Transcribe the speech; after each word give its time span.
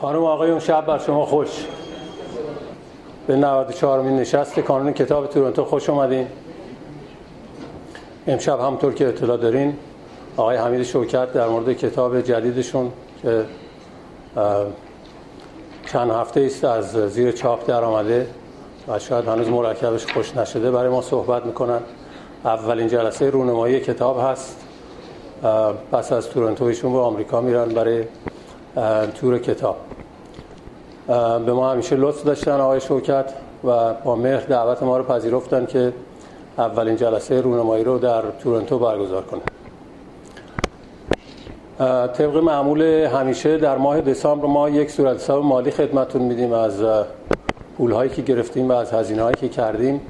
خانم 0.00 0.24
آقایون 0.24 0.58
شب 0.58 0.86
بر 0.86 0.98
شما 0.98 1.26
خوش. 1.26 1.48
به 3.26 3.36
94 3.36 4.02
مین 4.02 4.16
نشست. 4.16 4.60
کانون 4.60 4.92
کتاب 4.92 5.26
تورنتو 5.26 5.64
خوش 5.64 5.90
اومدین. 5.90 6.26
امشب 8.26 8.60
همطور 8.60 8.94
که 8.94 9.08
اطلاع 9.08 9.36
دارین 9.36 9.76
آقای 10.36 10.56
حمید 10.56 10.82
شوکت 10.82 11.32
در 11.32 11.48
مورد 11.48 11.72
کتاب 11.72 12.20
جدیدشون 12.20 12.92
که 13.22 13.44
چند 15.92 16.10
هفته 16.10 16.40
است 16.40 16.64
از 16.64 16.96
زیر 16.96 17.32
چاپ 17.32 17.66
در 17.66 17.84
آمده 17.84 18.26
و 18.88 18.98
شاید 18.98 19.28
هنوز 19.28 19.48
مرکبش 19.48 20.12
خوش 20.12 20.36
نشده 20.36 20.70
برای 20.70 20.88
ما 20.88 21.02
صحبت 21.02 21.46
می‌کنن. 21.46 21.80
اولین 22.44 22.88
جلسه 22.88 23.30
رونمایی 23.30 23.80
کتاب 23.80 24.20
هست. 24.22 24.60
پس 25.92 26.12
از 26.12 26.28
تورنتو 26.28 26.64
به 26.82 26.98
آمریکا 26.98 27.40
میرن 27.40 27.68
برای 27.68 28.04
تور 29.20 29.38
کتاب. 29.38 29.76
به 31.46 31.52
ما 31.52 31.70
همیشه 31.72 31.96
لطف 31.96 32.24
داشتن 32.24 32.60
آقای 32.60 32.80
شوکت 32.80 33.32
و 33.64 33.94
با 33.94 34.16
مهر 34.16 34.40
دعوت 34.40 34.82
ما 34.82 34.98
رو 34.98 35.04
پذیرفتن 35.04 35.66
که 35.66 35.92
اولین 36.58 36.96
جلسه 36.96 37.40
رونمایی 37.40 37.84
رو 37.84 37.98
در 37.98 38.22
تورنتو 38.42 38.78
برگزار 38.78 39.22
کنه. 39.22 39.40
طبق 42.06 42.36
معمول 42.36 42.82
همیشه 42.82 43.58
در 43.58 43.78
ماه 43.78 44.00
دسامبر 44.00 44.46
ما 44.46 44.68
یک 44.68 44.90
صورت 44.90 45.16
حساب 45.16 45.44
مالی 45.44 45.70
خدمتون 45.70 46.22
میدیم 46.22 46.52
از 46.52 46.84
پولهایی 47.78 48.10
که 48.10 48.22
گرفتیم 48.22 48.68
و 48.68 48.72
از 48.72 48.92
هزینه 48.92 49.22
هایی 49.22 49.36
که 49.36 49.48
کردیم. 49.48 50.00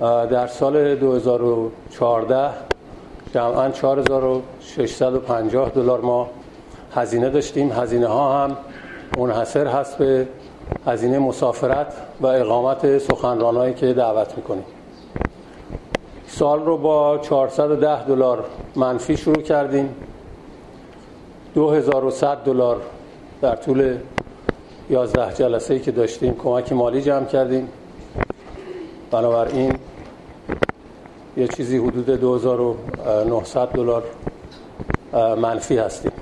در 0.00 0.46
سال 0.46 0.94
2014 0.94 2.50
جمعا 3.34 3.70
4650 3.70 5.68
دلار 5.68 6.00
ما 6.00 6.28
هزینه 6.98 7.30
داشتیم 7.30 7.72
هزینه 7.72 8.06
ها 8.06 8.44
هم 8.44 8.56
منحصر 9.18 9.66
هست 9.66 9.98
به 9.98 10.28
هزینه 10.86 11.18
مسافرت 11.18 11.92
و 12.20 12.26
اقامت 12.26 12.98
سخنرانایی 12.98 13.74
که 13.74 13.92
دعوت 13.92 14.36
می‌کنیم. 14.36 14.64
سال 16.26 16.64
رو 16.64 16.76
با 16.76 17.18
410 17.18 18.04
دلار 18.04 18.44
منفی 18.76 19.16
شروع 19.16 19.42
کردیم. 19.42 19.94
2100 21.54 22.36
دلار 22.36 22.80
در 23.42 23.56
طول 23.56 23.96
11 24.90 25.34
جلسه 25.34 25.74
ای 25.74 25.80
که 25.80 25.90
داشتیم 25.90 26.34
کمک 26.34 26.72
مالی 26.72 27.02
جمع 27.02 27.24
کردیم. 27.24 27.68
بنابراین 29.10 29.78
یه 31.36 31.48
چیزی 31.48 31.78
حدود 31.78 32.06
2900 32.06 33.66
دلار 33.66 34.02
منفی 35.12 35.78
هستیم. 35.78 36.12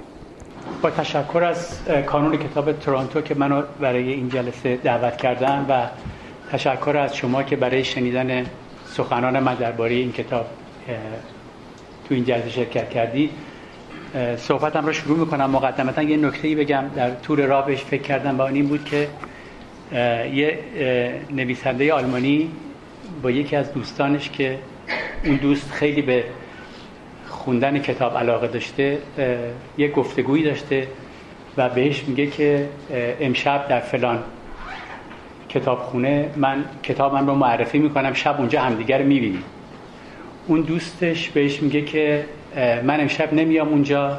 با 0.82 0.90
تشکر 0.90 1.44
از 1.44 1.78
کانون 2.06 2.36
کتاب 2.36 2.72
تورانتو 2.72 3.20
که 3.20 3.34
منو 3.34 3.62
برای 3.80 4.12
این 4.12 4.28
جلسه 4.28 4.76
دعوت 4.76 5.16
کردن 5.16 5.66
و 5.68 5.86
تشکر 6.52 6.96
از 6.96 7.16
شما 7.16 7.42
که 7.42 7.56
برای 7.56 7.84
شنیدن 7.84 8.46
سخنان 8.86 9.40
من 9.40 9.54
درباره 9.54 9.94
این 9.94 10.12
کتاب 10.12 10.46
تو 12.08 12.14
این 12.14 12.24
جلسه 12.24 12.50
شرکت 12.50 12.90
کردی. 12.90 13.30
صحبتم 14.36 14.86
رو 14.86 14.92
شروع 14.92 15.18
می‌کنم. 15.18 15.50
مقدمتا 15.50 16.02
یه 16.02 16.16
نکته 16.16 16.54
بگم. 16.54 16.84
در 16.96 17.10
طور 17.10 17.40
راه 17.46 17.66
بهش 17.66 17.82
فکر 17.82 18.02
کردم 18.02 18.38
و 18.38 18.42
این 18.42 18.66
بود 18.66 18.84
که 18.84 19.08
یه 20.32 20.58
نویسنده 21.30 21.92
آلمانی 21.92 22.50
با 23.22 23.30
یکی 23.30 23.56
از 23.56 23.72
دوستانش 23.72 24.30
که 24.30 24.58
اون 25.24 25.36
دوست 25.36 25.70
خیلی 25.70 26.02
به 26.02 26.24
خوندن 27.28 27.78
کتاب 27.78 28.16
علاقه 28.16 28.46
داشته 28.46 28.98
یه 29.78 29.88
گفتگویی 29.88 30.44
داشته 30.44 30.88
و 31.56 31.68
بهش 31.68 32.04
میگه 32.04 32.26
که 32.26 32.68
امشب 33.20 33.68
در 33.68 33.80
فلان 33.80 34.18
کتابخونه 35.48 36.28
من 36.36 36.64
کتابم 36.82 37.26
رو 37.26 37.34
معرفی 37.34 37.78
می‌کنم 37.78 38.12
شب 38.12 38.38
اونجا 38.38 38.62
همدیگر 38.62 39.02
می‌بینیم. 39.02 39.44
اون 40.46 40.60
دوستش 40.60 41.28
بهش 41.28 41.62
میگه 41.62 41.82
که 41.82 42.24
من 42.84 43.00
امشب 43.00 43.32
نمیام 43.32 43.68
اونجا 43.68 44.18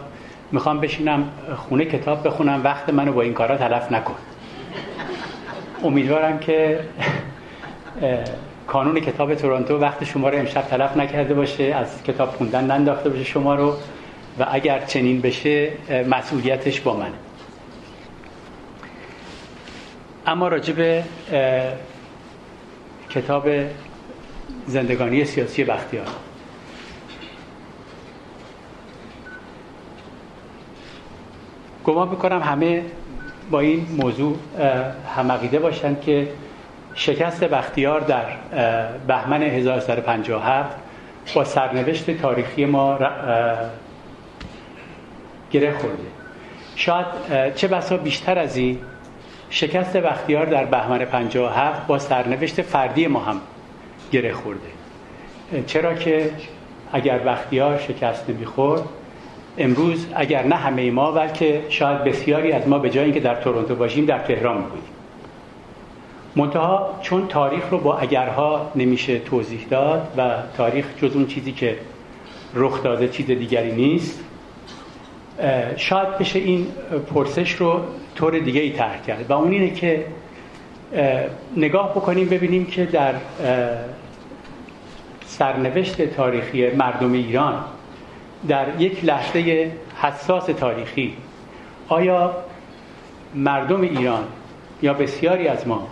می‌خوام 0.52 0.80
بشینم 0.80 1.30
خونه 1.56 1.86
کتاب 1.86 2.28
بخونم 2.28 2.62
وقت 2.64 2.90
منو 2.90 3.14
با 3.14 3.22
این 3.22 3.34
کارا 3.34 3.58
تلف 3.58 3.92
نکن. 3.92 4.16
امیدوارم 5.84 6.40
که 6.40 6.80
کانون 8.68 9.00
کتاب 9.00 9.36
تورنتو 9.36 9.78
وقت 9.78 10.04
شما 10.04 10.30
رو 10.30 10.38
امشب 10.38 10.62
تلف 10.62 10.98
نکرده 10.98 11.34
باشه 11.34 11.64
از 11.64 12.04
کتاب 12.04 12.30
خوندن 12.30 12.64
ننداخته 12.64 13.10
باشه 13.10 13.24
شما 13.24 13.56
رو 13.56 13.74
و 14.40 14.46
اگر 14.52 14.86
چنین 14.86 15.22
بشه 15.22 15.72
مسئولیتش 16.10 16.82
با 16.82 16.98
منه. 16.98 17.14
اما 20.26 20.48
راجب 20.48 21.04
کتاب 23.10 23.48
زندگانی 24.68 25.26
سیاسی 25.26 25.64
بختیار. 25.64 26.06
گمان 31.86 32.10
می‌کنم 32.10 32.42
همه 32.42 32.84
با 33.52 33.60
این 33.60 33.88
موضوع 33.98 34.38
همقیده 35.16 35.60
باشن 35.60 36.00
که 36.00 36.28
شکست 36.98 37.44
بختیار 37.44 38.00
در 38.00 38.26
بهمن 39.08 39.44
1357 39.44 40.78
با 41.36 41.44
سرنوشت 41.44 42.12
تاریخی 42.12 42.66
ما 42.66 43.00
گره 45.52 45.72
خورده. 45.72 45.98
شاید 46.76 47.06
چه 47.56 47.68
بسا 47.68 47.98
بیشتر 47.98 48.40
از 48.40 48.58
این 48.58 48.80
شکست 49.50 49.98
بختیار 49.98 50.46
در 50.46 50.66
بهمن 50.66 51.06
57 51.06 51.88
با 51.88 52.00
سرنوشت 52.00 52.62
فردی 52.62 53.08
ما 53.08 53.20
هم 53.20 53.42
گره 54.12 54.34
خورده. 54.34 54.68
چرا 55.68 55.94
که 55.94 56.32
اگر 56.94 57.18
بختیار 57.18 57.78
شکست 57.78 58.30
نمی‌خورد 58.30 58.82
امروز 59.58 60.08
اگر 60.16 60.44
نه 60.44 60.56
همه 60.56 60.92
ما 60.92 61.12
بلکه 61.12 61.62
شاید 61.70 62.04
بسیاری 62.04 62.52
از 62.52 62.68
ما 62.68 62.80
به 62.80 62.90
جای 62.90 63.04
اینکه 63.04 63.20
در 63.20 63.36
تورنتو 63.36 63.76
باشیم 63.76 64.06
در 64.06 64.20
تهران 64.20 64.62
بودیم. 64.62 64.97
منتها 66.38 67.00
چون 67.02 67.28
تاریخ 67.28 67.70
رو 67.72 67.78
با 67.78 67.98
اگرها 67.98 68.72
نمیشه 68.76 69.20
توضیح 69.20 69.66
داد 69.70 70.14
و 70.18 70.36
تاریخ 70.58 70.86
جز 71.02 71.16
اون 71.16 71.28
چیزی 71.28 71.52
که 71.52 71.78
رخ 72.54 72.84
داده 72.84 73.08
چیز 73.08 73.26
دیگری 73.26 73.72
نیست 73.72 74.20
شاید 75.78 76.18
بشه 76.18 76.40
این 76.40 76.68
پرسش 77.14 77.52
رو 77.54 77.80
طور 78.16 78.40
دیگه 78.40 78.62
ای 78.62 78.72
طرح 78.72 79.02
کرد. 79.02 79.32
و 79.32 79.34
اون 79.34 79.52
اینه 79.52 79.70
که 79.70 80.06
نگاه 81.58 81.92
بکنیم 81.92 82.30
ببینیم 82.30 82.66
که 82.66 82.86
در 82.86 83.14
سرنوشت 85.26 86.02
تاریخی 86.02 86.70
مردم 86.70 87.14
ایران 87.14 87.64
در 88.48 88.82
یک 88.82 89.06
لحظه 89.06 89.72
حساس 90.02 90.46
تاریخی 90.46 91.14
آیا 91.90 92.36
مردم 93.36 93.82
ایران 93.82 94.24
یا 94.82 94.94
بسیاری 94.94 95.48
از 95.48 95.68
ما 95.68 95.88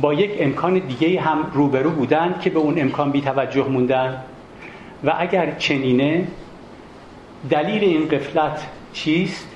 با 0.00 0.14
یک 0.14 0.30
امکان 0.38 0.78
دیگه 0.78 1.20
هم 1.20 1.50
روبرو 1.52 1.90
بودن 1.90 2.34
که 2.40 2.50
به 2.50 2.58
اون 2.58 2.80
امکان 2.80 3.10
بی 3.10 3.20
توجه 3.20 3.68
موندن. 3.68 4.22
و 5.04 5.14
اگر 5.18 5.54
چنینه 5.58 6.26
دلیل 7.50 7.84
این 7.84 8.08
قفلت 8.08 8.66
چیست 8.92 9.48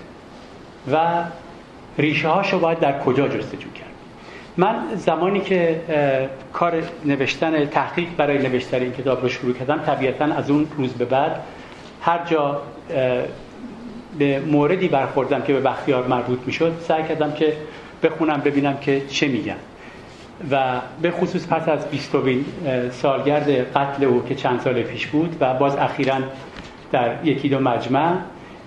و 0.92 0.98
ریشه 1.98 2.28
هاشو 2.28 2.58
باید 2.58 2.80
در 2.80 2.98
کجا 2.98 3.28
جستجو 3.28 3.70
کرد؟ 3.74 3.92
من 4.56 4.76
زمانی 4.96 5.40
که 5.40 5.80
کار 6.52 6.82
نوشتن 7.04 7.64
تحقیق 7.64 8.08
برای 8.16 8.38
نوشتن 8.38 8.80
این 8.80 8.92
کتاب 8.92 9.22
رو 9.22 9.28
شروع 9.28 9.54
کردم 9.54 9.78
طبیعتا 9.78 10.24
از 10.24 10.50
اون 10.50 10.66
روز 10.76 10.92
به 10.92 11.04
بعد 11.04 11.40
هر 12.02 12.20
جا 12.26 12.62
به 14.18 14.40
موردی 14.40 14.88
برخوردم 14.88 15.42
که 15.42 15.52
به 15.52 15.60
بختیار 15.60 16.06
مربوط 16.06 16.38
می‌شد 16.46 16.72
سعی 16.88 17.02
کردم 17.02 17.32
که 17.32 17.56
بخونم 18.02 18.40
ببینم 18.40 18.76
که 18.76 19.02
چه 19.08 19.28
میگن. 19.28 19.56
و 20.50 20.80
به 21.02 21.10
خصوص 21.10 21.46
پس 21.46 21.68
از 21.68 21.90
20 21.90 22.16
سالگرد 22.90 23.76
قتل 23.76 24.04
او 24.04 24.22
که 24.28 24.34
چند 24.34 24.60
سال 24.60 24.82
پیش 24.82 25.06
بود 25.06 25.36
و 25.40 25.54
باز 25.54 25.76
اخیرا 25.76 26.14
در 26.92 27.24
یکی 27.24 27.48
دو 27.48 27.60
مجمع 27.60 28.16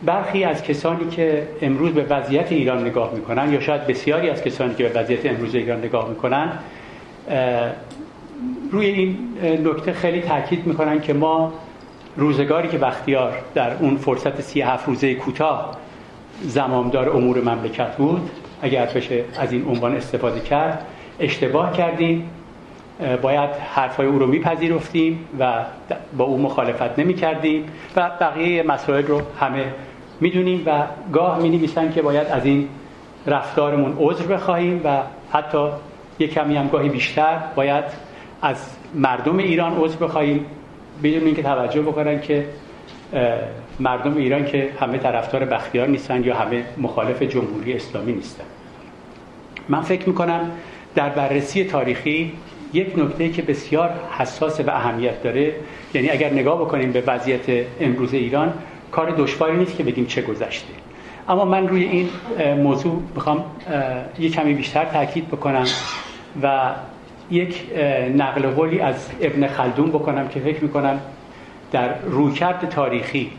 برخی 0.05 0.43
از 0.43 0.63
کسانی 0.63 1.09
که 1.09 1.47
امروز 1.61 1.91
به 1.91 2.03
وضعیت 2.03 2.51
ایران 2.51 2.87
نگاه 2.87 3.13
می‌کنن 3.13 3.53
یا 3.53 3.59
شاید 3.59 3.87
بسیاری 3.87 4.29
از 4.29 4.43
کسانی 4.43 4.75
که 4.75 4.83
به 4.83 4.99
وضعیت 4.99 5.25
امروز 5.25 5.55
ایران 5.55 5.79
نگاه 5.79 6.09
می‌کنن 6.09 6.51
روی 8.71 8.85
این 8.85 9.17
نکته 9.65 9.93
خیلی 9.93 10.21
تاکید 10.21 10.67
می‌کنن 10.67 11.01
که 11.01 11.13
ما 11.13 11.53
روزگاری 12.17 12.67
که 12.67 12.77
بختیار 12.77 13.33
در 13.53 13.77
اون 13.77 13.97
فرصت 13.97 14.41
سی 14.41 14.61
هفت 14.61 14.87
روزه 14.87 15.15
کوتاه 15.15 15.77
زمامدار 16.41 17.09
امور 17.09 17.41
مملکت 17.41 17.95
بود 17.95 18.29
اگر 18.61 18.85
بشه 18.85 19.23
از 19.39 19.51
این 19.51 19.65
عنوان 19.67 19.95
استفاده 19.95 20.39
کرد 20.39 20.85
اشتباه 21.19 21.73
کردیم. 21.73 22.29
باید 23.21 23.49
حرفای 23.49 24.07
او 24.07 24.19
رو 24.19 24.27
میپذیرفتیم 24.27 25.27
و 25.39 25.53
با 26.17 26.25
او 26.25 26.41
مخالفت 26.41 26.99
نمی 26.99 27.13
کردیم 27.13 27.65
و 27.95 28.11
بقیه 28.19 28.63
مسائل 28.63 29.05
رو 29.05 29.21
همه 29.39 29.65
می‌دونیم 30.19 30.63
و 30.65 30.83
گاه 31.13 31.39
می 31.39 31.49
نویسن 31.49 31.91
که 31.91 32.01
باید 32.01 32.27
از 32.27 32.45
این 32.45 32.69
رفتارمون 33.27 33.97
عذر 33.99 34.25
بخواهیم 34.25 34.81
و 34.83 34.99
حتی 35.31 35.67
یک 36.19 36.33
کمی 36.33 36.55
هم 36.55 36.67
گاهی 36.67 36.89
بیشتر 36.89 37.37
باید 37.55 37.83
از 38.41 38.57
مردم 38.95 39.37
ایران 39.37 39.77
عذر 39.77 39.97
بخواهیم. 39.97 40.45
بدون 41.03 41.25
اینکه 41.25 41.43
توجه 41.43 41.81
بکنن 41.81 42.21
که 42.21 42.45
مردم 43.79 44.17
ایران 44.17 44.45
که 44.45 44.69
همه 44.79 44.97
طرفدار 44.97 45.45
بختیار 45.45 45.87
نیستن 45.87 46.23
یا 46.23 46.35
همه 46.35 46.63
مخالف 46.77 47.21
جمهوری 47.21 47.73
اسلامی 47.73 48.13
نیستن. 48.13 48.43
من 49.69 49.81
فکر 49.81 50.09
می‌کنم 50.09 50.51
در 50.95 51.09
بررسی 51.09 51.63
تاریخی 51.63 52.31
یک 52.73 52.99
نکته 52.99 53.29
که 53.29 53.41
بسیار 53.41 53.89
حساس 54.17 54.59
و 54.59 54.69
اهمیت 54.69 55.23
داره 55.23 55.53
یعنی 55.93 56.09
اگر 56.09 56.33
نگاه 56.33 56.61
بکنیم 56.61 56.91
به 56.91 57.03
وضعیت 57.07 57.65
امروز 57.79 58.13
ایران 58.13 58.53
کار 58.91 59.11
دشواری 59.11 59.57
نیست 59.57 59.77
که 59.77 59.83
بگیم 59.83 60.05
چه 60.05 60.21
گذشته. 60.21 60.73
اما 61.29 61.45
من 61.45 61.67
روی 61.67 61.83
این 61.83 62.09
موضوع 62.55 63.01
می‌خوام 63.15 63.45
یک 64.19 64.33
کمی 64.33 64.53
بیشتر 64.53 64.85
تاکید 64.85 65.27
بکنم 65.27 65.65
و 66.43 66.71
یک 67.31 67.63
نقل 68.15 68.47
قولی 68.47 68.79
از 68.79 69.09
ابن 69.21 69.47
خلدون 69.47 69.89
بکنم 69.89 70.27
که 70.27 70.39
فکر 70.39 70.63
می‌کنم 70.63 70.99
در 71.71 71.99
رویکرد 71.99 72.69
تاریخی 72.69 73.31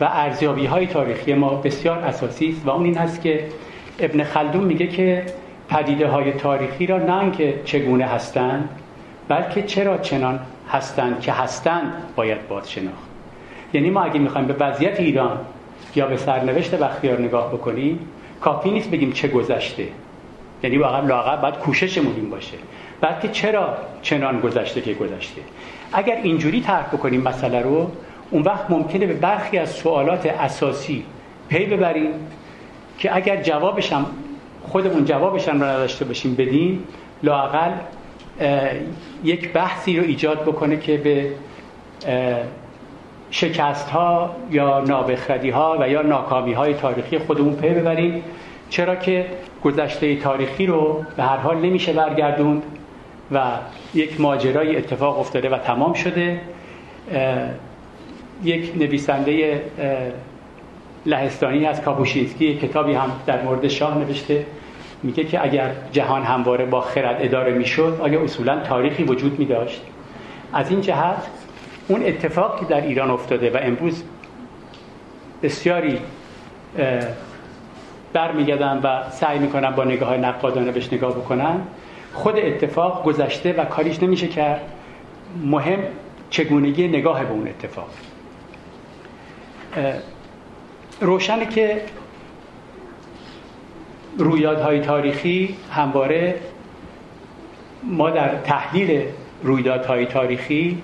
و 0.00 0.04
ارزیابی 0.04 0.66
های 0.66 0.86
تاریخی 0.86 1.34
ما 1.34 1.54
بسیار 1.54 1.98
اساسی 1.98 2.48
است 2.48 2.66
و 2.66 2.70
اون 2.70 2.84
این 2.84 2.96
هست 2.96 3.22
که 3.22 3.44
ابن 3.98 4.24
خلدون 4.24 4.64
میگه 4.64 4.86
که 4.86 5.22
پدیده 5.68 6.08
های 6.08 6.32
تاریخی 6.32 6.86
را 6.86 6.98
نه 6.98 7.30
که 7.30 7.60
چگونه 7.64 8.04
هستند 8.04 8.68
بلکه 9.28 9.62
چرا 9.62 9.98
چنان 9.98 10.40
هستند 10.70 11.20
که 11.20 11.32
هستند 11.32 11.92
باید 12.16 12.48
باز 12.48 12.70
شناخت 12.70 13.08
یعنی 13.72 13.90
ما 13.90 14.02
اگه 14.02 14.18
می‌خوایم 14.18 14.46
به 14.46 14.54
وضعیت 14.54 15.00
ایران 15.00 15.38
یا 15.96 16.06
به 16.06 16.16
سرنوشت 16.16 16.74
بختیار 16.74 17.20
نگاه 17.20 17.52
بکنیم 17.52 17.98
کافی 18.40 18.70
نیست 18.70 18.90
بگیم 18.90 19.12
چه 19.12 19.28
گذشته. 19.28 19.88
یعنی 20.62 20.78
واقعا 20.78 21.06
لاغر 21.06 21.36
باید 21.36 21.54
کوششمون 21.54 22.14
این 22.16 22.30
باشه. 22.30 22.56
بلکه 23.00 23.28
چرا 23.28 23.76
چنان 24.02 24.40
گذشته 24.40 24.80
که 24.80 24.94
گذشته. 24.94 25.40
اگر 25.92 26.16
اینجوری 26.22 26.60
طرح 26.60 26.86
بکنیم 26.86 27.20
مسئله 27.20 27.60
رو 27.60 27.90
اون 28.30 28.42
وقت 28.42 28.70
ممکنه 28.70 29.06
به 29.06 29.14
برخی 29.14 29.58
از 29.58 29.70
سوالات 29.70 30.26
اساسی 30.26 31.04
پی 31.48 31.66
ببریم 31.66 32.10
که 32.98 33.16
اگر 33.16 33.42
جوابش 33.42 33.92
هم 33.92 34.06
خودمون 34.74 35.04
جوابش 35.04 35.48
هم 35.48 35.60
رو 35.60 35.66
نداشته 35.66 36.04
باشیم 36.04 36.34
بدیم 36.34 36.84
لاقل 37.22 37.70
یک 39.24 39.52
بحثی 39.52 39.98
رو 39.98 40.04
ایجاد 40.04 40.42
بکنه 40.42 40.76
که 40.76 40.96
به 40.96 41.30
شکست 43.30 43.90
ها 43.90 44.36
یا 44.50 44.80
نابخردی 44.80 45.50
ها 45.50 45.76
و 45.80 45.88
یا 45.88 46.02
ناکامی 46.02 46.52
های 46.52 46.74
تاریخی 46.74 47.18
خودمون 47.18 47.56
پی 47.56 47.68
ببریم. 47.68 48.22
چرا 48.70 48.96
که 48.96 49.26
گذشته 49.64 50.16
تاریخی 50.16 50.66
رو 50.66 51.04
به 51.16 51.22
هر 51.22 51.36
حال 51.36 51.56
نمیشه 51.56 51.92
برگردوند 51.92 52.62
و 53.32 53.42
یک 53.94 54.20
ماجرای 54.20 54.76
اتفاق 54.76 55.18
افتاده 55.18 55.48
و 55.48 55.58
تمام 55.58 55.92
شده. 55.92 56.40
یک 58.44 58.72
نویسنده 58.76 59.62
لهستانی 61.06 61.66
از 61.66 61.82
کاپوشینسکی 61.82 62.54
کتابی 62.54 62.92
هم 62.92 63.10
در 63.26 63.42
مورد 63.42 63.68
شاه 63.68 63.98
نوشته. 63.98 64.46
میگه 65.04 65.24
که 65.24 65.44
اگر 65.44 65.70
جهان 65.92 66.22
همواره 66.22 66.64
با 66.66 66.80
خرد 66.80 67.16
اداره 67.20 67.52
می‌شد 67.52 67.98
آیا 68.02 68.22
اصولا 68.22 68.60
تاریخی 68.60 69.04
وجود 69.04 69.38
می 69.38 69.44
داشت 69.44 69.82
از 70.52 70.70
این 70.70 70.80
جهت 70.80 71.26
اون 71.88 72.06
اتفاق 72.06 72.60
که 72.60 72.66
در 72.66 72.80
ایران 72.80 73.10
افتاده 73.10 73.50
و 73.50 73.58
امروز 73.62 74.04
بسیاری 75.42 75.98
برمیگردن 78.12 78.80
و 78.84 79.10
سعی 79.10 79.38
می‌کنن 79.38 79.70
با 79.70 79.84
نگاه 79.84 80.08
های 80.08 80.18
نقادانه 80.18 80.72
بهش 80.72 80.92
نگاه 80.92 81.12
بکنن. 81.12 81.60
خود 82.12 82.38
اتفاق 82.38 83.04
گذشته 83.04 83.52
و 83.52 83.64
کاریش 83.64 84.02
نمیشه 84.02 84.28
کرد. 84.28 84.60
مهم 85.44 85.78
چگونگی 86.30 86.88
نگاه 86.88 87.24
به 87.24 87.30
اون 87.30 87.48
اتفاق. 87.48 87.88
روشنه 91.00 91.46
که 91.46 91.82
رویدادهای 94.18 94.80
تاریخی 94.80 95.56
همواره 95.72 96.34
ما 97.82 98.10
در 98.10 98.34
تحلیل 98.34 99.02
رویدادهای 99.42 100.06
تاریخی 100.06 100.78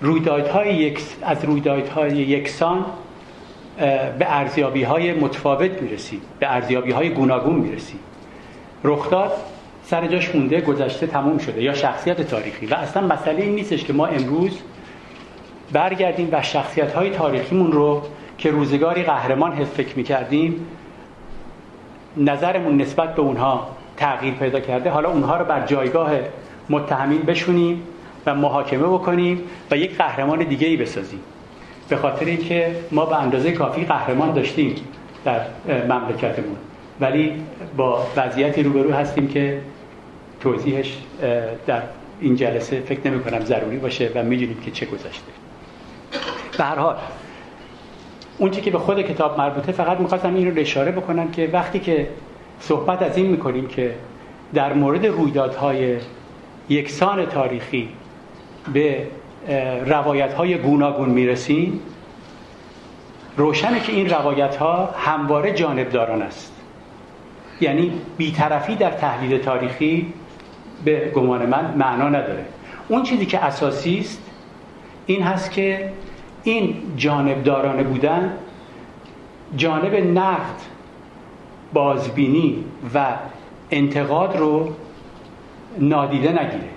رویدادهای 0.00 0.74
یک 0.74 1.00
از 1.22 1.44
رویدادهای 1.44 2.12
یکسان 2.16 2.84
به 4.18 4.26
ارزیابی 4.26 4.82
های 4.82 5.12
متفاوت 5.12 5.82
می‌رسیم 5.82 6.20
به 6.38 6.52
ارزیابی 6.52 6.92
های 6.92 7.10
گوناگون 7.10 7.54
می‌رسیم. 7.54 7.98
رخداد 8.84 9.32
سر 9.84 10.06
جاش 10.06 10.34
مونده 10.34 10.60
گذشته 10.60 11.06
تموم 11.06 11.38
شده 11.38 11.62
یا 11.62 11.74
شخصیت 11.74 12.20
تاریخی. 12.20 12.66
و 12.66 12.74
اصلا 12.74 13.06
مسئله 13.06 13.42
این 13.42 13.54
نیستش 13.54 13.84
که 13.84 13.92
ما 13.92 14.06
امروز 14.06 14.58
برگردیم 15.72 16.28
و 16.32 16.42
شخصیت 16.42 16.92
های 16.92 17.10
تاریخیمون 17.10 17.72
رو 17.72 18.02
که 18.38 18.50
روزگاری 18.50 19.02
قهرمان 19.02 19.52
حس 19.52 19.68
فکر 19.68 19.96
می‌کردیم 19.96 20.66
نظرمون 22.16 22.80
نسبت 22.80 23.14
به 23.14 23.22
اونها 23.22 23.68
تغییر 23.96 24.34
پیدا 24.34 24.60
کرده. 24.60 24.90
حالا 24.90 25.10
اونها 25.10 25.36
رو 25.36 25.44
بر 25.44 25.66
جایگاه 25.66 26.10
متهمین 26.70 27.22
بشونیم 27.22 27.82
و 28.26 28.34
محاکمه 28.34 28.86
بکنیم 28.86 29.40
و 29.70 29.76
یک 29.76 29.96
قهرمان 29.96 30.38
دیگه 30.38 30.68
ای 30.68 30.76
بسازیم. 30.76 31.20
به 31.88 31.96
خاطر 31.96 32.26
اینکه 32.26 32.76
ما 32.92 33.06
به 33.06 33.16
اندازه 33.16 33.52
کافی 33.52 33.84
قهرمان 33.84 34.32
داشتیم 34.32 34.74
در 35.24 35.40
مملکتمون. 35.88 36.56
ولی 37.00 37.32
با 37.76 38.06
وضعیتی 38.16 38.62
روبرو 38.62 38.92
هستیم 38.92 39.28
که 39.28 39.60
توضیحش 40.40 40.96
در 41.66 41.82
این 42.20 42.36
جلسه 42.36 42.80
فکر 42.80 43.10
نمی 43.10 43.24
کنم 43.24 43.40
ضروری 43.40 43.76
باشه 43.78 44.10
و 44.14 44.22
می‌دونیم 44.22 44.60
که 44.64 44.70
چه 44.70 44.86
گذشته. 44.86 45.32
به 46.58 46.64
هر 46.64 46.78
حال 46.78 46.96
اون 48.38 48.50
که 48.50 48.70
به 48.70 48.78
خود 48.78 49.02
کتاب 49.02 49.38
مربوطه 49.38 49.72
فقط 49.72 50.00
می‌خواستم 50.00 50.34
این 50.34 50.50
رو 50.50 50.60
اشاره 50.60 50.92
بکنم 50.92 51.30
که 51.30 51.50
وقتی 51.52 51.78
که 51.78 52.08
صحبت 52.60 53.02
از 53.02 53.16
این 53.16 53.26
می‌کنیم 53.26 53.66
که 53.66 53.94
در 54.54 54.72
مورد 54.72 55.06
رویدادهای 55.06 55.96
یکسان 56.68 57.26
تاریخی 57.26 57.88
به 58.72 59.06
روایت 59.86 60.34
های 60.34 60.58
گوناگون 60.58 61.08
می‌رسیم 61.08 61.80
روشنه 63.36 63.80
که 63.80 63.92
این 63.92 64.10
روایت 64.10 64.56
ها 64.56 64.94
همواره 64.98 65.52
جانبداران 65.52 66.22
است. 66.22 66.52
یعنی 67.60 67.92
بیطرفی 68.16 68.74
در 68.74 68.90
تحلیل 68.90 69.38
تاریخی 69.38 70.12
به 70.84 71.12
گمان 71.14 71.46
من 71.46 71.74
معنا 71.76 72.08
نداره. 72.08 72.44
اون 72.88 73.02
چیزی 73.02 73.26
که 73.26 73.44
اساسی 73.44 73.98
است 73.98 74.22
این 75.06 75.22
هست 75.22 75.50
که 75.50 75.90
این 76.46 76.76
جانبدارانه 76.96 77.82
بودن 77.82 78.32
جانب 79.56 79.94
نقد 79.94 80.60
بازبینی 81.72 82.64
و 82.94 83.14
انتقاد 83.70 84.36
رو 84.36 84.74
نادیده 85.78 86.28
نگیره. 86.28 86.68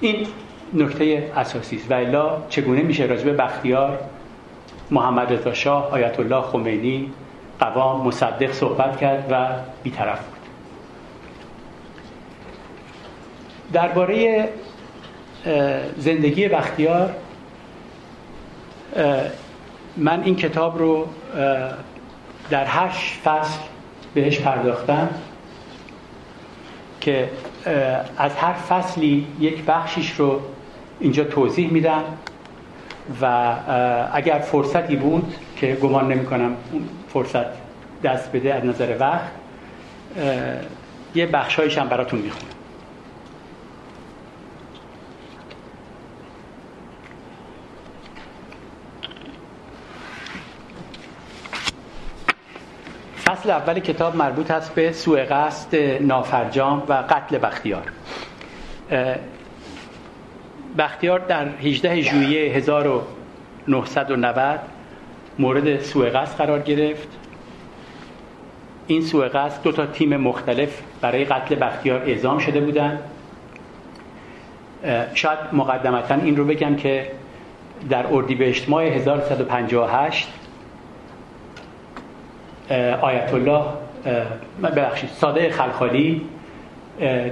این 0.00 0.26
نکته 0.74 1.32
اساسی 1.36 1.76
است. 1.76 1.90
و 1.90 1.94
الا 1.94 2.42
چگونه 2.48 2.82
میشه 2.82 3.04
راجع 3.04 3.24
به 3.24 3.32
بختیار 3.32 3.98
محمد 4.90 5.32
رضا 5.32 5.52
شاه 5.52 5.90
آیت 5.92 6.20
الله 6.20 6.40
خمینی 6.40 7.10
قوام 7.60 8.06
مصدق 8.06 8.52
صحبت 8.52 8.96
کرد 8.96 9.28
و 9.30 9.46
بیطرف 9.82 10.18
بود. 10.18 10.38
درباره 13.72 14.48
زندگی 15.96 16.48
بختیار 16.48 17.14
من 19.96 20.22
این 20.22 20.36
کتاب 20.36 20.78
رو 20.78 21.06
در 22.50 22.64
هشت 22.66 23.14
فصل 23.24 23.58
بهش 24.14 24.40
پرداختم 24.40 25.08
که 27.00 27.30
از 28.16 28.36
هر 28.36 28.52
فصلی 28.52 29.26
یک 29.40 29.64
بخشیش 29.64 30.12
رو 30.12 30.40
اینجا 31.00 31.24
توضیح 31.24 31.70
میدم 31.70 32.04
و 33.22 33.54
اگر 34.12 34.38
فرصتی 34.38 34.96
بود 34.96 35.34
که 35.56 35.74
گمان 35.74 36.12
نمی 36.12 36.26
کنم 36.26 36.56
فرصت 37.12 37.46
دست 38.04 38.32
بده 38.32 38.54
از 38.54 38.64
نظر 38.64 38.96
وقت 39.00 39.30
یه 41.14 41.26
بخشایش 41.26 41.78
هم 41.78 41.88
براتون 41.88 42.20
می‌خونم. 42.20 42.57
فصل 53.28 53.50
اول 53.50 53.78
کتاب 53.78 54.16
مربوط 54.16 54.50
هست 54.50 54.74
به 54.74 54.92
سوء 54.92 55.24
قصد 55.24 55.76
نافرجام 56.00 56.82
و 56.88 56.92
قتل 56.92 57.38
بختیار. 57.38 57.82
بختیار 60.78 61.18
در 61.18 61.48
18 61.48 62.00
ژوئیه 62.00 62.52
1990 62.52 64.60
مورد 65.38 65.80
سوء 65.80 66.10
قصد 66.10 66.38
قرار 66.38 66.58
گرفت. 66.58 67.08
این 68.86 69.02
سوء 69.02 69.28
قصد 69.28 69.62
دو 69.62 69.72
تا 69.72 69.86
تیم 69.86 70.16
مختلف 70.16 70.82
برای 71.00 71.24
قتل 71.24 71.54
بختیار 71.54 72.02
اعزام 72.02 72.38
شده 72.38 72.60
بودند 72.60 72.98
شاید 75.14 75.38
مقدمتا 75.52 76.14
این 76.14 76.36
رو 76.36 76.44
بگم 76.44 76.76
که 76.76 77.10
در 77.90 78.06
اردیبهشت 78.06 78.68
ماه 78.68 78.82
1158 78.82 80.28
آیت 83.00 83.34
الله 83.34 83.62
ببخشید 84.62 85.10
صادق 85.10 85.50
خلخالی 85.50 86.22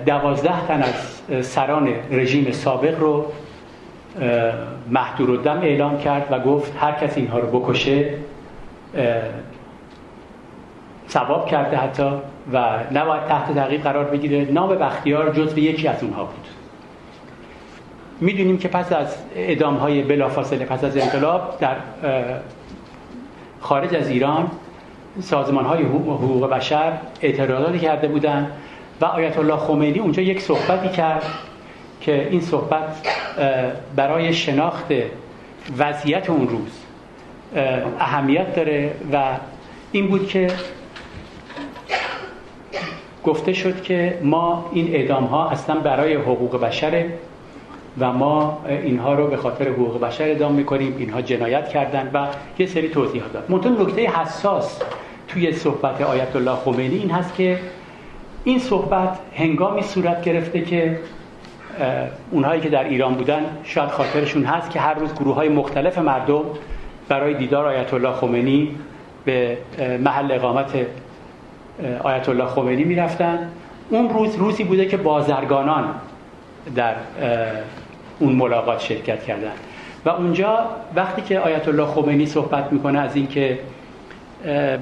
دوازده 0.06 0.66
تن 0.66 0.82
از 0.82 1.46
سران 1.46 1.88
رژیم 2.10 2.50
سابق 2.50 3.00
رو 3.00 3.26
محدور 4.90 5.30
الدم 5.30 5.60
اعلام 5.60 5.98
کرد 5.98 6.26
و 6.30 6.40
گفت 6.40 6.72
هر 6.80 6.92
کس 6.92 7.16
اینها 7.16 7.38
رو 7.38 7.60
بکشه 7.60 8.14
ثواب 11.08 11.46
کرده 11.46 11.76
حتی 11.76 12.10
و 12.52 12.78
نباید 12.92 13.24
تحت 13.24 13.54
تعقیب 13.54 13.82
قرار 13.82 14.04
بگیره. 14.04 14.52
نام 14.52 14.74
بختیار 14.74 15.32
جزو 15.32 15.58
یکی 15.58 15.88
از 15.88 16.02
اونها 16.02 16.24
بود. 16.24 16.46
می‌دونیم 18.20 18.58
که 18.58 18.68
پس 18.68 18.92
از 18.92 19.16
ادام 19.36 19.76
های 19.76 20.02
بلافاصله 20.02 20.64
پس 20.64 20.84
از 20.84 20.96
انقلاب 20.96 21.56
در 21.60 21.76
خارج 23.60 23.94
از 23.94 24.08
ایران 24.08 24.50
سازمان 25.20 25.64
های 25.64 25.82
حقوق 25.82 26.50
بشر 26.50 26.92
اعتراضاتی 27.22 27.78
کرده 27.78 28.08
بودند 28.08 28.50
و 29.00 29.04
آیت 29.04 29.38
الله 29.38 29.56
خمینی 29.56 29.98
اونجا 29.98 30.22
یک 30.22 30.40
صحبتی 30.40 30.88
کرد 30.88 31.22
که 32.00 32.28
این 32.30 32.40
صحبت 32.40 33.06
برای 33.96 34.32
شناخت 34.34 34.86
وضعیت 35.78 36.30
اون 36.30 36.48
روز 36.48 36.80
اهمیت 37.98 38.54
داره 38.54 38.94
و 39.12 39.24
این 39.92 40.08
بود 40.08 40.28
که 40.28 40.48
گفته 43.24 43.52
شد 43.52 43.82
که 43.82 44.18
ما 44.22 44.70
این 44.72 44.94
اعدام 44.94 45.24
ها 45.24 45.48
اصلا 45.48 45.80
برای 45.80 46.14
حقوق 46.14 46.60
بشره 46.60 47.12
و 47.98 48.12
ما 48.12 48.64
اینها 48.68 49.14
رو 49.14 49.26
به 49.26 49.36
خاطر 49.36 49.68
حقوق 49.68 50.00
بشر 50.00 50.24
اعدام 50.24 50.52
می‌کنیم 50.52 50.94
اینها 50.98 51.22
جنایت 51.22 51.68
کردن 51.68 52.10
و 52.14 52.26
یه 52.58 52.66
سری 52.66 52.88
توضیحات 52.88 53.32
داد. 53.32 53.50
منتها 53.50 53.70
نکته 53.70 54.02
حساس 54.02 54.80
توی 55.28 55.52
صحبت 55.52 56.00
آیت 56.00 56.36
الله 56.36 56.54
خمینی 56.54 56.96
این 56.96 57.10
هست 57.10 57.34
که 57.34 57.58
این 58.44 58.58
صحبت 58.58 59.18
هنگامی 59.36 59.82
صورت 59.82 60.22
گرفته 60.22 60.60
که 60.60 60.98
اونهایی 62.30 62.60
که 62.60 62.68
در 62.68 62.84
ایران 62.84 63.14
بودن 63.14 63.44
شاید 63.64 63.88
خاطرشون 63.88 64.44
هست 64.44 64.70
که 64.70 64.80
هر 64.80 64.94
روز 64.94 65.14
گروه 65.14 65.34
های 65.34 65.48
مختلف 65.48 65.98
مردم 65.98 66.42
برای 67.08 67.34
دیدار 67.34 67.66
آیت 67.66 67.94
الله 67.94 68.12
خمینی 68.12 68.76
به 69.24 69.58
محل 70.04 70.32
اقامت 70.32 70.86
آیت 72.02 72.28
الله 72.28 72.46
خمینی 72.46 72.84
می‌رفتن. 72.84 73.50
اون 73.90 74.10
روز 74.10 74.36
روزی 74.36 74.64
بوده 74.64 74.86
که 74.86 74.96
بازرگانان 74.96 75.94
در 76.74 76.94
اون 78.18 78.32
ملاقات 78.32 78.80
شرکت 78.80 79.24
کردن. 79.24 79.52
و 80.04 80.08
اونجا 80.08 80.58
وقتی 80.94 81.22
که 81.22 81.40
آیت 81.40 81.68
الله 81.68 81.86
خمینی 81.86 82.26
صحبت 82.26 82.72
می‌کنه 82.72 82.98
از 82.98 83.16
اینکه 83.16 83.58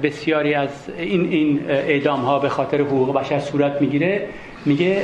بسیاری 0.03 0.53
از 0.53 0.69
این 0.97 1.29
این 1.29 1.59
اعدام 1.69 2.19
ها 2.19 2.39
به 2.39 2.49
خاطر 2.49 2.81
حقوق 2.81 3.13
بشر 3.13 3.39
صورت 3.39 3.81
می‌گیره. 3.81 4.27
میگه 4.65 5.03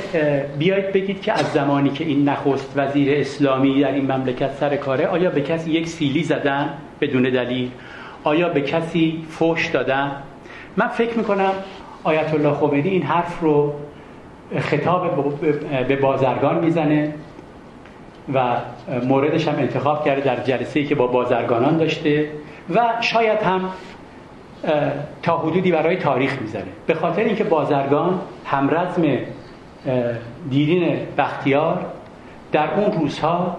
بیایید 0.60 0.92
بگید 0.92 1.22
که 1.22 1.34
از 1.34 1.46
زمانی 1.46 1.90
که 1.90 2.04
این 2.04 2.30
نخست 2.30 2.74
وزیر 2.76 3.20
اسلامی 3.20 3.82
در 3.82 3.92
این 3.92 4.12
مملکت 4.12 4.54
سر 4.54 4.76
کاره 4.76 5.08
آیا 5.08 5.30
به 5.30 5.42
کسی 5.42 5.72
یک 5.72 5.88
سیلی 5.88 6.24
زدن 6.24 6.70
بدون 7.02 7.24
دلیل؟ 7.24 7.70
آیا 8.24 8.50
به 8.50 8.62
کسی 8.62 9.24
فوش 9.30 9.68
دادن؟ 9.68 10.12
من 10.78 10.88
فکر 10.88 11.18
می‌کنم 11.18 11.52
آیت 12.04 12.34
الله 12.34 12.54
خمینی 12.54 12.90
این 12.90 13.04
حرف 13.04 13.40
رو 13.40 13.74
خطاب 14.60 15.40
به 15.88 15.96
بازرگان 15.96 16.64
می‌زنه 16.64 17.14
و 18.34 18.58
موردش 19.04 19.48
هم 19.48 19.56
انتخاب 19.56 20.06
کرده 20.06 20.22
در 20.22 20.44
جلسه 20.44 20.84
که 20.84 20.96
با 20.96 21.08
بازرگانان 21.08 21.78
داشته 21.78 22.30
و 22.76 22.80
شاید 23.02 23.40
هم 23.40 23.70
تا 25.24 25.38
حدودی 25.38 25.72
برای 25.72 25.96
تاریخ 25.96 26.42
می‌زنه 26.42 26.64
به 26.88 26.94
خاطر 26.94 27.24
اینکه 27.24 27.44
بازرگان 27.44 28.20
همرزم 28.46 29.04
دیرین 30.50 30.98
بختیار 31.18 31.86
در 32.52 32.74
اون 32.74 33.00
روزها 33.00 33.58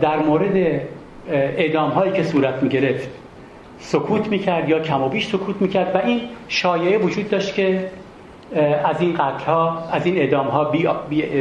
در 0.00 0.16
مورد 0.16 0.80
اعدام 1.30 1.90
هایی 1.90 2.12
که 2.12 2.22
صورت 2.22 2.62
می 2.62 2.68
گرفت 2.68 3.08
سکوت 3.78 4.28
می‌کرد 4.28 4.68
یا 4.68 4.80
کم 4.80 5.02
و 5.02 5.08
بیش 5.08 5.26
سکوت 5.26 5.62
می‌کرد 5.62 5.94
و 5.94 6.06
این 6.06 6.20
شایعه 6.48 6.98
وجود 6.98 7.28
داشت 7.30 7.54
که 7.54 7.90
از 8.84 9.00
این 9.00 9.12
قتل 9.12 9.44
ها 9.46 9.84
از 9.92 10.06
این 10.06 10.18
اعدام 10.18 10.46
ها 10.46 10.64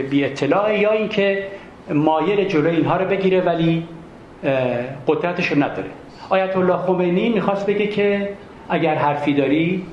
بی, 0.09 0.25
اطلاع 0.25 0.79
یا 0.79 0.91
اینکه 0.91 1.47
مایل 1.93 2.47
جلوی 2.47 2.75
اینها 2.75 2.97
رو 2.97 3.05
بگیره 3.05 3.41
ولی 3.41 3.87
قدرتش 5.07 5.47
رو 5.47 5.63
نداره. 5.63 5.89
آیت 6.29 6.57
الله 6.57 6.77
خمینی 6.77 7.29
می‌خواست 7.29 7.65
بگه 7.65 7.87
که 7.87 8.29
اگر 8.69 8.95
حرفی 8.95 9.33
داری 9.33 9.85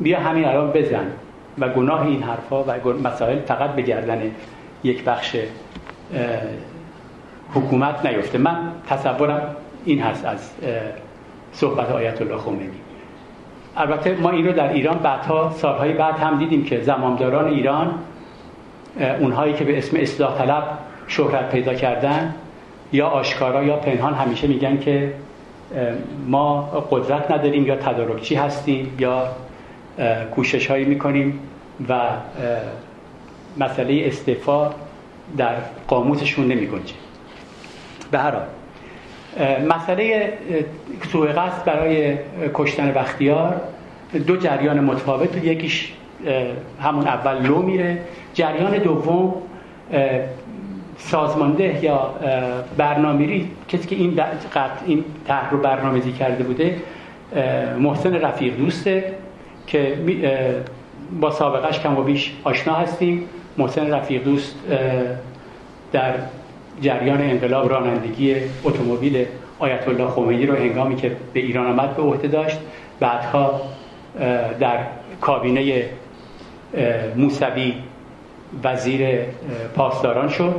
بیا 0.00 0.20
همین 0.20 0.44
الان 0.44 0.70
بزن. 0.70 1.06
و 1.58 1.68
گناه 1.68 2.06
این 2.06 2.22
حرفها 2.22 2.64
و 2.68 2.92
مسائل 3.04 3.38
فقط 3.38 3.70
به 3.70 3.82
گردن 3.82 4.22
یک 4.84 5.04
بخش 5.04 5.36
حکومت 7.54 8.06
نیفته. 8.06 8.38
من 8.38 8.56
تصورم 8.88 9.56
این 9.84 10.02
هست 10.02 10.24
از 10.24 10.50
صحبت 11.52 11.90
آیت 11.90 12.22
الله 12.22 12.36
خمینی. 12.36 12.70
البته 13.76 14.14
ما 14.14 14.30
این 14.30 14.46
رو 14.46 14.52
در 14.52 14.72
ایران 14.72 14.98
بعدها 14.98 15.50
سالهای 15.50 15.92
بعد 15.92 16.18
هم 16.18 16.38
دیدیم 16.38 16.64
که 16.64 16.80
زمامداران 16.80 17.46
ایران 17.46 17.94
اونهایی 19.20 19.54
که 19.54 19.64
به 19.64 19.78
اسم 19.78 19.96
اصلاح 19.96 20.38
طلب 20.38 20.64
شهرت 21.06 21.50
پیدا 21.50 21.74
کردن 21.74 22.34
یا 22.92 23.06
آشکارا 23.06 23.64
یا 23.64 23.76
پنهان 23.76 24.14
همیشه 24.14 24.46
میگن 24.46 24.78
که 24.78 25.12
ما 26.26 26.62
قدرت 26.90 27.30
نداریم 27.30 27.66
یا 27.66 27.76
تدارکچی 27.76 28.34
هستیم 28.34 28.96
یا 28.98 29.28
کوشش 30.34 30.70
هایی 30.70 30.84
می‌کنیم 30.84 31.40
و 31.88 32.00
مسئله 33.58 34.02
استعفا 34.06 34.70
در 35.36 35.54
قاموسشون 35.88 36.46
نمی 36.46 36.66
گنجه 36.66 36.94
به 38.10 38.18
هر 38.18 38.30
حال 38.30 38.46
مسئله 39.68 40.32
سوء 41.12 41.26
قصد 41.26 41.64
برای 41.64 42.18
کشتن 42.54 42.92
بختیار 42.92 43.60
دو 44.26 44.36
جریان 44.36 44.80
متفاوت. 44.80 45.44
یکیش 45.44 45.92
همون 46.82 47.06
اول 47.06 47.42
لو 47.42 47.62
میره. 47.62 47.98
جریان 48.34 48.78
دوم 48.78 49.34
سازمانده 50.98 51.84
یا 51.84 52.14
برنامه‌ریزی 52.76 53.50
کسی 53.68 53.88
که 53.88 53.96
این 53.96 54.16
قطع 54.54 54.84
این 54.86 55.04
طرح 55.26 55.50
رو 55.50 55.58
برنامه‌ریزی 55.58 56.12
کرده 56.12 56.44
بوده 56.44 56.76
محسن 57.78 58.14
رفیق 58.14 58.56
دوسته 58.56 59.14
که 59.66 59.98
با 61.20 61.30
سابقش 61.30 61.80
کم 61.80 61.98
و 61.98 62.02
بیش 62.02 62.32
آشنا 62.44 62.74
هستیم. 62.74 63.24
محسن 63.58 63.94
رفیق 63.94 64.24
دوست 64.24 64.56
در 65.92 66.14
جریان 66.80 67.20
انقلاب 67.20 67.70
رانندگی 67.70 68.36
اتومبیل 68.64 69.26
آیت 69.58 69.88
الله 69.88 70.06
خمینی 70.06 70.46
رو 70.46 70.54
هنگامی 70.54 70.96
که 70.96 71.16
به 71.32 71.40
ایران 71.40 71.66
آمد 71.66 71.96
به 71.96 72.02
عهده 72.02 72.28
داشت. 72.28 72.58
بعدها 73.00 73.60
در 74.60 74.78
کابینه 75.20 75.84
موسوی 77.16 77.74
وزیر 78.64 79.18
پاسداران 79.76 80.28
شد. 80.28 80.54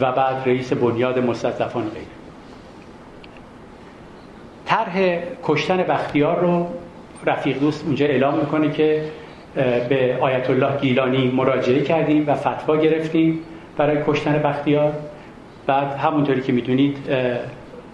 و 0.00 0.12
بعد 0.12 0.42
رئیس 0.46 0.72
بنیاد 0.72 1.18
مستضعفان 1.18 1.82
غیر. 1.82 2.02
طرح 4.66 5.18
کشتن 5.44 5.76
بختیار 5.76 6.40
رو 6.40 6.66
رفیق 7.26 7.58
دوست 7.58 7.84
اونجا 7.84 8.06
اعلام 8.06 8.34
می‌کنه 8.34 8.70
که 8.70 9.04
به 9.88 10.18
آیت 10.20 10.50
الله 10.50 10.80
گیلانی 10.80 11.30
مراجعه 11.30 11.82
کردیم 11.82 12.24
و 12.26 12.34
فتوا 12.34 12.76
گرفتیم 12.76 13.40
برای 13.76 13.98
کشتن 14.06 14.32
بختیار. 14.32 14.92
بعد 15.66 15.96
همونطوری 15.96 16.40
که 16.40 16.52
می‌دونید 16.52 16.96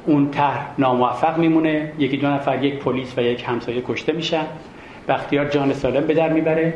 اون 0.07 0.31
طرح 0.31 0.67
ناموفق 0.79 1.39
میمونه. 1.39 1.93
یکی 1.99 2.17
دو 2.17 2.27
نفر 2.27 2.65
یک 2.65 2.79
پلیس 2.79 3.19
و 3.19 3.21
یک 3.21 3.45
همسایه 3.47 3.83
کشته 3.89 4.13
میشن. 4.13 4.45
بختیار 5.09 5.49
جان 5.49 5.73
سالم 5.73 6.07
به 6.07 6.15
در 6.15 6.29
می‌بره. 6.29 6.75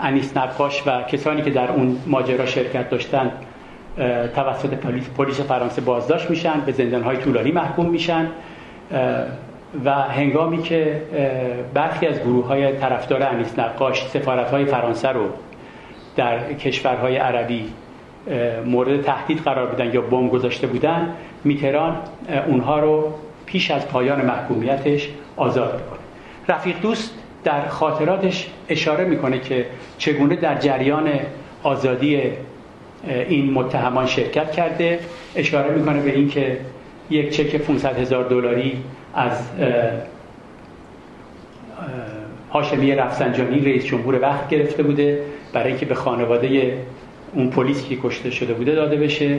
انیس 0.00 0.36
نقاش 0.36 0.82
و 0.86 1.02
کسانی 1.02 1.42
که 1.42 1.50
در 1.50 1.70
اون 1.70 1.98
ماجرا 2.06 2.46
شرکت 2.46 2.90
داشتن 2.90 3.32
توسط 4.34 4.74
پلیس 4.74 5.08
پلیس 5.08 5.40
فرانسه 5.40 5.80
بازداشت 5.80 6.30
میشن 6.30 6.60
به 6.66 6.72
زندانهای 6.72 7.16
طولانی 7.16 7.52
محکوم 7.52 7.86
میشن 7.86 8.28
و 9.84 9.92
هنگامی 9.92 10.62
که 10.62 11.02
برخی 11.74 12.06
از 12.06 12.20
گروه 12.20 12.46
های 12.46 12.76
طرفدار 12.76 13.22
انیس 13.22 13.58
نقاش 13.58 14.06
سفارت 14.06 14.50
های 14.50 14.64
فرانسه 14.64 15.08
رو 15.08 15.28
در 16.16 16.52
کشورهای 16.52 17.16
عربی 17.16 17.64
مورد 18.66 19.02
تهدید 19.02 19.38
قرار 19.38 19.66
بدن 19.66 19.94
یا 19.94 20.00
بمب 20.00 20.30
گذاشته 20.30 20.66
بودن 20.66 21.08
میتران 21.44 21.96
اونها 22.46 22.78
رو 22.78 23.14
پیش 23.46 23.70
از 23.70 23.88
پایان 23.88 24.24
محکومیتش 24.24 25.08
آزاد 25.36 25.74
می‌کنه. 25.74 25.98
رفیق 26.48 26.80
دوست 26.80 27.14
در 27.44 27.68
خاطراتش 27.68 28.50
اشاره 28.68 29.04
می‌کنه 29.04 29.38
که 29.38 29.66
چگونه 29.98 30.36
در 30.36 30.58
جریان 30.58 31.10
آزادی 31.62 32.22
این 33.04 33.52
متهمان 33.52 34.06
شرکت 34.06 34.52
کرده. 34.52 34.98
اشاره 35.36 35.74
می‌کنه 35.74 36.00
به 36.00 36.14
اینکه 36.14 36.58
یک 37.10 37.30
چک 37.30 37.56
500 37.56 37.98
هزار 37.98 38.24
دلاری 38.28 38.76
از 39.14 39.32
هاشمی 42.52 42.94
رفسنجانی 42.94 43.60
رئیس 43.60 43.84
جمهور 43.84 44.22
وقت 44.22 44.48
گرفته 44.48 44.82
بوده 44.82 45.22
برای 45.52 45.68
اینکه 45.68 45.86
به 45.86 45.94
خانواده 45.94 46.78
اون 47.34 47.50
پلیس 47.50 47.88
که 47.88 47.96
کشته 48.02 48.30
شده 48.30 48.54
بوده 48.54 48.74
داده 48.74 48.96
بشه 48.96 49.38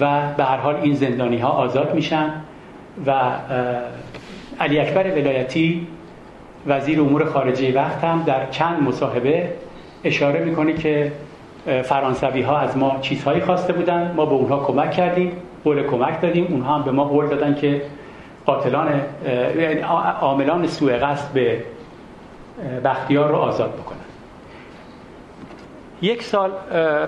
و 0.00 0.20
به 0.36 0.44
هر 0.44 0.56
حال 0.56 0.76
این 0.76 0.94
زندانی 0.94 1.38
ها 1.38 1.48
آزاد 1.48 1.94
میشن 1.94 2.30
و 3.06 3.12
علی 4.60 4.78
اکبر 4.78 5.10
ولایتی 5.10 5.86
وزیر 6.66 7.00
امور 7.00 7.24
خارجه 7.24 7.72
وقت 7.74 8.04
هم 8.04 8.22
در 8.22 8.50
چند 8.50 8.82
مصاحبه 8.82 9.48
اشاره 10.04 10.44
می‌کنه 10.44 10.72
که 10.72 11.12
فرانسوی 11.82 12.42
ها 12.42 12.58
از 12.58 12.76
ما 12.76 12.98
چیزهایی 13.00 13.40
خواسته 13.40 13.72
بودن. 13.72 14.14
ما 14.16 14.26
به 14.26 14.32
اونها 14.32 14.58
کمک 14.64 14.90
کردیم 14.90 15.32
قول 15.64 15.82
کمک 15.82 16.20
دادیم. 16.20 16.46
اونها 16.50 16.74
هم 16.74 16.82
به 16.82 16.90
ما 16.90 17.04
قول 17.04 17.26
دادن 17.26 17.54
که 17.54 17.82
قاتلان 18.46 19.00
یعنی 19.58 19.80
عاملان 20.20 20.66
سوء 20.66 20.98
قصد 20.98 21.32
به 21.32 21.64
بختیار 22.84 23.28
رو 23.28 23.36
آزاد 23.36 23.72
بکنن. 23.74 23.98
یک 26.02 26.22
سال 26.22 26.50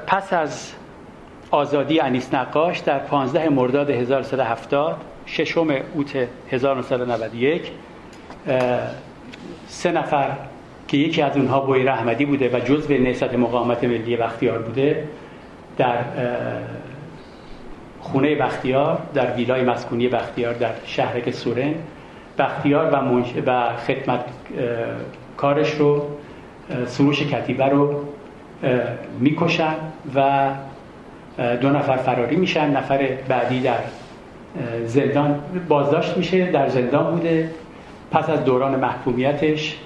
پس 0.07 0.33
از 0.33 0.73
آزادی 1.51 2.01
انیس 2.01 2.35
نقاش 2.35 2.79
در 2.79 2.99
15 2.99 3.49
مرداد 3.49 3.91
1370 3.91 4.97
ششم 5.27 5.69
اوت 5.95 6.29
1991 6.51 7.71
سه 9.67 9.93
نفر 9.93 10.31
که 10.93 10.99
یکی 10.99 11.23
از 11.23 11.37
اونها 11.37 11.61
بوی 11.61 11.85
رحمدی 11.85 12.25
بوده 12.25 12.51
و 12.57 12.61
جزو 12.61 12.93
نهضت 12.93 13.35
مقاومت 13.35 13.85
ملی 13.85 14.17
بختیار 14.17 14.59
بوده 14.59 15.09
در 15.79 15.97
خونه 18.01 18.35
بختیار 18.35 18.99
در 19.15 19.35
ویلای 19.35 19.63
مسکونی 19.65 20.09
بختیار 20.09 20.55
در 20.55 20.71
شهرک 20.85 21.31
سورن. 21.31 21.75
بختیار 22.39 22.87
و, 22.87 22.97
و 23.47 23.77
خدمت 23.77 24.25
کارش 25.37 25.71
رو 25.71 26.03
سروش 26.87 27.23
کتیبه 27.23 27.67
رو 27.67 28.05
می‌کشن 29.21 29.75
و 30.15 30.49
دو 31.61 31.71
نفر 31.71 31.97
فراری 31.97 32.37
میشن. 32.37 32.71
نفر 32.71 33.09
بعدی 33.29 33.61
در 33.61 33.81
زندان 34.85 35.41
بازداشت 35.69 36.17
میشه 36.17 36.51
در 36.51 36.69
زندان 36.69 37.15
بوده. 37.15 37.51
پس 38.11 38.31
از 38.31 38.45
دوران 38.45 38.81
محکومیتش 38.81 39.79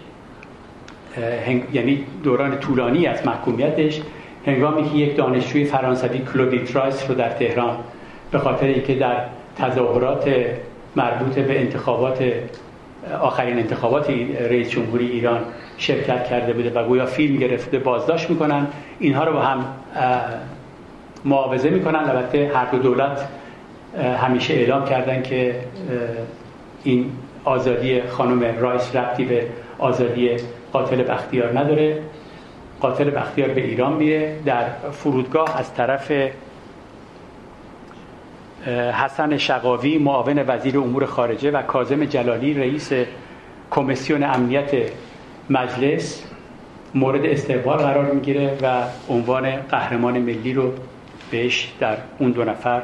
یعنی 1.73 2.05
دوران 2.23 2.59
طولانی 2.59 3.07
از 3.07 3.27
محکومیتش 3.27 4.01
هنگامی 4.47 4.91
که 4.91 4.97
یک 4.97 5.17
دانشجوی 5.17 5.65
فرانسوی 5.65 6.19
کلودی 6.33 6.59
ترایس 6.59 7.05
رو 7.09 7.15
در 7.15 7.31
تهران 7.31 7.77
به 8.31 8.39
خاطر 8.39 8.67
اینکه 8.67 8.95
در 8.95 9.17
تظاهرات 9.59 10.35
مربوط 10.97 11.39
به 11.39 11.61
انتخابات 11.61 12.25
آخرین 13.21 13.59
انتخابات 13.59 14.11
رئیس 14.51 14.71
جمهوری 14.71 15.11
ایران 15.11 15.41
شرکت 15.79 16.29
کرده 16.29 16.53
بوده 16.53 16.71
و 16.71 16.85
گویا 16.85 17.07
فیلم 17.07 17.37
گرفته 17.37 17.79
بازداشت 17.79 18.31
می‌کنن. 18.31 18.67
اینها 19.01 19.25
رو 19.25 19.33
با 19.33 19.41
هم 19.41 19.65
معاوضه 21.25 21.71
می‌کنن. 21.71 22.01
البته 22.01 22.51
هر 22.55 22.65
دو 22.71 22.79
دولت 22.79 23.29
همیشه 24.23 24.55
اعلام 24.55 24.85
کردن 24.85 25.23
که 25.23 25.55
این 26.85 27.11
آزادی 27.45 28.03
خانم 28.03 28.59
رایس 28.61 28.97
ربطی 28.97 29.25
به 29.25 29.47
آزادی 29.79 30.31
قاتل 30.77 31.03
بختیار 31.03 31.59
نداره. 31.59 32.03
قاتل 32.81 33.11
بختیار 33.11 33.49
به 33.49 33.65
ایران 33.65 33.93
میره. 33.93 34.37
در 34.45 34.65
فرودگاه 34.93 35.59
از 35.59 35.75
طرف 35.75 36.13
حسن 38.93 39.37
شقاوی 39.37 39.99
معاون 39.99 40.45
وزیر 40.49 40.79
امور 40.79 41.07
خارجه 41.07 41.51
و 41.51 41.63
کازم 41.63 42.05
جلالی 42.05 42.55
رئیس 42.55 42.93
کمیسیون 43.71 44.23
امنیت 44.23 44.71
مجلس 45.51 46.23
مورد 46.95 47.27
استقبال 47.27 47.79
قرار 47.79 48.11
می‌گیره 48.11 48.59
و 48.63 48.83
عنوان 49.09 49.57
قهرمان 49.57 50.19
ملی 50.19 50.53
رو 50.53 50.73
بهش 51.31 51.73
در 51.81 51.97
اون 52.19 52.31
دو 52.31 52.45
نفر 52.45 52.83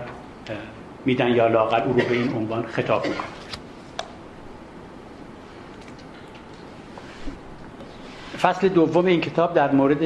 میدن 1.05 1.29
یا 1.29 1.47
لاقل 1.47 1.83
او 1.83 1.93
رو 1.93 2.09
به 2.09 2.15
این 2.15 2.35
عنوان 2.35 2.63
خطاب 2.63 3.07
می‌کنه 3.07 3.42
فصل 8.43 8.69
دوم 8.69 9.07
این 9.07 9.21
کتاب 9.21 9.55
در 9.55 9.71
مورد 9.71 9.99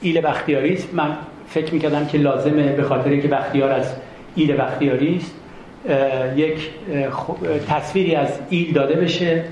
ایل 0.00 0.20
بختیاری 0.20 0.74
است. 0.74 0.94
من 0.94 1.16
فکر 1.48 1.74
می‌کردم 1.74 2.06
که 2.06 2.18
لازمه 2.18 2.72
به 2.72 2.82
خاطر 2.82 3.16
که 3.16 3.28
بختیار 3.28 3.70
از 3.70 3.94
ایل 4.34 4.56
بختیاری 4.56 5.16
است 5.16 5.34
یک 6.36 6.70
تصویری 7.68 8.14
از 8.14 8.28
ایل 8.50 8.72
داده 8.72 8.94
بشه. 8.94 9.44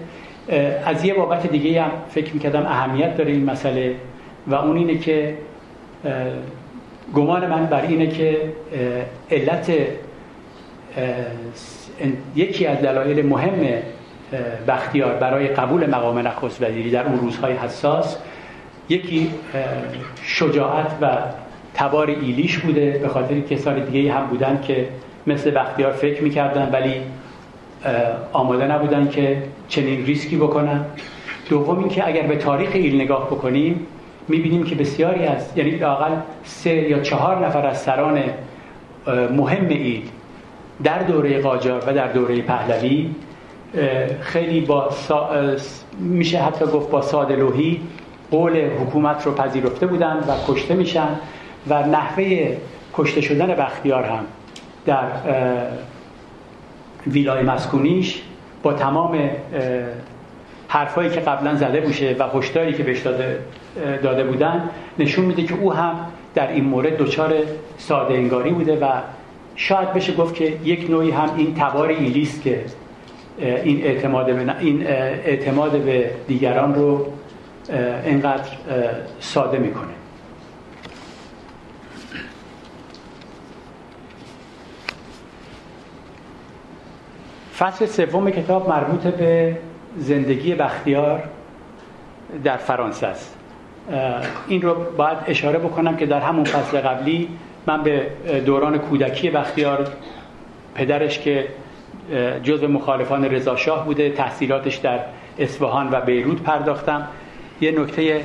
از 0.84 1.04
یه 1.04 1.14
بابت 1.14 1.46
دیگه 1.46 1.82
هم 1.82 1.90
فکر 2.10 2.34
می‌کردم 2.34 2.66
اهمیت 2.66 3.16
داره 3.16 3.32
این 3.32 3.44
مسئله 3.44 3.94
و 4.46 4.54
اون 4.54 4.76
اینه 4.76 4.98
که 4.98 5.34
گمان 7.14 7.46
من 7.46 7.66
بر 7.66 7.82
اینه 7.82 8.06
که 8.06 8.38
علت 9.30 9.72
یکی 12.36 12.66
از 12.66 12.78
دلایل 12.78 13.26
مهم 13.26 13.82
بختیار 14.68 15.14
برای 15.14 15.48
قبول 15.48 15.90
مقام 15.90 16.18
نخست 16.18 16.62
وزیری 16.62 16.90
در 16.90 17.06
اون 17.06 17.18
روزهای 17.18 17.52
حساس. 17.52 18.18
یکی 18.88 19.30
شجاعت 20.22 20.90
و 21.00 21.08
تبار 21.74 22.06
ایلیش 22.06 22.58
بوده 22.58 22.98
به 23.02 23.08
خاطر 23.08 23.40
کسان 23.40 23.84
دیگه 23.84 24.12
هم 24.12 24.26
بودن 24.26 24.60
که 24.66 24.88
مثل 25.26 25.50
بختیار 25.50 25.92
فکر 25.92 26.22
می‌کردن 26.22 26.70
ولی 26.72 26.94
آماده 28.32 28.66
نبودن 28.66 29.08
که 29.08 29.42
چنین 29.68 30.06
ریسکی 30.06 30.36
بکنن. 30.36 30.84
دوم 31.48 31.78
اینکه 31.78 32.08
اگر 32.08 32.22
به 32.22 32.36
تاریخ 32.36 32.70
ایل 32.72 33.00
نگاه 33.00 33.26
بکنیم 33.26 33.86
می‌بینیم 34.28 34.64
که 34.64 34.74
بسیاری 34.74 35.24
از 35.24 35.52
یعنی 35.56 35.70
لاقل 35.70 36.10
سه 36.44 36.70
یا 36.70 37.00
چهار 37.00 37.46
نفر 37.46 37.66
از 37.66 37.78
سران 37.78 38.22
مهم 39.36 39.68
ایل 39.68 40.02
در 40.84 41.02
دوره 41.02 41.40
قاجار 41.40 41.84
و 41.86 41.92
در 41.92 42.12
دوره 42.12 42.42
پهلوی 42.42 43.10
خیلی 44.20 44.60
با 44.60 44.90
میشه 45.98 46.38
حتی 46.38 46.64
گفت 46.64 46.90
با 46.90 47.02
سادلوهی 47.02 47.80
قول 48.30 48.70
حکومت 48.70 49.26
رو 49.26 49.32
پذیرفته 49.32 49.86
بودند 49.86 50.28
و 50.28 50.52
کشته 50.52 50.74
میشن 50.74 51.08
و 51.68 51.86
نحوه 51.86 52.56
کشته 52.94 53.20
شدن 53.20 53.46
بختیار 53.46 54.04
هم 54.04 54.24
در 54.86 55.04
ویلای 57.06 57.42
مسکونیش 57.42 58.22
با 58.62 58.72
تمام 58.72 59.30
حرفایی 60.68 61.10
که 61.10 61.20
قبلا 61.20 61.54
زده 61.54 61.80
بوشه 61.80 62.16
و 62.18 62.38
هشداری 62.38 62.72
که 62.72 62.82
بهش 62.82 63.00
داده, 63.00 63.38
داده 64.02 64.24
بودن 64.24 64.70
نشون 64.98 65.24
میده 65.24 65.42
که 65.42 65.54
او 65.54 65.72
هم 65.72 65.94
در 66.34 66.52
این 66.52 66.64
مورد 66.64 66.96
دچار 66.96 67.34
ساده 67.78 68.14
انگاری 68.14 68.50
بوده 68.50 68.78
و 68.78 68.86
شاید 69.56 69.92
بشه 69.92 70.14
گفت 70.14 70.34
که 70.34 70.44
یک 70.64 70.90
نوعی 70.90 71.10
هم 71.10 71.30
این 71.36 71.54
تبار 71.54 71.88
ایلیست 71.88 72.42
که 72.42 72.64
این 73.38 73.84
اعتماد 73.84 74.26
به, 74.26 74.54
این 74.60 74.86
اعتماد 74.86 75.80
به 75.80 76.10
دیگران 76.28 76.74
رو 76.74 77.06
اینقدر 78.04 78.50
ساده 79.20 79.58
می‌کنه. 79.58 79.96
فصل 87.58 87.86
سوم 87.86 88.30
کتاب 88.30 88.68
مربوط 88.68 89.00
به 89.00 89.56
زندگی 89.98 90.54
بختیار 90.54 91.22
در 92.44 92.56
فرانسه 92.56 93.06
است. 93.06 93.36
این 94.48 94.62
رو 94.62 94.74
باید 94.96 95.18
اشاره 95.26 95.58
بکنم 95.58 95.96
که 95.96 96.06
در 96.06 96.20
همون 96.20 96.44
فصل 96.44 96.80
قبلی 96.80 97.28
من 97.66 97.82
به 97.82 98.06
دوران 98.46 98.78
کودکی 98.78 99.30
بختیار 99.30 99.88
پدرش 100.74 101.18
که 101.18 101.48
جزء 102.42 102.66
مخالفان 102.66 103.24
رضا 103.24 103.56
شاه 103.56 103.84
بوده 103.84 104.10
تحصیلاتش 104.10 104.76
در 104.76 105.00
اصفهان 105.38 105.88
و 105.92 106.00
بیروت 106.00 106.42
پرداختم. 106.42 107.08
یه 107.60 107.80
نکته 107.80 108.20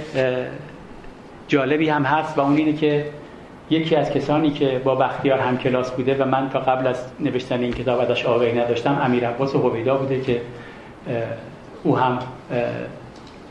جالبی 1.48 1.89
هم 1.89 2.04
هست 2.04 2.38
و 2.38 2.41
اون 2.41 2.56
اینه 2.56 2.74
که 2.74 3.06
یکی 3.70 3.96
از 3.96 4.12
کسانی 4.12 4.52
که 4.52 4.82
با 4.84 4.96
بختیار 4.96 5.39
هم 5.39 5.58
کلاس 5.58 5.91
بوده 5.91 6.24
و 6.24 6.26
من 6.26 6.50
تا 6.50 6.60
قبل 6.60 6.88
از 6.88 7.06
نوشتن 7.20 7.60
این 7.60 7.74
کتاب 7.74 8.00
ازش 8.00 8.26
آگاهی 8.26 8.60
نداشتم 8.60 9.02
امیر 9.04 9.28
عباس 9.28 9.56
هویدا 9.56 9.98
بوده 9.98 10.22
که 10.22 10.41
او 11.84 11.98
هم 11.98 12.20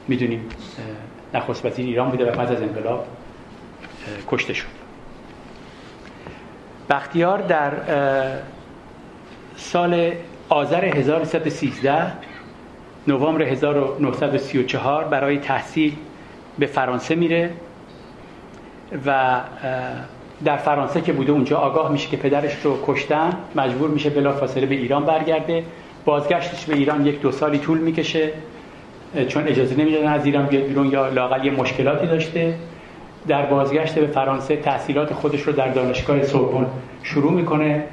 می‌دونیم 0.09 0.49
نخست 1.35 1.67
وزیر 1.67 1.87
ایران 1.87 2.11
بوده 2.11 2.33
و 2.33 2.37
بعد 2.37 2.53
از 2.53 2.63
انقلاب 2.63 3.07
کشته 4.29 4.53
شد. 4.53 4.67
بختیار 6.91 7.39
در 7.39 7.73
سال 9.61 10.13
آذر 10.49 10.85
1313 10.85 12.13
نوامبر 13.09 13.43
1934 13.43 15.05
برای 15.05 15.39
تحصیل 15.39 15.93
به 16.59 16.67
فرانسه 16.67 17.15
میره 17.15 17.51
و 19.07 19.41
در 20.45 20.57
فرانسه 20.57 21.01
که 21.01 21.13
بوده 21.13 21.33
اونجا 21.33 21.59
آگاه 21.59 21.93
میشه 21.93 22.09
که 22.09 22.17
پدرش 22.17 22.53
رو 22.63 22.79
کشتن 22.87 23.33
مجبور 23.55 23.91
میشه 23.91 24.11
بلا 24.11 24.33
فاصله 24.33 24.67
به 24.67 24.75
ایران 24.75 25.05
برگرده. 25.05 25.65
بازگشتش 26.05 26.65
به 26.65 26.75
ایران 26.75 27.07
یک 27.07 27.21
دو 27.21 27.33
سالی 27.33 27.59
طول 27.59 27.79
می‌کشه 27.79 28.33
چون 29.29 29.49
اجازه 29.49 29.77
نمی‌دادن 29.77 30.13
از 30.13 30.27
ایران 30.27 30.47
بیاد 30.47 30.65
بیرون 30.65 30.91
یا 30.91 31.09
لاقل 31.09 31.45
یه 31.45 31.53
مشکلاتی 31.53 32.07
داشته. 32.07 32.55
در 33.29 33.47
بازگشت 33.47 33.95
به 33.95 34.07
فرانسه 34.07 34.57
تحصیلات 34.57 35.13
خودش 35.13 35.43
رو 35.43 35.53
در 35.53 35.69
دانشگاه 35.69 36.23
سوربن 36.23 36.67
شروع 37.03 37.33
می‌کنه 37.33 37.85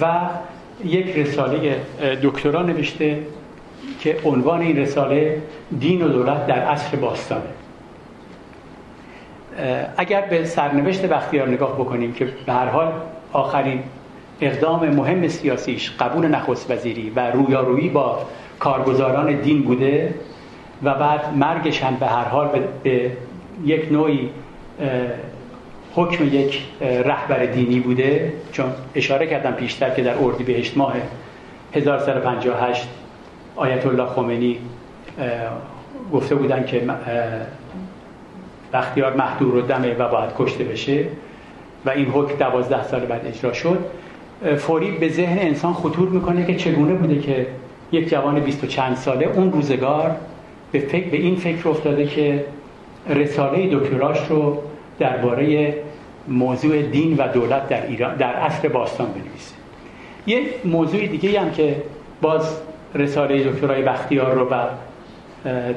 و 0.00 0.06
یک 0.84 1.16
رساله 1.16 1.80
دکترا 2.22 2.62
نوشته 2.62 3.18
که 4.00 4.16
عنوان 4.24 4.60
این 4.60 4.76
رساله 4.76 5.42
دین 5.78 6.02
و 6.02 6.08
دولت 6.08 6.46
در 6.46 6.60
عصر 6.60 6.96
باستانه. 6.96 7.42
اگر 9.96 10.20
به 10.20 10.44
سرنوشت 10.44 11.06
بختیار 11.06 11.48
نگاه 11.48 11.74
بکنیم 11.74 12.12
که 12.12 12.28
به 12.46 12.52
هر 12.52 12.66
حال 12.66 12.92
آخرین 13.32 13.82
اقدام 14.40 14.88
مهم 14.88 15.28
سیاسیش 15.28 15.90
قبول 16.00 16.26
نخست 16.26 16.70
وزیری 16.70 17.10
و 17.10 17.30
رویارویی 17.30 17.88
با 17.88 18.18
کارگزاران 18.58 19.40
دین 19.40 19.62
بوده 19.62 20.14
و 20.82 20.94
بعد 20.94 21.36
مرگش 21.36 21.82
هم 21.82 21.94
به 21.94 22.06
هر 22.06 22.24
حال 22.24 22.48
به 22.82 23.10
یک 23.64 23.92
نوعی 23.92 24.30
حکم 25.94 26.24
یک 26.24 26.62
رهبر 26.80 27.46
دینی 27.46 27.80
بوده 27.80 28.32
چون 28.52 28.66
اشاره 28.94 29.26
کردم 29.26 29.52
پیشتر 29.52 29.90
که 29.90 30.02
در 30.02 30.18
اردیبهشت 30.18 30.76
ماه 30.76 30.94
1358 31.74 32.88
آیت 33.56 33.86
الله 33.86 34.06
خمینی 34.06 34.58
گفته 36.12 36.34
بودن 36.34 36.64
که 36.64 36.82
بختیار 38.72 39.16
محدور 39.16 39.56
و 39.56 39.60
دمه 39.60 39.94
و 39.94 40.08
باید 40.08 40.30
کشته 40.38 40.64
بشه 40.64 41.04
و 41.86 41.90
این 41.90 42.06
حکم 42.06 42.36
دوازده 42.36 42.84
سال 42.84 43.00
بعد 43.00 43.26
اجرا 43.26 43.52
شد. 43.52 43.78
فوری 44.56 44.90
به 44.90 45.08
ذهن 45.08 45.38
انسان 45.38 45.72
خطور 45.72 46.08
می‌کنه 46.08 46.46
که 46.46 46.54
چگونه 46.54 46.94
بوده 46.94 47.18
که 47.18 47.46
یک 47.92 48.08
جوان 48.08 48.40
بیست 48.40 48.64
و 48.64 48.66
چند 48.66 48.96
ساله 48.96 49.26
اون 49.26 49.52
روزگار 49.52 50.16
به, 50.72 50.78
فکر، 50.78 51.08
به 51.10 51.16
این 51.16 51.36
فکر 51.36 51.68
افتاده 51.68 52.06
که 52.06 52.44
رساله 53.08 53.76
دکتراش 53.76 54.18
رو 54.28 54.62
درباره 55.00 55.74
موضوع 56.28 56.82
دین 56.82 57.16
و 57.16 57.28
دولت 57.28 57.68
در 57.68 57.86
ایران 57.86 58.16
در 58.16 58.32
عصر 58.32 58.68
باستان 58.68 59.06
بنویسه. 59.06 59.54
یه 60.26 60.40
موضوع 60.64 61.06
دیگه 61.06 61.40
هم 61.40 61.50
که 61.50 61.76
باز 62.22 62.60
رساله 62.94 63.50
دکترای 63.50 63.82
بختیار 63.82 64.34
رو 64.34 64.48
و 64.48 64.66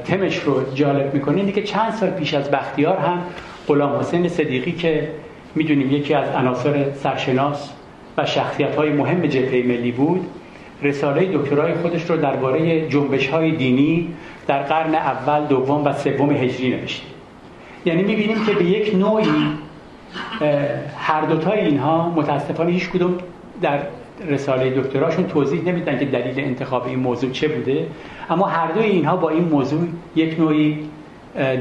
تمش 0.04 0.38
رو 0.38 0.74
جالب 0.74 1.14
می‌کنه 1.14 1.36
اینه 1.36 1.52
که 1.52 1.62
چند 1.62 1.92
سال 1.92 2.10
پیش 2.10 2.34
از 2.34 2.50
بختیار 2.50 2.96
هم 2.96 3.22
غلام 3.68 4.00
حسین 4.00 4.28
صدیقی 4.28 4.72
که 4.72 5.08
می‌دونیم 5.54 5.92
یکی 5.92 6.14
از 6.14 6.28
عناصر 6.28 6.92
سرشناس 6.92 7.70
و 8.16 8.26
شخصیت 8.26 8.76
های 8.76 8.90
مهم 8.90 9.26
جبهه 9.26 9.62
ملی 9.66 9.92
بود 9.92 10.26
رساله 10.82 11.38
دکترای 11.38 11.74
خودش 11.74 12.10
رو 12.10 12.16
درباره 12.16 12.88
جنبش 12.88 13.28
های 13.28 13.50
دینی 13.50 14.08
در 14.46 14.62
قرن 14.62 14.94
اول 14.94 15.46
دوم 15.46 15.84
و 15.84 15.92
سوم 15.92 16.30
هجری 16.30 16.70
نوشته. 16.70 17.13
یعنی 17.84 18.02
می‌بینیم 18.02 18.46
که 18.46 18.52
به 18.52 18.64
یک 18.64 18.94
نوعی 18.94 19.28
هر 20.96 21.20
دوتای 21.20 21.60
اینها 21.60 22.10
متاسفانه 22.10 22.70
هیچ 22.70 22.90
کدوم 22.90 23.18
در 23.62 23.78
رساله 24.28 24.70
دکتراشون 24.70 25.26
توضیح 25.26 25.62
نمیدن 25.64 25.98
که 25.98 26.04
دلیل 26.04 26.40
انتخاب 26.40 26.86
این 26.86 26.98
موضوع 26.98 27.30
چه 27.30 27.48
بوده. 27.48 27.86
اما 28.30 28.46
هر 28.46 28.72
دوی 28.72 28.84
اینها 28.84 29.16
با 29.16 29.30
این 29.30 29.44
موضوع 29.44 29.88
یک 30.16 30.40
نوعی 30.40 30.78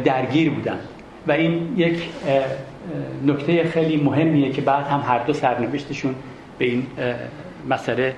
درگیر 0.04 0.50
بودن. 0.50 0.80
و 1.28 1.32
این 1.32 1.74
یک 1.78 2.10
نکته 3.26 3.64
خیلی 3.64 3.98
مهمیه 3.98 4.52
که 4.52 4.62
بعد 4.62 4.86
هم 4.86 5.04
هر 5.08 5.20
دو 5.20 5.34
سرنوشتشون 5.34 6.16
به 6.58 6.66
این 6.66 6.88
مسئله 7.70 8.14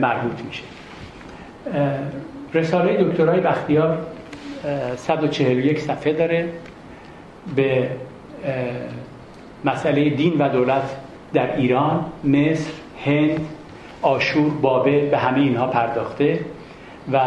مربوط 0.00 0.40
میشه. 0.46 0.62
رساله 2.54 3.04
دکترای 3.04 3.40
بختیار 3.40 3.98
141 4.96 5.80
صفحه 5.80 6.12
داره. 6.12 6.48
به 7.56 7.88
مسئله 9.64 10.10
دین 10.10 10.38
و 10.38 10.48
دولت 10.48 10.96
در 11.32 11.56
ایران، 11.56 12.04
مصر، 12.24 12.70
هند، 13.04 13.46
آشور، 14.02 14.50
بابل 14.50 15.08
به 15.08 15.18
همه 15.18 15.38
اینها 15.38 15.66
پرداخته 15.66 16.40
و 17.12 17.20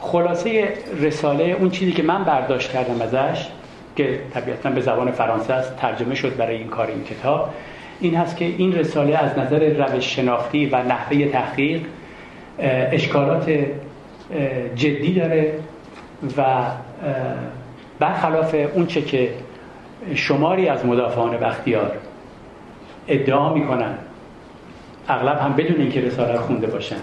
خلاصه 0.00 0.68
رساله 1.00 1.44
اون 1.44 1.70
چیزی 1.70 1.92
که 1.92 2.02
من 2.02 2.24
برداشت 2.24 2.72
کردم 2.72 3.02
ازش 3.02 3.46
که 3.96 4.20
طبیعتا 4.34 4.70
به 4.70 4.80
زبان 4.80 5.10
فرانسه 5.10 5.54
است 5.54 5.76
ترجمه 5.76 6.14
شد 6.14 6.36
برای 6.36 6.56
این 6.56 6.68
کار 6.68 6.86
این 6.86 7.04
کتاب 7.04 7.50
این 8.00 8.14
هست 8.14 8.36
که 8.36 8.44
این 8.44 8.72
رساله 8.72 9.16
از 9.16 9.38
نظر 9.38 9.86
روش 9.86 10.16
شناختی 10.16 10.66
و 10.66 10.82
نحوه 10.82 11.26
تحقیق 11.26 11.82
اشکالات 12.58 13.58
جدی 14.76 15.14
داره. 15.14 15.52
و 16.36 16.64
برخلاف 17.98 18.54
اونچه 18.74 19.02
که 19.02 19.34
شماری 20.14 20.68
از 20.68 20.86
مدافعان 20.86 21.36
بختیار 21.36 21.92
ادعا 23.08 23.54
می‌کنن 23.54 23.94
اغلب 25.08 25.38
هم 25.38 25.52
بدون 25.52 25.80
اینکه 25.80 26.00
رساله 26.00 26.38
خونده 26.38 26.66
باشن 26.66 27.00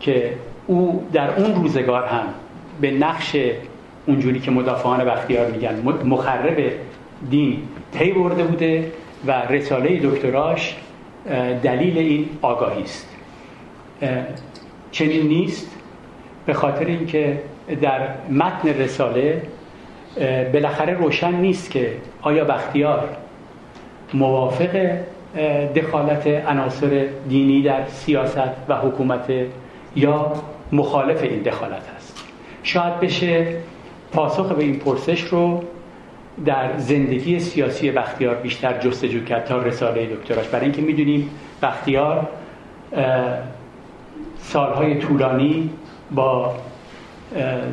که 0.00 0.32
او 0.66 1.08
در 1.12 1.34
اون 1.40 1.54
روزگار 1.54 2.06
هم 2.06 2.24
به 2.80 2.90
نقش 2.90 3.36
اونجوری 4.06 4.40
که 4.40 4.50
مدافعان 4.50 5.04
بختیار 5.04 5.50
میگن 5.50 5.82
مخرب 6.04 6.72
دین 7.30 7.58
پی 7.92 8.12
برده 8.12 8.44
بوده 8.44 8.92
و 9.26 9.32
رساله 9.32 10.00
دکتراش 10.02 10.76
دلیل 11.62 11.98
این 11.98 12.28
آگاهی 12.42 12.82
است. 12.82 13.08
چنین 14.90 15.28
نیست 15.28 15.70
به 16.46 16.52
خاطر 16.52 16.84
اینکه 16.84 17.40
در 17.82 18.08
متن 18.30 18.68
رساله 18.68 19.42
بالاخره 20.52 20.94
روشن 20.94 21.34
نیست 21.34 21.70
که 21.70 21.92
آیا 22.22 22.44
بختیار 22.44 23.08
موافق 24.14 24.96
دخالت 25.76 26.26
عناصر 26.26 27.06
دینی 27.28 27.62
در 27.62 27.86
سیاست 27.86 28.38
و 28.68 28.76
حکومت 28.76 29.32
یا 29.96 30.32
مخالف 30.72 31.22
این 31.22 31.42
دخالت 31.42 31.82
است؟ 31.96 32.24
شاید 32.62 33.00
بشه 33.00 33.46
پاسخ 34.12 34.52
به 34.52 34.62
این 34.64 34.78
پرسش 34.78 35.20
رو 35.22 35.64
در 36.44 36.78
زندگی 36.78 37.40
سیاسی 37.40 37.90
بختیار 37.90 38.34
بیشتر 38.34 38.78
جستجو 38.78 39.24
کرد 39.24 39.44
تا 39.44 39.58
رساله 39.58 40.06
دکتراش. 40.06 40.48
برای 40.48 40.64
اینکه 40.64 40.82
می‌دونیم 40.82 41.30
بختیار 41.62 42.28
سالهای 44.38 44.98
طولانی 44.98 45.70
با 46.10 46.54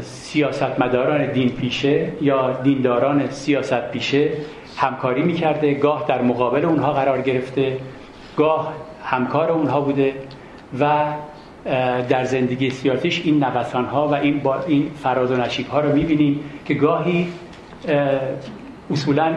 سیاستمداران 0.02 1.32
دین 1.32 1.50
پیشه 1.50 2.08
یا 2.22 2.52
دینداران 2.52 3.30
سیاست 3.30 3.92
پیشه 3.92 4.30
همکاری 4.78 5.22
می‌کرده 5.22 5.74
گاه 5.74 6.06
در 6.08 6.22
مقابل 6.22 6.66
اونها 6.66 6.94
قرار 6.94 7.22
گرفته 7.22 7.78
گاه 8.38 8.74
همکار 9.04 9.52
اونها 9.52 9.82
بوده 9.82 10.14
و 10.80 11.06
در 12.10 12.24
زندگی 12.24 12.70
سیاسیش 12.70 13.22
این 13.26 13.44
نوسان 13.44 13.86
ها 13.86 14.08
و 14.08 14.14
این, 14.14 14.40
با 14.40 14.60
این 14.68 14.92
فراز 15.04 15.32
و 15.32 15.36
نشیب 15.36 15.68
ها 15.68 15.80
رو 15.80 15.96
می‌بینیم 15.96 16.40
که 16.66 16.74
گاهی 16.74 17.28
اصولا 18.92 19.34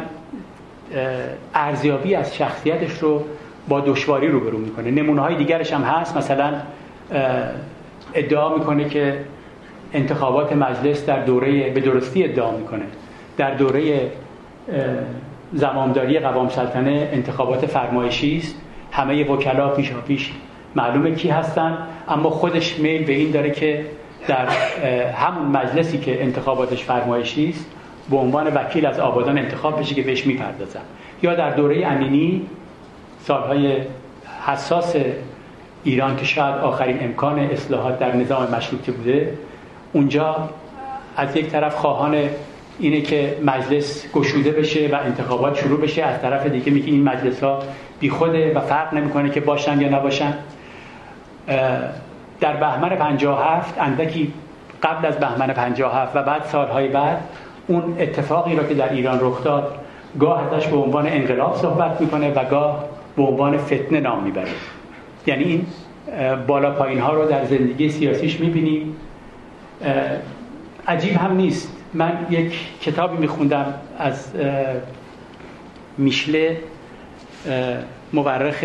ارزیابی 1.54 2.14
از 2.14 2.36
شخصیتش 2.36 2.98
رو 2.98 3.24
با 3.68 3.80
دشواری 3.80 4.28
روبرو 4.28 4.58
می‌کنه. 4.58 4.90
نمونه 4.90 5.20
های 5.20 5.36
دیگرش 5.36 5.72
هم 5.72 5.82
هست. 5.82 6.16
مثلا 6.16 6.52
ادعا 8.14 8.56
می‌کنه 8.56 8.88
که 8.88 9.18
انتخابات 9.94 10.52
مجلس 10.52 11.06
در 11.06 11.24
دوره 11.24 11.70
به 11.70 11.80
درستی 11.80 12.24
ادعا 12.24 12.50
می‌کنه. 12.50 12.84
در 13.36 13.54
دوره 13.54 14.10
زمامداری 15.52 16.18
قوام 16.18 16.48
سلطنه 16.48 17.08
انتخابات 17.12 17.66
فرمایشی 17.66 18.36
است. 18.36 18.54
همه 18.92 19.24
وکلا 19.24 19.68
پیشا 19.68 20.00
پیش 20.00 20.32
معلومه 20.74 21.14
کی 21.14 21.28
هستن 21.28 21.78
اما 22.08 22.30
خودش 22.30 22.78
میل 22.78 23.04
به 23.04 23.12
این 23.12 23.30
داره 23.30 23.50
که 23.50 23.84
در 24.26 24.46
همون 25.12 25.46
مجلسی 25.46 25.98
که 25.98 26.22
انتخاباتش 26.22 26.84
فرمایشی 26.84 27.48
است 27.48 27.66
به 28.10 28.16
عنوان 28.16 28.46
وکیل 28.54 28.86
از 28.86 29.00
آبادان 29.00 29.38
انتخاب 29.38 29.80
بشه 29.80 29.94
که 29.94 30.02
بهش 30.02 30.26
می‌پردازن. 30.26 30.80
یا 31.22 31.34
در 31.34 31.50
دوره 31.50 31.86
امینی 31.86 32.46
سالهای 33.20 33.76
حساس 34.46 34.96
ایران 35.84 36.16
که 36.16 36.24
شاید 36.24 36.54
آخرین 36.54 37.04
امکان 37.04 37.38
اصلاحات 37.38 37.98
در 37.98 38.16
نظام 38.16 38.50
مشروطه 38.54 38.92
بوده 38.92 39.32
اونجا 39.92 40.48
از 41.16 41.36
یک 41.36 41.48
طرف 41.48 41.74
خواهان 41.74 42.16
اینه 42.78 43.00
که 43.00 43.36
مجلس 43.44 44.12
گشوده 44.12 44.50
بشه 44.50 44.88
و 44.92 44.94
انتخابات 44.94 45.58
شروع 45.58 45.80
بشه 45.80 46.02
از 46.02 46.22
طرف 46.22 46.46
دیگه 46.46 46.72
میگه 46.72 46.86
این 46.86 47.02
مجلس 47.02 47.42
ها 47.42 47.58
بی 48.00 48.10
خوده 48.10 48.54
و 48.54 48.60
فرق 48.60 48.94
نمی‌کنه 48.94 49.30
که 49.30 49.40
باشن 49.40 49.80
یا 49.80 49.88
نباشن. 49.88 50.34
در 52.40 52.56
بهمن 52.56 52.88
57 52.88 53.74
اندکی 53.80 54.32
قبل 54.82 55.06
از 55.06 55.18
بهمن 55.18 55.46
57 55.46 56.16
و 56.16 56.22
بعد 56.22 56.44
سالهای 56.44 56.88
بعد 56.88 57.20
اون 57.66 57.96
اتفاقی 57.98 58.56
را 58.56 58.64
که 58.64 58.74
در 58.74 58.92
ایران 58.92 59.18
رخ 59.20 59.44
داد 59.44 59.74
گاه 60.20 60.52
ازش 60.52 60.66
به 60.66 60.76
عنوان 60.76 61.06
انقلاب 61.06 61.56
صحبت 61.56 62.00
می‌کنه 62.00 62.32
و 62.32 62.44
گاه 62.44 62.84
به 63.16 63.22
عنوان 63.22 63.58
فتنه 63.58 64.00
نام 64.00 64.22
می‌بره. 64.22 64.50
یعنی 65.26 65.44
این 65.44 65.66
بالا 66.46 66.70
پایین 66.70 66.98
ها 66.98 67.12
رو 67.12 67.28
در 67.28 67.44
زندگی 67.44 67.88
سیاسیش 67.88 68.40
می‌بینیم 68.40 68.96
عجیب 70.88 71.16
هم 71.16 71.36
نیست. 71.36 71.72
من 71.94 72.26
یک 72.30 72.52
کتابی 72.80 73.16
میخوندم 73.16 73.74
از 73.98 74.32
میشله 75.98 76.56
مورخ 78.12 78.64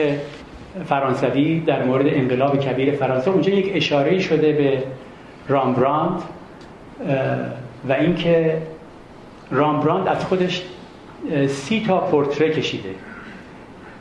فرانسوی 0.85 1.59
در 1.59 1.83
مورد 1.83 2.05
انقلاب 2.07 2.59
کبیر 2.59 2.95
فرانسه. 2.95 3.31
اونجا 3.31 3.51
یک 3.51 3.71
اشاره 3.75 4.19
شده 4.19 4.53
به 4.53 4.83
رامبراند 5.47 6.21
و 7.89 7.93
اینکه 7.93 8.61
رامبراند 9.51 10.07
از 10.07 10.25
خودش 10.25 10.63
سی 11.47 11.83
تا 11.87 11.97
پورتره 11.97 12.49
کشیده. 12.49 12.89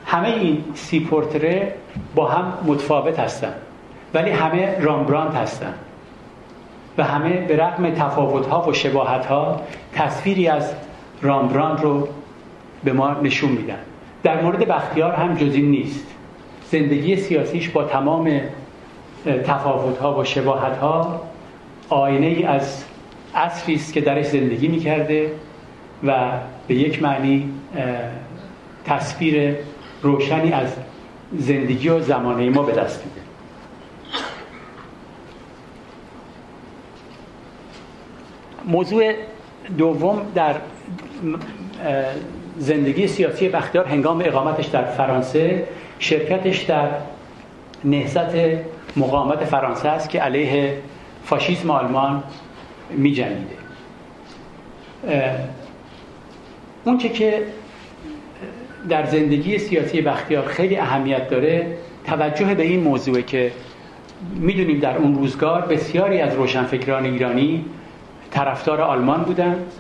همه 0.07 0.29
این 0.29 0.65
سی 0.75 1.01
پورتره 1.01 1.75
با 2.15 2.29
هم 2.29 2.53
متفاوت 2.67 3.19
هستن 3.19 3.53
ولی 4.15 4.31
همه 4.31 4.81
رامبراند 4.81 5.35
هستن. 5.35 5.75
و 6.99 7.05
همه 7.05 7.31
به 7.31 7.57
رغم 7.57 7.91
تفاوت 7.91 8.47
ها 8.47 8.69
و 8.69 8.73
شباهت 8.73 9.27
ها 9.27 9.61
تصویری 9.95 10.49
از 10.49 10.75
رامبراند 11.23 11.81
رو 11.81 12.09
به 12.85 12.93
ما 12.93 13.11
نشون 13.23 13.51
میدن. 13.51 13.79
در 14.23 14.43
مورد 14.43 14.69
بختیار 14.69 15.13
هم 15.13 15.35
جز 15.35 15.57
نیست. 15.57 16.07
زندگی 16.71 17.17
سیاسیش 17.17 17.69
با 17.69 17.85
تمام 17.85 18.41
تفاوت 19.47 19.99
ها 19.99 20.21
و 20.21 20.25
شباهت 20.25 20.79
ها 20.79 21.21
آینه 21.89 22.27
ای 22.27 22.45
از 22.45 22.85
عصری 23.35 23.75
است 23.75 23.93
که 23.93 24.01
درش 24.01 24.27
زندگی 24.27 24.69
می‌کرده 24.69 25.33
و 26.05 26.31
به 26.69 26.75
یک 26.75 27.03
معنی 27.03 27.53
تصویر 28.85 29.57
روشنی 30.03 30.53
از 30.53 30.77
زندگی 31.33 31.89
و 31.89 32.01
زمانه 32.01 32.51
ما 32.51 32.63
به 32.63 32.73
دست 32.73 33.05
میده. 33.05 33.21
موضوع 38.67 39.13
دوم 39.79 40.23
در 40.35 40.55
زندگی 42.59 43.09
سیاسی 43.09 43.49
بختیار 43.49 43.87
هنگام 43.87 44.23
اقامتش 44.25 44.67
در 44.67 44.85
فرانسه 44.85 45.65
شرکتش 45.99 46.63
در 46.63 46.89
نهضت 47.85 48.35
مقاومت 48.97 49.45
فرانسه 49.45 49.89
است 49.89 50.11
که 50.11 50.21
علیه 50.21 50.79
فاشیسم 51.25 51.71
آلمان 51.71 52.23
اون 56.85 56.99
که 56.99 57.43
در 58.89 59.07
زندگی 59.07 59.59
سیاسی 59.59 60.03
بختیار 60.03 60.47
خیلی 60.47 60.77
اهمیت 60.77 61.31
داره 61.31 61.77
توجه 62.05 62.55
به 62.55 62.63
این 62.63 62.81
موضوع 62.81 63.21
که 63.21 63.53
می‌دونیم 64.35 64.81
در 64.81 64.97
اون 64.97 65.15
روزگار 65.15 65.61
بسیاری 65.61 66.21
از 66.21 66.35
روشنفکران 66.35 67.05
ایرانی 67.05 67.65
طرفدار 68.31 68.81
آلمان 68.81 69.23
بودند 69.23 69.73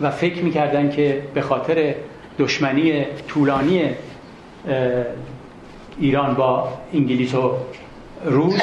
و 0.00 0.10
فکر 0.10 0.42
می‌کردن 0.42 0.90
که 0.90 1.22
به 1.34 1.40
خاطر 1.40 1.94
دشمنی 2.38 3.04
طولانی 3.28 3.90
ایران 5.98 6.34
با 6.34 6.68
انگلیس 6.94 7.34
و 7.34 7.52
روس 8.24 8.62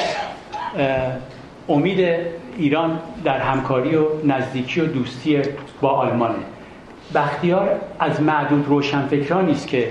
امید 1.68 2.16
ایران 2.58 2.98
در 3.24 3.38
همکاری 3.38 3.96
و 3.96 4.04
نزدیکی 4.24 4.80
و 4.80 4.86
دوستی 4.86 5.38
با 5.80 5.90
آلمانه. 5.90 6.34
بختیار 7.14 7.68
از 7.98 8.22
معدود 8.22 8.66
روشنفکرانی 8.68 9.52
است 9.52 9.66
که 9.68 9.90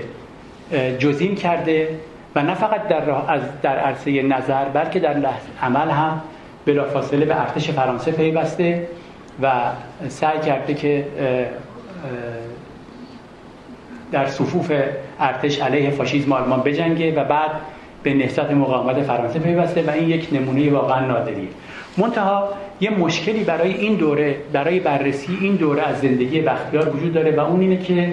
جزین 0.98 1.34
کرده 1.34 2.00
و 2.34 2.42
نه 2.42 2.54
فقط 2.54 2.88
در, 2.88 3.10
از 3.10 3.40
در 3.62 3.78
عرصه 3.78 4.22
نظر 4.22 4.64
بلکه 4.64 5.00
در 5.00 5.26
عمل 5.62 5.90
هم 5.90 6.20
بلافاصله 6.66 7.24
به 7.24 7.40
ارتش 7.40 7.70
فرانسه 7.70 8.12
پیوسته 8.12 8.88
و 9.42 9.52
سعی 10.08 10.40
کرده 10.40 10.74
که 10.74 11.04
در 14.12 14.26
صفوف 14.26 14.72
ارتش 15.20 15.60
علیه 15.60 15.90
فاشیسم 15.90 16.32
آلمان 16.32 16.60
بجنگه 16.60 17.14
و 17.14 17.24
بعد 17.24 17.50
به 18.02 18.14
نهضت 18.14 18.50
مقاومت 18.50 19.02
فرانسه 19.02 19.38
پیوسته 19.38 19.82
و 19.82 19.90
این 19.90 20.08
یک 20.08 20.28
نمونه 20.32 20.70
واقعا 20.70 21.06
نادریه. 21.06 21.48
منتها 21.98 22.48
یه 22.80 22.90
مشکلی 22.90 23.44
برای 23.44 23.74
این 23.74 23.94
دوره 23.94 24.36
برای 24.52 24.80
بررسی 24.80 25.38
این 25.40 25.54
دوره 25.54 25.82
از 25.82 26.00
زندگی 26.00 26.40
بختیار 26.40 26.96
وجود 26.96 27.12
داره 27.12 27.36
و 27.36 27.40
اون 27.40 27.60
اینه 27.60 27.76
که 27.76 28.12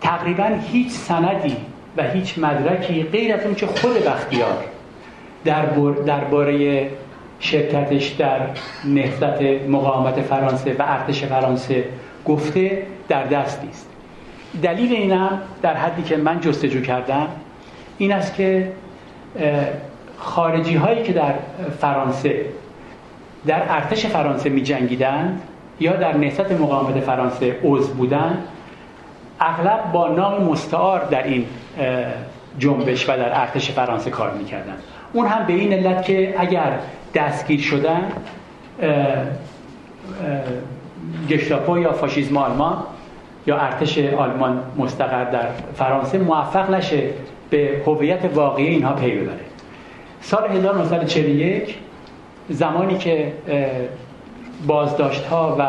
تقریبا 0.00 0.50
هیچ 0.72 0.90
سندی 0.90 1.56
و 1.96 2.02
هیچ 2.02 2.38
مدرکی 2.38 3.02
غیر 3.02 3.34
از 3.34 3.44
اون 3.44 3.54
که 3.54 3.66
خود 3.66 4.04
بختیار 4.04 4.64
درباره 5.44 6.90
شرکتش 7.40 8.08
در 8.08 8.40
نهضت 8.84 9.42
مقاومت 9.68 10.22
فرانسه 10.22 10.76
و 10.78 10.82
ارتش 10.82 11.24
فرانسه 11.24 11.84
گفته 12.26 12.82
در 13.08 13.24
دست 13.24 13.64
نیست 13.64 13.88
دلیل 14.62 14.92
اینم 14.92 15.40
در 15.62 15.74
حدی 15.74 16.02
که 16.02 16.16
من 16.16 16.40
جستجو 16.40 16.80
کردم 16.80 17.26
این 17.98 18.12
است 18.12 18.34
که 18.34 18.72
خارجی 20.18 20.74
هایی 20.74 21.02
که 21.02 21.12
در 21.12 21.34
فرانسه 21.80 22.44
در 23.46 23.62
ارتش 23.68 24.06
فرانسه 24.06 24.48
می 24.48 24.62
جنگیدند 24.62 25.42
یا 25.80 25.96
در 25.96 26.16
نهضت 26.16 26.52
مقاومت 26.52 27.00
فرانسه 27.00 27.56
عضو 27.64 27.94
بودند 27.94 28.38
اغلب 29.40 29.92
با 29.92 30.08
نام 30.08 30.44
مستعار 30.44 31.04
در 31.04 31.22
این 31.22 31.46
جنبش 32.58 33.08
و 33.08 33.16
در 33.16 33.40
ارتش 33.40 33.70
فرانسه 33.70 34.10
کار 34.10 34.30
می‌کردن 34.34 34.76
اون 35.14 35.26
هم 35.26 35.46
به 35.46 35.52
این 35.52 35.72
علت 35.72 36.04
که 36.04 36.34
اگر 36.38 36.78
دستگیر 37.14 37.60
شدن 37.60 38.12
گشتاپو 41.28 41.78
یا 41.78 41.92
فاشیزم 41.92 42.36
آلمان 42.36 42.76
یا 43.46 43.58
ارتش 43.58 43.98
آلمان 43.98 44.62
مستقر 44.78 45.24
در 45.24 45.46
فرانسه 45.74 46.18
موفق 46.18 46.70
نشه 46.70 47.02
به 47.50 47.82
هویت 47.86 48.24
واقعی 48.34 48.66
اینها 48.66 48.92
پی 48.92 49.10
ببره. 49.10 49.40
سال 50.20 50.50
1941 50.50 51.74
زمانی 52.48 52.98
که 52.98 53.32
بازداشت 54.66 55.24
ها 55.24 55.56
و 55.58 55.64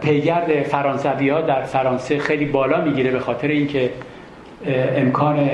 پیگرد 0.00 0.62
فرانسوی 0.62 1.28
ها 1.28 1.40
در 1.40 1.62
فرانسه 1.62 2.18
خیلی 2.18 2.44
بالا 2.44 2.80
می‌گیره 2.80 3.10
به 3.10 3.20
خاطر 3.20 3.48
اینکه 3.48 3.90
امکان 4.96 5.50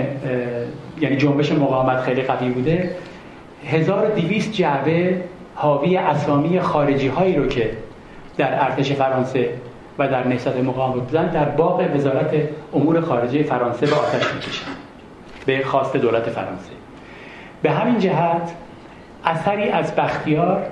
یعنی 1.01 1.17
جنبش 1.17 1.53
مقاومت 1.53 2.01
خیلی 2.01 2.23
قوی 2.23 2.49
بوده 2.49 2.97
1200 3.67 4.53
جعبه 4.53 5.21
حاوی 5.55 5.97
اسامی 5.97 6.61
خارجی 6.61 7.09
هایی 7.09 7.37
رو 7.37 7.47
که 7.47 7.71
در 8.37 8.65
ارتش 8.65 8.93
فرانسه 8.93 9.49
و 9.99 10.09
در 10.09 10.29
نهضت 10.29 10.57
مقاومت 10.57 11.03
بودن 11.07 11.27
در 11.27 11.45
باغ 11.45 11.85
وزارت 11.95 12.31
امور 12.75 13.01
خارجه 13.01 13.43
فرانسه 13.43 13.87
به 13.87 13.95
آتش 13.95 14.35
می‌کشن 14.35 14.67
به 15.47 15.65
خواست 15.65 15.97
دولت 15.97 16.23
فرانسه. 16.23 16.71
به 17.63 17.71
همین 17.71 17.99
جهت 17.99 18.53
اثری 19.25 19.69
از 19.69 19.95
بختیار 19.97 20.67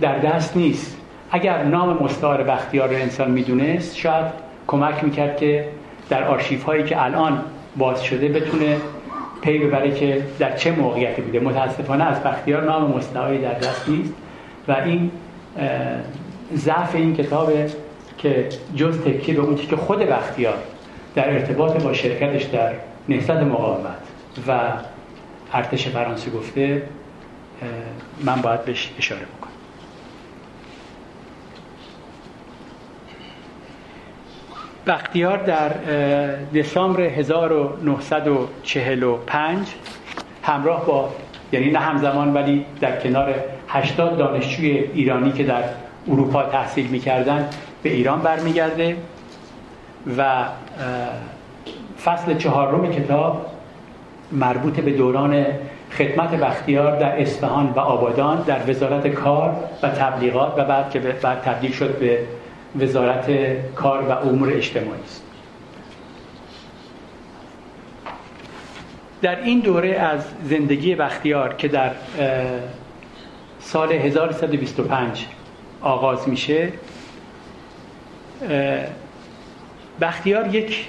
در 0.00 0.18
دست 0.18 0.56
نیست. 0.56 0.96
اگر 1.30 1.64
نام 1.64 2.02
مستعار 2.02 2.42
بختیار 2.42 2.88
رو 2.88 2.94
انسان 2.94 3.30
می‌دونست 3.30 3.96
شاید 3.96 4.26
کمک 4.66 5.04
می‌کرد 5.04 5.36
که 5.36 5.68
در 6.08 6.24
آرشیف 6.24 6.64
هایی 6.64 6.84
که 6.84 7.04
الان 7.04 7.40
باز 7.76 8.02
شده 8.02 8.28
بتونه 8.28 8.76
پی 9.42 9.58
ببره 9.58 9.94
که 9.94 10.22
در 10.38 10.56
چه 10.56 10.72
موقعیتی 10.72 11.22
بوده. 11.22 11.40
متاسفانه 11.40 12.04
از 12.04 12.22
بختیار 12.22 12.64
نام 12.64 12.96
مستعاری 12.96 13.38
در 13.38 13.54
دست 13.54 13.88
نیست 13.88 14.12
و 14.68 14.72
این 14.72 15.10
ضعف 16.54 16.94
این 16.94 17.16
کتابه 17.16 17.70
که 18.18 18.48
جز 18.74 19.00
تکیه 19.00 19.34
به 19.34 19.40
اون 19.40 19.56
که 19.56 19.76
خود 19.76 19.98
بختیار 19.98 20.58
در 21.14 21.30
ارتباط 21.30 21.82
با 21.82 21.92
شرکتش 21.92 22.42
در 22.44 22.72
نهضت 23.08 23.30
مقاومت 23.30 23.98
و 24.48 24.72
ارتش 25.52 25.88
فرانسه 25.88 26.30
گفته 26.30 26.82
من 28.24 28.42
باید 28.42 28.64
بهش 28.64 28.90
اشاره 28.98 29.20
بکنم. 29.20 29.47
بختیار 34.88 35.38
در 35.38 35.68
دسامبر 36.54 37.00
1945 37.00 39.68
همراه 40.42 40.86
با 40.86 41.08
یعنی 41.52 41.70
نه 41.70 41.78
همزمان 41.78 42.34
ولی 42.34 42.64
در 42.80 43.00
کنار 43.00 43.34
80 43.68 44.18
دانشجوی 44.18 44.68
ایرانی 44.68 45.32
که 45.32 45.44
در 45.44 45.62
اروپا 46.08 46.42
تحصیل 46.42 46.86
می‌کردن 46.86 47.48
به 47.82 47.90
ایران 47.90 48.20
برمیگرده 48.20 48.96
و 50.18 50.44
فصل 52.04 52.36
چهارم 52.36 52.92
کتاب 52.92 53.46
مربوط 54.32 54.80
به 54.80 54.90
دوران 54.90 55.46
خدمت 55.98 56.30
بختیار 56.30 56.98
در 56.98 57.22
اصفهان 57.22 57.72
و 57.76 57.78
آبادان 57.78 58.42
در 58.42 58.70
وزارت 58.70 59.08
کار 59.08 59.56
و 59.82 59.88
تبلیغات 59.88 60.58
و 60.58 60.64
بعد 60.64 60.90
که 60.90 60.98
بعد 60.98 61.40
تبدیل 61.40 61.72
شد 61.72 61.98
به 61.98 62.18
وزارت 62.80 63.30
کار 63.74 64.02
و 64.02 64.10
امور 64.10 64.52
اجتماعی 64.52 65.02
است. 65.04 65.22
در 69.22 69.42
این 69.42 69.60
دوره 69.60 69.88
از 69.88 70.24
زندگی 70.44 70.94
بختیار 70.94 71.54
که 71.54 71.68
در 71.68 71.90
سال 73.60 73.92
1125 73.92 75.26
آغاز 75.80 76.28
میشه 76.28 76.72
بختیار 80.00 80.54
یک 80.54 80.86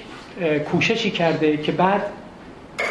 کوششی 0.72 1.10
کرده 1.10 1.56
که 1.56 1.72
بعد 1.72 2.02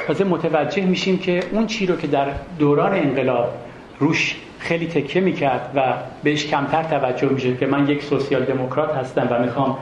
تازه 0.07 0.23
متوجه 0.23 0.85
میشیم 0.85 1.17
که 1.17 1.43
اون 1.51 1.67
چی 1.67 1.85
رو 1.85 1.95
که 1.95 2.07
در 2.07 2.27
دوران 2.59 2.93
انقلاب 2.93 3.53
روش 3.99 4.35
خیلی 4.59 4.87
تکه 4.87 5.21
می‌کرد 5.21 5.71
و 5.75 5.81
بهش 6.23 6.45
کمتر 6.45 6.83
توجه 6.83 7.29
میشه 7.29 7.57
که 7.57 7.65
من 7.65 7.89
یک 7.89 8.03
سوسیال 8.03 8.43
دموکرات 8.43 8.95
هستم 8.95 9.27
و 9.31 9.39
می‌خوام 9.39 9.77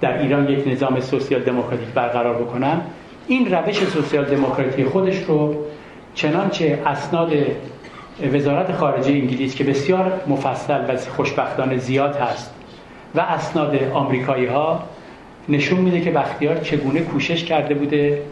در 0.00 0.18
ایران 0.22 0.48
یک 0.48 0.68
نظام 0.68 1.00
سوسیال 1.00 1.42
دموکراتیک 1.42 1.88
برقرار 1.88 2.34
بکنم. 2.34 2.80
این 3.28 3.52
روش 3.52 3.84
سوسیال 3.84 4.24
دموکراتی 4.24 4.84
خودش 4.84 5.22
رو 5.22 5.64
چنانچه 6.14 6.78
اسناد 6.86 7.32
وزارت 8.32 8.72
خارجه 8.72 9.12
انگلیس 9.12 9.54
که 9.54 9.64
بسیار 9.64 10.20
مفصل 10.26 10.80
و 10.88 10.96
خوشبختانه 10.96 11.76
زیاد 11.76 12.16
هست 12.16 12.54
و 13.14 13.20
اسناد 13.20 13.76
آمریکایی 13.92 14.46
ها 14.46 14.82
نشون 15.48 15.80
میده 15.80 16.00
که 16.00 16.10
بختیار 16.10 16.56
چگونه 16.56 17.00
کوشش 17.00 17.44
کرده 17.44 17.74
بوده 17.74 18.22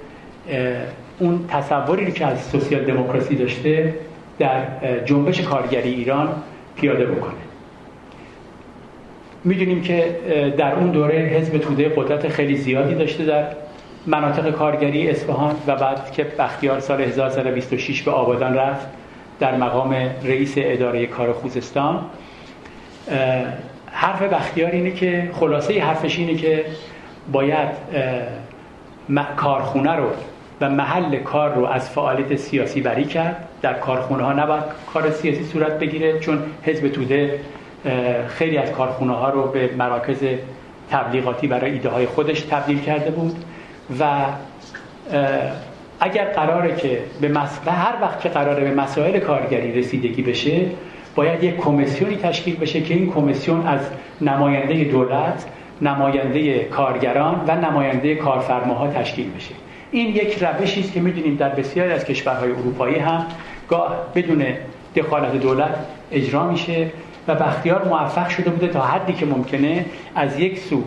اون 1.18 1.44
تصوری 1.48 2.12
که 2.12 2.26
از 2.26 2.44
سوسیال 2.44 2.84
دموکراسی 2.84 3.36
داشته 3.36 3.94
در 4.38 4.62
جنبش 5.04 5.40
کارگری 5.40 5.94
ایران 5.94 6.28
پیاده 6.76 7.06
بکنه. 7.06 7.34
می‌دونیم 9.44 9.82
که 9.82 10.16
در 10.58 10.74
اون 10.74 10.90
دوره 10.90 11.14
حزب 11.14 11.58
توده 11.58 11.88
قدرت 11.88 12.28
خیلی 12.28 12.56
زیادی 12.56 12.94
داشته 12.94 13.24
در 13.24 13.46
مناطق 14.06 14.50
کارگری 14.50 15.10
اصفهان 15.10 15.56
و 15.66 15.76
بعد 15.76 16.12
که 16.12 16.26
بختیار 16.38 16.80
سال 16.80 17.00
1126 17.00 18.02
به 18.02 18.10
آبادان 18.10 18.54
رفت 18.54 18.86
در 19.40 19.56
مقام 19.56 19.96
رئیس 20.24 20.54
اداره 20.56 21.06
کار 21.06 21.32
خوزستان. 21.32 22.00
حرف 23.86 24.22
بختیار 24.22 24.70
اینه 24.70 24.90
که 24.90 25.30
خلاصه 25.32 25.80
حرفش 25.80 26.18
اینه 26.18 26.34
که 26.34 26.64
باید 27.32 27.68
کارخونه 29.36 29.92
رو 29.92 30.06
و 30.60 30.70
محل 30.70 31.16
کار 31.16 31.54
رو 31.54 31.66
از 31.66 31.90
فعالیت 31.90 32.36
سیاسی 32.36 32.80
بری 32.80 33.04
کرد. 33.04 33.48
در 33.62 33.74
کارخونه 33.74 34.22
ها 34.22 34.32
نباید 34.32 34.64
کار 34.92 35.10
سیاسی 35.10 35.44
صورت 35.44 35.78
بگیره 35.78 36.18
چون 36.18 36.38
حزب 36.62 36.88
توده 36.88 37.40
خیلی 38.28 38.58
از 38.58 38.70
کارخونه 38.72 39.12
ها 39.12 39.30
رو 39.30 39.42
به 39.42 39.70
مراکز 39.78 40.18
تبلیغاتی 40.90 41.46
برای 41.46 41.72
ایده 41.72 41.88
های 41.88 42.06
خودش 42.06 42.40
تبدیل 42.40 42.80
کرده 42.80 43.10
بود 43.10 43.44
و 44.00 44.04
اگر 46.00 46.24
قراره 46.24 46.76
که 46.76 46.98
به 47.20 47.72
هر 47.72 47.94
وقت 48.00 48.20
که 48.20 48.28
قراره 48.28 48.64
به 48.64 48.74
مسائل 48.74 49.18
کارگری 49.18 49.72
رسیدگی 49.72 50.22
بشه 50.22 50.66
باید 51.14 51.44
یک 51.44 51.56
کمیسیونی 51.56 52.16
تشکیل 52.16 52.56
بشه 52.56 52.80
که 52.80 52.94
این 52.94 53.12
کمیسیون 53.12 53.66
از 53.66 53.80
نماینده 54.20 54.84
دولت 54.84 55.44
نماینده 55.82 56.64
کارگران 56.64 57.44
و 57.48 57.56
نماینده 57.56 58.14
کارفرماها 58.14 58.88
تشکیل 58.88 59.30
بشه. 59.30 59.54
این 59.94 60.16
یک 60.16 60.42
روشی 60.42 60.80
است 60.80 60.92
که 60.92 61.00
می‌دونیم 61.00 61.36
در 61.36 61.48
بسیاری 61.48 61.92
از 61.92 62.04
کشورهای 62.04 62.50
اروپایی 62.50 62.98
هم 62.98 63.26
گاه 63.68 63.96
بدون 64.14 64.44
دخالت 64.96 65.36
دولت 65.36 65.74
اجرا 66.12 66.50
میشه 66.50 66.90
و 67.28 67.34
بختیار 67.34 67.88
موفق 67.88 68.28
شده 68.28 68.50
بوده 68.50 68.68
تا 68.68 68.80
حدی 68.80 69.12
که 69.12 69.26
ممکنه 69.26 69.84
از 70.14 70.38
یک 70.38 70.58
سو 70.58 70.82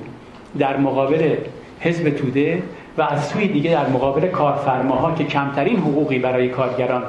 در 0.60 0.78
مقابل 0.78 1.36
حزب 1.80 2.10
توده 2.10 2.64
و 2.98 3.02
از 3.02 3.28
سوی 3.28 3.48
دیگه 3.48 3.72
در 3.72 3.88
مقابل 3.88 4.28
کارفرماها 4.28 5.16
که 5.16 5.24
کمترین 5.24 5.78
حقوقی 5.78 6.20
برای 6.20 6.50
کارگران 6.50 7.04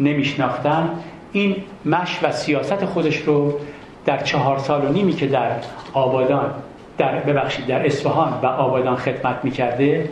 نمیشناختن 0.00 0.90
این 1.32 1.56
مش 1.84 2.18
و 2.22 2.32
سیاست 2.32 2.84
خودش 2.84 3.16
رو 3.16 3.54
در 4.06 4.22
چهار 4.22 4.58
سال 4.58 4.84
و 4.84 4.92
نیمی 4.92 5.12
که 5.12 5.26
در 5.26 5.50
آبادان 5.92 6.50
در 6.98 7.18
ببخشید 7.20 7.66
در 7.66 7.86
اصفهان 7.86 8.32
و 8.42 8.46
آبادان 8.46 8.96
خدمت 8.96 9.36
می‌کرده 9.42 10.08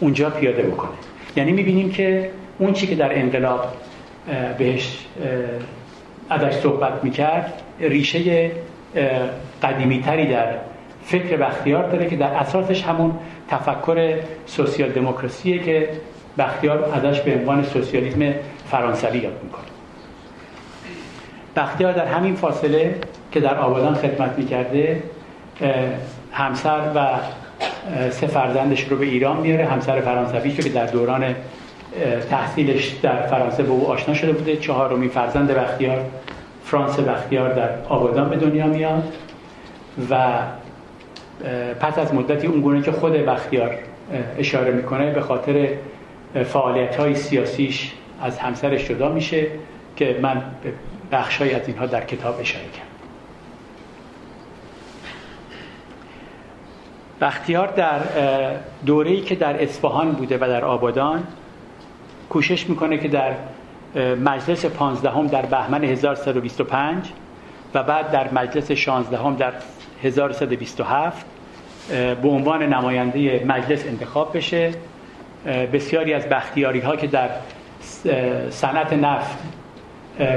اونجا 0.00 0.30
پیاده 0.30 0.62
بکنه. 0.62 0.90
یعنی 1.36 1.52
می‌بینیم 1.52 1.90
که 1.90 2.30
اون 2.58 2.72
چی 2.72 2.86
که 2.86 2.94
در 2.94 3.18
انقلاب 3.18 3.64
بهش 4.58 4.98
ازش 6.30 6.52
صحبت 6.52 7.04
می‌کرد 7.04 7.62
ریشه 7.80 8.50
قدیمی 9.62 10.00
تری 10.00 10.26
در 10.26 10.46
فکر 11.04 11.36
بختیار 11.36 11.90
داره 11.90 12.08
که 12.08 12.16
در 12.16 12.26
اساسش 12.26 12.82
همون 12.82 13.18
تفکر 13.48 14.14
سوسیال 14.46 14.90
دموکراسیه 14.90 15.58
که 15.58 15.88
بختیار 16.38 16.84
ازش 16.84 17.20
به 17.20 17.34
عنوان 17.34 17.64
سوسیالیسم 17.64 18.34
فرانسوی 18.70 19.18
یاد 19.18 19.40
می‌کنه. 19.42 19.64
بختیار 21.56 21.92
در 21.92 22.06
همین 22.06 22.34
فاصله 22.34 22.94
که 23.32 23.40
در 23.40 23.58
آبادان 23.58 23.94
خدمت 23.94 24.38
می‌کرده 24.38 25.02
همسر 26.32 26.80
و 26.94 27.06
سه 28.10 28.26
فرزندش 28.26 28.84
رو 28.84 28.96
به 28.96 29.06
ایران 29.06 29.36
میاره 29.36 29.66
همسر 29.66 30.00
فرانسوی 30.00 30.50
که 30.50 30.68
در 30.68 30.86
دوران 30.86 31.34
تحصیلش 32.30 32.88
در 32.88 33.26
فرانسه 33.26 33.62
به 33.62 33.70
او 33.70 33.88
آشنا 33.88 34.14
شده 34.14 34.32
بوده. 34.32 34.56
چهارمین 34.56 35.08
فرزند 35.08 35.50
بختیار 35.50 36.04
فرانس 36.64 37.00
بختیار 37.00 37.52
در 37.52 37.68
آبادان 37.88 38.28
به 38.28 38.36
دنیا 38.36 38.66
میاد 38.66 39.12
و 40.10 40.38
پس 41.80 41.98
از 41.98 42.14
مدتی 42.14 42.46
اون 42.46 42.82
که 42.82 42.92
خود 42.92 43.12
بختیار 43.12 43.74
اشاره 44.38 44.72
می‌کنه 44.72 45.12
به 45.12 45.20
خاطر 45.20 45.68
فعالیت 46.44 46.96
های 46.96 47.14
سیاسیش 47.14 47.92
از 48.22 48.38
همسرش 48.38 48.88
جدا 48.88 49.08
میشه 49.08 49.46
که 49.96 50.18
من 50.22 50.42
بخشای 51.12 51.54
از 51.54 51.68
اینها 51.68 51.86
در 51.86 52.04
کتاب 52.04 52.40
اشاره 52.40 52.64
کردم. 52.64 52.89
بختیار 57.20 57.66
در 57.66 58.00
دوره‌ای 58.86 59.20
که 59.20 59.34
در 59.34 59.62
اصفهان 59.62 60.12
بوده 60.12 60.36
و 60.36 60.40
در 60.40 60.64
آبادان 60.64 61.22
کوشش 62.28 62.68
می‌کنه 62.68 62.98
که 62.98 63.08
در 63.08 63.32
مجلس 64.24 64.66
پانزدهم 64.66 65.26
در 65.26 65.46
بهمن 65.46 65.84
1125 65.84 67.04
و 67.74 67.82
بعد 67.82 68.10
در 68.10 68.32
مجلس 68.32 68.70
16 68.72 69.36
در 69.36 69.52
1127 70.02 71.26
به 72.22 72.28
عنوان 72.28 72.62
نماینده 72.62 73.44
مجلس 73.46 73.86
انتخاب 73.86 74.36
بشه. 74.36 74.72
بسیاری 75.72 76.14
از 76.14 76.28
بختیاری 76.28 76.80
ها 76.80 76.96
که 76.96 77.06
در 77.06 77.28
صنعت 78.50 78.92
نفت 78.92 79.38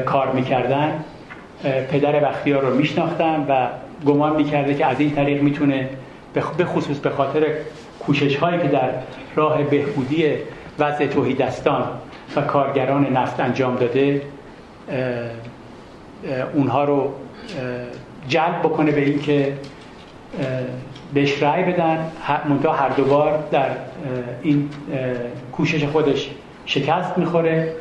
کار 0.06 0.32
می‌کردن 0.32 1.04
پدر 1.92 2.20
بختیار 2.20 2.62
رو 2.62 2.76
میشناختن 2.76 3.46
و 3.50 3.68
گمان 4.06 4.36
می‌کرده 4.36 4.74
که 4.74 4.86
از 4.86 5.00
این 5.00 5.12
طریق 5.12 5.42
می‌تونه 5.42 5.90
به 6.34 6.66
خصوص 6.66 6.98
به 6.98 7.10
خاطر 7.10 7.48
کوشش 8.00 8.36
هایی 8.36 8.62
که 8.62 8.68
در 8.68 8.90
راه 9.36 9.64
بهبودی 9.64 10.26
وضع 10.80 11.08
توحیدستان 11.08 11.84
و 12.36 12.42
کارگران 12.42 13.06
نفت 13.06 13.40
انجام 13.40 13.76
داده 13.76 14.22
اونها 16.54 16.84
رو 16.84 17.14
جلب 18.28 18.60
بکنه 18.60 18.92
به 18.92 19.02
اینکه 19.02 19.54
بهش 21.14 21.44
رأی 21.44 21.64
بدن. 21.64 22.12
منتها 22.50 22.74
هر 22.74 22.90
دوبار 22.90 23.44
در 23.52 23.70
این 24.42 24.70
کوشش 25.52 25.86
خودش 25.86 26.30
شکست 26.66 27.18
می‌خوره 27.18 27.74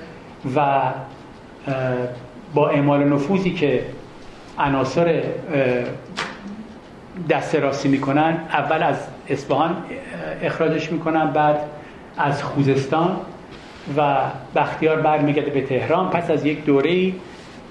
و 0.56 0.80
با 2.54 2.68
اعمال 2.68 3.04
نفوذی 3.04 3.50
که 3.50 3.84
عناصر 4.58 5.22
دست 7.30 7.54
راستی 7.54 7.88
می‌کنن. 7.88 8.36
اول 8.52 8.82
از 8.82 8.96
اصفهان 9.28 9.76
اخراجش 10.42 10.92
می‌کنن 10.92 11.30
بعد 11.30 11.56
از 12.18 12.42
خوزستان 12.42 13.16
و 13.96 14.16
بختیار 14.54 15.00
برمیگرده 15.00 15.50
به 15.50 15.60
تهران. 15.60 16.10
پس 16.10 16.30
از 16.30 16.46
یک 16.46 16.64
دوره 16.64 17.12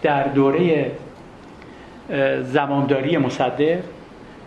در 0.01 0.23
دوره 0.23 0.91
زمامداری 2.43 3.17
مصدق 3.17 3.77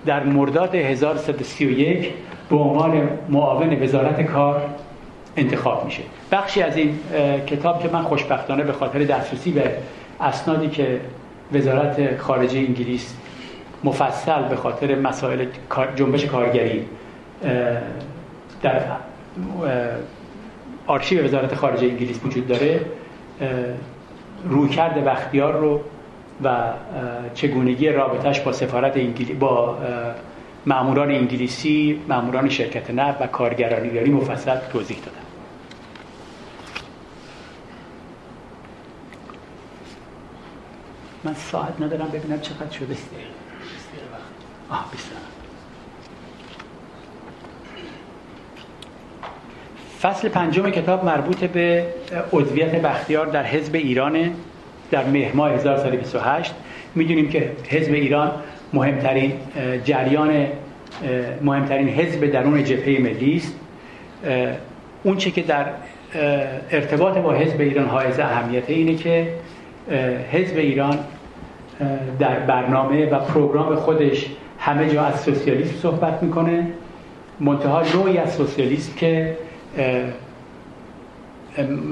در 0.07 0.23
مرداد 0.23 0.75
1131 0.75 2.11
به 2.51 2.57
عنوان 2.57 3.09
معاون 3.29 3.83
وزارت 3.83 4.23
کار 4.23 4.63
انتخاب 5.37 5.85
میشه. 5.85 6.03
بخشی 6.33 6.63
از 6.63 6.77
این 6.77 6.99
کتاب 7.47 7.83
که 7.83 7.89
من 7.93 8.03
خوشبختانه 8.03 8.63
به 8.63 8.73
خاطر 8.73 8.99
دسترسی 8.99 9.51
به 9.51 9.71
اسنادی 10.21 10.69
که 10.69 11.01
وزارت 11.53 12.21
خارجه 12.21 12.59
انگلیس 12.59 13.15
مفصل 13.85 14.43
به 14.43 14.57
خاطر 14.57 14.95
مسائل 14.95 15.47
جنبش 15.97 16.25
کارگری 16.25 16.87
در 18.63 18.81
آرشیو 20.87 21.25
وزارت 21.25 21.55
خارجه 21.55 21.87
انگلیس 21.87 22.21
وجود 22.25 22.49
داره 22.49 22.81
رویکرد 24.45 25.05
بختیار 25.05 25.53
رو 25.53 25.81
و 26.45 26.73
چگونگی 27.35 27.89
رابطش 27.89 28.41
با 28.41 28.53
سفارت 28.53 28.97
انگلی... 28.97 29.33
با 29.33 29.79
ماموران 30.67 31.11
انگلیسی، 31.11 32.01
ماموران 32.09 32.49
شرکت 32.49 32.91
نفت 32.91 33.23
و 33.23 33.27
کارگران 33.27 33.83
ایرانی 33.83 34.11
مفصل 34.11 34.57
توضیح 34.73 34.97
دادم 34.97 35.19
من 41.25 41.35
ساعت 41.35 41.81
ندارم 41.81 42.09
ببینم 42.09 42.41
چقدر 42.41 42.71
شده. 42.71 42.97
آه 44.71 44.87
فصل 50.03 50.29
پنجم 50.29 50.71
کتاب 50.71 51.05
مربوط 51.05 51.45
به 51.45 51.87
عضویت 52.33 52.83
بختیار 52.83 53.27
در 53.27 53.43
حزب 53.43 53.75
ایران 53.75 54.31
در 54.91 55.05
مهر 55.05 55.37
ماه 55.37 55.53
1228 55.53 56.55
می‌دونیم 56.95 57.29
که 57.29 57.53
حزب 57.69 57.93
ایران 57.93 58.33
مهمترین 58.73 59.33
جریان 59.85 60.47
مهمترین 61.43 61.89
حزب 61.89 62.27
درون 62.27 62.65
جبهه 62.65 62.99
ملی 63.01 63.37
است. 63.37 63.55
اون 65.03 65.17
چه 65.17 65.31
که 65.31 65.43
در 65.43 65.67
ارتباط 66.71 67.19
با 67.19 67.33
حزب 67.33 67.61
ایران 67.61 67.87
حائز 67.87 68.19
اهمیت 68.19 68.71
اینه 68.71 68.95
که 68.95 69.29
حزب 70.33 70.57
ایران 70.57 70.99
در 72.19 72.39
برنامه 72.39 73.07
و 73.07 73.19
پروگرام 73.19 73.77
خودش 73.77 74.27
همه 74.65 74.91
جا 74.91 75.03
از 75.03 75.21
سوسیالیسم 75.21 75.77
صحبت 75.83 76.23
می‌کنه. 76.23 76.67
منتها 77.41 77.83
نوعی 77.95 78.19
از 78.19 78.35
سوسیالیسم 78.35 78.93
که 78.97 79.37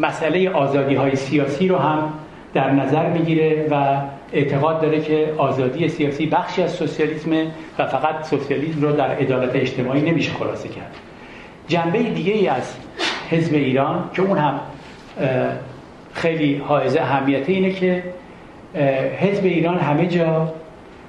مسئله 0.00 0.50
آزادی 0.50 0.94
های 0.94 1.16
سیاسی 1.16 1.68
رو 1.68 1.76
هم 1.76 2.12
در 2.54 2.70
نظر 2.70 3.06
می‌گیره 3.06 3.66
و 3.70 3.96
اعتقاد 4.32 4.80
داره 4.80 5.00
که 5.00 5.34
آزادی 5.38 5.88
سیاسی 5.88 6.26
بخشی 6.26 6.62
از 6.62 6.72
سوسیالیسم 6.72 7.30
و 7.78 7.86
فقط 7.86 8.24
سوسیالیسم 8.24 8.82
رو 8.82 8.92
در 8.92 9.10
عدالت 9.10 9.56
اجتماعی 9.56 10.10
نمیشه 10.10 10.32
خلاصه 10.32 10.68
کرد. 10.68 10.96
جنبه 11.68 12.02
دیگه 12.02 12.32
ای 12.32 12.48
از 12.48 12.74
حزب 13.30 13.54
ایران 13.54 14.10
که 14.14 14.22
اون 14.22 14.38
هم 14.38 14.60
خیلی 16.12 16.56
حائز 16.56 16.96
اهمیته 16.96 17.52
اینه 17.52 17.70
که 17.72 18.02
حزب 19.20 19.44
ایران 19.44 19.78
همه 19.78 20.06
جا 20.06 20.54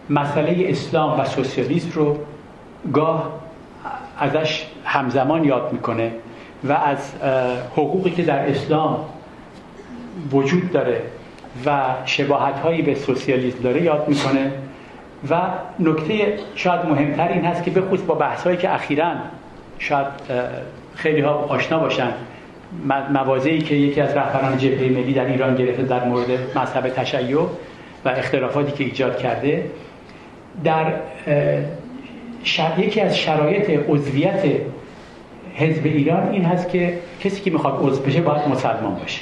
مسئله 0.10 0.70
اسلام 0.70 1.20
و 1.20 1.26
سوسیالیسم 1.26 1.90
رو 1.94 2.18
گاه 2.94 3.40
ازش 4.20 4.66
همزمان 4.86 5.44
یاد 5.44 5.74
می‌کنه 5.74 6.12
و 6.64 6.72
از 6.72 6.98
حقوقی 7.72 8.10
که 8.10 8.24
در 8.24 8.50
اسلام 8.50 8.98
وجود 10.32 10.72
داره 10.72 11.02
و 11.66 11.80
شباهت 12.06 12.60
هایی 12.60 12.82
به 12.82 12.96
سوسیالیسم 12.96 13.60
داره 13.64 13.82
یاد 13.82 14.08
می‌کنه 14.08 14.52
و 15.30 15.42
نکته 15.80 16.38
شاید 16.56 16.86
مهمتر 16.86 17.28
این 17.28 17.46
هست 17.46 17.64
که 17.64 17.72
به 17.72 17.82
خصوص 17.82 18.02
با 18.02 18.16
بحث 18.16 18.44
هایی 18.44 18.58
که 18.58 18.74
اخیرا 18.74 19.12
شاید 19.80 20.08
خیلی 20.96 21.22
ها 21.22 21.34
آشنا 21.34 21.80
باشن 21.80 22.12
موازهی 23.14 23.60
که 23.60 23.76
یکی 23.76 24.02
از 24.02 24.16
رهبران 24.18 24.58
جبهه 24.58 24.90
ملی 24.90 25.14
در 25.14 25.26
ایران 25.26 25.56
گرفته 25.56 25.84
در 25.84 26.04
مورد 26.04 26.58
مذهب 26.58 26.90
تشیع 26.90 27.42
و 28.06 28.10
اختلافاتی 28.10 28.72
که 28.72 28.84
ایجاد 28.84 29.18
کرده 29.18 29.72
در 30.64 30.86
یکی 32.78 33.02
از 33.02 33.18
شرایط 33.18 33.70
عضویت 33.90 34.44
حزب 35.56 35.86
ایران 35.86 36.30
این 36.32 36.46
هست 36.46 36.70
که 36.70 37.00
کسی 37.20 37.42
که 37.42 37.52
می‌خواد 37.52 37.80
عضو 37.82 38.02
بشه 38.02 38.22
باید 38.22 38.48
مسلمان 38.48 38.96
باشه. 38.96 39.22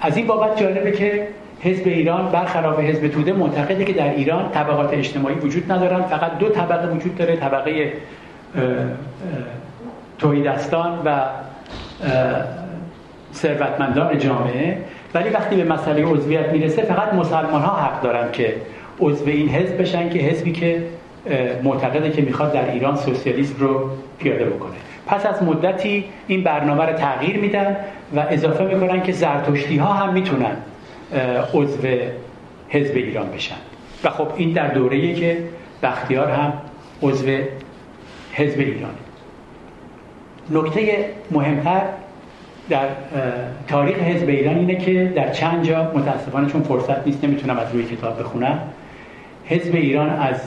از 0.00 0.16
این 0.16 0.26
بابت 0.26 0.60
جالبه 0.60 0.92
که 0.92 1.28
حزب 1.60 1.86
ایران 1.86 2.30
برخلاف 2.30 2.80
حزب 2.80 3.08
توده 3.08 3.32
معتقده 3.32 3.84
که 3.84 3.92
در 3.92 4.14
ایران 4.14 4.50
طبقات 4.50 4.94
اجتماعی 4.94 5.34
وجود 5.34 5.72
ندارن. 5.72 6.02
فقط 6.02 6.38
دو 6.38 6.48
طبقه 6.48 6.88
وجود 6.88 7.16
داره 7.16 7.36
طبقه 7.36 7.92
توحیدستان 10.18 10.98
و 11.04 11.20
ثروتمندان 13.34 14.18
جامعه. 14.18 14.78
ولی 15.14 15.28
وقتی 15.28 15.56
به 15.56 15.64
مسئله 15.64 16.04
عضویت 16.04 16.48
می‌رسه 16.48 16.82
فقط 16.82 17.14
مسلمان 17.14 17.62
ها 17.62 17.76
حق 17.76 18.02
دارن 18.02 18.32
که 18.32 18.54
عضو 19.00 19.26
این 19.26 19.48
حزب 19.48 19.80
بشن 19.80 20.10
که 20.10 20.18
حزبی 20.18 20.52
که 20.52 20.82
معتقده 21.62 22.10
که 22.10 22.22
می‌خواد 22.22 22.52
در 22.52 22.70
ایران 22.70 22.96
سوسیالیسم 22.96 23.54
رو 23.58 23.90
پیاده 24.18 24.44
بکنه. 24.44 24.74
پس 25.06 25.26
از 25.26 25.42
مدتی 25.42 26.04
این 26.26 26.42
برنامه 26.42 26.84
رو 26.84 26.92
تغییر 26.92 27.38
میدن 27.38 27.76
و 28.16 28.20
اضافه 28.30 28.64
می‌کنن 28.64 29.02
که 29.02 29.12
زرتشتی 29.12 29.76
ها 29.76 29.92
هم 29.92 30.12
می‌تونن 30.12 30.56
عضو 31.54 31.88
حزب 32.68 32.96
ایران 32.96 33.30
بشن. 33.30 33.56
و 34.04 34.10
خب 34.10 34.28
این 34.36 34.52
در 34.52 34.68
دوره‌ای 34.68 35.14
که 35.14 35.38
بختیار 35.82 36.30
هم 36.30 36.52
عضو 37.02 37.26
حزب 38.32 38.58
ایرانه. 38.58 38.94
نکته 40.50 41.04
مهمتر 41.30 41.82
در 42.68 42.86
تاریخ 43.68 43.96
حزب 43.96 44.28
ایران 44.28 44.56
اینه 44.56 44.74
که 44.74 45.12
در 45.16 45.32
چند 45.32 45.64
جا 45.64 45.92
متاسفانه 45.94 46.48
چون 46.50 46.62
فرصت 46.62 47.06
نیست 47.06 47.24
نمی‌تونم 47.24 47.58
از 47.58 47.72
روی 47.72 47.84
کتاب 47.84 48.20
بخونم. 48.20 48.58
حزب 49.44 49.74
ایران 49.74 50.10
از 50.10 50.40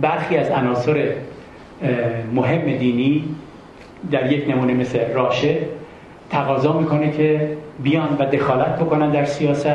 برخی 0.00 0.36
از 0.36 0.50
عناصر 0.50 1.12
مهم 2.34 2.76
دینی 2.76 3.24
در 4.10 4.32
یک 4.32 4.50
نمونه 4.50 4.74
مثل 4.74 5.12
راشه 5.12 5.56
تقاضا 6.30 6.78
می‌کنه 6.78 7.10
که 7.10 7.48
بیان 7.82 8.16
و 8.18 8.24
دخالت 8.24 8.76
بکنن 8.76 9.10
در 9.10 9.24
سیاست 9.24 9.66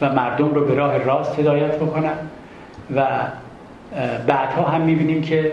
و 0.00 0.12
مردم 0.12 0.54
رو 0.54 0.64
به 0.64 0.74
راه 0.74 0.98
راست 0.98 1.38
هدایت 1.38 1.76
بکنن 1.76 2.14
و 2.96 3.06
بعدها 4.26 4.62
هم 4.62 4.80
می‌بینیم 4.80 5.22
که 5.22 5.52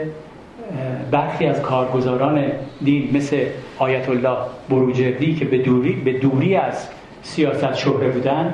برخی 1.12 1.46
از 1.46 1.62
کارگزاران 1.62 2.44
دین 2.82 3.10
مثل 3.14 3.46
آیت 3.78 4.10
الله 4.10 4.38
بروجردی 4.70 5.36
که 5.36 5.46
به 5.46 5.58
دوری, 5.58 5.92
به 5.94 6.14
دوری 6.14 6.56
از 6.56 6.88
سیاست 7.22 7.76
شهره 7.76 8.08
بودن 8.08 8.54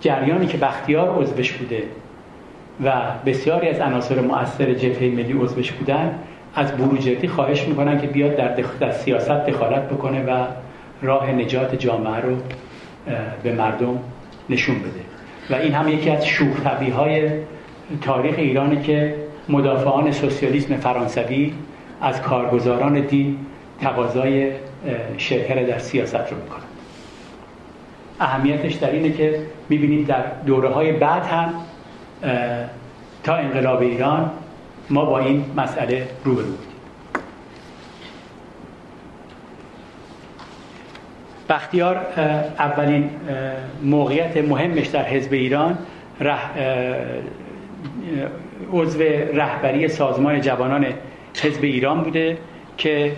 جریانی 0.00 0.46
که 0.46 0.58
بختیار 0.58 1.18
عضوش 1.18 1.52
بوده 1.52 1.82
و 2.84 2.92
بسیاری 3.26 3.68
از 3.68 3.80
عناصر 3.80 4.20
مؤثر 4.20 4.74
جبهه 4.74 5.10
ملی 5.10 5.32
عضوش 5.32 5.72
بودن 5.72 6.18
از 6.54 6.76
بروجردی 6.76 7.28
خواهش 7.28 7.68
می‌کنن 7.68 8.00
که 8.00 8.06
بیاد 8.06 8.36
در, 8.36 8.54
در 8.80 8.92
سیاست 8.92 9.30
دخالت 9.30 9.88
بکنه 9.88 10.24
و 10.24 10.46
راه 11.02 11.30
نجات 11.30 11.74
جامعه 11.74 12.20
رو 12.20 12.36
به 13.42 13.52
مردم 13.52 13.98
نشون 14.50 14.78
بده. 14.78 15.00
و 15.50 15.54
این 15.54 15.74
هم 15.74 15.88
یکی 15.88 16.10
از 16.10 16.26
شوخ 16.26 16.66
های 16.96 17.30
تاریخ 18.00 18.34
ایرانه 18.38 18.82
که 18.82 19.14
مدافعان 19.48 20.12
سوسیالیسم 20.12 20.76
فرانسوی 20.76 21.52
از 22.00 22.22
کارگزاران 22.22 23.00
دین 23.00 23.38
تقاضای 23.80 24.52
شرکت 25.18 25.66
در 25.66 25.78
سیاست 25.78 26.14
رو 26.14 26.36
می‌کنن 26.42 26.62
اهمیتش 28.20 28.74
در 28.74 28.90
اینه 28.90 29.12
که 29.12 29.40
می‌بینید 29.68 30.06
در 30.06 30.22
دوره 30.46 30.68
های 30.68 30.92
بعد 30.92 31.26
هم 31.26 31.54
تا 33.24 33.34
انقلاب 33.34 33.80
ایران 33.80 34.30
ما 34.90 35.04
با 35.04 35.18
این 35.18 35.44
مسئله 35.56 36.08
روبرو 36.24 36.44
بودیم. 36.44 36.58
بختیار 41.48 41.96
اولین 42.58 43.10
موقعیت 43.82 44.36
مهمش 44.36 44.86
در 44.86 45.04
حزب 45.04 45.32
ایران 45.32 45.78
عضو 48.72 49.02
رهبری 49.34 49.88
سازمان 49.88 50.40
جوانان 50.40 50.86
حزب 51.42 51.64
ایران 51.64 52.02
بوده 52.02 52.38
که 52.76 53.12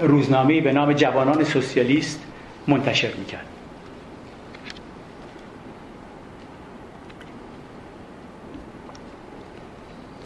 روزنامه 0.00 0.60
به 0.60 0.72
نام 0.72 0.92
جوانان 0.92 1.44
سوسیالیست 1.44 2.24
منتشر 2.68 3.08
می‌کرد. 3.18 3.46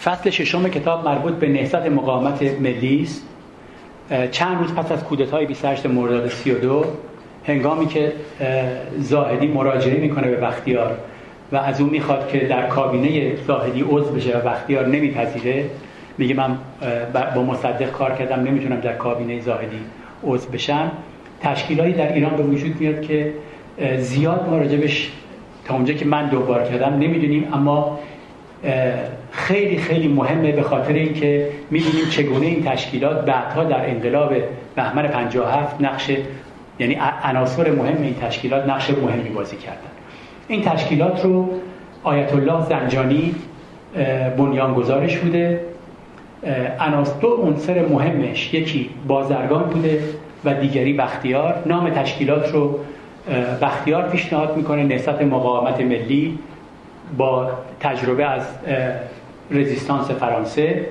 فصل 0.02 0.30
ششم 0.30 0.68
کتاب 0.68 1.08
مربوط 1.08 1.32
به 1.32 1.48
نهضت 1.48 1.86
مقاومت 1.86 2.42
ملی 2.42 3.02
است. 3.02 3.28
چند 4.30 4.58
روز 4.58 4.74
پس 4.74 4.92
از 4.92 5.04
کودتای 5.04 5.46
28 5.46 5.86
مرداد 5.86 6.28
32 6.28 6.84
هنگامی 7.46 7.86
که 7.86 8.12
زاهدی 8.98 9.46
مراجعه 9.46 10.00
می‌کنه 10.00 10.30
به 10.30 10.36
بختیار 10.36 10.98
و 11.52 11.56
از 11.56 11.80
اون 11.80 11.90
می‌خواد 11.90 12.28
که 12.28 12.38
در 12.38 12.66
کابینه 12.66 13.36
زاهدی 13.36 13.84
عضو 13.88 14.12
بشه 14.12 14.38
و 14.38 14.40
بختیار 14.40 14.86
نمیپذیره. 14.86 15.64
میگه 16.18 16.34
من 16.34 16.58
با 17.34 17.42
مصدق 17.42 17.90
کار 17.90 18.12
کردم 18.12 18.40
نمی‌تونم 18.40 18.80
در 18.80 18.92
کابینه 18.92 19.40
زاهدی 19.40 19.78
عضو 20.24 20.50
بشم. 20.50 20.90
تشکیلایی 21.42 21.92
در 21.92 22.12
ایران 22.12 22.36
به 22.36 22.42
وجود 22.42 22.80
میاد 22.80 23.02
که 23.02 23.32
زیاد 23.98 24.48
ما 24.50 24.58
راجبش 24.58 25.12
تا 25.64 25.74
اونجا 25.74 25.94
که 25.94 26.04
من 26.04 26.28
دوبار 26.28 26.64
کردم 26.64 26.98
نمی‌دونیم. 26.98 27.48
اما 27.52 27.98
خیلی 29.30 29.76
خیلی 29.76 30.08
مهمه 30.08 30.52
به 30.52 30.62
خاطر 30.62 30.92
اینکه 30.92 31.48
می‌بینیم 31.70 32.08
چگونه 32.10 32.46
این 32.46 32.64
تشکیلات 32.64 33.24
بعدها 33.24 33.64
در 33.64 33.90
انقلاب 33.90 34.34
بهمن 34.76 35.08
57 35.08 35.80
نقش 35.80 36.10
یعنی 36.78 36.98
عناصر 37.24 37.70
مهم 37.70 38.02
این 38.02 38.14
تشکیلات 38.14 38.68
نقش 38.68 38.90
مهمی 38.90 39.28
بازی 39.28 39.56
کردن. 39.56 39.91
این 40.48 40.62
تشکیلات 40.62 41.24
رو 41.24 41.48
آیت 42.04 42.34
الله 42.34 42.64
زنجانی 42.68 43.34
بنیانگذارش 44.36 45.18
بوده. 45.18 45.60
دو 47.20 47.36
عنصر 47.36 47.86
مهمش 47.86 48.54
یکی 48.54 48.90
بازرگان 49.08 49.62
بوده 49.62 50.02
و 50.44 50.54
دیگری 50.54 50.92
بختیار. 50.92 51.62
نام 51.66 51.90
تشکیلات 51.90 52.52
رو 52.52 52.78
بختیار 53.62 54.08
پیشنهاد 54.08 54.56
می‌کنه 54.56 54.84
نهضت 54.84 55.22
مقاومت 55.22 55.80
ملی 55.80 56.38
با 57.18 57.50
تجربه 57.80 58.24
از 58.24 58.42
رزیستانس 59.50 60.10
فرانسه. 60.10 60.86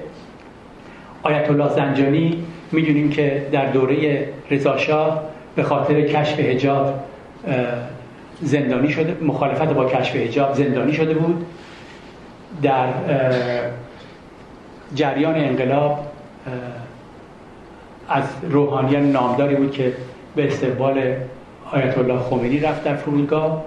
آیت 1.23 1.49
الله 1.51 1.69
زنجانی 1.69 2.43
می‌دونیم 2.71 3.09
که 3.09 3.47
در 3.51 3.65
دوره 3.65 4.27
رضاشاه 4.51 5.23
به 5.55 5.63
خاطر 5.63 6.01
کشف 6.01 6.39
حجاب 6.39 6.93
زندانی 8.41 8.89
شده 8.89 9.17
مخالفت 9.23 9.73
با 9.73 9.85
کشف 9.85 10.15
حجاب 10.15 10.53
زندانی 10.53 10.93
شده 10.93 11.13
بود. 11.13 11.45
در 12.61 12.87
جریان 14.95 15.35
انقلاب 15.35 15.99
از 18.09 18.23
روحانیان 18.49 19.11
نامداری 19.11 19.55
بود 19.55 19.71
که 19.71 19.93
به 20.35 20.47
استقبال 20.47 21.13
آیت 21.71 21.97
الله 21.97 22.19
خمینی 22.19 22.59
رفت 22.59 22.83
در 22.83 22.95
فرودگاه. 22.95 23.65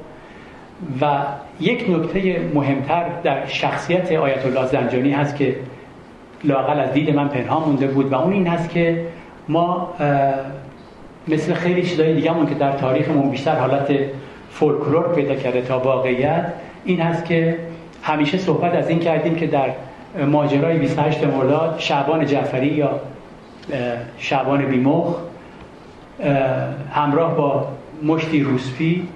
و 1.00 1.22
یک 1.60 1.90
نکته 1.90 2.40
مهمتر 2.54 3.04
در 3.22 3.46
شخصیت 3.46 4.12
آیت 4.12 4.46
الله 4.46 4.66
زنجانی 4.66 5.12
هست 5.12 5.36
که 5.36 5.56
لاقل 6.44 6.80
از 6.80 6.92
دید 6.92 7.10
من 7.10 7.28
پنهان 7.28 7.62
مونده 7.68 7.86
بود 7.86 8.12
و 8.12 8.14
اون 8.14 8.32
این 8.32 8.46
هست 8.46 8.70
که 8.70 9.06
ما 9.48 9.94
مثل 11.28 11.54
خیلی 11.54 11.82
چیزای 11.82 12.14
دیگه 12.14 12.30
که 12.48 12.54
در 12.54 12.72
تاریخمون 12.72 13.30
بیشتر 13.30 13.56
حالت 13.56 13.90
فولکلور 14.54 15.14
پیدا 15.14 15.34
کرده 15.34 15.62
تا 15.62 15.78
واقعیت 15.78 16.52
این 16.84 17.00
هست 17.00 17.24
که 17.24 17.58
همیشه 18.02 18.38
صحبت 18.38 18.74
از 18.74 18.88
این 18.88 18.98
کردیم 18.98 19.34
که 19.34 19.46
در 19.46 19.70
ماجرای 20.26 20.78
28 20.78 21.24
مرداد 21.24 21.74
شعبان 21.78 22.26
جعفری 22.26 22.66
یا 22.66 23.00
شعبان 24.18 24.66
بیمخ 24.66 25.16
همراه 26.92 27.36
با 27.36 27.68
مشتی 28.02 28.42
روسفی 28.42 29.08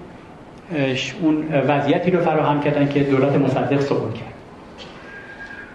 اون 1.23 1.49
وضعیتی 1.69 2.11
رو 2.11 2.21
فراهم 2.21 2.61
کردن 2.61 2.89
که 2.89 3.01
دولت 3.01 3.33
مصدق 3.33 3.81
سقوط 3.81 4.15
کرد. 4.15 4.35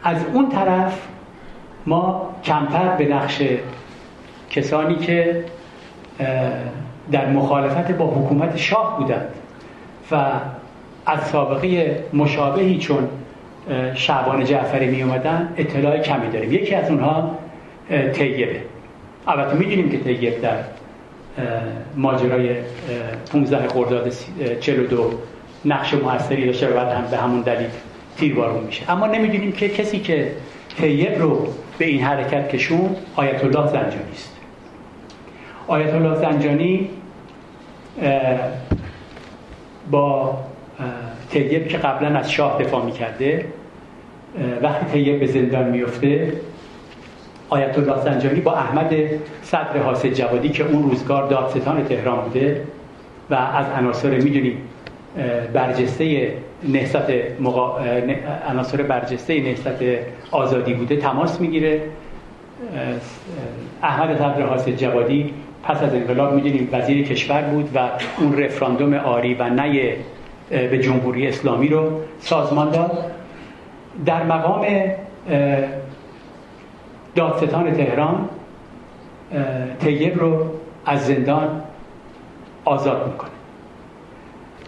از 0.03 0.17
اون 0.33 0.49
طرف 0.49 1.07
ما 1.85 2.29
کمتر 2.43 2.95
به 2.95 3.05
نقش 3.05 3.41
کسانی 4.49 4.95
که 4.95 5.45
در 7.11 7.29
مخالفت 7.29 7.91
با 7.91 8.05
حکومت 8.05 8.57
شاه 8.57 8.97
بودند 8.99 9.27
و 10.11 10.31
از 11.05 11.27
سابقه 11.27 11.99
مشابهی 12.13 12.77
چون 12.77 13.07
شعبان 13.95 14.45
جعفری 14.45 14.87
می 14.87 15.03
اومدن 15.03 15.53
اطلاع 15.57 15.99
کمی 15.99 16.29
داریم. 16.29 16.51
یکی 16.51 16.75
از 16.75 16.89
اونها 16.89 17.37
طیبه. 18.13 18.61
البته 19.27 19.55
می‌دونیم 19.55 19.89
که 19.89 19.97
طیب 19.97 20.41
در 20.41 20.57
ماجرای 21.95 22.49
15 23.31 23.67
خرداد 23.67 24.13
42 24.59 25.11
نقش 25.65 25.93
موثری 25.93 26.45
داشته 26.45 26.75
و 26.75 26.79
هم 26.79 27.05
به 27.11 27.17
همون 27.17 27.41
دلیل 27.41 27.69
تیربارون 28.17 28.63
میشه. 28.63 28.91
اما 28.91 29.07
نمی‌دونیم 29.07 29.51
که 29.51 29.69
کسی 29.69 29.99
که 29.99 30.31
طیب 30.77 31.21
رو 31.21 31.47
به 31.77 31.85
این 31.85 32.01
حرکت 32.01 32.49
کشون 32.49 32.95
آیت 33.15 33.43
الله 33.43 33.67
زنجانی 33.67 34.11
است. 34.13 34.37
آیت 35.67 35.93
الله 35.93 36.15
زنجانی 36.15 36.89
با 39.91 40.37
طیب 41.29 41.67
که 41.67 41.77
قبلا 41.77 42.19
از 42.19 42.31
شاه 42.31 42.63
دفاع 42.63 42.85
می‌کرده 42.85 43.45
وقتی 44.61 44.85
طیب 44.85 45.19
به 45.19 45.27
زندان 45.27 45.69
میفته 45.69 46.33
آیت 47.49 47.77
الله 47.77 48.01
زنجانی 48.01 48.39
با 48.39 48.53
احمد 48.53 48.93
صدر 49.41 49.77
حاسد 49.77 50.09
جوادی 50.09 50.49
که 50.49 50.63
اون 50.63 50.83
روزگار 50.83 51.27
دادستان 51.27 51.83
تهران 51.83 52.21
بوده 52.21 52.61
و 53.29 53.35
از 53.35 53.65
عناصر 53.77 54.09
می‌دونیم 54.09 54.57
برجسته 55.53 56.33
نهضت 56.63 57.39
مقا... 57.39 57.79
عناصر 58.49 58.81
برجسته 58.81 59.41
نهضت 59.41 59.83
آزادی 60.31 60.73
بوده 60.73 60.95
تماس 60.95 61.41
می‌گیره. 61.41 61.81
احمد 63.83 64.17
صدر 64.17 64.41
حاسد 64.41 64.71
جوادی 64.71 65.33
پس 65.63 65.83
از 65.83 65.93
انقلاب 65.93 66.33
می‌دونیم 66.33 66.69
وزیر 66.71 67.07
کشور 67.07 67.41
بود 67.41 67.69
و 67.75 67.89
اون 68.17 68.37
رفراندوم 68.37 68.93
آری 68.93 69.33
و 69.33 69.49
نه 69.49 69.95
به 70.49 70.79
جمهوری 70.79 71.27
اسلامی 71.27 71.67
رو 71.67 72.01
سازمان 72.19 72.71
داد. 72.71 73.11
در 74.05 74.23
مقام 74.23 74.65
دادستان 77.15 77.73
تهران 77.73 78.29
طیب 79.79 80.19
رو 80.19 80.45
از 80.85 81.05
زندان 81.05 81.61
آزاد 82.65 83.07
می‌کنه. 83.07 83.29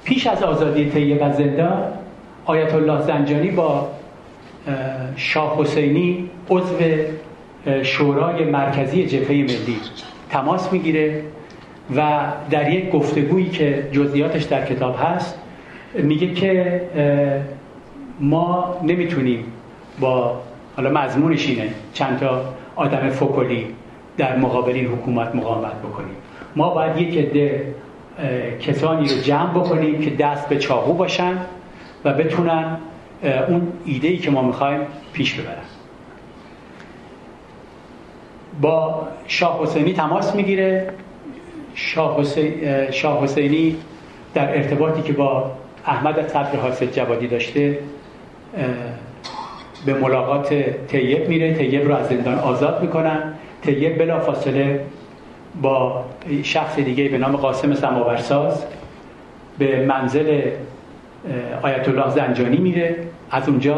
پیش 0.03 0.27
از 0.27 0.43
آزادی 0.43 0.89
طیب 0.89 1.23
از 1.23 1.37
زندان 1.37 1.83
آیت 2.45 2.73
الله 2.73 3.01
زنجانی 3.01 3.51
با 3.51 3.91
شاه 5.15 5.61
حسینی 5.61 6.29
عضو 6.49 6.75
شورای 7.83 8.45
مرکزی 8.45 9.05
جبهه 9.05 9.31
ملی 9.31 9.79
تماس 10.35 10.73
می‌گیره 10.73 11.21
و 11.95 12.01
در 12.49 12.73
یک 12.73 12.91
گفتگویی 12.91 13.49
که 13.49 13.87
جزئیاتش 13.91 14.43
در 14.43 14.65
کتاب 14.65 14.95
هست 15.03 15.39
میگه 15.93 16.33
که 16.33 16.81
ما 18.19 18.77
نمی‌تونیم 18.83 19.43
با 19.99 20.41
حالا 20.75 20.89
مضمونش 20.89 21.47
اینه 21.47 21.69
چند 21.93 22.19
تا 22.19 22.41
آدم 22.75 23.09
فکلی 23.09 23.67
در 24.17 24.37
مقابل 24.37 24.73
این 24.73 24.85
حکومت 24.85 25.35
مقاومت 25.35 25.79
بکنیم. 25.79 26.15
ما 26.55 26.69
باید 26.69 26.97
یک 26.97 27.17
عده 27.17 27.73
کسانی 28.59 29.09
رو 29.09 29.21
جمع 29.21 29.49
بکنیم 29.49 30.01
که 30.01 30.09
دست 30.09 30.49
به 30.49 30.57
چاقو 30.57 30.93
باشن 30.93 31.37
و 32.05 32.13
بتونن 32.13 32.77
اون 33.47 33.67
ایده 33.85 34.07
ای 34.07 34.17
که 34.17 34.31
ما 34.31 34.41
می‌خوایم 34.41 34.81
پیش 35.13 35.33
ببرن. 35.33 35.74
با 38.61 39.07
شاه 39.27 39.63
حسینی 39.63 39.93
تماس 39.93 40.35
می‌گیره. 40.35 40.89
شاه, 41.75 42.21
حسینی 43.23 43.75
در 44.33 44.57
ارتباطی 44.57 45.01
که 45.01 45.13
با 45.13 45.51
احمد 45.85 46.27
صدر 46.27 46.55
حاسد 46.55 46.91
جوادی 46.91 47.27
داشته 47.27 47.79
به 49.85 49.93
ملاقات 49.93 50.53
طیب 50.87 51.29
میره. 51.29 51.53
طیب 51.53 51.87
رو 51.87 51.95
از 51.95 52.07
زندان 52.07 52.39
آزاد 52.39 52.81
می‌کنن. 52.81 53.33
طیب 53.61 53.97
بلا 53.97 54.19
فاصله 54.19 54.85
با 55.61 56.05
شخص 56.43 56.75
دیگه 56.79 57.09
به 57.09 57.17
نام 57.17 57.35
قاسم 57.35 57.73
سماورساز 57.73 58.65
به 59.59 59.85
منزل 59.85 60.41
آیت 61.61 61.89
الله 61.89 62.09
زنجانی 62.09 62.57
میره. 62.57 62.95
از 63.31 63.49
اونجا 63.49 63.77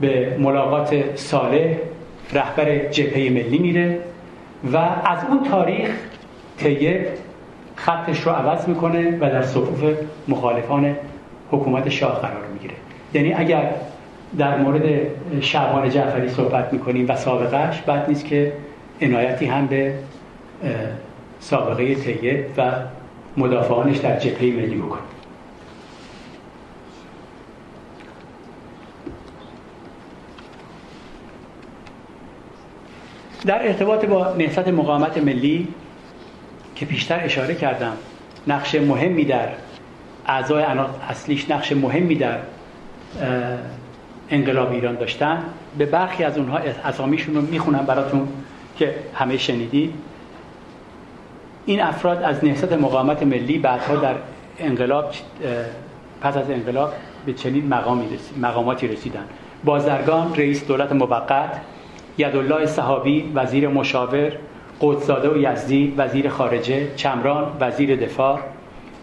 به 0.00 0.36
ملاقات 0.38 1.16
صالح 1.16 1.76
رهبر 2.32 2.78
جبهه 2.78 3.30
ملی 3.30 3.58
میره 3.58 3.98
و 4.72 4.76
از 5.04 5.18
اون 5.28 5.44
تاریخ 5.50 5.90
طیب 6.58 7.06
خطش 7.76 8.20
رو 8.20 8.32
عوض 8.32 8.68
می‌کنه 8.68 9.16
و 9.20 9.20
در 9.20 9.42
صفوف 9.42 9.84
مخالفان 10.28 10.96
حکومت 11.50 11.88
شاه 11.88 12.20
قرار 12.20 12.46
می‌گیره. 12.52 12.74
یعنی 13.14 13.32
اگر 13.32 13.70
در 14.38 14.58
مورد 14.58 14.82
شعبان 15.40 15.90
جعفری 15.90 16.28
صحبت 16.28 16.72
می‌کنیم 16.72 17.06
و 17.08 17.16
سابقهش 17.16 17.80
بعد 17.80 18.08
نیست 18.08 18.24
که 18.24 18.52
عنایتی 19.02 19.46
هم 19.46 19.66
به 19.66 19.94
سابقه 21.40 21.94
طیب 21.94 22.44
و 22.56 22.72
مدافعانش 23.36 23.96
در 23.96 24.18
جبهه 24.18 24.42
ملی 24.42 24.76
بکنیم 24.76 25.13
در 33.46 33.66
ارتباط 33.66 34.04
با 34.04 34.34
نهضت 34.38 34.68
مقاومت 34.68 35.18
ملی 35.18 35.68
که 36.76 36.86
پیشتر 36.86 37.20
اشاره 37.24 37.54
کردم 37.54 37.92
نقش 38.46 38.74
مهمی 38.74 39.24
در 39.24 39.48
اعضای 40.26 40.64
اصلیش 41.08 41.50
نقش 41.50 41.72
مهمی 41.72 42.14
در 42.14 42.38
انقلاب 44.30 44.72
ایران 44.72 44.94
داشتن. 44.94 45.42
به 45.78 45.86
برخی 45.86 46.24
از 46.24 46.38
اونها 46.38 46.58
اسامیشون 46.84 47.34
رو 47.34 47.40
می‌خونم 47.40 47.86
براتون 47.86 48.28
که 48.78 48.94
همه 49.14 49.36
شنیدی 49.36 49.94
این 51.66 51.80
افراد 51.80 52.22
از 52.22 52.44
نهضت 52.44 52.72
مقاومت 52.72 53.22
ملی 53.22 53.58
بعدها 53.58 53.96
در 53.96 54.14
انقلاب 54.58 55.14
پس 56.20 56.36
از 56.36 56.50
انقلاب 56.50 56.92
به 57.26 57.32
چنین 57.32 57.68
مقامی 57.68 58.06
مقاماتی 58.40 58.88
رسیدن. 58.88 59.24
بازرگان 59.64 60.34
رئیس 60.34 60.66
دولت 60.66 60.92
موقت 60.92 61.60
یدالله 62.18 62.66
صحابی 62.66 63.32
وزیر 63.34 63.68
مشاور 63.68 64.32
قدسزاده 64.80 65.30
و 65.30 65.36
یزدی 65.36 65.94
وزیر 65.96 66.28
خارجه 66.28 66.94
چمران 66.96 67.46
وزیر 67.60 67.96
دفاع 67.96 68.38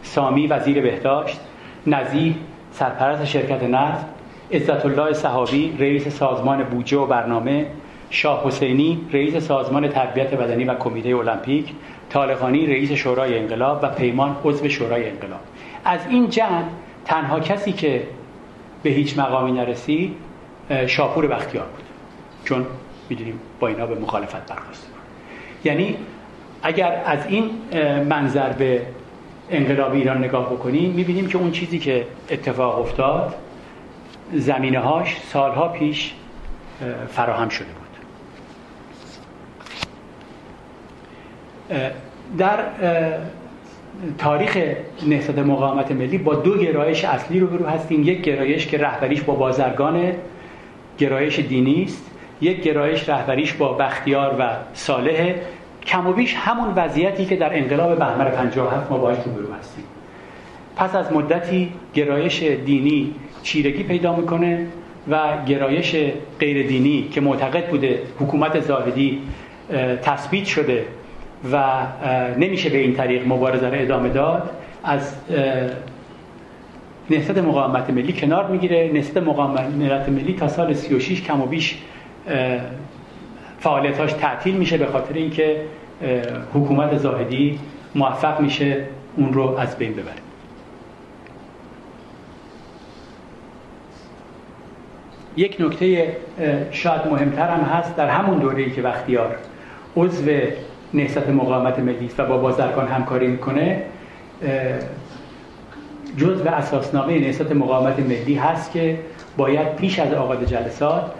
سامی 0.04 0.48
وزیر 0.48 0.82
بهداشت 0.82 1.40
نزیح 1.88 2.36
سرپرست 2.72 3.26
شرکت 3.26 3.64
نفت 3.64 4.06
عزت 4.52 4.86
الله 4.86 5.14
صحابی 5.14 5.78
رئیس 5.80 6.08
سازمان 6.08 6.64
بودجه 6.64 6.98
و 6.98 7.06
برنامه 7.06 7.66
شاه 8.10 8.48
حسینی 8.48 9.00
رئیس 9.14 9.38
سازمان 9.38 9.88
تربیت 9.88 10.34
بدنی 10.34 10.64
و 10.64 10.74
کمیته 10.74 11.16
المپیک 11.16 11.74
طالقانی 12.10 12.68
رئیس 12.68 12.92
شورای 12.92 13.40
انقلاب 13.40 13.80
و 13.84 13.88
پیمان 13.88 14.36
عضو 14.46 14.70
شورای 14.70 15.10
انقلاب. 15.10 15.40
از 15.86 16.00
این 16.10 16.30
جمع 16.30 16.64
تنها 17.06 17.40
کسی 17.40 17.72
که 17.72 18.04
به 18.84 18.90
هیچ 18.90 19.20
مقامی 19.20 19.52
نرسید 19.52 20.16
شاپور 20.88 21.28
بختیار 21.28 21.66
بود. 21.66 21.84
چون 22.46 22.66
می‌دونیم 23.12 23.40
با 23.60 23.68
اینا 23.68 23.86
به 23.86 24.00
مخالفت 24.00 24.46
برخواست 24.48 24.88
یعنی 25.64 25.96
اگر 26.64 27.02
از 27.06 27.20
این 27.28 27.50
منظر 28.10 28.50
به 28.50 28.82
انقلاب 29.50 29.94
ایران 29.94 30.18
نگاه 30.18 30.54
بکنیم 30.54 30.92
می‌بینیم 30.92 31.28
که 31.28 31.38
اون 31.38 31.52
چیزی 31.52 31.80
که 31.80 32.06
اتفاق 32.30 32.80
افتاد 32.80 33.36
زمینه 34.34 34.80
هاش 34.80 35.18
سالها 35.22 35.68
پیش 35.68 36.14
فراهم 37.10 37.50
شده 37.50 37.68
بود. 37.68 37.82
در 42.38 42.60
تاریخ 44.18 44.58
نهضت 45.08 45.38
مقاومت 45.38 45.92
ملی 45.92 46.18
با 46.18 46.36
دو 46.36 46.58
گرایش 46.58 47.06
اصلی 47.06 47.40
رو 47.40 47.48
برو 47.48 47.66
هستیم. 47.66 48.04
یک 48.04 48.22
گرایش 48.22 48.68
که 48.68 48.78
رهبریش 48.78 49.22
با 49.22 49.36
بازرگان 49.36 50.14
گرایش 50.98 51.40
دینی 51.40 51.84
است. 51.84 52.11
یک 52.42 52.62
گرایش 52.62 53.10
رهبریش 53.10 53.54
با 53.54 53.74
بختیار 53.74 54.36
و 54.40 54.50
صالح. 54.74 55.34
کم 55.86 56.08
و 56.08 56.14
بیش 56.14 56.36
همون 56.36 56.74
وضعیتی 56.76 57.26
که 57.26 57.36
در 57.36 57.58
انقلاب 57.58 58.00
بهمن 58.00 58.26
57 58.26 58.92
ما 58.92 58.98
باهاش 58.98 59.18
روبرو 59.26 59.54
هستیم. 59.54 59.84
پس 60.76 60.96
از 60.96 61.14
مدتی 61.14 61.74
گرایش 61.94 62.44
دینی 62.44 63.16
چیرگی 63.44 63.84
پیدا 63.84 64.16
می‌کنه 64.16 64.68
و 65.10 65.46
گرایش 65.46 65.96
غیر 66.40 66.68
دینی 66.68 67.08
که 67.12 67.22
معتقد 67.22 67.70
بوده 67.70 68.00
حکومت 68.20 68.60
زاهدی 68.60 69.22
تثبیت 70.02 70.46
شده 70.46 70.86
و 71.52 71.64
نمیشه 72.38 72.70
به 72.70 72.78
این 72.78 72.94
طریق 72.94 73.28
مبارزه 73.28 73.70
را 73.70 73.78
ادامه 73.78 74.10
داد 74.10 74.50
از 74.84 75.16
نهضت 77.10 77.38
مقاومت 77.38 77.90
ملی 77.90 78.14
کنار 78.14 78.48
می‌گیره. 78.48 78.92
نهضت 78.94 79.18
مقاومت 79.18 80.10
ملی 80.10 80.34
تا 80.34 80.48
سال 80.48 80.74
36 80.74 81.22
کم 81.22 81.42
و 81.42 81.46
بیش 81.46 81.78
فعالیتاش 83.60 84.14
تعطیل 84.14 84.56
میشه 84.56 84.78
به 84.78 84.86
خاطر 84.86 85.14
اینکه 85.14 85.62
حکومت 86.54 86.98
زاهدی 86.98 87.60
موفق 87.96 88.40
میشه 88.40 88.86
اون 89.16 89.34
رو 89.34 89.58
از 89.58 89.78
بین 89.78 89.94
ببره. 89.94 90.22
یک 95.38 95.58
نکته 95.60 96.18
شاید 96.72 97.08
مهمتر 97.12 97.50
هم 97.50 97.64
هست 97.64 97.96
در 97.96 98.10
همون 98.10 98.40
دوره‌ای 98.40 98.72
که 98.72 98.82
وقتیار 98.82 99.36
عضو 99.98 100.32
نهضت 100.94 101.30
مقاومت 101.30 101.80
ملی 101.80 102.10
و 102.18 102.26
با 102.26 102.38
بازرگان 102.38 102.88
همکاری 102.88 103.28
می‌کنه 103.28 103.84
جزء 106.18 106.50
اساسنامه 106.50 107.20
نهضت 107.20 107.52
مقاومت 107.52 108.00
ملی 108.00 108.36
هست 108.36 108.72
که 108.72 109.00
باید 109.38 109.76
پیش 109.76 110.00
از 110.00 110.14
آغاز 110.14 110.50
جلسات 110.50 111.12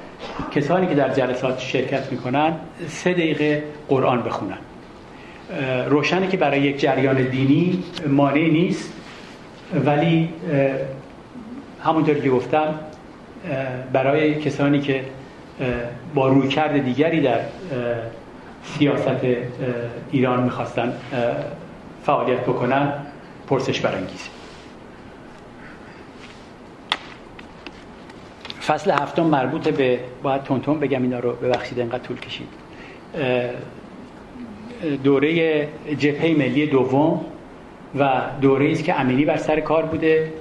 کسانی 0.52 0.88
که 0.88 0.96
در 0.96 1.10
جلسات 1.10 1.60
شرکت 1.60 2.12
می‌کنن 2.12 2.54
سه 2.88 3.14
دقیقه 3.14 3.64
قرآن 3.90 4.24
بخونن. 4.24 4.58
روشنه 5.90 6.28
که 6.28 6.38
برای 6.38 6.62
یک 6.62 6.80
جریان 6.80 7.22
دینی 7.22 7.84
مانع 8.08 8.48
نیست 8.48 8.94
ولی 9.86 10.30
همونطور 11.84 12.16
که 12.16 12.30
گفتم 12.30 12.80
برای 13.94 14.36
کسانی 14.36 14.80
که 14.80 15.04
با 16.16 16.28
رویکرد 16.28 16.86
دیگری 16.86 17.22
در 17.22 17.40
سیاست 18.64 19.26
ایران 20.12 20.44
می‌خواستن 20.44 20.94
فعالیت 22.04 22.40
بکنن 22.40 22.94
پرسش 23.48 23.80
برانگیزه. 23.80 24.41
فصل 28.68 28.92
هفتم 28.92 29.24
مربوط 29.24 29.68
به 29.68 30.00
باید 30.24 30.44
تونتون 30.44 30.80
بگم 30.80 31.04
اینا 31.04 31.20
رو 31.20 31.32
ببخشید 31.32 31.80
انقدر 31.80 32.04
طول 32.04 32.20
کشید. 32.20 32.48
دوره 35.04 35.68
جبهه 35.98 36.36
ملی 36.38 36.68
دوم 36.68 37.26
و 38.00 38.22
دوره 38.42 38.72
است 38.72 38.84
که 38.84 39.00
امینی 39.00 39.26
بر 39.26 39.38
سر 39.38 39.60
کار 39.60 39.86
بوده. 39.86 40.34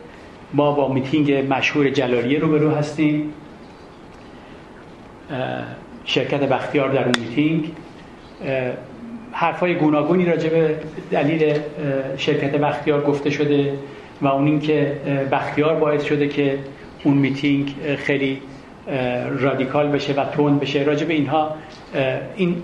ما 0.54 0.72
با 0.72 0.92
میتینگ 0.92 1.32
مشهور 1.32 1.90
جلالیه 1.90 2.38
رو 2.38 2.48
برو 2.48 2.70
هستیم. 2.70 3.32
شرکت 6.04 6.40
بختیار 6.40 6.88
در 6.88 7.06
میتینگ. 7.06 7.72
حرفای 9.32 9.74
گوناگونی 9.74 10.24
راجع 10.24 10.48
به 10.48 10.76
دلیل 11.10 11.58
شرکت 12.16 12.56
بختیار 12.56 13.04
گفته 13.04 13.30
شده 13.30 13.72
و 14.22 14.26
اون 14.26 14.46
اینکه 14.46 14.96
بختیار 15.32 15.74
باعث 15.74 16.04
شده 16.04 16.28
که 16.28 16.58
اون 17.05 17.16
میتینگ 17.16 17.74
خیلی 17.98 18.42
رادیکال 19.38 19.88
بشه 19.88 20.12
و 20.12 20.24
تند 20.24 20.61
بشه. 20.61 20.82
راجع 20.82 21.07
به 21.07 21.14
اینها 21.14 21.55
این 22.36 22.62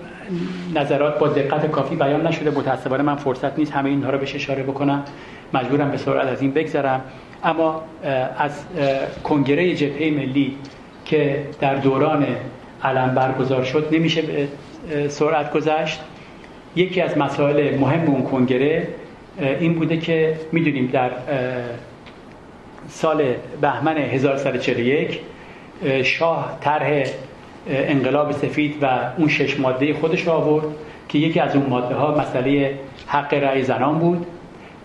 نظرات 0.75 1.19
با 1.19 1.27
دقت 1.27 1.71
کافی 1.71 1.95
بیان 1.95 2.27
نشده. 2.27 2.51
متاسفانه 2.51 3.03
من 3.03 3.15
فرصت 3.15 3.59
نیست 3.59 3.71
همه 3.71 3.89
اینها 3.89 4.09
رو 4.09 4.17
بهش 4.17 4.35
اشاره 4.35 4.63
بکنم. 4.63 5.03
مجبورم 5.53 5.91
به 5.91 5.97
سرعت 5.97 6.27
از 6.27 6.41
این 6.41 6.51
بگذرم. 6.51 7.01
اما 7.43 7.83
از 8.37 8.65
کنگره 9.23 9.75
جبهه 9.75 10.11
ملی 10.11 10.55
که 11.05 11.43
در 11.61 11.75
دوران 11.75 12.25
علم 12.83 13.15
برگزار 13.15 13.63
شد 13.63 13.87
نمیشه 13.91 14.21
به 14.21 14.47
سرعت 15.07 15.51
گذشت. 15.51 15.99
یکی 16.75 17.01
از 17.01 17.17
مسائل 17.17 17.77
مهم 17.77 18.07
اون 18.07 18.23
کنگره 18.23 18.87
این 19.59 19.73
بوده 19.73 19.97
که 19.97 20.35
می‌دونیم 20.51 20.89
در 20.93 21.11
سال 22.87 23.23
بهمن 23.61 23.97
1141 23.97 25.19
شاه 26.03 26.57
طرح 26.61 27.03
انقلاب 27.69 28.31
سفید 28.31 28.75
و 28.81 28.99
اون 29.17 29.27
شش 29.27 29.59
ماده 29.59 29.93
خودش 29.93 30.27
آورد 30.27 30.65
که 31.09 31.17
یکی 31.17 31.39
از 31.39 31.55
اون 31.55 31.65
ماده 31.65 31.95
ها 31.95 32.15
مسئله 32.15 32.79
حق 33.07 33.33
رأی 33.33 33.63
زنان 33.63 33.99
بود. 33.99 34.25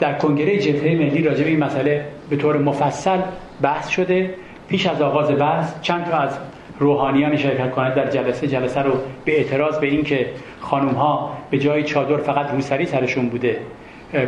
در 0.01 0.13
کنگره 0.13 0.59
جبهه 0.59 0.95
ملی 0.95 1.23
راجع 1.23 1.45
به 1.45 1.51
این 1.51 1.65
مسئله 1.65 2.05
به 2.31 2.37
طور 2.37 2.59
مفصل 2.59 3.19
بحث 3.63 3.89
شده. 3.89 4.35
پیش 4.69 4.87
از 4.87 5.03
آغاز 5.03 5.31
بحث 5.31 5.81
چند 5.83 6.05
تا 6.05 6.19
از 6.19 6.39
روحانیان 6.79 7.37
شرکت 7.37 7.71
کنند 7.71 7.95
در 7.95 8.11
جلسه 8.11 8.47
جلسه 8.47 8.83
رو 8.83 8.93
به 9.25 9.37
اعتراض 9.37 9.79
به 9.79 9.87
اینکه 9.87 10.27
خانم 10.61 10.95
ها 10.95 11.39
به 11.51 11.59
جای 11.59 11.83
چادر 11.83 12.17
فقط 12.17 12.51
روسری 12.51 12.87
سرشون 12.87 13.29
بوده 13.29 13.57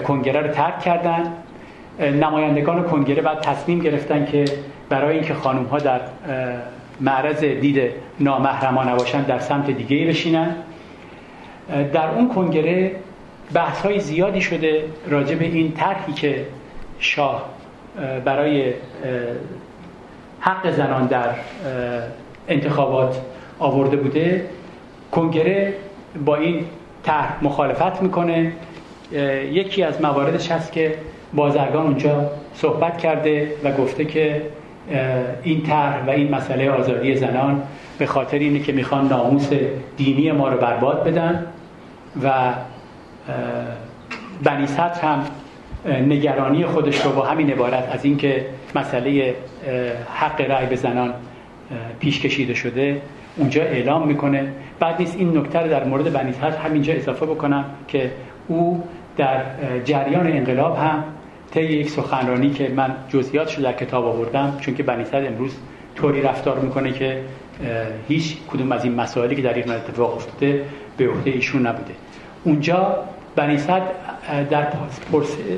کنگره 0.07 0.41
رو 0.41 0.49
ترک 0.49 0.81
کردن. 0.81 1.33
نمایندگان 2.01 2.83
کنگره 2.83 3.23
بعد 3.23 3.41
تصمیم 3.41 3.79
گرفتن 3.79 4.27
که 4.27 4.45
برای 4.89 5.15
اینکه 5.17 5.35
خانم 5.35 5.65
ها 5.65 5.79
در 5.79 6.01
معرض 7.01 7.45
دید 7.45 7.91
نامحرما 8.21 8.85
نباشن 8.85 9.23
در 9.23 9.39
سمت 9.39 9.71
دیگه 9.71 10.07
بشینن. 10.07 10.57
در 11.93 12.09
اون 12.09 12.29
کنگره 12.29 12.93
بحث 13.55 13.81
های 13.81 14.01
زیادی 14.01 14.41
شده 14.41 14.85
راجع 15.09 15.35
به 15.35 15.45
این 15.45 15.73
طرحی 15.73 16.13
که 16.13 16.47
شاه 16.99 17.45
برای 18.25 18.73
حق 20.41 20.71
زنان 20.71 21.07
در 21.07 21.29
انتخابات 22.49 23.21
آورده 23.59 23.97
بوده. 23.97 24.47
کنگره 25.13 25.75
با 26.25 26.37
این 26.37 26.65
طرح 27.03 27.45
مخالفت 27.45 28.03
می‌کنه. 28.03 28.53
یکی 29.53 29.83
از 29.83 30.03
مواردش 30.03 30.51
هست 30.51 30.73
که 30.73 30.95
بازرگان 31.35 31.87
اونجا 31.87 32.31
صحبت 32.55 32.99
کرده 32.99 33.53
و 33.65 33.73
گفته 33.73 34.05
که 34.05 34.43
این 35.43 35.63
طرح 35.63 36.07
و 36.07 36.11
این 36.11 36.35
مسئله 36.35 36.71
آزادی 36.71 37.17
زنان 37.17 37.63
به 37.99 38.07
خاطر 38.07 38.39
اینه 38.39 38.59
که 38.59 38.73
می‌خوان 38.73 39.09
ناموس 39.09 39.51
دینی 39.97 40.33
ما 40.33 40.49
رو 40.49 40.59
برباد 40.59 41.05
بدن 41.05 41.47
و 42.23 42.31
بنی 44.43 44.67
هم 45.03 45.25
نگرانی 45.87 46.67
خودش 46.67 47.01
رو 47.01 47.13
با 47.13 47.23
همین 47.23 47.51
عبارت 47.51 47.89
از 47.93 48.05
اینکه 48.05 48.47
مسئله 48.75 49.35
حق 50.15 50.41
رأی 50.41 50.67
به 50.67 50.77
زنان 50.77 51.15
پیش 52.01 52.21
کشیده 52.21 52.55
شده 52.55 53.01
اونجا 53.37 53.63
اعلام 53.63 54.09
می‌کنه. 54.09 54.53
بعد 54.81 54.99
نیست 54.99 55.17
این 55.19 55.39
نکته 55.39 55.69
در 55.69 55.85
مورد 55.85 56.13
بنی 56.13 56.35
همینجا 56.65 56.95
اضافه 56.95 57.27
بکنم 57.27 57.65
که 57.89 58.11
او 58.49 58.85
در 59.17 59.41
جریان 59.85 60.27
انقلاب 60.27 60.79
هم 60.79 61.05
طی 61.55 61.63
یک 61.63 61.91
سخنرانی 61.91 62.51
که 62.51 62.69
من 62.69 62.95
جزئیاتش 63.09 63.59
در 63.59 63.73
کتاب 63.73 64.05
آوردم 64.05 64.57
چون 64.61 64.75
که 64.75 64.83
بنی 64.83 65.05
امروز 65.13 65.57
طوری 65.97 66.23
رفتار 66.23 66.59
می‌کنه 66.59 66.93
که 66.93 67.21
هیچ 68.09 68.37
کدوم 68.49 68.73
از 68.73 68.85
این 68.85 68.95
مسائلی 68.95 69.37
که 69.37 69.43
در 69.43 69.55
ایران 69.55 69.77
اتفاق 69.77 70.15
افتاده 70.15 70.65
به 70.97 71.09
عهده 71.09 71.31
ایشون 71.31 71.67
نبوده. 71.67 71.95
اونجا 72.45 72.99
بنی 73.37 73.59
در 74.51 74.67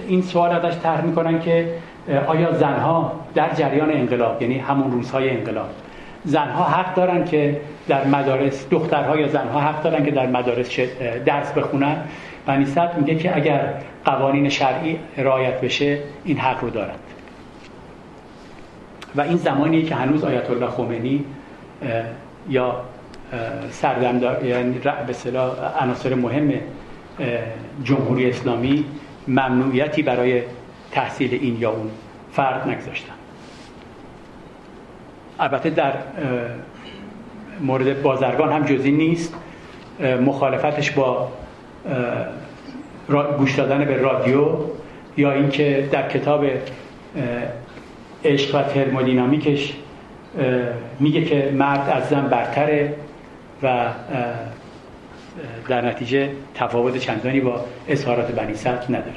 این 0.09 0.23
سوال 0.23 0.51
ازش 0.51 0.79
طرح 0.83 1.05
می‌کنن 1.05 1.41
که 1.41 1.69
آیا 2.27 2.53
زنها 2.53 3.21
در 3.35 3.55
جریان 3.55 3.91
انقلاب 3.91 4.43
یعنی 4.43 4.59
همون 4.59 4.93
روزهای 4.93 5.31
انقلاب 5.31 5.69
زنها 6.25 6.65
حق 6.65 6.95
دارن 6.95 7.25
که 7.25 7.61
در 7.89 8.05
مدارس 8.05 8.69
دخترها 8.71 9.17
یا 9.17 9.29
زنها 9.29 9.61
حق 9.61 9.83
دارن 9.83 10.05
که 10.05 10.11
در 10.11 10.27
مدارس 10.27 10.71
درس 11.25 11.53
بخونن؟ 11.53 11.97
بنی 12.47 12.67
میگه 12.99 13.15
که 13.15 13.37
اگر 13.37 13.75
قوانین 14.07 14.49
شرعی 14.49 14.99
رعایت 15.17 15.61
بشه 15.61 15.99
این 16.25 16.39
حق 16.39 16.61
رو 16.61 16.71
دارند. 16.71 16.99
و 19.17 19.21
این 19.21 19.37
زمانیه 19.37 19.83
که 19.83 19.95
هنوز 19.95 20.25
آیت 20.25 20.51
الله 20.51 20.67
خمینی 20.67 21.25
یا 22.49 22.81
سردمدار 23.71 24.45
یعنی 24.45 24.79
به 25.07 25.13
صلاح 25.13 25.83
عناصر 25.83 26.15
مهم 26.15 26.53
جمهوری 27.85 28.31
اسلامی 28.31 28.85
ممنوعیتی 29.29 30.03
برای 30.03 30.43
تحصیل 30.91 31.35
این 31.35 31.57
یا 31.61 31.71
اون 31.71 31.91
فرد 32.33 32.69
نگذاشتن. 32.69 33.13
البته 35.41 35.71
در 35.71 35.93
مورد 37.61 38.03
بازرگان 38.03 38.53
هم 38.53 38.65
جزی 38.65 38.91
نیست. 38.91 39.35
مخالفتش 40.01 40.91
با 40.91 41.29
گوش 43.39 43.55
دادن 43.55 43.85
به 43.85 43.97
رادیو 43.97 44.49
یا 45.17 45.33
اینکه 45.33 45.89
در 45.93 46.09
کتاب 46.09 46.45
عشق 48.25 48.55
و 48.55 48.63
ترمودینامیکش 48.63 49.75
میگه 51.01 51.25
که 51.25 51.51
مرد 51.55 51.91
از 51.91 52.09
زن 52.09 52.29
برتره 52.29 52.95
و 53.63 53.89
در 55.69 55.81
نتیجه 55.81 56.31
تفاوت 56.55 56.97
چندانی 56.97 57.41
با 57.41 57.65
اظهارات 57.89 58.33
بنی 58.33 58.55
نداره. 58.91 59.17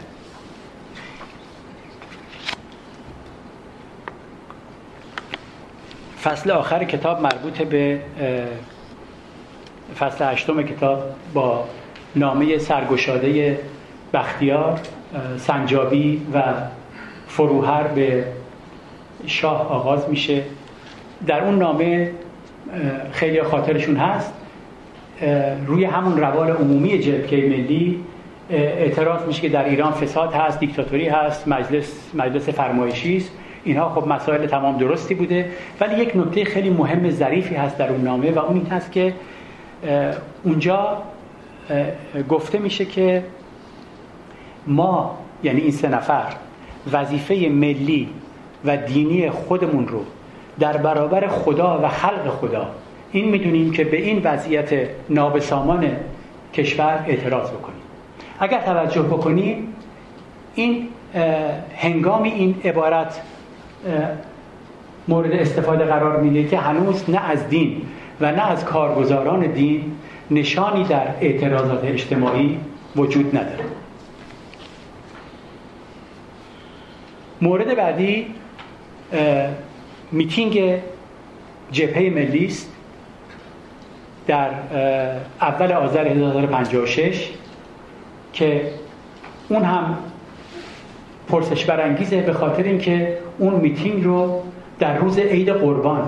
فصل 6.24 6.52
آخر 6.52 6.84
کتاب 6.84 7.22
مربوط 7.22 7.62
به 7.62 8.00
فصل 10.00 10.24
هشتم 10.26 10.62
کتاب 10.62 11.04
با 11.34 11.66
نامه 12.16 12.58
سرگشاده 12.58 13.60
بختیار 14.14 14.80
سنجابی 15.38 16.22
و 16.34 16.44
فروهر 17.28 17.84
به 17.84 18.24
شاه 19.26 19.72
آغاز 19.72 20.10
میشه. 20.10 20.42
در 21.28 21.44
اون 21.44 21.58
نامه 21.58 22.12
خیلی 23.12 23.44
خاطرشون 23.44 23.98
هست. 23.98 24.34
روی 25.68 25.86
همون 25.86 26.18
روال 26.18 26.50
عمومی 26.50 27.00
جبهه 27.00 27.50
ملی 27.50 28.04
اعتراض 28.50 29.26
میشه 29.28 29.42
که 29.42 29.50
در 29.50 29.66
ایران 29.66 29.92
فساد 29.92 30.34
هست 30.34 30.60
دیکتاتوری 30.60 31.08
هست 31.08 31.48
مجلس 31.48 32.10
مجلس 32.14 32.50
فرمایشی 32.50 33.18
است. 33.18 33.32
اینها 33.64 33.90
خب 33.90 34.08
مسائل 34.08 34.46
تمام 34.46 34.78
درستی 34.78 35.14
بوده. 35.16 35.50
ولی 35.80 36.02
یک 36.02 36.16
نکته 36.16 36.46
خیلی 36.46 36.70
مهم 36.70 37.10
ظریفی 37.10 37.56
هست 37.56 37.78
در 37.78 37.90
اون 37.90 38.02
نامه 38.02 38.32
و 38.32 38.40
اون 38.40 38.56
این 38.56 38.66
هست 38.66 38.92
که 38.92 39.14
اونجا 40.44 40.98
گفته 42.30 42.60
میشه 42.60 42.86
که 42.86 43.24
ما 44.68 45.18
یعنی 45.44 45.62
این 45.62 45.72
سه 45.72 45.88
نفر 45.88 46.26
وظیفه 46.92 47.50
ملی 47.50 48.10
و 48.66 48.78
دینی 48.78 49.30
خودمون 49.30 49.88
رو 49.88 50.04
در 50.60 50.78
برابر 50.78 51.28
خدا 51.28 51.80
و 51.84 51.88
خلق 51.88 52.30
خدا 52.42 52.68
این 53.12 53.30
می‌دونیم 53.30 53.72
که 53.72 53.84
به 53.84 53.98
این 53.98 54.22
وضعیت 54.24 54.70
نابسامان 55.10 55.92
کشور 56.54 57.06
اعتراض 57.08 57.50
بکنیم. 57.50 57.82
اگر 58.40 58.62
توجه 58.62 59.02
بکنیم 59.02 59.74
این 60.56 60.88
هنگامی 61.76 62.30
این 62.30 62.56
عبارت 62.66 63.22
مورد 65.08 65.32
استفاده 65.32 65.86
قرار 65.86 66.22
میده 66.22 66.48
که 66.48 66.58
هنوز 66.58 67.10
نه 67.10 67.30
از 67.30 67.50
دین 67.50 67.82
و 68.22 68.32
نه 68.32 68.52
از 68.52 68.66
کارگزاران 68.66 69.40
دین 69.40 69.84
نشانی 70.32 70.84
در 70.84 71.08
اعتراضات 71.22 71.84
اجتماعی 71.84 72.60
وجود 72.96 73.38
نداره. 73.38 73.66
مورد 77.42 77.76
بعدی 77.76 78.28
میتینگ 80.12 80.80
جبهه 81.72 82.10
ملی 82.10 82.46
است 82.46 82.72
در 84.28 84.50
اول 85.42 85.72
آذر 85.72 86.08
1956 86.08 87.30
که 88.34 88.62
اون 89.50 89.64
هم 89.64 89.98
پرسش 91.28 91.66
برانگیزه 91.66 92.22
به 92.22 92.34
خاطر 92.34 92.64
اینکه 92.64 93.18
اون 93.38 93.54
میتینگ 93.54 94.04
رو 94.04 94.42
در 94.80 94.98
روز 94.98 95.20
عید 95.20 95.50
قربان 95.50 96.08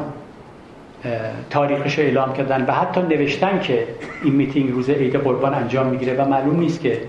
تاریخش 1.49 1.99
رو 1.99 2.05
اعلام 2.05 2.33
کردن 2.33 2.65
و 2.65 2.71
حتی 2.71 3.01
نوشتن 3.01 3.59
که 3.59 3.87
این 4.23 4.35
میتینگ 4.35 4.71
روز 4.71 4.89
عید 4.89 5.15
قربان 5.15 5.53
انجام 5.53 5.87
می‌گیره 5.87 6.13
و 6.13 6.27
معلوم 6.27 6.59
نیست 6.59 6.81
که 6.81 7.01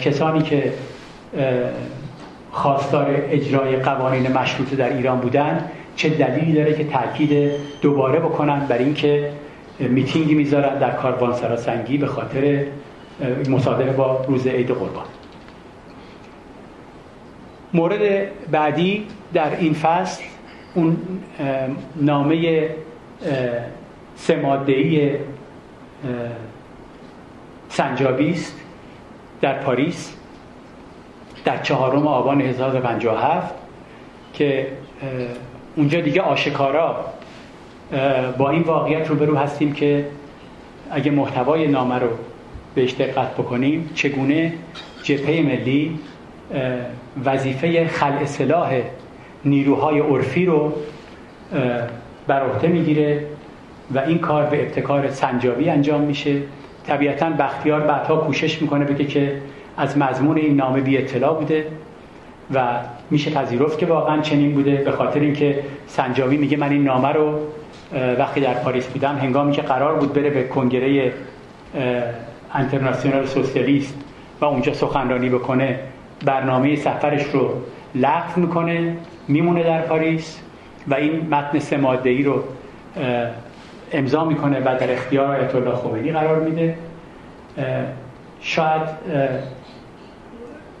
کسانی 0.00 0.42
که 0.42 0.72
خواستار 2.54 3.06
اجرای 3.10 3.76
قوانین 3.76 4.32
مشروطه 4.32 4.76
در 4.76 4.96
ایران 4.96 5.20
بودن 5.20 5.70
چه 5.96 6.08
دلیلی 6.08 6.52
داره 6.52 6.74
که 6.74 6.84
تاکید 6.84 7.50
دوباره 7.82 8.20
بکنن 8.20 8.66
بر 8.66 8.78
اینکه 8.78 9.30
میتینگی 9.80 10.34
می‌ذارن 10.34 10.78
در 10.78 10.90
کاروان 10.90 11.56
سنگی 11.56 11.98
به 11.98 12.06
خاطر 12.06 12.64
مصادره 13.48 13.92
با 13.92 14.24
روز 14.28 14.46
عید 14.46 14.68
قربان. 14.68 15.04
مورد 17.74 18.00
بعدی 18.50 19.06
در 19.32 19.56
این 19.56 19.74
فصل 19.74 20.22
اون 20.74 20.96
نامه 21.96 22.68
سمادهی 24.16 25.12
سنجابی 27.68 28.30
است 28.30 28.60
در 29.40 29.58
پاریس. 29.58 30.16
در 31.44 31.62
چهارم 31.62 32.06
آبان 32.06 32.40
1057 32.40 33.54
که 34.34 34.66
اونجا 35.76 36.00
دیگه 36.00 36.20
آشکارا 36.20 37.04
با 38.38 38.50
این 38.50 38.62
واقعیت 38.62 39.08
روبرو 39.08 39.36
هستیم 39.36 39.72
که 39.72 40.06
اگه 40.90 41.10
محتوای 41.10 41.66
نامه 41.66 41.94
رو 41.94 42.08
بهش 42.74 42.92
دقت 42.92 43.34
بکنیم 43.34 43.90
چگونه 43.94 44.52
جبهه 45.02 45.42
ملی 45.42 45.98
وظیفه 47.24 47.86
خلع 47.86 48.24
سلاح 48.24 48.80
نیروهای 49.44 50.00
عرفی 50.00 50.46
رو 50.46 50.72
بر 52.26 52.42
عهده 52.42 52.68
می‌گیره 52.68 53.26
و 53.94 53.98
این 53.98 54.18
کار 54.18 54.46
به 54.46 54.62
ابتکار 54.62 55.10
سنجابی 55.10 55.70
انجام 55.70 56.00
میشه. 56.00 56.40
طبیعتا 56.86 57.30
بختیار 57.30 57.80
بعدها 57.80 58.16
کوشش 58.16 58.62
می‌کنه 58.62 58.84
بگه 58.84 59.04
که 59.04 59.40
از 59.76 59.98
مضمون 59.98 60.36
این 60.36 60.56
نامه 60.56 60.80
بی 60.80 60.98
اطلاع 60.98 61.34
بوده 61.34 61.66
و 62.54 62.64
میشه 63.10 63.30
پذیرفت 63.30 63.78
که 63.78 63.86
واقعا 63.86 64.20
چنین 64.20 64.54
بوده 64.54 64.76
به 64.76 64.92
خاطر 64.92 65.20
اینکه 65.20 65.64
سنجابی 65.86 66.36
میگه 66.36 66.56
من 66.56 66.70
این 66.70 66.84
نامه 66.84 67.08
رو 67.08 67.38
وقتی 68.18 68.40
در 68.40 68.54
پاریس 68.54 68.86
بودم 68.86 69.16
هنگامی 69.16 69.52
که 69.52 69.62
قرار 69.62 69.94
بود 69.94 70.12
بره 70.12 70.30
به 70.30 70.44
کنگره 70.44 71.12
انترناسیونال 72.54 73.26
سوسیالیست 73.26 73.94
و 74.40 74.44
اونجا 74.44 74.72
سخنرانی 74.72 75.28
بکنه 75.28 75.78
برنامه 76.24 76.76
سفرش 76.76 77.24
رو 77.24 77.50
لغو 77.94 78.40
می‌کنه 78.40 78.96
میمونه 79.28 79.62
در 79.62 79.80
پاریس 79.80 80.40
و 80.88 80.94
این 80.94 81.28
متن 81.30 81.58
سه 81.58 81.98
ای 82.04 82.22
رو 82.22 82.42
امضا 83.92 84.24
می‌کنه 84.24 84.60
و 84.60 84.78
در 84.80 84.92
اختیار 84.92 85.36
آیت 85.36 85.54
الله 85.54 85.74
خمینی 85.74 86.12
قرار 86.12 86.40
میده. 86.40 86.74
شاید 88.40 88.82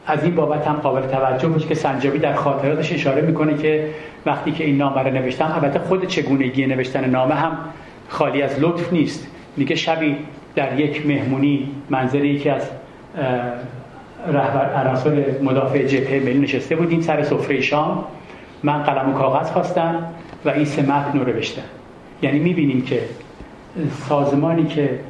از 0.06 0.24
این 0.24 0.34
بابت 0.34 0.66
هم 0.66 0.74
قابل 0.74 1.06
توجه 1.06 1.48
باشه 1.48 1.68
که 1.68 1.74
سنجابی 1.74 2.18
در 2.18 2.34
خاطراتش 2.34 2.92
اشاره 2.92 3.22
می‌کنه 3.22 3.56
که 3.56 3.90
وقتی 4.26 4.52
که 4.52 4.64
این 4.64 4.76
نامه 4.76 5.02
رو 5.02 5.10
نوشتم 5.10 5.52
البته 5.54 5.78
خود 5.78 6.06
چگونگی 6.06 6.66
نوشتن 6.66 7.10
نامه 7.10 7.34
هم 7.34 7.58
خالی 8.08 8.42
از 8.42 8.60
لطف 8.60 8.92
نیست. 8.92 9.26
میگه 9.56 9.76
شبی 9.76 10.16
در 10.54 10.80
یک 10.80 11.06
مهمونی 11.06 11.68
منظری 11.90 12.28
یکی 12.28 12.50
از 12.50 12.70
رهبر 14.26 14.74
عناصر 14.74 15.24
مدافع 15.42 15.82
جبهه 15.82 16.22
ملی 16.24 16.38
نشسته 16.38 16.76
بودیم 16.76 17.00
سر 17.00 17.22
سفره 17.22 17.60
شام 17.60 18.04
من 18.62 18.82
قلم 18.82 19.10
و 19.10 19.12
کاغذ 19.12 19.50
خواستم 19.50 20.04
و 20.44 20.50
این 20.50 20.64
سه 20.64 20.82
متن 20.82 21.18
رو 21.18 21.26
نوشتم. 21.26 21.62
یعنی 22.22 22.38
می‌بینیم 22.38 22.82
که 22.82 23.00
سازمانی 24.08 24.64
که 24.64 25.00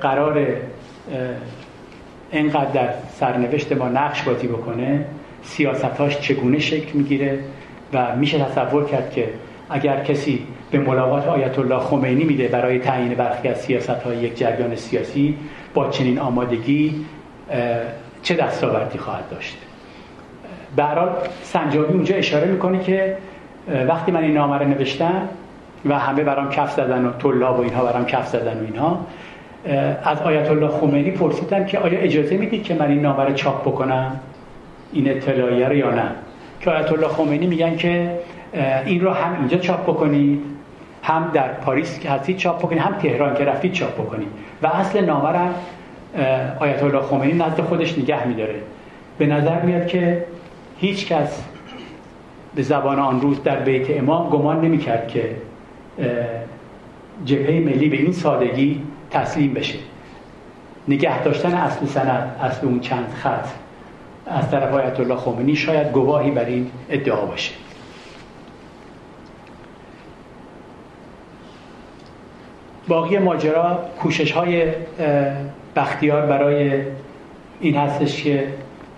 قرار 0.00 0.46
اینقدر 2.30 2.70
در 2.70 2.88
سرنوشت 3.20 3.72
ما 3.72 3.88
نقش 3.88 4.22
بازی 4.22 4.46
بکنه 4.46 5.04
سیاستاش 5.42 6.20
چگونه 6.20 6.58
شکل 6.58 6.98
می‌گیره 6.98 7.38
و 7.92 8.16
میشه 8.16 8.38
تصور 8.38 8.84
کرد 8.84 9.10
که 9.10 9.28
اگر 9.70 10.04
کسی 10.04 10.46
به 10.70 10.78
ملاقات 10.78 11.26
آیت 11.26 11.58
الله 11.58 11.78
خمینی 11.78 12.24
میده 12.24 12.48
برای 12.48 12.78
تعیین 12.78 13.14
برخی 13.14 13.48
از 13.48 13.60
سیاست 13.60 13.90
های 13.90 14.16
یک 14.16 14.38
جریان 14.38 14.76
سیاسی 14.76 15.38
با 15.74 15.90
چنین 15.90 16.18
آمادگی 16.18 17.04
چه 18.22 18.34
دستاوردی 18.34 18.98
خواهد 18.98 19.28
داشت؟ 19.30 19.56
به 20.76 20.84
سنجابی 21.42 21.92
اونجا 21.92 22.14
اشاره 22.16 22.46
می‌کنه 22.46 22.80
که 22.80 23.16
وقتی 23.88 24.12
من 24.12 24.22
این 24.22 24.34
نامه 24.34 24.58
رو 24.58 24.68
نوشتم 24.68 25.28
و 25.84 25.98
همه 25.98 26.24
برام 26.24 26.50
کف 26.50 26.72
زدن 26.72 27.04
و 27.04 27.12
طلاب 27.12 27.58
و 27.58 27.62
اینها 27.62 27.84
برام 27.84 28.06
کف 28.06 28.28
زدن 28.28 28.60
و 28.60 28.64
اینها 28.64 29.06
از 30.04 30.20
آیت 30.22 30.50
الله 30.50 30.68
خمینی 30.68 31.10
پرسیدم 31.10 31.64
که 31.64 31.78
آیا 31.78 31.98
اجازه 31.98 32.36
می‌دید 32.36 32.62
که 32.62 32.74
من 32.74 32.88
این 32.88 33.00
نامه 33.00 33.24
رو 33.24 33.34
چاپ 33.34 33.62
بکنم؟ 33.62 34.20
این 34.92 35.10
اطلاعیه 35.10 35.68
رو 35.68 35.74
یا 35.74 35.90
نه؟ 35.90 36.08
که 36.60 36.70
آیت 36.70 36.92
الله 36.92 37.08
خمینی 37.08 37.46
میگن 37.46 37.76
که 37.76 38.10
این 38.86 39.00
رو 39.00 39.10
هم 39.10 39.38
اینجا 39.38 39.58
چاپ 39.58 39.82
بکنید 39.82 40.40
هم 41.02 41.30
در 41.34 41.48
پاریس 41.48 41.98
که 41.98 42.10
هستید 42.10 42.36
چاپ 42.36 42.58
بکنید 42.58 42.78
هم 42.78 42.94
تهران 42.94 43.34
که 43.34 43.44
رفتید 43.44 43.72
چاپ 43.72 43.94
بکنید. 43.94 44.28
و 44.62 44.66
اصل 44.66 45.04
نامه 45.04 45.28
رو 45.28 45.48
آیت 46.60 46.82
الله 46.82 47.00
خمینی 47.00 47.32
نزد 47.32 47.60
خودش 47.60 47.98
نگه 47.98 48.26
میداره. 48.26 48.54
به 49.18 49.26
نظر 49.26 49.60
میاد 49.60 49.86
که 49.86 50.24
هیچ 50.78 51.06
کس 51.06 51.44
به 52.54 52.62
زبان 52.62 52.98
آن 52.98 53.20
روز 53.20 53.42
در 53.42 53.56
بیت 53.56 53.98
امام 53.98 54.28
گمان 54.28 54.60
نمی‌کرد 54.60 55.08
که 55.08 55.30
جبهه 57.24 57.60
ملی 57.60 57.88
به 57.88 57.96
این 57.96 58.12
سادگی 58.12 58.82
تسلیم 59.10 59.54
بشه. 59.54 59.78
نگه 60.88 61.22
داشتن 61.22 61.54
اصل 61.54 61.86
سند 61.86 62.36
اصل 62.42 62.66
اون 62.66 62.80
چند 62.80 63.14
خط 63.22 63.46
از 64.26 64.50
طرف 64.50 64.74
آیت 64.74 65.00
الله 65.00 65.16
خمینی 65.16 65.56
شاید 65.56 65.92
گواهی 65.92 66.30
بر 66.30 66.44
این 66.44 66.70
ادعا 66.90 67.26
باشه. 67.26 67.52
باقی 72.88 73.18
ماجرا 73.18 73.78
کوشش 74.02 74.32
های 74.32 74.72
بختیار 75.76 76.26
برای 76.26 76.82
این 77.60 77.76
هستش 77.76 78.22
که 78.22 78.48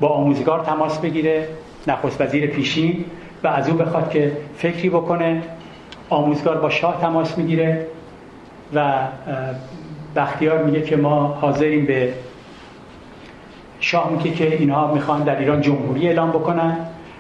با 0.01 0.09
آموزگار 0.09 0.65
تماس 0.65 0.99
بگیره 0.99 1.49
نخست 1.87 2.21
وزیر 2.21 2.47
پیشین 2.47 3.05
و 3.45 3.49
از 3.49 3.69
او 3.69 3.77
بخواد 3.77 4.11
که 4.11 4.33
فکری 4.57 4.91
بکنه. 4.91 5.43
آموزگار 6.11 6.57
با 6.59 6.71
شاه 6.71 7.01
تماس 7.01 7.39
می‌گیره 7.39 7.87
و 8.75 8.95
بختیار 10.19 10.63
میگه 10.63 10.83
که 10.83 10.97
ما 10.97 11.27
حاضریم 11.27 11.87
به 11.87 12.13
شاه 13.81 14.13
میگه 14.13 14.31
که 14.31 14.57
اینها 14.57 14.95
می‌خوان 14.95 15.23
در 15.23 15.39
ایران 15.39 15.61
جمهوری 15.61 16.09
اعلام 16.09 16.31
بکنن. 16.31 16.77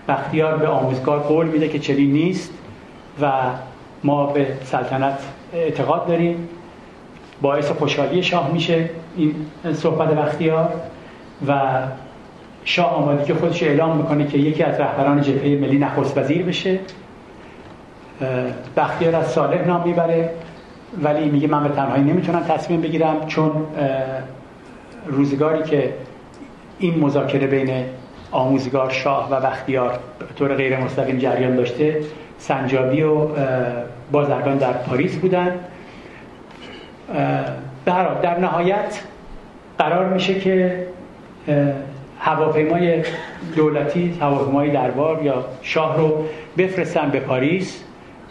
بختیار 0.08 0.56
به 0.56 0.68
آموزگار 0.68 1.18
قول 1.18 1.46
میده 1.46 1.68
که 1.68 1.78
چنین 1.78 2.12
نیست 2.12 2.52
و 3.22 3.32
ما 4.04 4.26
به 4.26 4.46
سلطنت 4.64 5.18
اعتقاد 5.54 6.06
داریم. 6.06 6.48
باعث 7.42 7.70
خوشحالی 7.70 8.22
شاه 8.22 8.52
میشه 8.52 8.90
این 9.16 9.34
صحبت 9.72 10.08
بختیار 10.08 10.72
و 11.48 11.82
شاه 12.64 12.94
آمادگی 12.94 13.32
خودش 13.32 13.62
اعلام 13.62 13.96
می‌کنه 13.96 14.26
که 14.26 14.38
یکی 14.38 14.62
از 14.62 14.80
رهبران 14.80 15.22
جبهه 15.22 15.58
ملی 15.60 15.78
نخست 15.78 16.18
وزیر 16.18 16.42
بشه 16.42 16.78
بختیار 18.76 19.16
از 19.16 19.26
صالح 19.26 19.66
نام 19.66 19.82
می‌بره. 19.88 20.30
ولی 21.02 21.28
میگه 21.28 21.48
من 21.48 21.62
به 21.62 21.68
تنهایی 21.68 22.04
نمی‌تونم 22.04 22.40
تصمیم 22.40 22.80
بگیرم 22.80 23.26
چون 23.26 23.52
روزگاری 25.06 25.62
که 25.62 25.92
این 26.78 26.98
مذاکره 26.98 27.46
بین 27.46 27.84
آموزگار 28.30 28.90
شاه 28.90 29.30
و 29.30 29.40
بختیار 29.40 29.98
به 30.18 30.34
طور 30.38 30.54
غیر 30.54 30.78
مستقیم 30.80 31.18
جریان 31.18 31.56
داشته 31.56 32.00
سنجابی 32.38 33.02
و 33.02 33.26
بازرگان 34.12 34.58
در 34.58 34.72
پاریس 34.72 35.16
بودن. 35.16 35.54
در 38.22 38.38
نهایت 38.38 39.02
قرار 39.78 40.08
میشه 40.08 40.40
که 40.40 40.86
هواپیمای 42.20 43.02
دولتی 43.56 44.14
هواپیمای 44.20 44.70
دربار 44.70 45.22
یا 45.22 45.44
شاه 45.62 45.96
رو 45.96 46.24
بفرستن 46.58 47.10
به 47.10 47.20
پاریس 47.20 47.84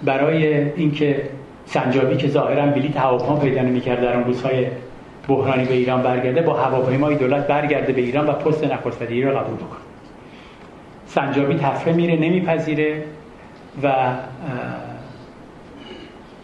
برای 0.03 0.71
اینکه 0.71 1.21
سنجابی 1.67 2.17
که 2.17 2.27
ظاهرا 2.27 2.65
بلیت 2.65 2.97
هواپیما 2.97 3.35
پیدا 3.35 3.61
نمی‌کرد 3.61 4.01
در 4.01 4.13
اون 4.13 4.23
روزهای 4.23 4.67
بحرانی 5.27 5.65
به 5.65 5.73
ایران 5.73 6.01
برگرده 6.01 6.41
با 6.41 6.53
هواپیمای 6.53 7.15
دولت 7.15 7.47
برگرده 7.47 7.93
به 7.93 8.01
ایران 8.01 8.27
و 8.27 8.31
پست 8.31 8.63
نخست 8.63 9.01
رو 9.01 9.37
قبول 9.37 9.55
بکنه. 9.55 9.79
سنجابی 11.05 11.55
تفره 11.55 11.93
میره 11.93 12.15
نمیپذیره 12.15 13.03
و 13.83 13.93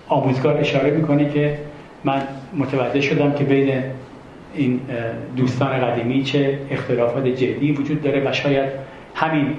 آموزگار 0.08 0.58
اشاره 0.58 0.92
می‌کنه 0.92 1.30
که 1.30 1.58
من 2.04 2.22
متوجه 2.58 3.02
شدم 3.02 3.32
که 3.32 3.44
بین 3.44 3.84
این 4.54 4.82
دوستان 5.38 5.80
قدیمی 5.80 6.24
چه 6.24 6.60
اختلافات 6.72 7.28
جدی 7.28 7.72
وجود 7.72 8.02
داره 8.02 8.30
و 8.30 8.34
شاید 8.34 8.70
همین 9.16 9.54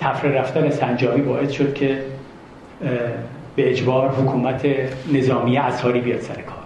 تفره 0.00 0.30
رفتن 0.30 0.70
سنجابی 0.70 1.20
باعث 1.20 1.50
شد 1.50 1.74
که 1.74 1.98
به 3.56 3.70
اجبار 3.70 4.08
حکومت 4.08 4.66
نظامی 5.12 5.58
اصحاری 5.58 6.00
بیاد 6.00 6.20
سر 6.20 6.34
کار. 6.34 6.56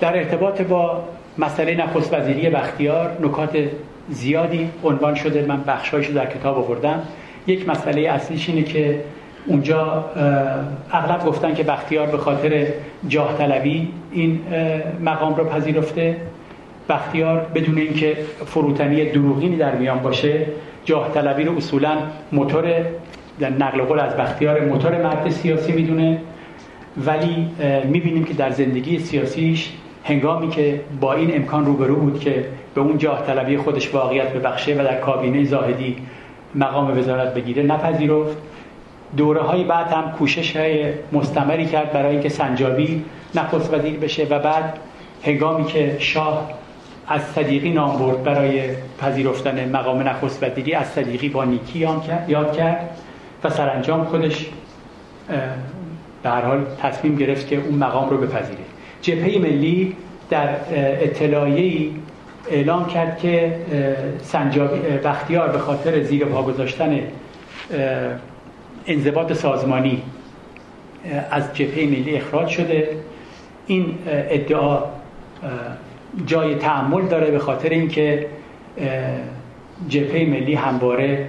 در 0.00 0.16
ارتباط 0.16 0.62
با 0.62 1.04
مسئله 1.38 1.74
نخست 1.74 2.14
وزیری 2.14 2.50
بختیار 2.50 3.16
نکات 3.20 3.56
زیادی 4.08 4.70
عنوان 4.84 5.14
شده. 5.14 5.46
من 5.48 5.62
بخشایشو 5.66 6.12
در 6.12 6.26
کتاب 6.26 6.58
آوردم. 6.58 7.02
یک 7.46 7.68
مسئله 7.68 8.10
اصلیش 8.10 8.48
اینه 8.48 8.62
که 8.62 9.00
اونجا 9.46 10.04
اغلب 10.92 11.24
گفتن 11.26 11.54
که 11.54 11.62
بختیار 11.62 12.06
به 12.06 12.18
خاطر 12.18 12.66
جاه 13.08 13.38
طلبی 13.38 13.92
این 14.12 14.40
مقام 15.04 15.34
رو 15.34 15.44
پذیرفته. 15.44 16.16
بختیار 16.88 17.46
بدون 17.54 17.78
اینکه 17.78 18.16
فروتنی 18.46 19.10
دروغینی 19.10 19.56
در 19.56 19.74
میان 19.74 19.98
باشه 19.98 20.46
جاه 20.84 21.10
طلبی 21.14 21.44
رو 21.44 21.56
اصولا 21.56 21.96
موتور 22.32 22.64
نقل 23.40 23.82
قول 23.82 24.00
از 24.00 24.16
بختیار 24.16 24.60
موتور 24.60 25.02
مرد 25.02 25.30
سیاسی 25.30 25.72
می‌دونه. 25.72 26.18
ولی 26.96 27.48
می‌بینیم 27.84 28.24
که 28.24 28.34
در 28.34 28.50
زندگی 28.50 28.98
سیاسیش 28.98 29.72
هنگامی 30.04 30.48
که 30.48 30.80
با 31.00 31.12
این 31.12 31.36
امکان 31.36 31.66
روبرو 31.66 31.96
بود 31.96 32.20
که 32.20 32.44
به 32.74 32.80
اون 32.80 32.98
جاه 32.98 33.26
طلبی 33.26 33.56
خودش 33.56 33.94
واقعیت 33.94 34.32
ببخشه 34.32 34.74
و 34.74 34.84
در 34.84 35.00
کابینه 35.00 35.44
زاهدی 35.44 35.96
مقام 36.54 36.98
وزارت 36.98 37.34
بگیره 37.34 37.62
نپذیرفت. 37.62 38.36
دوره 39.16 39.40
های 39.40 39.64
بعد 39.64 39.86
هم 39.86 40.12
کوشش 40.12 40.56
های 40.56 40.92
مستمری 41.12 41.66
کرد 41.66 41.92
برای 41.92 42.12
اینکه 42.12 42.28
سنجابی 42.28 43.04
نخست 43.34 43.74
وزیر 43.74 43.98
بشه 43.98 44.26
و 44.30 44.38
بعد 44.38 44.78
هنگامی 45.22 45.64
که 45.64 45.96
شاه 45.98 46.50
از 47.08 47.22
صدیقی 47.22 47.70
نام 47.70 47.98
برد 47.98 48.22
برای 48.22 48.60
پذیرفتن 49.00 49.68
مقام 49.68 50.08
نخست 50.08 50.42
وزیری 50.42 50.74
از 50.74 50.86
صدیقی 50.86 51.28
با 51.28 51.44
نیکی 51.44 51.78
یاد 52.28 52.56
کرد. 52.56 52.90
و 53.44 53.50
سرانجام 53.50 54.04
خودش 54.04 54.46
به 56.22 56.30
هر 56.30 56.40
حال 56.40 56.66
تصمیم 56.82 57.16
گرفت 57.16 57.48
که 57.48 57.56
اون 57.56 57.74
مقام 57.74 58.10
رو 58.10 58.18
بپذیره. 58.18 58.58
جبهه 59.02 59.38
ملی 59.38 59.96
در 60.30 60.48
اطلاعیه‌ای 61.02 61.90
اعلام 62.50 62.86
کرد 62.86 63.18
که 63.18 63.56
سنجابی 64.22 64.80
بختیار 64.80 65.48
به 65.48 65.58
خاطر 65.58 66.02
زیر 66.02 66.24
پا 66.24 66.42
گذاشتن 66.42 67.00
انضباط 68.86 69.32
سازمانی 69.32 70.02
از 71.30 71.54
جبهه 71.54 71.84
ملی 71.84 72.16
اخراج 72.16 72.48
شده. 72.48 72.88
این 73.66 73.98
ادعا 74.06 74.78
جای 76.26 76.54
تعمل 76.54 77.06
داره 77.06 77.30
به 77.30 77.38
خاطر 77.38 77.68
اینکه 77.68 78.26
جبهه 79.88 80.26
ملی 80.26 80.54
همواره 80.54 81.26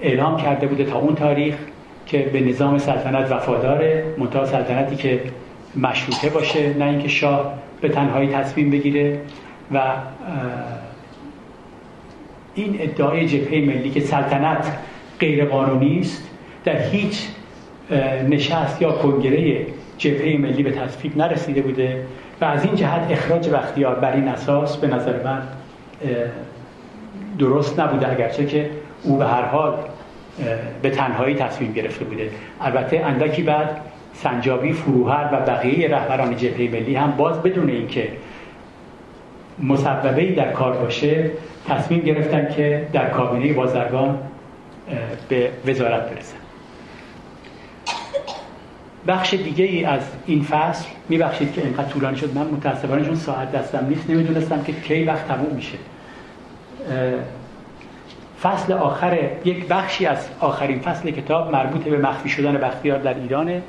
اعلام 0.00 0.36
کرده 0.36 0.66
بوده 0.66 0.84
تا 0.84 0.98
اون 0.98 1.14
تاریخ 1.14 1.54
که 2.06 2.18
به 2.18 2.40
نظام 2.40 2.78
سلطنت 2.78 3.32
وفاداره 3.32 4.04
منتها 4.18 4.46
سلطنتی 4.46 4.96
که 4.96 5.20
مشروطه 5.76 6.30
باشه 6.30 6.74
نه 6.78 6.84
اینکه 6.84 7.08
شاه 7.08 7.54
به 7.80 7.88
تنهایی 7.88 8.28
تصمیم 8.28 8.70
بگیره. 8.70 9.20
و 9.72 9.80
این 12.54 12.76
ادعای 12.80 13.26
جبهه 13.28 13.60
ملی 13.60 13.90
که 13.90 14.00
سلطنت 14.00 14.78
غیر 15.20 15.44
قانونی 15.44 16.00
است 16.00 16.30
در 16.64 16.78
هیچ 16.78 17.28
نشست 18.28 18.82
یا 18.82 18.92
کنگره 18.92 19.66
جبهه 19.98 20.36
ملی 20.38 20.62
به 20.62 20.70
تصویب 20.70 21.16
نرسیده 21.16 21.62
بوده. 21.62 22.04
و 22.40 22.44
از 22.44 22.64
این 22.64 22.74
جهت 22.74 23.10
اخراج 23.10 23.48
بختیار 23.48 23.94
بر 23.94 24.12
این 24.12 24.28
اساس 24.28 24.76
به 24.76 24.86
نظر 24.86 25.22
من 25.24 25.42
درست 27.38 27.80
نبوده. 27.80 28.10
اگرچه 28.10 28.46
که 28.46 28.70
او 29.02 29.16
به 29.16 29.26
هر 29.26 29.44
حال 29.44 29.74
به 30.82 30.90
تنهایی 30.90 31.34
تصمیم 31.34 31.72
گرفته 31.72 32.04
بوده. 32.04 32.30
البته 32.60 33.00
اندکی 33.04 33.42
بعد 33.42 33.80
سنجابی 34.14 34.72
فروهر 34.72 35.28
و 35.32 35.40
بقیه 35.40 35.88
رهبران 35.88 36.36
جبهه 36.36 36.70
ملی 36.70 36.94
هم 36.94 37.10
باز 37.16 37.42
بدون 37.42 37.70
اینکه 37.70 38.08
مصوبه 39.62 40.32
در 40.32 40.52
کار 40.52 40.72
باشه 40.72 41.30
تصمیم 41.68 42.00
گرفتن 42.00 42.54
که 42.56 42.86
در 42.92 43.10
کابینه 43.10 43.52
بازرگان 43.52 44.18
به 45.28 45.50
وزارت 45.66 46.10
برسم 46.10 46.36
بخش 49.06 49.34
دیگه 49.34 49.64
ای 49.64 49.84
از 49.84 50.00
این 50.26 50.42
فصل 50.42 50.86
میبخشید 51.08 51.52
که 51.52 51.64
اینقدر 51.64 51.88
طولانی 51.88 52.16
شد. 52.16 52.34
من 52.34 52.46
متاسفانه 52.46 53.04
چون 53.04 53.14
ساعت 53.14 53.52
دستم 53.52 53.86
نیست 53.88 54.10
نمی‌دونستم 54.10 54.62
که 54.62 54.72
کی 54.72 55.04
وقت 55.04 55.28
تموم 55.28 55.54
میشه. 55.54 55.78
فصل 58.42 58.72
آخر 58.72 59.18
یک 59.44 59.68
بخشی 59.68 60.06
از 60.06 60.28
آخرین 60.40 60.78
فصل 60.78 61.10
کتاب 61.10 61.52
مربوط 61.52 61.84
به 61.84 61.98
مخفی 61.98 62.28
شدن 62.28 62.52
بختیار 62.52 62.98
در 62.98 63.14
ایرانه 63.14 63.62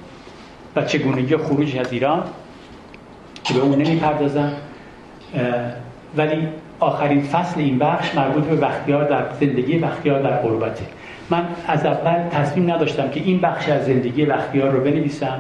و 0.76 0.82
چگونگی 0.86 1.38
خروج 1.38 1.78
از 1.78 1.94
ایران 1.94 2.24
که 3.44 3.54
به 3.54 3.60
اون 3.60 3.82
نمی‌پردازم. 3.82 4.52
ولی 6.18 6.48
آخرین 6.80 7.22
فصل 7.22 7.60
این 7.60 7.80
بخش 7.80 8.16
مربوط 8.16 8.44
به 8.44 8.56
بختیار 8.56 9.10
در 9.10 9.24
زندگی 9.40 9.78
بختیار 9.78 10.22
در 10.22 10.38
قربته 10.38 10.86
من 11.30 11.48
از 11.68 11.86
اول 11.86 12.30
تصمیم 12.32 12.72
نداشتم 12.72 13.10
که 13.10 13.20
این 13.20 13.40
بخش 13.40 13.70
از 13.70 13.86
زندگی 13.86 14.26
بختیار 14.26 14.70
رو 14.70 14.84
بنویسم. 14.84 15.40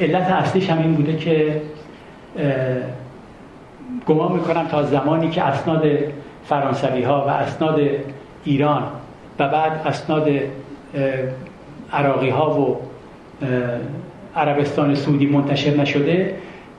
علت 0.00 0.30
اصلیش 0.30 0.70
هم 0.70 0.78
این 0.78 0.94
بوده 0.94 1.16
که 1.16 1.62
گمان 4.06 4.32
می‌کنم 4.32 4.66
تا 4.68 4.82
زمانی 4.82 5.30
که 5.30 5.42
اسناد 5.42 5.84
فرانسوی 6.48 7.02
ها 7.02 7.24
و 7.26 7.30
اسناد 7.30 7.80
ایران 8.44 8.82
و 9.38 9.48
بعد 9.48 9.86
اسناد 9.86 10.28
عراقی 11.92 12.30
ها 12.30 12.60
و 12.60 12.80
عربستان 14.36 14.94
سعودی 14.94 15.26
منتشر 15.26 15.70
نشده 15.76 16.34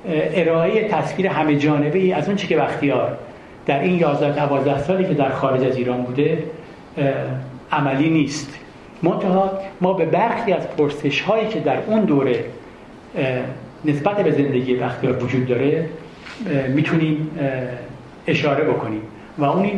ارائه 0.07 0.87
تصویر 0.89 1.27
همه 1.27 1.55
جانبه 1.55 1.99
ای 1.99 2.13
از 2.13 2.27
اون 2.27 2.37
که 2.37 2.57
بختیار 2.57 3.17
در 3.65 3.79
این 3.79 3.99
11 3.99 4.47
12 4.47 4.83
سالی 4.83 5.05
که 5.05 5.13
در 5.13 5.29
خارج 5.29 5.63
از 5.63 5.77
ایران 5.77 6.01
بوده 6.01 6.43
عملی 7.71 8.09
نیست. 8.09 8.59
منتها 9.03 9.51
ما 9.81 9.93
به 9.93 10.05
برخی 10.05 10.53
از 10.53 10.67
پرسش 10.67 11.21
هایی 11.21 11.47
که 11.47 11.59
در 11.59 11.77
اون 11.87 12.01
دوره 12.01 12.45
نسبت 13.85 14.15
به 14.15 14.31
زندگی 14.31 14.75
بختیار 14.75 15.23
وجود 15.23 15.47
داره 15.47 15.85
می‌تونیم 16.67 17.29
اشاره 18.27 18.63
بکنیم. 18.63 19.01
و 19.37 19.43
اون 19.43 19.71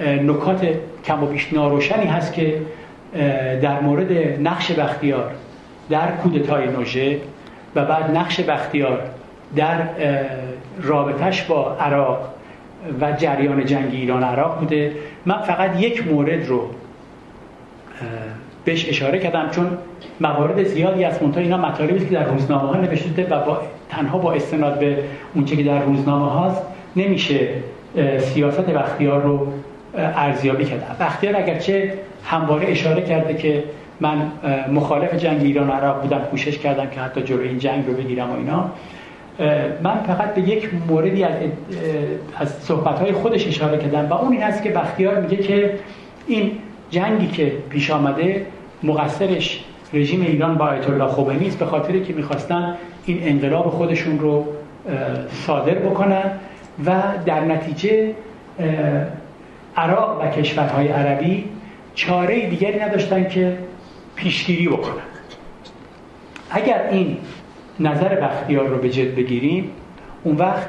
نکات 0.00 0.68
کم 1.10 1.22
و 1.22 1.26
بیش 1.26 1.52
ناروشنی 1.52 2.06
هست 2.06 2.32
که 2.32 2.54
در 3.62 3.80
مورد 3.80 4.12
نقش 4.40 4.72
بختیار 4.72 5.30
در 5.90 6.10
کودتای 6.10 6.68
نوژه 6.68 7.18
و 7.74 7.84
بعد 7.84 8.16
نقش 8.16 8.40
بختیار 8.40 9.02
در 9.56 9.78
رابطش 10.82 11.42
با 11.42 11.76
عراق 11.80 12.18
و 13.00 13.12
جریان 13.12 13.64
جنگ 13.64 13.88
ایران 13.92 14.22
عراق 14.22 14.58
بوده. 14.58 14.92
من 15.26 15.38
فقط 15.38 15.80
یک 15.80 16.06
مورد 16.06 16.46
رو 16.46 16.70
بهش 18.64 18.88
اشاره 18.88 19.18
کردم 19.18 19.50
چون 19.50 19.66
موارد 20.20 20.64
زیادی 20.64 21.04
از 21.04 21.22
منتها 21.22 21.40
اینا 21.40 21.56
مطالبی 21.56 22.06
که 22.06 22.14
در 22.14 22.24
روزنامه 22.24 22.68
ها 22.68 22.76
نوشته 22.76 23.26
و 23.30 23.44
با 23.44 23.58
تنها 23.90 24.18
با 24.18 24.32
استناد 24.32 24.78
به 24.78 24.98
اونچه 25.34 25.56
که 25.56 25.62
در 25.62 25.82
روزنامه 25.82 26.30
هاست 26.30 26.62
نمیشه 26.96 27.48
سیاست 28.18 28.66
بختیار 28.66 29.22
رو 29.22 29.46
ارزیابی 29.96 30.64
کرد 30.64 30.96
بختیار 31.00 31.36
اگرچه 31.36 31.94
همواره 32.24 32.70
اشاره 32.70 33.02
کرده 33.02 33.34
که 33.34 33.64
من 34.00 34.32
مخالف 34.72 35.14
جنگ 35.14 35.42
ایران 35.42 35.68
و 35.68 35.72
عراق 35.72 36.02
بودم 36.02 36.18
کوشش 36.18 36.58
کردم 36.58 36.86
که 36.86 37.00
حتی 37.00 37.22
جلوی 37.22 37.48
این 37.48 37.58
جنگ 37.58 37.86
رو 37.86 37.92
بگیرم 37.92 38.30
و 38.30 38.36
اینا. 38.36 38.70
من 39.82 40.02
فقط 40.06 40.34
به 40.34 40.40
یک 40.40 40.70
موردی 40.88 41.24
از 41.24 41.32
از 42.38 42.48
صحبت‌های 42.48 43.12
خودش 43.12 43.48
اشاره 43.48 43.78
کردم 43.78 44.06
و 44.08 44.14
اون 44.14 44.32
این 44.32 44.42
هست 44.42 44.62
که 44.62 44.70
بختیار 44.70 45.20
میگه 45.20 45.36
که 45.36 45.74
این 46.26 46.52
جنگی 46.90 47.26
که 47.26 47.52
پیش 47.70 47.90
آمده 47.90 48.46
مقصرش 48.82 49.64
رژیم 49.92 50.22
ایران 50.22 50.58
با 50.58 50.64
آیت 50.64 50.90
الله 50.90 51.06
خمینی 51.06 51.46
است 51.46 51.58
به 51.58 51.66
خاطری 51.66 52.04
که 52.04 52.12
می‌خواستن 52.12 52.74
این 53.06 53.18
انقلاب 53.22 53.70
خودشون 53.70 54.18
رو 54.18 54.46
صادر 55.46 55.74
بکنن 55.74 56.30
و 56.86 56.92
در 57.26 57.40
نتیجه 57.40 58.14
عراق 59.76 60.24
و 60.24 60.28
کشورهای 60.28 60.88
عربی 60.88 61.44
چاره 61.94 62.46
دیگری 62.50 62.80
نداشتن 62.80 63.28
که 63.28 63.58
پیشگیری 64.14 64.68
بکنن. 64.68 65.02
اگر 66.50 66.88
این 66.90 67.16
نظر 67.80 68.20
بختیار 68.20 68.68
رو 68.68 68.78
به 68.78 68.90
جد 68.90 69.14
بگیریم 69.14 69.70
اون 70.24 70.36
وقت 70.36 70.68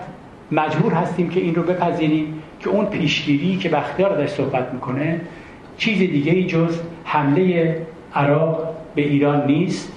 مجبور 0.52 0.94
هستیم 0.94 1.30
که 1.30 1.40
این 1.40 1.56
رو 1.56 1.64
بپذیریم 1.64 2.44
که 2.60 2.70
اون 2.70 2.86
پیشگیری 2.86 3.58
که 3.58 3.70
بختیار 3.70 4.18
داشت 4.18 4.36
صحبت 4.36 4.74
می‌کنه 4.74 5.22
چیز 5.78 6.00
دیگه 6.00 6.32
ای 6.32 6.44
جز 6.44 6.80
حمله 7.04 7.78
عراق 8.16 8.76
به 8.96 9.02
ایران 9.02 9.46
نیست 9.46 9.92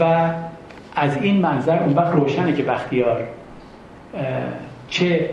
و 0.00 0.30
از 0.96 1.16
این 1.22 1.40
منظر 1.40 1.82
اون 1.82 1.94
وقت 1.94 2.12
روشنه 2.12 2.52
که 2.52 2.62
بختیار 2.62 3.22
چه 4.88 5.30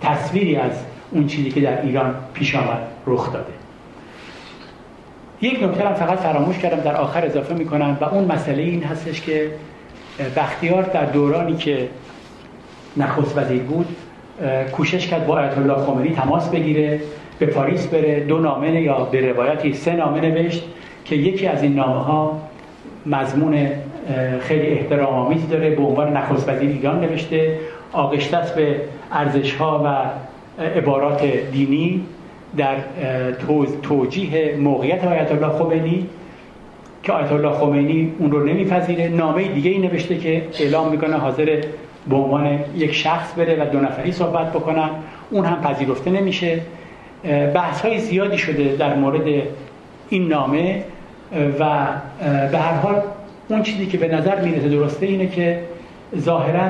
تصویری 0.00 0.56
از 0.56 0.72
اون 1.10 1.26
چیزی 1.26 1.50
که 1.50 1.60
در 1.60 1.82
ایران 1.82 2.14
پیش 2.34 2.54
آمد 2.54 2.82
رخ 3.06 3.32
داده. 3.32 3.52
یک 5.40 5.62
نکته 5.62 5.94
فقط 5.94 6.18
فراموش 6.18 6.58
کردم 6.58 6.80
در 6.80 6.96
آخر 6.96 7.24
اضافه 7.24 7.54
می‌کنم 7.54 7.98
و 8.00 8.04
اون 8.04 8.24
مسئله 8.24 8.62
این 8.62 8.82
هستش 8.82 9.20
که 9.20 9.50
بختیار 10.36 10.82
در 10.82 11.04
دورانی 11.04 11.56
که 11.56 11.88
نخست 12.96 13.38
وزیر 13.38 13.62
بود 13.62 13.96
کوشش 14.72 15.06
کرد 15.06 15.26
با 15.26 15.34
آیت 15.34 15.58
الله 15.58 15.74
خمینی 15.74 16.14
تماس 16.14 16.48
بگیره 16.48 17.00
به 17.38 17.46
پاریس 17.46 17.86
بره 17.86 18.20
دو 18.20 18.38
نامه 18.38 18.80
یا 18.82 18.98
به 19.04 19.32
روایتی 19.32 19.72
سه 19.72 19.92
نامه 19.92 20.20
نوشت 20.20 20.64
که 21.04 21.16
یکی 21.16 21.46
از 21.46 21.62
این 21.62 21.74
نامه 21.74 22.04
ها 22.04 22.40
مضمون 23.06 23.68
خیلی 24.40 24.66
احترام 24.66 25.14
آمیز 25.14 25.48
داره 25.48 25.70
به 25.70 25.82
عنوان 25.82 26.16
نخست 26.16 26.48
وزیر 26.48 26.70
ایران 26.70 27.00
نوشته. 27.00 27.58
آغشته 27.92 28.38
به 28.56 28.80
ارزش 29.12 29.54
ها 29.54 29.82
و 29.84 30.10
عبارات 30.76 31.26
دینی 31.52 32.00
در 32.56 32.76
توجیه 33.82 34.56
موقعیت 34.56 35.04
آیت 35.04 35.32
الله 35.32 35.48
خمینی 35.48 36.06
که 37.02 37.12
آیت 37.12 37.32
الله 37.32 37.50
خمینی 37.50 38.12
اون 38.18 38.30
رو 38.30 38.44
نمیپذیره. 38.44 39.08
نامه 39.08 39.48
دیگه 39.48 39.70
ای 39.70 39.78
نوشته 39.78 40.18
که 40.18 40.42
اعلام 40.60 40.90
می‌کنه 40.90 41.16
حاضر 41.16 41.60
به 42.08 42.16
عنوان 42.16 42.58
یک 42.76 42.94
شخص 42.94 43.34
بره 43.34 43.62
و 43.62 43.70
دو 43.70 43.80
نفری 43.80 44.12
صحبت 44.12 44.52
بکنن. 44.52 44.90
اون 45.30 45.44
هم 45.44 45.60
پذیرفته 45.60 46.10
نمیشه. 46.10 46.60
بحث 47.54 47.80
های 47.80 47.98
زیادی 47.98 48.38
شده 48.38 48.76
در 48.76 48.94
مورد 48.94 49.42
این 50.08 50.28
نامه. 50.28 50.84
و 51.60 51.86
به 52.52 52.58
هر 52.58 52.74
حال 52.74 53.02
اون 53.48 53.62
چیزی 53.62 53.86
که 53.86 53.98
به 53.98 54.08
نظر 54.08 54.40
می‌رسه 54.40 54.68
درسته 54.68 55.06
اینه 55.06 55.26
که 55.26 55.60
ظاهرا 56.18 56.68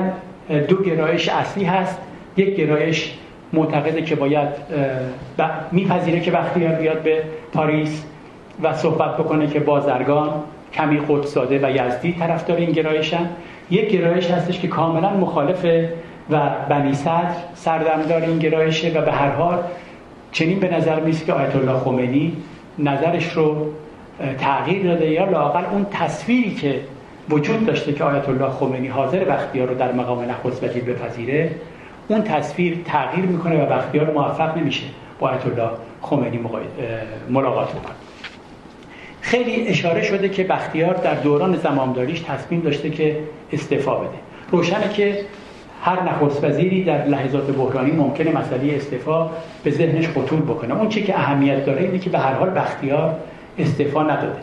دو 0.67 0.83
گرایش 0.83 1.29
اصلی 1.29 1.63
هست. 1.63 1.97
یک 2.37 2.55
گرایش 2.55 3.13
معتقده 3.53 4.01
که 4.01 4.15
باید 4.15 4.49
میپذیره 5.71 6.19
که 6.19 6.31
بختیار 6.31 6.73
بیاد 6.73 7.03
به 7.03 7.23
پاریس 7.53 8.03
و 8.63 8.73
صحبت 8.73 9.17
بکنه 9.17 9.47
که 9.47 9.59
بازرگان 9.59 10.29
کمی 10.73 10.99
خودساده 10.99 11.59
و 11.67 11.71
یزدی 11.71 12.13
طرفدار 12.19 12.57
این 12.57 12.71
گرایشن. 12.71 13.29
یک 13.71 13.89
گرایش 13.89 14.31
هستش 14.31 14.59
که 14.59 14.67
کاملا 14.67 15.09
مخالفه 15.09 15.93
و 16.29 16.49
بنی 16.69 16.93
صدر 16.93 17.35
سردمدار 17.55 18.21
این 18.21 18.39
گرایشه 18.39 18.99
و 18.99 19.05
به 19.05 19.11
هر 19.11 19.29
حال 19.29 19.57
چنین 20.31 20.59
به 20.59 20.75
نظر 20.75 20.99
میسه 20.99 21.25
که 21.25 21.33
آیت 21.33 21.55
الله 21.55 21.79
خمینی 21.79 22.33
نظرش 22.79 23.31
رو 23.33 23.65
تغییر 24.37 24.83
داده 24.83 25.09
یا 25.09 25.25
لاقل 25.25 25.63
اون 25.71 25.85
تصویری 25.91 26.55
که 26.55 26.79
وجود 27.29 27.65
داشته 27.65 27.93
که 27.93 28.03
آیت 28.03 28.29
الله 28.29 28.49
خمینی 28.49 28.87
حاضر 28.87 29.23
بختیار 29.23 29.67
رو 29.67 29.75
در 29.75 29.91
مقام 29.91 30.21
نخست 30.29 30.63
وزیر 30.63 30.83
بپذیره 30.83 31.51
اون 32.09 32.23
تصویر 32.23 32.77
تغییر 32.85 33.25
می‌کنه 33.25 33.63
و 33.63 33.65
بختیار 33.65 34.11
موفق 34.11 34.57
نمیشه. 34.57 34.83
با 35.19 35.29
الله 35.29 35.69
خمینی 36.01 36.39
ملاقات 37.29 37.69
بکنه 37.69 37.95
خیلی 39.21 39.67
اشاره 39.67 40.01
شده 40.01 40.29
که 40.29 40.43
بختیار 40.43 40.93
در 40.93 41.13
دوران 41.13 41.55
زمامداریش 41.55 42.19
تصمیم 42.19 42.61
داشته 42.61 42.89
که 42.89 43.17
استعفا 43.53 43.95
بده. 43.95 44.09
روشنه 44.51 44.89
که 44.89 45.25
هر 45.83 46.03
نخست 46.03 46.43
وزیری 46.43 46.83
در 46.83 47.05
لحظات 47.05 47.51
بحرانی 47.51 47.91
ممکنه 47.91 48.31
مسئله 48.31 48.75
استعفا 48.75 49.29
به 49.63 49.71
ذهنش 49.71 50.07
خطور 50.07 50.39
بکنه. 50.41 50.77
اون 50.77 50.89
چی 50.89 51.03
که 51.03 51.19
اهمیت 51.19 51.65
داره 51.65 51.81
اینه 51.81 51.99
که 51.99 52.09
به 52.09 52.19
هر 52.19 52.33
حال 52.33 52.49
بختیار 52.49 53.15
استعفا 53.57 54.03
نداده. 54.03 54.39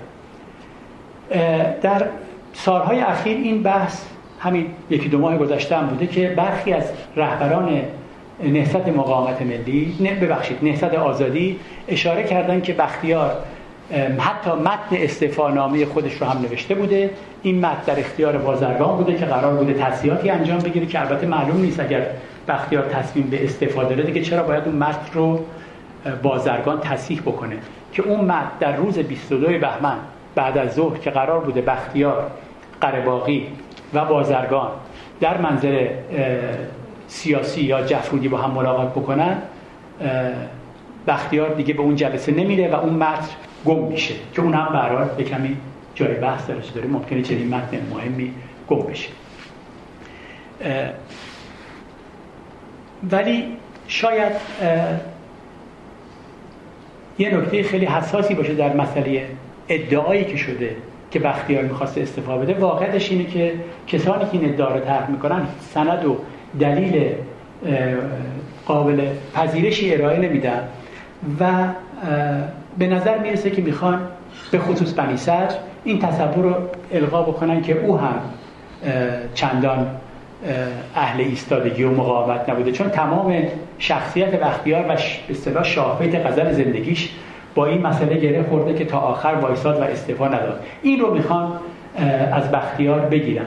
در 1.83 2.07
سالهای 2.53 3.01
اخیر 3.01 3.37
این 3.37 3.63
بحث 3.63 4.05
همین 4.47 4.67
یکی 4.91 5.09
دو 5.09 5.19
ماه 5.19 5.39
گذشته 5.39 5.77
هم 5.77 5.87
بوده 5.87 6.07
که 6.07 6.29
برخی 6.37 6.73
از 6.73 6.85
رهبران 7.17 7.83
نهضت 8.45 8.89
مقاومت 8.89 9.43
ملی 9.43 9.97
نه 10.01 10.15
ببخشید 10.15 10.59
نهضت 10.63 10.95
آزادی 10.95 11.59
اشاره 11.89 12.25
کردن 12.25 12.61
که 12.61 12.73
بختیار 12.73 13.33
حتی 14.19 14.51
متن 14.51 14.97
استعفانامه 14.97 15.87
خودش 15.87 16.15
رو 16.15 16.27
هم 16.27 16.43
نوشته 16.43 16.75
بوده. 16.75 17.11
این 17.43 17.61
متن 17.61 17.83
در 17.87 18.01
اختیار 18.01 18.39
بازرگان 18.39 18.97
بوده 18.97 19.15
که 19.15 19.25
قرار 19.25 19.55
بوده 19.55 19.75
تصحیحاتی 19.75 20.31
انجام 20.31 20.59
بگیره 20.59 20.87
که 20.87 21.01
البته 21.01 21.27
معلوم 21.27 21.61
نیست 21.61 21.81
اگر 21.81 22.07
بختیار 22.49 22.85
تصمیم 22.85 23.27
به 23.27 23.45
استفاده 23.45 23.95
داره 23.95 24.07
دیگه 24.07 24.21
چرا 24.21 24.43
باید 24.43 24.65
اون 24.67 24.77
متن 24.77 25.13
رو 25.13 25.41
بازرگان 26.23 26.81
تصحیح 26.81 27.21
بکنه. 27.21 27.57
که 27.93 28.03
اون 28.03 28.25
مد 28.25 28.47
در 28.61 28.77
روز 28.77 28.99
22 28.99 29.47
بهمن 29.47 29.97
بعد 30.35 30.59
از 30.59 30.75
ظهر 30.75 30.99
که 30.99 31.11
قرار 31.11 31.41
بوده 31.41 31.61
بختیار 31.61 32.31
قرباقی 32.81 33.47
و 33.95 34.05
بازرگان 34.05 34.71
در 35.21 35.41
منظر 35.41 35.89
سیاسی 37.09 37.61
یا 37.61 37.83
جفرودی 37.83 38.29
با 38.29 38.39
هم 38.39 38.51
ملاقات 38.51 38.91
بکنن 38.91 39.37
بختیار 41.07 41.55
دیگه 41.55 41.75
به 41.75 41.81
اون 41.81 41.97
جلسه 41.97 42.33
نمیره 42.33 42.71
و 42.71 42.75
اون 42.75 42.95
متن 42.95 43.29
گم 43.65 43.79
میشه 43.79 44.15
که 44.35 44.43
اون 44.43 44.55
هم 44.55 44.73
برای 44.73 45.09
به 45.17 45.25
کمی 45.25 45.57
جای 45.95 46.15
بحث 46.15 46.47
درش 46.47 46.69
داره 46.69 46.89
ممکنه 46.89 47.23
چنین 47.23 47.55
متن 47.55 47.79
مهمی 47.91 48.33
گم 48.69 48.83
بشه. 48.83 49.09
ولی 53.11 53.45
شاید 53.89 54.33
یه 57.19 57.37
نکته 57.37 57.63
خیلی 57.63 57.87
حساسی 57.87 58.35
باشه 58.35 58.55
در 58.55 58.77
مسئله 58.77 59.27
ادعایی 59.69 60.25
که 60.25 60.37
شده. 60.37 60.77
که 61.17 61.23
بختیار 61.23 61.63
می‌خواسته 61.63 62.01
استفاده 62.01 62.53
بده 62.53 62.61
واقعش 62.61 63.11
اینه 63.11 63.25
که 63.25 63.53
کسانی 63.87 64.25
که 64.25 64.31
این 64.33 64.49
ادعا 64.49 64.75
رو 64.75 64.81
طرح 64.81 65.11
می‌کنن 65.11 65.47
سند 65.75 66.05
و 66.05 66.17
دلیل 66.61 67.13
قابل 68.67 69.01
پذیرشی 69.35 69.95
ارائه 69.95 70.19
نمیدن 70.19 70.69
و 71.41 71.47
به 72.79 72.87
نظر 72.87 73.19
می‌رسه 73.19 73.51
که 73.51 73.63
می‌خوان 73.63 74.01
به 74.51 74.59
خصوص 74.59 74.93
بنی 74.93 75.17
این 75.85 75.99
تصور 75.99 76.45
رو 76.45 76.55
القا 76.93 77.23
بکنن 77.23 77.63
که 77.63 77.81
او 77.81 77.99
هم 77.99 78.21
چندان 79.35 79.87
اهل 80.95 81.21
ایستادگی 81.21 81.85
و 81.85 81.91
مقاومت 81.91 82.49
نبوده. 82.49 82.73
چون 82.73 82.89
تمام 82.89 83.43
شخصیت 83.79 84.41
بختیار 84.41 84.83
و 84.83 84.89
به 84.89 84.95
اصطلاح 85.31 85.65
شاهبیت 85.65 86.27
غزل 86.27 86.53
زندگیش 86.53 87.11
با 87.57 87.67
این 87.67 87.87
مسئله 87.87 88.17
گره 88.17 88.43
خورده 88.43 88.75
که 88.75 88.85
تا 88.85 88.99
آخر 88.99 89.35
وایساد 89.35 89.81
و 89.81 89.83
استعفا 89.83 90.29
نداد. 90.29 90.61
این 90.83 91.01
رو 91.01 91.15
می‌خوان 91.15 91.53
از 92.33 92.51
بختیار 92.51 93.01
بگیرن. 93.01 93.47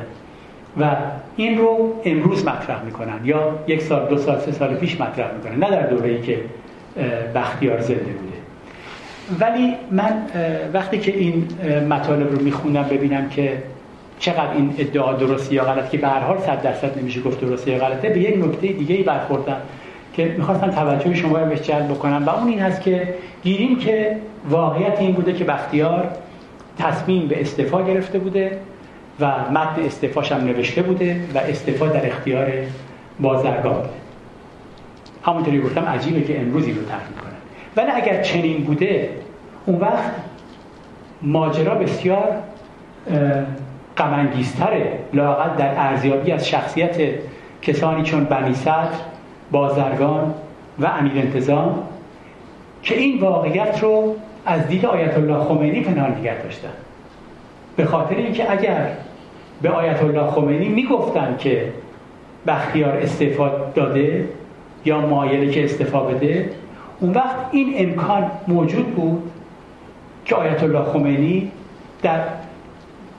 و 0.80 0.96
این 1.36 1.58
رو 1.58 1.94
امروز 2.06 2.46
مطرح 2.46 2.84
می‌کنن 2.84 3.20
یا 3.24 3.60
یک 3.68 3.82
سال 3.82 4.10
دو 4.10 4.18
سال 4.18 4.40
سه 4.40 4.52
سال 4.52 4.76
پیش 4.76 5.02
مطرح 5.02 5.28
می‌کنن. 5.34 5.64
نه 5.64 5.72
در 5.72 5.88
دوره‌ای 5.88 6.22
که 6.22 6.38
بختیار 7.36 7.82
زنده 7.82 8.00
بوده. 8.00 8.38
ولی 9.40 9.76
من 9.92 10.14
وقتی 10.74 11.00
که 11.00 11.18
این 11.18 11.48
مطالب 11.90 12.32
رو 12.32 12.42
می‌خونم 12.42 12.84
ببینم 12.84 13.30
که 13.30 13.64
چقدر 14.20 14.52
این 14.56 14.76
ادعا 14.78 15.14
درستی 15.14 15.56
یا 15.56 15.64
غلط 15.64 15.90
که 15.90 15.98
به 15.98 16.08
هر 16.08 16.20
حال 16.20 16.38
صد 16.38 16.62
درصد 16.62 17.00
نمیشه 17.00 17.22
گفت 17.22 17.42
درستی 17.42 17.72
یا 17.72 17.78
غلطه 17.78 18.10
به 18.10 18.20
یک 18.20 18.46
نکته 18.46 18.68
دیگه 18.68 18.96
ای 18.96 19.04
برخوردم. 19.04 19.58
که 20.14 20.36
می‌خواستم 20.38 20.72
توجه 20.72 21.14
شما 21.14 21.38
رو 21.38 21.46
بهش 21.46 21.62
جلب 21.62 21.88
بکنم 21.88 22.24
و 22.26 22.30
اون 22.30 22.48
این 22.48 22.60
هست 22.60 22.82
که 22.82 23.14
گیریم 23.44 23.80
که 23.80 24.18
واقعیت 24.50 25.00
این 25.00 25.12
بوده 25.12 25.34
که 25.34 25.44
بختیار 25.44 26.08
تصمیم 26.78 27.28
به 27.28 27.42
استعفا 27.42 27.82
گرفته 27.82 28.20
بوده 28.20 28.58
و 29.20 29.26
متن 29.28 29.82
استعفاش 29.86 30.32
هم 30.32 30.46
نوشته 30.46 30.82
بوده 30.82 31.22
و 31.36 31.38
استعفا 31.38 31.88
در 31.88 32.08
اختیار 32.08 32.52
بازرگان 33.20 33.74
بوده. 33.74 33.90
همونطوری 35.26 35.62
گفتم 35.62 35.86
عجیبه 35.86 36.22
که 36.22 36.42
امروز 36.42 36.66
این 36.66 36.76
رو 36.76 36.82
طرح 36.82 37.08
می‌کنن 37.10 37.32
ولی 37.78 37.92
اگر 37.92 38.22
چنین 38.22 38.64
بوده 38.64 39.10
اون 39.66 39.80
وقت 39.80 40.12
ماجرا 41.22 41.76
بسیار 41.76 42.36
غمانگیزتره. 43.98 45.00
لاقل 45.14 45.58
در 45.58 45.74
ارزیابی 45.78 46.32
از 46.32 46.50
شخصیت 46.50 46.96
کسانی 47.62 48.04
چون 48.04 48.24
بنی 48.24 48.54
صدر 48.54 48.90
بازرگان 49.52 50.34
و 50.80 50.86
امیر 50.86 51.12
انتظام 51.16 51.84
که 52.84 52.98
این 52.98 53.20
واقعیت 53.20 53.84
رو 53.84 54.16
از 54.46 54.68
دید 54.68 54.86
آیت 54.86 55.18
الله 55.18 55.44
خمینی 55.44 55.82
پنهان 55.82 56.12
نگه 56.12 56.42
داشتن. 56.44 56.70
به 57.76 57.86
خاطر 57.86 58.16
اینکه 58.16 58.52
اگر 58.52 58.88
به 59.62 59.70
آیت 59.70 60.04
الله 60.04 60.32
خمینی 60.32 60.70
می‌گفتن 60.70 61.36
که 61.40 61.74
بختیار 62.48 62.98
استعفا 62.98 63.50
داده 63.76 64.28
یا 64.86 65.02
مایله 65.02 65.52
که 65.52 65.64
استعفا 65.64 66.00
بده 66.00 66.50
اون 67.00 67.12
وقت 67.12 67.36
این 67.52 67.74
امکان 67.78 68.32
موجود 68.48 68.96
بود 68.96 69.32
که 70.26 70.36
آیت 70.36 70.64
الله 70.64 70.84
خمینی 70.84 71.52
در 72.04 72.20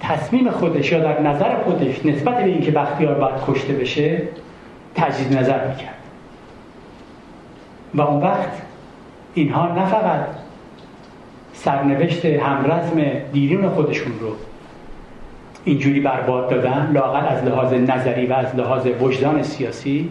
تصمیم 0.01 0.51
خودش 0.51 0.93
یا 0.93 0.99
در 0.99 1.23
نظر 1.23 1.63
خودش 1.65 2.07
نسبت 2.07 2.37
به 2.37 2.45
اینکه 2.45 2.71
بختیار 2.71 3.15
باید 3.15 3.35
کشته 3.47 3.73
بشه 3.73 4.23
تجدید 4.95 5.39
نظر 5.39 5.67
می‌کرد. 5.69 6.00
و 7.95 8.01
اون 8.01 8.23
وقت 8.23 8.63
اینها 9.35 9.75
نه 9.75 9.87
فقط 9.87 10.27
سرنوشت 11.53 12.25
همرزم 12.25 13.03
دیرین 13.33 13.69
خودشون 13.69 14.13
رو 14.21 14.37
اینجوری 15.65 16.01
برباد 16.01 16.51
دادن 16.51 16.91
لاقل 16.95 17.27
از 17.27 17.45
لحاظ 17.45 17.73
نظری 17.73 18.27
و 18.27 18.33
از 18.33 18.57
لحاظ 18.57 18.87
وجدان 19.01 19.43
سیاسی 19.43 20.11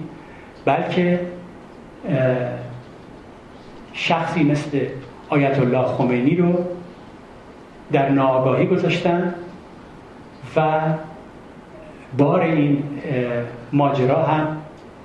بلکه 0.65 1.19
شخصی 3.93 4.43
مثل 4.43 4.80
آیت 5.30 5.59
الله 5.59 5.84
خمینی 5.84 6.36
رو 6.36 6.53
در 7.91 8.09
ناآگاهی 8.09 8.65
گذاشتن 8.65 9.34
و 10.55 10.80
بار 12.17 12.41
این 12.41 12.84
ماجرا 13.73 14.23
هم 14.23 14.57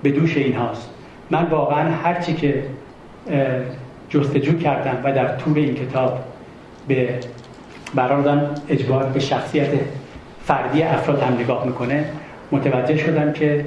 به 0.02 0.10
دوش 0.10 0.36
اینهاست. 0.36 0.93
من 1.30 1.44
واقعا 1.44 1.90
هرچی 1.90 2.34
که 2.34 2.64
جستجو 4.08 4.58
کردم 4.58 5.00
و 5.04 5.12
در 5.12 5.36
طول 5.36 5.58
این 5.58 5.74
کتاب 5.74 6.20
به 6.88 7.18
برادم 7.94 8.50
اجبار 8.68 9.04
به 9.04 9.20
شخصیت 9.20 9.68
فردی 10.44 10.82
افراد 10.82 11.22
هم 11.22 11.34
نگاه 11.34 11.66
می‌کنه 11.66 12.04
متوجه 12.52 12.96
شدم 12.96 13.32
که 13.32 13.66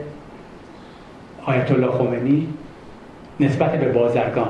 آیت 1.46 1.72
الله 1.72 1.92
خمینی 1.92 2.48
نسبت 3.40 3.72
به 3.72 3.92
بازرگان 3.92 4.50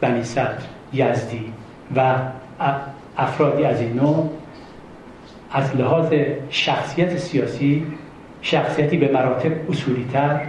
بنی 0.00 0.24
صدر 0.24 0.62
یزدی 0.92 1.52
و 1.96 2.14
افرادی 3.16 3.64
از 3.64 3.80
این 3.80 3.92
نوع 3.92 4.30
از 5.52 5.76
لحاظ 5.76 6.12
شخصیت 6.50 7.16
سیاسی 7.16 7.86
شخصیتی 8.42 8.96
به 8.96 9.12
مراتب 9.12 9.70
اصولیتر 9.70 10.40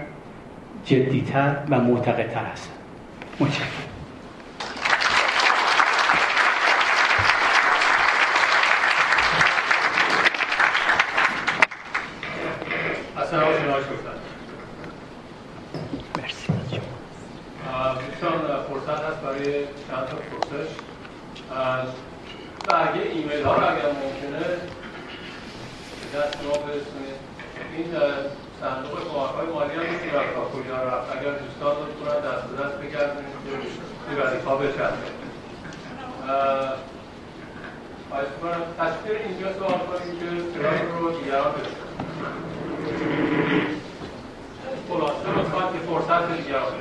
جدیتر 0.85 1.57
و 1.69 1.79
معتقدتر 1.79 2.45
هستن. 2.45 2.71
متشکرم. 3.39 3.67
فرصت 18.69 19.03
هست 19.03 19.21
برای 19.21 19.63
چند 19.63 20.05
تا 20.07 20.17
پرسش. 20.17 20.71
برگه 22.67 23.01
ایمیل 23.01 23.43
ها 23.43 23.55
رو 23.55 23.63
اگر 23.63 23.87
ممکنه 23.87 24.45
دست 26.15 26.43
ما 26.43 26.51
برسونید. 26.51 27.19
این 27.77 27.95
صندوق 28.63 28.99
کمک‌های 29.13 29.47
مالی 29.53 29.73
هم 29.73 29.93
میشه 29.93 30.09
رفت 30.17 30.51
کجا 30.53 30.77
رفت. 30.83 31.07
اگر 31.17 31.31
دوستان 31.43 31.75
رو 31.75 31.85
کنن 31.99 32.19
دست 32.27 32.43
به 32.49 32.55
دست 32.63 32.75
بگردونید 32.81 33.33
که 34.09 34.13
وظیفه 34.21 34.51
بچرخه. 34.55 35.09
خواهش 38.09 38.27
کنم. 38.41 38.61
تشکر 38.79 39.15
اینجا 39.27 39.53
سوال 39.53 39.79
کنیم 39.79 40.19
که 40.19 40.25
سرای 40.53 40.79
رو 40.99 41.11
دیگران 41.11 41.51
برسونید 41.51 41.83
خلاصه 44.89 45.29
لطفا 45.39 45.61
که 45.73 45.79
فرصت 45.87 46.37
دیگران 46.37 46.73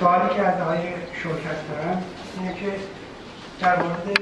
سوالی 0.00 0.34
که 0.34 0.42
از 0.42 0.60
آقای 0.60 0.78
شرکت 1.22 1.58
دارم 1.68 2.02
اینه 2.40 2.54
که 2.54 2.72
در 3.60 3.82
مورد 3.82 4.20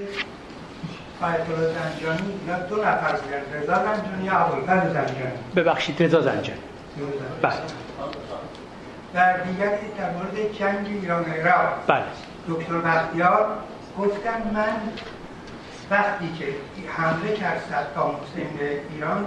آیت 1.22 1.50
الله 1.50 1.72
زنجانی 1.72 2.40
یا 2.48 2.58
دو 2.58 2.76
نفر 2.76 3.16
بودن 3.16 3.62
رضا 3.62 3.74
زنجانی 3.74 4.24
یا 4.24 4.38
ابوالفضل 4.38 4.88
زنجانی. 4.92 5.32
ببخشید 5.56 6.02
رضا 6.02 6.20
زنجانی. 6.20 6.58
بله. 7.42 7.52
در 9.14 9.36
دیگر 9.36 9.68
در 9.98 10.10
مورد 10.10 10.52
جنگ 10.58 10.86
ایران 10.86 11.24
عراق 11.24 11.68
بله. 11.86 12.02
دکتر 12.48 12.74
بختیار 12.74 13.46
گفتن 13.98 14.50
من 14.54 14.76
وقتی 15.90 16.32
که 16.38 16.44
حمله 16.96 17.36
کرد 17.36 17.62
صدام 17.70 18.16
حسین 18.16 18.56
به 18.58 18.80
ایران 18.90 19.26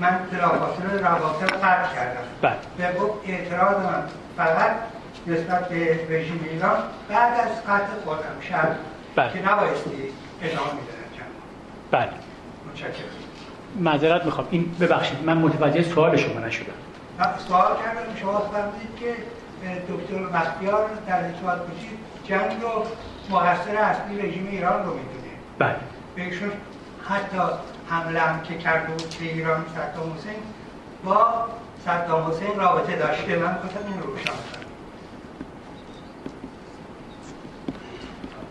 من 0.00 0.18
بلافاصله 0.32 1.00
روابط 1.00 1.52
قطع 1.52 1.94
کردم. 1.94 2.20
بله. 2.42 2.56
به 2.78 2.98
گفت 3.00 3.28
اعتراض 3.28 3.76
من 3.76 4.02
فقط 4.36 4.70
نسبت 5.26 5.68
به 5.68 5.98
رژیم 6.10 6.46
ایران 6.50 6.78
بعد 7.08 7.40
از 7.40 7.62
قطع 7.64 8.04
خودم 8.04 8.36
شب 8.40 8.68
بله. 9.16 9.32
که 9.32 9.52
نبایستی 9.52 10.12
ادامه 10.42 10.72
می‌دادن 10.72 10.95
بله. 11.90 12.10
معذرت 13.80 14.24
می‌خوام. 14.24 14.48
این 14.50 14.76
ببخشید 14.80 15.24
من 15.24 15.38
متوجه 15.38 15.82
سوال 15.82 16.16
شما 16.16 16.40
نشدم. 16.40 16.72
سوال 17.48 17.76
کردم. 17.76 18.16
شما 18.20 18.40
فرمودید 18.40 18.96
که 19.00 19.14
دکتر 19.92 20.38
بختیار 20.38 20.90
در 21.06 21.24
ارتباط 21.24 21.58
کشید 21.58 21.98
جنگ 22.24 22.62
رو 22.62 22.84
مقصر 23.36 23.76
اصلی 23.76 24.28
رژیم 24.28 24.48
ایران 24.50 24.86
رو 24.86 24.94
می‌دونه. 24.94 25.32
بله. 25.58 25.76
بهشون 26.14 26.50
حتی 27.08 27.38
حمله 27.88 28.20
هم 28.20 28.42
که 28.42 28.58
کرده 28.58 28.92
بود 28.92 29.14
به 29.20 29.24
ایران 29.24 29.64
صدام 29.74 30.12
حسین 30.18 30.42
با 31.04 31.46
صدام 31.84 32.30
حسین 32.30 32.56
رابطه 32.56 32.96
داشته. 32.96 33.36
من 33.36 33.54
خواستم 33.54 33.80
این 33.86 34.02
رو 34.02 34.10
روشن 34.10 34.32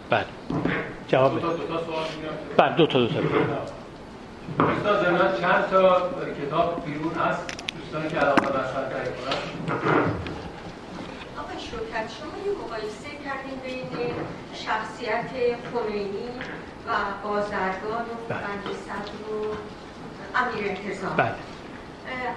بله. 0.09 0.25
جواب 1.07 1.33
میگم. 1.33 1.49
بله 2.57 2.75
دو 2.75 2.87
تا 2.87 2.99
دو 2.99 3.07
تا. 3.07 3.19
دوستان 4.57 5.03
زمین 5.03 5.41
چند 5.41 5.65
تا 5.71 6.09
کتاب 6.41 6.85
بیرون 6.85 7.13
هست؟ 7.13 7.63
دوستانی 7.77 8.09
که 8.09 8.17
علاقه 8.17 8.47
بر 8.47 8.63
تهیه 8.63 9.13
کنن. 9.15 9.37
آقای 11.39 11.59
شوکت 11.59 12.07
شما 12.17 12.35
یه 12.45 12.51
مقایسه 12.63 13.09
کردین 13.25 13.59
بین 13.65 14.13
شخصیت 14.53 15.29
خمینی 15.73 16.29
و 16.87 16.91
بازرگان 17.23 18.05
و 18.11 18.15
بله. 18.29 18.39
بند 18.39 18.63
صدر 18.85 19.17
و 19.31 19.33
امیر 20.35 20.63
انتظام. 20.69 21.15
بله. 21.17 21.35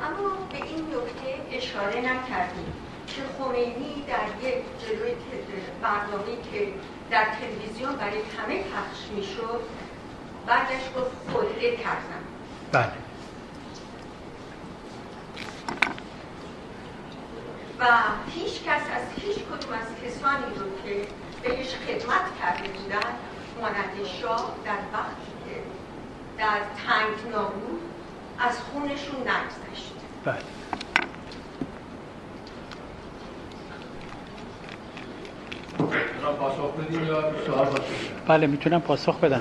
اما 0.06 0.28
به 0.52 0.56
این 0.56 0.84
نکته 0.94 1.56
اشاره 1.56 1.98
نکردیم 1.98 2.72
که 3.06 3.22
خمینی 3.38 4.04
در 4.08 4.48
یک 4.48 4.58
جلوی 4.82 5.12
برنامه‌ای 5.82 6.36
که 6.52 6.72
در 7.10 7.24
تلویزیون 7.40 7.96
برای 7.96 8.18
همه 8.38 8.62
پخش 8.62 9.10
می‌شد. 9.16 9.60
بعدش 10.46 10.82
گفت 10.96 11.32
خلقه 11.32 11.76
کردم. 11.76 12.24
بله. 12.72 12.92
و 17.78 17.84
هیچ 18.34 18.62
کس 18.62 18.82
از 18.82 19.02
هیچ 19.16 19.36
کدوم 19.36 19.72
از 19.72 19.86
کسانی 20.04 20.54
رو 20.56 20.66
که 20.84 21.08
بهش 21.42 21.74
خدمت 21.74 22.38
کرده 22.40 22.68
بودن 22.68 23.12
مانند 23.60 24.06
شاه 24.20 24.54
در 24.64 24.78
وقتی 24.92 25.32
که 25.44 25.62
در 26.38 26.60
تنگنا 26.86 27.44
بود 27.44 27.80
از 28.38 28.58
خونشون 28.60 29.20
نگذشت. 29.20 29.94
بله. 30.24 30.57
بله 38.28 38.46
می‌تونم 38.46 38.80
پاسخ 38.80 39.20
بدم. 39.20 39.40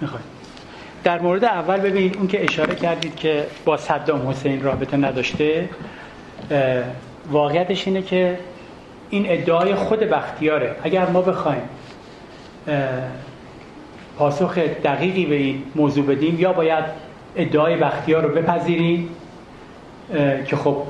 می‌خوای. 0.00 0.22
در 1.04 1.20
مورد 1.20 1.44
اول 1.44 1.80
ببینید 1.80 2.16
اون 2.16 2.26
که 2.26 2.44
اشاره 2.44 2.74
کردید 2.74 3.16
که 3.16 3.46
با 3.64 3.76
صدام 3.76 4.28
حسین 4.28 4.62
رابطه 4.62 4.96
نداشته 4.96 5.68
واقعیتش 7.30 7.86
اینه 7.86 8.02
که 8.02 8.38
این 9.10 9.26
ادعای 9.28 9.74
خود 9.74 10.00
بختیاره. 10.00 10.76
اگر 10.82 11.06
ما 11.06 11.22
بخوایم 11.22 11.68
پاسخ 14.18 14.58
دقیقی 14.58 15.26
به 15.26 15.34
این 15.34 15.62
موضوع 15.74 16.06
بدیم 16.06 16.40
یا 16.40 16.52
باید 16.52 16.84
ادعای 17.36 17.76
بختیار 17.76 18.22
رو 18.22 18.34
بپذیریم 18.34 19.08
که 20.46 20.56
خب 20.56 20.82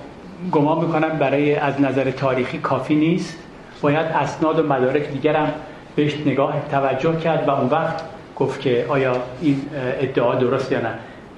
گمان 0.53 0.85
می‌کنم 0.85 1.09
برای 1.09 1.55
از 1.55 1.81
نظر 1.81 2.11
تاریخی 2.11 2.59
کافی 2.59 2.95
نیست. 2.95 3.39
باید 3.83 4.07
اسناد 4.07 4.59
و 4.59 4.63
مدارک 4.63 5.09
دیگر 5.09 5.37
هم 5.37 5.49
بهش 5.97 6.15
نگاه 6.27 6.55
توجه 6.71 7.17
کرد 7.17 7.49
و 7.49 7.51
اون 7.51 7.69
وقت 7.69 8.03
گفت 8.37 8.61
که 8.61 8.85
آیا 8.89 9.17
این 9.43 9.61
ادعا 10.01 10.35
درست 10.35 10.73
یا 10.73 10.81
نه. 10.81 10.91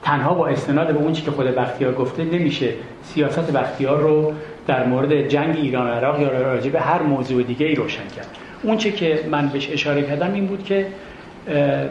تنها 0.03 0.35
با 0.35 0.47
استناد 0.47 0.87
به 0.87 0.99
اون 0.99 1.13
چی 1.13 1.23
که 1.23 1.31
خود 1.31 1.47
بختیار 1.47 1.95
گفته 1.95 2.25
نمیشه. 2.25 2.69
سیاست 3.03 3.53
بختیار 3.53 4.01
رو 4.01 4.33
در 4.67 4.87
مورد 4.87 5.29
جنگ 5.29 5.57
ایران 5.57 5.87
و 5.87 5.91
عراق 5.91 6.21
یا 6.21 6.29
راجع 6.29 6.71
به 6.71 6.81
هر 6.81 7.03
موضوع 7.03 7.43
دیگه 7.43 7.67
ای 7.67 7.75
روشن 7.75 8.09
کرد. 8.17 8.27
اون 8.63 8.77
چی 8.77 8.93
که 8.93 9.21
من 9.31 9.49
بهش 9.49 9.71
اشاره 9.73 10.03
کردم 10.03 10.33
این 10.33 10.47
بود 10.47 10.65
که 10.65 10.87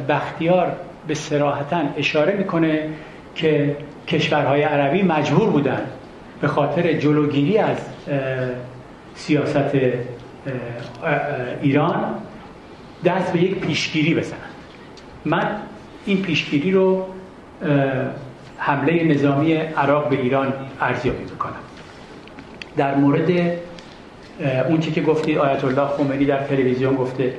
بختیار 0.09 0.71
به 1.07 1.13
سراحتا 1.13 1.81
اشاره 1.97 2.33
می‌کنه 2.33 2.89
که 3.35 3.75
کشورهای 4.07 4.61
عربی 4.61 5.03
مجبور 5.03 5.49
بودن 5.49 5.81
به 6.41 6.47
خاطر 6.47 6.93
جلوگیری 6.93 7.57
از 7.57 7.77
سیاست 9.15 9.75
ایران 11.61 12.15
دست 13.05 13.33
به 13.33 13.43
یک 13.43 13.55
پیشگیری 13.55 14.15
بزنن. 14.15 14.37
من 15.25 15.55
این 16.05 16.21
پیشگیری 16.21 16.71
رو 16.71 17.05
حمله 18.57 19.03
نظامی 19.03 19.53
عراق 19.53 20.09
به 20.09 20.15
ایران 20.21 20.53
ارزیابی 20.81 21.23
می‌کنم. 21.23 21.53
در 22.77 22.95
مورد 22.95 23.29
اون 24.69 24.79
چی 24.79 24.91
که 24.91 25.01
گفتید 25.01 25.37
آیت 25.37 25.63
الله 25.63 25.87
خمینی 25.87 26.25
در 26.25 26.39
تلویزیون 26.39 26.95
گفته 26.95 27.33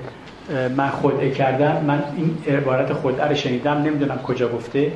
من 0.77 0.89
خدعه 0.91 1.31
کردم. 1.31 1.85
من 1.85 2.03
این 2.17 2.57
عبارت 2.57 2.93
خدعه 2.93 3.29
رو 3.29 3.35
شنیدم 3.35 3.83
نمی‌دونم 3.83 4.19
کجا 4.19 4.49
گفته. 4.49 4.93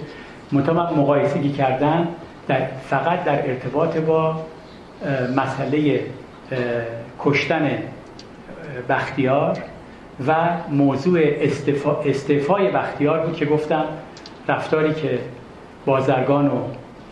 منتها 0.53 0.75
من 0.75 1.01
مقایسگی 1.01 1.53
کردن 1.53 2.09
در 2.49 2.67
فقط 2.91 3.25
در 3.25 3.49
ارتباط 3.49 3.97
با 3.97 4.47
مسئله 5.37 6.01
کشتن 7.21 7.79
بختیار 8.89 9.59
و 10.27 10.35
موضوع 10.71 11.21
استفا... 11.25 12.01
استعفای 12.05 12.71
بختیار 12.71 13.27
بود 13.27 13.37
که 13.37 13.47
گفتم 13.47 13.85
رفتاری 14.49 14.95
که 14.95 15.19
بازرگان 15.87 16.47
و 16.47 16.61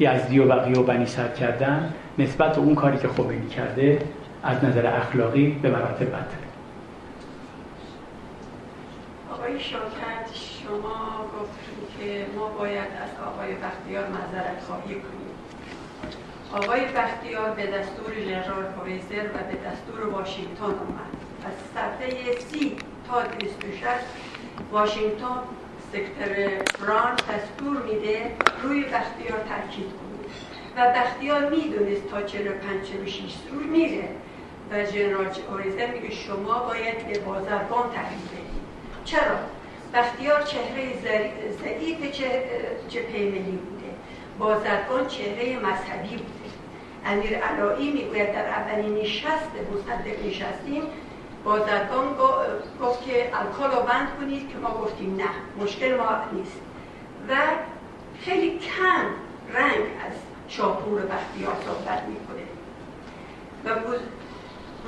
یزدی 0.00 0.38
و 0.38 0.46
بقیه 0.46 0.78
و 0.78 0.82
بنی 0.82 1.06
کردن 1.40 1.94
نسبت 2.18 2.54
به 2.54 2.58
اون 2.58 2.74
کاری 2.74 2.98
که 2.98 3.08
خمینی 3.08 3.48
کرده 3.48 3.98
از 4.42 4.64
نظر 4.64 4.86
اخلاقی 4.86 5.58
به 5.62 5.70
مراتب 5.70 6.06
بدتره. 6.06 6.42
آقای 9.32 9.60
شاکت 9.60 10.28
شما 10.34 11.24
گفتید 11.40 11.98
که 11.98 12.26
ما 12.38 12.48
باید 12.58 12.78
از 13.02 13.10
آقای 13.26 13.54
بختیار 13.54 14.04
معذرت 14.04 14.60
خواهی 14.66 14.94
کنیم. 14.94 15.32
آقای 16.52 16.80
بختیار 16.80 17.50
به 17.50 17.66
دستور 17.66 18.14
ژنرال 18.24 18.64
پویزر 18.64 19.24
و 19.24 19.38
به 19.38 19.68
دستور 19.68 20.08
واشنگتن 20.12 20.64
آمد 20.64 21.21
از 21.46 21.52
صفحه 21.74 22.38
سی 22.38 22.76
تا 23.08 23.20
26 23.38 23.82
واشنگتن 24.72 25.38
سکتر 25.92 26.34
بران 26.80 27.14
دستور 27.14 27.82
میده 27.82 28.32
روی 28.62 28.84
بختیار 28.84 29.38
تاکید 29.48 29.86
کنید. 29.86 30.30
و 30.76 30.92
بختیار 30.92 31.50
می‌دونست 31.50 32.08
تا 32.10 32.22
45 32.22 32.88
46 32.88 33.34
روز 33.50 33.66
میره. 33.66 34.08
و 34.70 34.86
ژنرال 34.86 35.26
اوریزر 35.50 35.86
میگه 35.86 36.14
شما 36.14 36.58
باید 36.58 37.06
به 37.06 37.18
بازرگان 37.18 37.90
تحویل 37.94 38.28
بدید. 38.32 38.62
چرا؟ 39.04 39.38
بختیار 39.94 40.42
چهره 40.42 40.92
ضعیف 41.62 42.10
چه, 42.12 42.44
چه 42.88 43.02
پیمنی 43.02 43.58
بوده. 43.58 43.90
بازرگان 44.38 45.06
چهره 45.06 45.56
مذهبی 45.58 46.16
بوده. 46.16 46.50
امیر 47.06 47.38
علایی 47.38 47.92
می‌گوید 47.92 48.32
در 48.32 48.46
اولین 48.46 48.94
نشست 48.94 49.50
مصدق 49.74 50.26
نشستیم 50.26 50.82
بازرگان 51.44 52.14
گفت 52.82 53.04
که 53.04 53.30
الکل 53.34 53.76
رو 53.76 53.82
بند 53.82 54.08
کنید 54.20 54.48
که 54.52 54.58
ما 54.58 54.70
گفتیم 54.70 55.16
نه 55.16 55.64
مشکل 55.64 55.96
ما 55.96 56.08
نیست. 56.32 56.60
و 57.28 57.34
خیلی 58.24 58.58
کم 58.58 59.04
رنگ 59.54 59.84
از 60.06 60.12
شاپور 60.48 61.00
بختیار 61.00 61.54
صحبت 61.66 62.02
می‌کنه. 62.08 62.42
و 63.64 63.80
گز- 63.80 64.08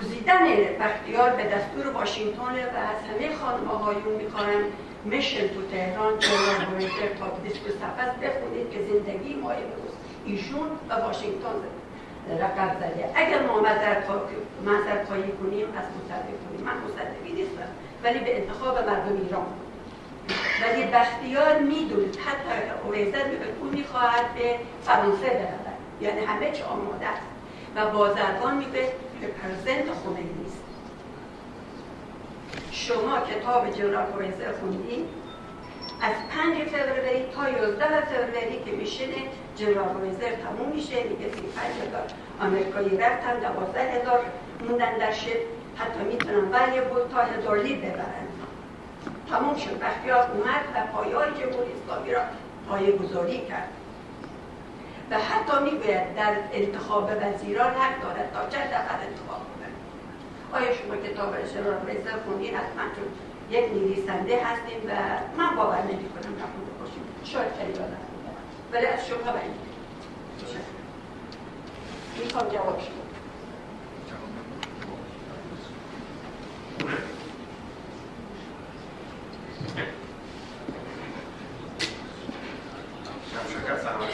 گزیدن 0.01 0.45
بختیار 0.81 1.31
به 1.31 1.45
دستور 1.45 1.89
واشنگتن 1.95 2.43
و 2.43 2.79
از 2.79 3.01
همه 3.11 3.37
خانم 3.37 3.69
آقایون 3.69 4.15
می‌کنن 4.19 4.65
مشن 5.07 5.49
تو 5.49 5.63
تهران 5.73 6.19
جنرال 6.19 6.71
مویتر 6.75 7.15
تا 7.19 7.27
27 7.27 7.75
صفحه 7.81 8.29
بخونید 8.29 8.71
که 8.71 8.79
زندگی 8.83 9.35
روز 9.35 9.93
ایشون 10.25 10.69
و 10.89 10.95
واشنگتن 10.95 11.49
رقم 12.31 12.77
زده. 12.81 13.11
اگر 13.15 13.43
ما 13.43 13.61
معذرت 13.61 15.07
خواهی 15.07 15.33
کنیم 15.33 15.67
از 15.69 15.85
مصدق 15.97 16.27
کنیم. 16.47 16.67
من 16.67 16.77
مصدقی 16.87 17.33
نیستم 17.33 17.69
ولی 18.05 18.19
به 18.19 18.41
انتخاب 18.41 18.79
مردم 18.79 19.17
ایران. 19.23 19.47
ولی 20.63 20.83
بختیار 20.85 21.59
می‌دونید 21.59 22.17
حتی 22.17 22.71
اویزر 22.85 23.25
میگه 23.25 23.45
او 23.61 23.67
می‌خواهد 23.67 24.35
به 24.35 24.59
فرانسه 24.85 25.27
برود. 25.31 25.65
یعنی 26.01 26.25
همه 26.25 26.51
چه 26.51 26.65
آماده 26.65 27.07
است. 27.07 27.23
و 27.77 27.91
بازرگان 27.91 28.57
میگه 28.57 28.93
که 29.21 29.27
پرزنت 29.27 29.85
خمینی 30.05 30.47
است. 30.47 30.65
شما 32.71 33.21
کتاب 33.21 33.71
جنرال 33.71 34.07
اویزر 34.13 34.53
خوندین 34.61 35.07
از 36.05 36.13
5 36.31 36.69
فوریه 36.69 37.27
تا 37.35 37.51
11 37.51 38.05
فوریه 38.05 38.65
که 38.65 38.71
میشینه 38.71 39.17
جنرال 39.57 39.89
اویزر 39.89 40.31
تموم 40.31 40.69
میشه 40.75 41.03
میگه 41.03 41.29
35 41.33 41.67
هزار. 41.89 42.07
آمریکایی 42.41 42.97
رفتن 42.97 43.41
12 43.41 43.81
هزار 43.81 44.21
موندن 44.69 44.99
در 44.99 45.13
شب. 45.13 45.37
حتی 45.77 46.05
می‌تونن 46.05 46.51
ولی 46.53 46.81
بود 46.81 47.09
تا 47.09 47.23
هزار 47.23 47.59
لیب 47.59 47.87
ببرن. 47.87 48.27
تموم 49.31 49.57
شد. 49.57 49.79
بختیار 49.79 50.31
اومد 50.31 50.65
و 50.75 50.93
پایه 50.93 51.17
های 51.17 51.31
جمهوری 51.31 51.73
اسلامی 51.83 52.13
را 52.13 52.21
پایه 52.69 52.93
گذاری 52.93 53.47
کرد. 53.47 53.69
و 55.11 55.19
حتی 55.19 55.65
می‌گوید 55.65 56.15
در 56.17 56.35
انتخاب 56.53 57.11
وزیران 57.23 57.75
حق 57.75 58.03
دارد 58.03 58.33
تا 58.33 58.57
چند 58.57 58.69
نفر 58.69 58.99
انتخاب 59.09 59.43
کنند. 59.51 59.77
آیا 60.53 60.75
شما 60.75 60.97
کتاب 60.97 61.29
اشرار 61.29 61.87
ریزر 61.87 62.17
خوندین 62.27 62.55
حتما 62.55 62.83
چون 62.83 63.09
یک 63.51 63.65
نویسنده 63.73 64.45
هستیم 64.45 64.79
و 64.89 64.93
من 65.39 65.57
باور 65.57 65.83
نمی 65.83 66.09
کنم 66.09 66.35
نخونده 66.35 66.73
باشیم. 66.81 67.03
شاید 67.25 67.53
خیلی 67.59 67.79
ولی 68.73 68.87
از 68.87 69.07
شما 69.07 69.33
باید 69.33 69.65
می‌خوام 72.25 72.49
جواب 72.49 72.81
شما. 72.81 73.05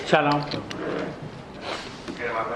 سلام. 0.06 0.44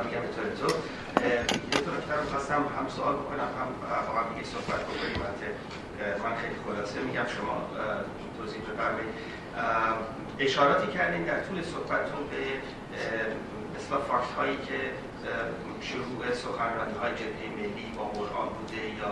میگم 0.04 0.20
به 0.20 0.28
طور 0.28 0.68
تو. 0.68 1.63
رو 1.94 2.30
خواستم 2.30 2.54
هم 2.54 2.88
سوال 2.88 3.14
بکنم 3.14 3.50
هم 3.60 3.68
واقعا 4.08 4.24
میگه 4.30 4.46
صحبت 4.54 4.80
بکنیم. 4.90 5.18
من 6.24 6.36
خیلی 6.36 6.56
خلاصه 6.66 7.00
میگم 7.00 7.26
شما 7.26 7.56
توضیح 8.38 8.60
بفرمایید. 8.68 9.12
اشاراتی 10.38 10.86
کردین 10.86 11.24
در 11.24 11.40
طول 11.40 11.62
صحبتتون 11.62 12.22
به 12.30 12.42
مثلا 13.76 13.98
فاکت 13.98 14.32
هایی 14.38 14.56
که 14.56 14.78
شروع 15.80 16.32
سخنرانی 16.34 16.94
های 17.02 17.12
جبهه 17.12 17.46
ملی 17.58 17.92
با 17.96 18.04
قرآن 18.04 18.48
بوده 18.48 18.82
یا 19.00 19.10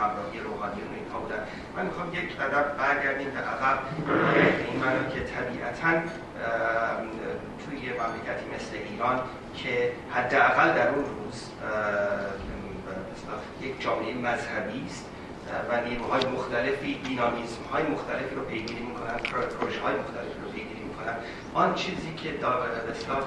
همراهی 0.00 0.40
روحانیون 0.40 0.94
اینها 0.94 1.18
بودن. 1.18 1.42
من 1.76 1.86
می‌خوام 1.86 2.14
یک 2.14 2.36
قدم 2.36 2.64
برگردیم 2.78 3.30
به 3.30 3.40
عقب. 3.40 3.78
این 4.68 4.80
معنا 4.80 5.08
که 5.08 5.20
طبیعتا 5.20 5.92
توی 7.78 7.88
مملکتی 7.90 8.46
مثل 8.54 8.92
ایران 8.92 9.20
که 9.56 9.92
حداقل 10.10 10.74
در 10.74 10.88
اون 10.88 11.04
روز 11.04 11.48
یک 13.62 13.80
جامعه 13.82 14.14
مذهبی 14.14 14.86
است 14.86 15.04
و 15.70 15.88
نیروهای 15.88 16.26
مختلفی 16.26 16.94
دینامیزم 16.94 17.62
های 17.72 17.82
مختلفی 17.82 18.34
رو 18.34 18.42
پیگیری 18.42 18.80
می‌کنن 18.80 19.16
پروژه 19.60 19.80
های 19.80 19.94
مختلفی 19.94 20.40
رو 20.44 20.50
پیگیری 20.52 20.82
می‌کنن. 20.82 21.14
آن 21.54 21.74
چیزی 21.74 22.14
که 22.14 22.32
در 22.32 22.48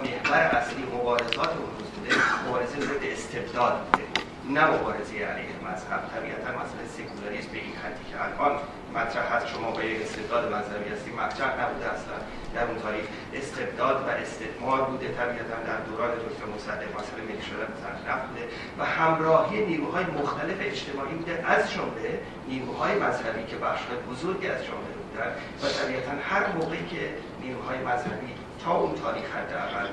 محور 0.03 0.41
اصلی 0.41 0.83
مبارزات 0.83 1.49
اون 1.49 1.69
روز 1.79 1.87
بوده 1.89 2.15
مبارزه 2.47 2.79
ضد 2.81 3.03
استبداد 3.03 3.73
بوده. 3.85 4.04
نه 4.49 4.65
مبارزه 4.65 5.15
علیه 5.31 5.55
مذهب 5.67 6.01
طبیعتا 6.15 6.49
مسئله 6.61 6.85
سکولاریسم 6.97 7.51
به 7.51 7.57
این 7.57 7.75
حدی 7.83 8.03
که 8.11 8.15
الان 8.23 8.59
مطرح 8.95 9.33
هست. 9.33 9.47
شما 9.47 9.71
با 9.71 9.83
یک 9.83 10.01
استبداد 10.01 10.53
مذهبی 10.53 10.89
هستی 10.93 11.11
مطرح 11.11 11.51
نبوده 11.61 11.85
اصلا. 11.95 12.17
در 12.55 12.65
اون 12.67 12.79
تاریخ 12.79 13.05
استبداد 13.33 13.97
و 14.07 14.09
استثمار 14.09 14.81
بوده. 14.81 15.07
طبیعتا 15.07 15.57
در 15.69 15.79
دوران 15.89 16.11
دکتر 16.15 16.45
مصدق 16.55 16.89
مسئله 16.99 17.21
ملی 17.29 17.41
شدن 17.41 17.69
مطرح 17.85 18.17
بوده 18.25 18.43
و 18.79 18.85
همراهی 18.85 19.65
نیروهای 19.65 20.05
مختلف 20.05 20.57
اجتماعی 20.59 21.15
بوده. 21.15 21.43
از 21.47 21.71
جمله 21.71 22.19
نیروهای 22.47 22.93
مذهبی 22.99 23.43
که 23.47 23.55
بخشهای 23.55 23.97
بزرگی 23.97 24.47
از 24.47 24.61
جامعه 24.65 24.95
بودن 25.01 25.31
و 25.63 25.65
طبیعتا 25.79 26.11
هر 26.29 26.51
موقعی 26.55 26.85
که 26.85 27.13
نیروهای 27.41 27.77
مذهبی 27.79 28.44
اون 28.73 28.95
تاریخ 28.95 29.23
حداقل 29.35 29.87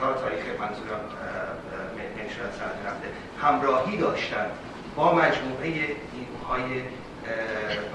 تا 0.00 0.12
تاریخ 0.12 0.44
منظورم 0.60 1.00
منشورت 2.16 2.52
سند 2.52 2.86
رفته 2.86 3.08
همراهی 3.40 3.96
داشتن 3.96 4.46
با 4.96 5.14
مجموعه 5.14 5.68
نیروهای 6.12 6.82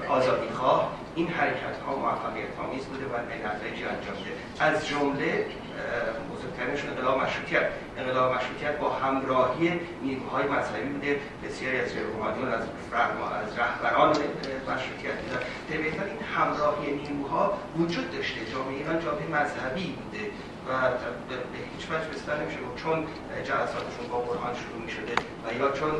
آزادیخواه 0.08 0.92
این 1.14 1.28
حرکت 1.28 1.80
ها 1.86 1.96
موفقیت 1.96 2.58
آمیز 2.64 2.84
بوده 2.84 3.04
و 3.04 3.16
نتایجی 3.16 3.84
انجام 3.84 4.14
ده 4.14 4.64
از 4.64 4.86
جمله 4.86 5.46
بزرگترینشون 6.32 6.90
انقلاب 6.90 7.22
مشروطیت. 7.22 7.66
انقلاب 7.98 8.34
مشروطیت 8.34 8.78
با 8.78 8.88
همراهی 8.90 9.80
نیروهای 10.02 10.44
مذهبی 10.46 10.88
بوده. 10.88 11.20
بسیاری 11.44 11.80
از 11.80 11.90
روحانیون 11.96 12.48
از 12.48 12.62
از 13.42 13.58
رهبران 13.58 14.10
مشروطیت 14.70 15.16
بودن 15.22 15.40
طبیعتا 15.70 16.04
این 16.04 16.18
همراهی 16.36 16.92
نیروها 16.92 17.58
وجود 17.78 18.16
داشته. 18.16 18.40
جامعه 18.52 18.76
ایران 18.76 19.00
جامعه 19.04 19.26
مذهبی 19.26 19.86
بوده 19.86 20.24
و 20.68 20.70
به 21.28 21.58
هیچ 21.74 21.86
وجه 21.90 22.08
بستر 22.14 22.36
نمیشه 22.42 22.58
چون 22.76 23.06
جلساتشون 23.44 24.08
با 24.10 24.18
قرآن 24.18 24.54
شروع 24.54 24.82
می 24.84 24.90
شده 24.90 25.14
و 25.44 25.60
یا 25.60 25.72
چون 25.72 25.90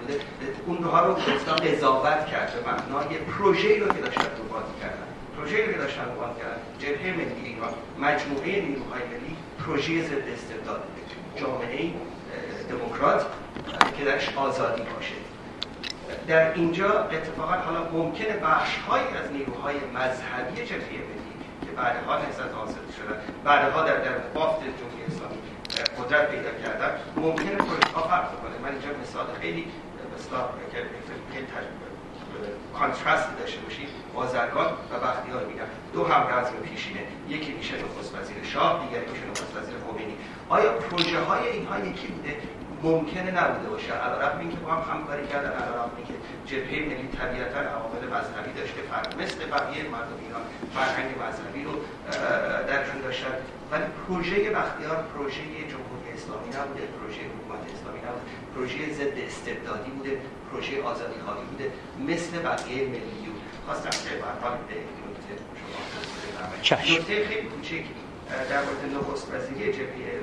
بوده 0.00 0.20
اونها 0.66 1.06
رو 1.06 1.14
قضاوت 1.54 2.26
کرد 2.26 2.52
به 2.54 2.70
معنای 2.70 3.18
پروژه‌ای 3.18 3.80
رو 3.80 3.88
که 3.88 4.00
داشتن 4.00 4.22
قربانی 4.22 4.74
کردن. 4.80 5.09
پروژه‌ای 5.40 5.66
رو 5.66 5.72
که 5.72 5.78
داشتن 5.78 6.04
قربانی 6.04 6.34
کردن 6.38 6.60
جبهه 6.78 7.12
ملی 7.16 7.48
ایران 7.48 7.72
مجموعه 7.98 8.60
نیروهای 8.60 9.02
ملی 9.02 9.36
پروژه 9.58 10.02
ضد 10.02 10.28
استبداد 10.34 10.82
جامعه 11.36 11.90
دموکرات 12.70 13.26
که 13.98 14.04
درش 14.04 14.36
آزادی 14.36 14.82
باشه. 14.82 15.14
در 16.28 16.54
اینجا 16.54 17.04
اتفاقا 17.04 17.52
حالا 17.52 17.90
ممکنه 17.92 18.36
بخش 18.36 18.78
از 19.24 19.32
نیروهای 19.32 19.76
مذهبی 19.94 20.66
جبهه 20.66 20.92
ملی 21.08 21.34
که 21.66 21.72
بعدها 21.76 22.18
نهضت 22.18 22.54
حاصل 22.54 22.74
شدن 22.96 23.20
بعدها 23.44 23.82
در 23.84 23.96
در 23.96 24.18
بافت 24.34 24.60
جمهوری 24.60 25.04
اسلامی 25.08 25.38
قدرت 25.98 26.30
پیدا 26.30 26.50
کردن 26.64 26.90
ممکنه 27.16 27.56
پروژه 27.56 27.92
ها 27.94 28.02
فرق 28.02 28.28
کنه 28.42 28.58
من 28.62 28.70
اینجا 28.70 28.88
مثال 29.02 29.26
خیلی 29.40 29.66
مثلا 30.18 30.40
که 31.32 31.46
کانترست 32.78 33.38
داشته 33.38 33.60
باشید. 33.60 33.99
بازرگان 34.14 34.66
و 34.66 34.94
بختیار 35.06 35.44
میگن 35.44 35.68
دو 35.92 36.04
هم 36.04 36.22
رزم 36.34 36.56
پیشینه. 36.64 37.00
یکی 37.28 37.52
میشه 37.52 37.74
نخست 37.76 38.14
وزیر 38.14 38.36
شاه 38.42 38.86
دیگری 38.86 39.06
میشه 39.10 39.26
نخست 39.30 39.56
وزیر 39.56 39.74
خمینی. 39.86 40.16
آیا 40.48 40.72
پروژه 40.72 41.20
های 41.20 41.48
اینها 41.48 41.78
یکی 41.78 42.06
بوده؟ 42.06 42.36
ممکنه 42.82 43.30
نبوده 43.30 43.68
باشه. 43.68 43.92
علیرغم 43.92 44.38
اینکه 44.38 44.56
با 44.56 44.70
هم 44.72 44.82
همکاری 44.92 45.26
کردن. 45.26 45.52
علیرغم 45.60 45.90
اینکه 45.96 46.14
جبهه 46.46 46.78
ملی 46.88 47.08
طبیعتا 47.18 47.60
عوامل 47.60 48.02
مذهبی 48.16 48.52
داشته. 48.60 48.80
فرق 48.90 49.22
مثل 49.22 49.38
بقیه 49.54 49.82
مردم 49.94 50.18
ایران 50.24 50.44
فرهنگ 50.74 51.10
مذهبی 51.24 51.62
رو 51.64 51.74
درشون 52.68 53.00
داشتن. 53.00 53.34
ولی 53.72 53.84
پروژه 54.06 54.50
بختیار 54.50 54.96
پروژه 55.14 55.42
جمهوری 55.72 56.08
اسلامی 56.14 56.48
نبوده. 56.56 56.82
پروژه 56.98 57.22
حکومت 57.34 57.62
اسلامی 57.74 58.00
نبوده. 58.06 58.24
پروژه 58.54 58.92
ضد 58.92 59.18
استبدادی 59.28 59.90
بوده. 59.90 60.12
پروژه 60.50 60.82
آزادی 60.82 61.20
خواهی 61.24 61.44
بوده. 61.50 61.66
مثل 62.12 62.32
بقیه 62.48 62.86
ملیون 62.94 63.29
خواستم 63.70 63.90
که 64.08 64.14
به 64.16 64.24
نکته 65.10 65.34
شما 66.64 66.96
نکته 66.96 67.26
خیلی 67.26 67.48
کوچک 67.48 67.84
در 68.50 68.60
مورد 68.64 68.82
نخست 68.96 69.34
وزیری 69.34 69.72
جبهه 69.72 70.20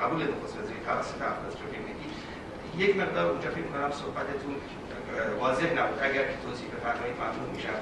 قبول 0.00 0.22
نخست 0.22 0.58
وزیری 0.58 0.80
توسط 0.86 1.22
افغان 1.22 1.50
ملی. 1.86 2.08
یک 2.84 2.96
مقدار 2.96 3.30
اونجا 3.30 3.50
فکر 3.50 3.62
کنم 3.62 3.90
صحبتتون 3.90 4.54
واضح 5.40 5.72
نبود. 5.72 5.98
اگر 6.02 6.22
که 6.22 6.36
توضیح 6.46 6.68
بفرمایید 6.68 7.16
ممنون 7.16 7.50
میشم. 7.54 7.78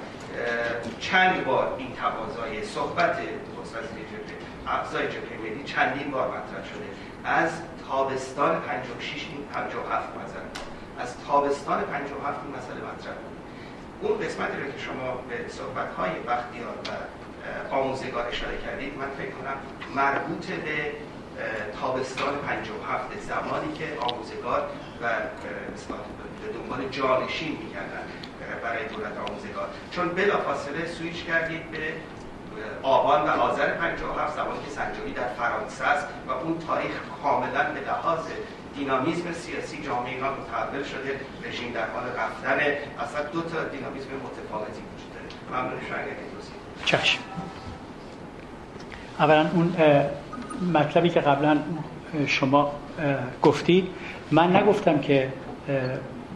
چند 0.99 1.45
بار 1.45 1.75
این 1.77 1.95
تقاضای 1.95 2.65
صحبت 2.65 3.19
نخست 3.19 3.75
وزیری 3.75 4.05
جبهه 4.11 4.37
افزای 4.67 5.07
جبهه 5.07 5.37
ملی 5.43 5.63
چندین 5.63 6.11
بار 6.11 6.27
مطرح 6.27 6.65
شده. 6.69 6.87
از 7.23 7.51
تابستان 7.87 8.61
56 8.61 9.27
این 9.31 9.45
57 9.53 10.07
مثلا 10.09 10.41
از 10.99 11.15
تابستان 11.27 11.81
57 11.83 12.39
این 12.45 12.55
مسئله 12.55 12.75
مطرح 12.75 13.13
بود. 13.13 13.37
اون 14.01 14.19
قسمتی 14.19 14.57
رو 14.61 14.71
که 14.71 14.77
شما 14.77 15.23
به 15.29 15.49
صحبت 15.49 15.93
های 15.93 16.09
بختیار 16.09 16.75
و 16.87 17.75
آموزگار 17.75 18.27
اشاره 18.27 18.57
کردید 18.57 18.97
من 18.97 19.09
فکر 19.17 19.31
کنم 19.31 19.57
مربوط 19.95 20.45
به 20.45 20.91
تابستان 21.81 22.35
57 22.37 23.19
زمانی 23.19 23.73
که 23.73 23.85
آموزگار 24.01 24.69
و 25.01 25.07
به 26.41 26.53
دنبال 26.53 26.89
جانشین 26.89 27.57
می‌کردن 27.63 28.03
برای 28.63 28.87
دولت 28.87 29.29
آموزگار. 29.29 29.67
چون 29.91 30.09
بلافاصله 30.09 30.87
سویچ 30.87 31.25
کردید 31.25 31.71
به 31.71 31.93
آبان 32.83 33.21
و 33.21 33.41
آذر 33.41 33.73
57 33.73 34.35
زمانی 34.35 34.59
که 34.65 34.71
سنجابی 34.71 35.11
در 35.11 35.27
فرانسه 35.27 35.85
است 35.85 36.07
و 36.27 36.31
اون 36.31 36.59
تاریخ 36.59 36.91
کاملا 37.23 37.63
به 37.73 37.79
لحاظ 37.79 38.19
دینامیزم 38.77 39.31
سیاسی 39.31 39.83
جامعه 39.85 40.13
ایران 40.13 40.33
متحول 40.33 40.83
شده 40.83 41.19
رژیم 41.49 41.71
در 41.73 41.81
حال 41.81 42.03
رفتن 42.03 42.59
اصلا 43.03 43.23
دو 43.33 43.41
تا 43.41 43.63
دینامیزم 43.63 44.09
متفاوتی 44.25 44.71
وجود 44.71 45.13
داره. 45.13 45.63
ممنون 45.63 45.79
اگر 45.79 46.15
چشم. 46.85 47.19
اولا 49.19 49.45
اون 49.53 49.75
مطلبی 50.73 51.09
که 51.09 51.19
قبلا 51.19 51.57
شما 52.27 52.71
گفتید. 53.41 53.87
من 54.31 54.55
نگفتم 54.55 54.99
که 54.99 55.29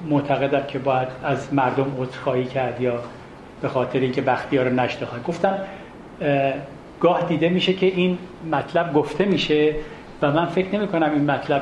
معتقدم 0.10 0.64
که 0.68 0.80
باید 0.80 1.08
از 1.24 1.54
مردم 1.54 1.96
عذرخواهی 1.98 2.46
کرد 2.46 2.82
یا 2.82 3.04
به 3.62 3.70
خاطر 3.70 4.00
اینکه 4.00 4.22
بختیار 4.22 4.66
رو 4.66 4.74
نشته 4.74 5.08
گفتم 5.28 5.60
گاه 7.00 7.28
دیده 7.28 7.50
میشه 7.50 7.74
که 7.74 7.86
این 7.86 8.18
مطلب 8.52 8.94
گفته 8.94 9.26
میشه 9.26 9.76
و 10.22 10.32
من 10.32 10.46
فکر 10.46 10.76
نمی 10.76 10.88
کنم 10.88 11.12
این 11.12 11.32
مطلب 11.32 11.62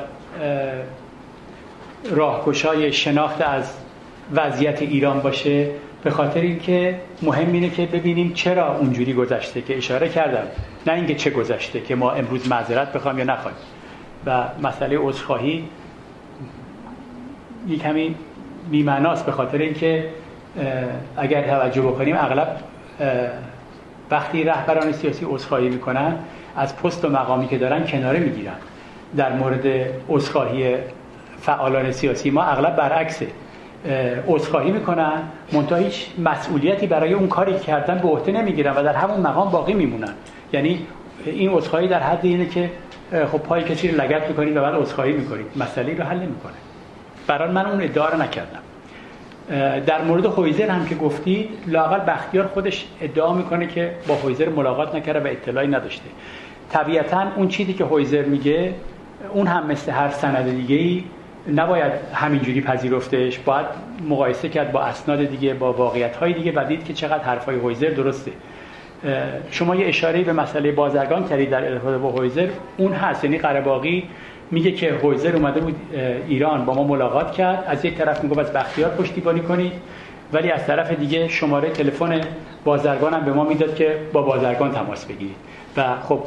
راهگشای 2.12 2.94
شناخت 2.94 3.42
از 3.42 3.74
وضعیت 4.34 4.82
ایران 4.82 5.20
باشه 5.20 5.70
به 6.04 6.10
خاطر 6.10 6.40
اینکه 6.40 7.00
مهم 7.22 7.52
اینه 7.52 7.70
که 7.70 7.86
ببینیم 7.86 8.34
چرا 8.34 8.78
اونجوری 8.78 9.14
گذشته 9.14 9.62
که 9.62 9.78
اشاره 9.78 10.10
کردم. 10.10 10.48
نه 10.88 10.94
اینکه 10.94 11.16
چه 11.16 11.30
گذشته 11.30 11.82
که 11.82 11.96
ما 11.96 12.12
امروز 12.12 12.50
معذرت 12.50 12.94
بخوام 12.94 13.20
یا 13.20 13.26
نخوایم. 13.26 13.58
و 14.26 14.44
مسئله 14.64 14.98
عذرخواهی 14.98 15.70
یک 17.68 17.82
کمی 17.82 18.16
بیمعناست 18.72 19.26
به 19.26 19.32
خاطر 19.32 19.58
اینکه 19.58 20.10
اگر 21.18 21.48
توجه 21.48 21.82
بکنیم 21.82 22.16
اغلب 22.20 22.58
وقتی 24.12 24.44
رهبران 24.44 24.92
سیاسی 24.92 25.26
عذرخواهی 25.30 25.70
می‌کنن 25.70 26.16
از 26.56 26.78
پست 26.78 27.06
و 27.06 27.10
مقامی 27.10 27.48
که 27.48 27.58
دارن 27.58 27.86
کناره 27.86 28.20
می‌گیرن. 28.20 28.56
در 29.18 29.34
مورد 29.34 29.68
عذرخواهی 30.10 30.76
فعالان 31.42 31.92
سیاسی. 31.92 32.30
ما 32.30 32.44
اغلب 32.44 32.76
برعکسه. 32.76 33.28
عذرخواهی 34.28 34.72
می‌کنن 34.72 35.22
منتها 35.54 35.78
هیچ 35.78 36.08
مسئولیتی 36.20 36.88
برای 36.88 37.14
اون 37.14 37.28
کاری 37.28 37.60
کردن 37.60 37.98
به 37.98 38.08
عهده 38.08 38.32
نمی‌گیرن 38.32 38.76
و 38.76 38.84
در 38.84 38.94
همون 38.94 39.20
مقام 39.20 39.52
باقی 39.52 39.74
میمونن. 39.74 40.14
یعنی 40.54 40.86
این 41.26 41.50
عذرخواهی 41.50 41.88
در 41.88 42.00
حد 42.00 42.20
اینه 42.24 42.46
که 42.46 42.70
خب 43.32 43.38
پای 43.38 43.64
کسی 43.64 43.88
رو 43.88 44.02
لگت 44.02 44.28
می‌کنید 44.28 44.58
و 44.58 44.62
بعد 44.62 44.76
عذرخواهی 44.76 45.14
می‌کنید. 45.14 45.46
مسئله 45.56 45.98
رو 45.98 46.04
حل 46.04 46.18
نمی‌کنه. 46.18 46.54
برای 47.28 47.52
من 47.52 47.66
اون 47.66 47.82
ادعا 47.82 48.10
رو 48.10 48.22
نکردم. 48.22 48.60
در 49.86 50.02
مورد 50.02 50.26
هویزر 50.26 50.68
هم 50.68 50.86
که 50.86 50.96
گفتی 50.96 51.50
لاقل 51.68 52.00
بختیار 52.00 52.48
خودش 52.48 52.86
ادعا 53.02 53.34
می‌کنه 53.34 53.68
که 53.68 53.92
با 54.08 54.16
هویزر 54.16 54.50
ملاقات 54.50 54.96
نکرده 54.96 55.20
و 55.20 55.28
اطلاعی 55.28 55.68
نداشته. 55.68 56.06
طبیعتا 56.72 57.28
اون 57.36 57.48
چیزی 57.48 57.74
که 57.74 57.86
هویزر 57.86 58.22
میگه 58.22 58.74
اون 59.34 59.48
هم 59.48 59.68
مثل 59.68 59.92
هر 59.92 60.10
سند 60.10 60.52
دیگه 60.56 60.76
ای 60.76 61.04
نباید 61.56 61.92
همینجوری 62.14 62.62
پذیرفتش 62.62 63.40
باید 63.40 63.66
مقایسه 64.10 64.50
کرد 64.50 64.72
با 64.72 64.82
اسناد 64.82 65.24
دیگه 65.24 65.54
با 65.54 65.74
واقعیت 65.74 66.16
های 66.16 66.34
دیگه 66.34 66.52
و 66.56 66.66
دید 66.68 66.86
که 66.86 66.94
چقدر 66.94 67.24
حرفای 67.24 67.56
هویزر 67.56 67.90
درسته. 67.90 68.32
شما 69.52 69.76
یه 69.76 69.88
اشاره 69.88 70.22
به 70.22 70.34
مسئله 70.34 70.72
بازرگان 70.72 71.28
کردید 71.28 71.50
در 71.50 71.72
ارتباط 71.72 72.02
با 72.02 72.12
هویزر. 72.12 72.48
اون 72.78 72.94
هست 72.94 73.24
یعنی 73.24 73.38
قرباقی 73.38 74.04
میگه 74.52 74.72
که 74.72 74.94
هویزر 75.04 75.36
اومده 75.36 75.60
بود 75.60 75.76
ایران 76.28 76.66
با 76.66 76.74
ما 76.74 76.84
ملاقات 76.84 77.32
کرد. 77.32 77.64
از 77.68 77.86
یک 77.86 77.98
طرف 77.98 78.24
میگه 78.24 78.40
از 78.40 78.54
بختیار 78.54 78.90
پشتیبانی 78.90 79.40
کنید 79.40 79.74
ولی 80.34 80.52
از 80.52 80.66
طرف 80.66 80.92
دیگه 80.92 81.28
شماره 81.28 81.70
تلفن 81.70 82.22
بازرگان 82.64 83.14
هم 83.14 83.26
به 83.26 83.34
ما 83.34 83.44
می‌داد 83.44 83.76
که 83.76 83.98
با 84.14 84.22
بازرگان 84.22 84.72
تماس 84.72 85.06
بگیرید. 85.06 85.36
و 85.78 85.84
خب 86.04 86.24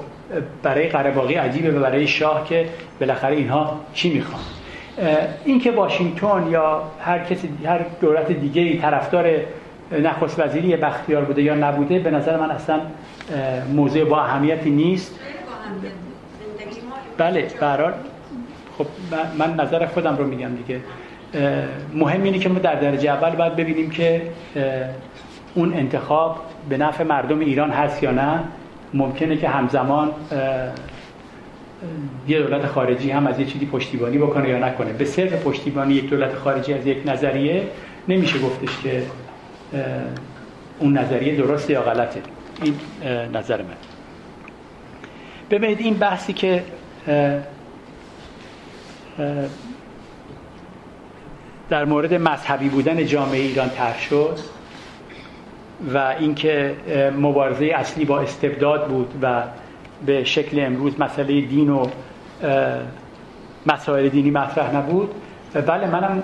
برای 0.62 0.88
قرباقی 0.88 1.34
عجیبه 1.34 1.70
و 1.70 1.80
برای 1.80 2.06
شاه 2.06 2.44
که 2.44 2.68
بالاخره 3.00 3.36
اینها 3.36 3.80
چی 3.94 4.14
می‌خوان؟ 4.14 4.42
اینکه 5.44 5.70
واشنگتن 5.70 6.46
یا 6.50 6.82
هر 7.00 7.18
کسی 7.18 7.48
هر 7.66 7.80
دولت 8.00 8.32
دیگه 8.32 8.62
ای 8.62 8.78
طرفدار 8.78 9.30
نخست 9.92 10.40
وزیری 10.40 10.76
بختیار 10.76 11.24
بوده 11.24 11.42
یا 11.42 11.54
نبوده 11.54 11.98
به 11.98 12.10
نظر 12.10 12.36
من 12.36 12.50
اصلا 12.50 12.80
موضوع 13.72 14.04
با 14.04 14.20
اهمیتی 14.20 14.70
نیست. 14.70 15.18
بله 17.18 17.46
برحال 17.60 17.92
خب 18.78 18.86
من 19.38 19.54
نظر 19.54 19.86
خودم 19.86 20.16
رو 20.16 20.26
میگم 20.26 20.50
دیگه. 20.54 20.80
مهم 21.94 22.22
اینه 22.22 22.38
که 22.38 22.48
ما 22.48 22.58
در 22.58 22.74
درجه 22.74 23.10
اول 23.10 23.30
باید 23.36 23.56
ببینیم 23.56 23.90
که 23.90 24.22
اون 25.54 25.74
انتخاب 25.74 26.36
به 26.68 26.76
نفع 26.76 27.04
مردم 27.04 27.40
ایران 27.40 27.70
هست 27.70 28.02
یا 28.02 28.10
نه. 28.10 28.40
ممکنه 28.94 29.36
که 29.36 29.48
همزمان 29.48 30.10
یه 32.28 32.42
دولت 32.42 32.66
خارجی 32.66 33.10
هم 33.10 33.26
از 33.26 33.40
یه 33.40 33.46
چیزی 33.46 33.66
پشتیبانی 33.66 34.18
بکنه 34.18 34.48
یا 34.48 34.58
نکنه. 34.58 34.92
به 34.92 35.04
صرف 35.04 35.32
پشتیبانی 35.32 35.94
یک 35.94 36.10
دولت 36.10 36.34
خارجی 36.34 36.74
از 36.74 36.86
یک 36.86 36.98
نظریه 37.06 37.68
نمیشه 38.08 38.38
گفتش 38.38 38.82
که 38.82 39.02
اون 40.78 40.98
نظریه 40.98 41.36
درسته 41.36 41.72
یا 41.72 41.82
غلطه. 41.82 42.22
این 42.62 42.74
نظر 43.32 43.62
من. 43.62 43.76
ببینید 45.50 45.80
این 45.80 45.94
بحثی 45.94 46.32
که 46.32 46.64
در 51.70 51.84
مورد 51.84 52.14
مذهبی 52.14 52.68
بودن 52.68 53.06
جامعه 53.06 53.40
ایران 53.40 53.70
طرح 53.70 54.00
شد 54.00 54.38
و 55.94 56.14
اینکه 56.18 56.74
مبارزه 57.20 57.64
اصلی 57.74 58.04
با 58.04 58.20
استبداد 58.20 58.86
بود 58.86 59.14
و 59.22 59.42
به 60.06 60.24
شکل 60.24 60.60
امروز 60.66 61.00
مسئله 61.00 61.40
دین 61.40 61.70
و 61.70 61.86
مسائل 63.66 64.08
دینی 64.08 64.30
مطرح 64.30 64.76
نبود. 64.76 65.14
بله 65.66 65.90
منم 65.90 66.22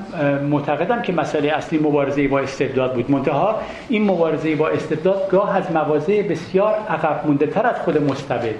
معتقدم 0.51 1.03
که 1.03 1.13
مسئله 1.13 1.49
اصلی 1.49 1.79
مبارزه 1.79 2.29
با 2.29 2.41
استبداد 2.41 2.95
بود. 2.95 3.11
منتها 3.11 3.61
این 3.89 4.05
مبارزه 4.05 4.57
با 4.57 4.69
استبداد 4.69 5.29
گاه 5.31 5.57
از 5.57 5.73
مواضع 5.73 6.23
بسیار 6.23 6.75
عقب 6.89 7.27
مونده 7.27 7.47
تر 7.47 7.67
از 7.67 7.77
خود 7.77 8.03
مستبد 8.11 8.55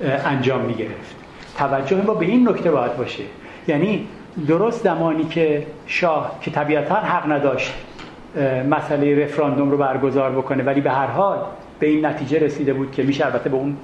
انجام 0.00 0.60
می 0.60 0.74
گرفت 0.74 1.16
توجه 1.58 2.02
ما 2.06 2.14
به 2.14 2.26
این 2.26 2.48
نکته 2.48 2.70
باید 2.70 2.96
باشه. 2.96 3.22
یعنی 3.68 4.06
درست 4.48 4.84
زمانی 4.84 5.24
که 5.24 5.66
شاه 5.86 6.38
که 6.42 6.50
طبیعتا 6.50 6.94
حق 6.94 7.32
نداشت 7.32 7.72
مسئله 8.70 9.24
رفراندوم 9.24 9.70
رو 9.70 9.76
برگزار 9.76 10.30
بکنه. 10.30 10.62
ولی 10.62 10.80
به 10.80 10.90
هر 10.90 11.06
حال 11.06 11.38
به 11.78 11.86
این 11.86 12.06
نتیجه 12.06 12.38
رسیده 12.38 12.72
بود 12.72 12.92
که 12.92 13.02
میشه 13.02 13.26
البته 13.26 13.50
به 13.50 13.56
اون 13.56 13.76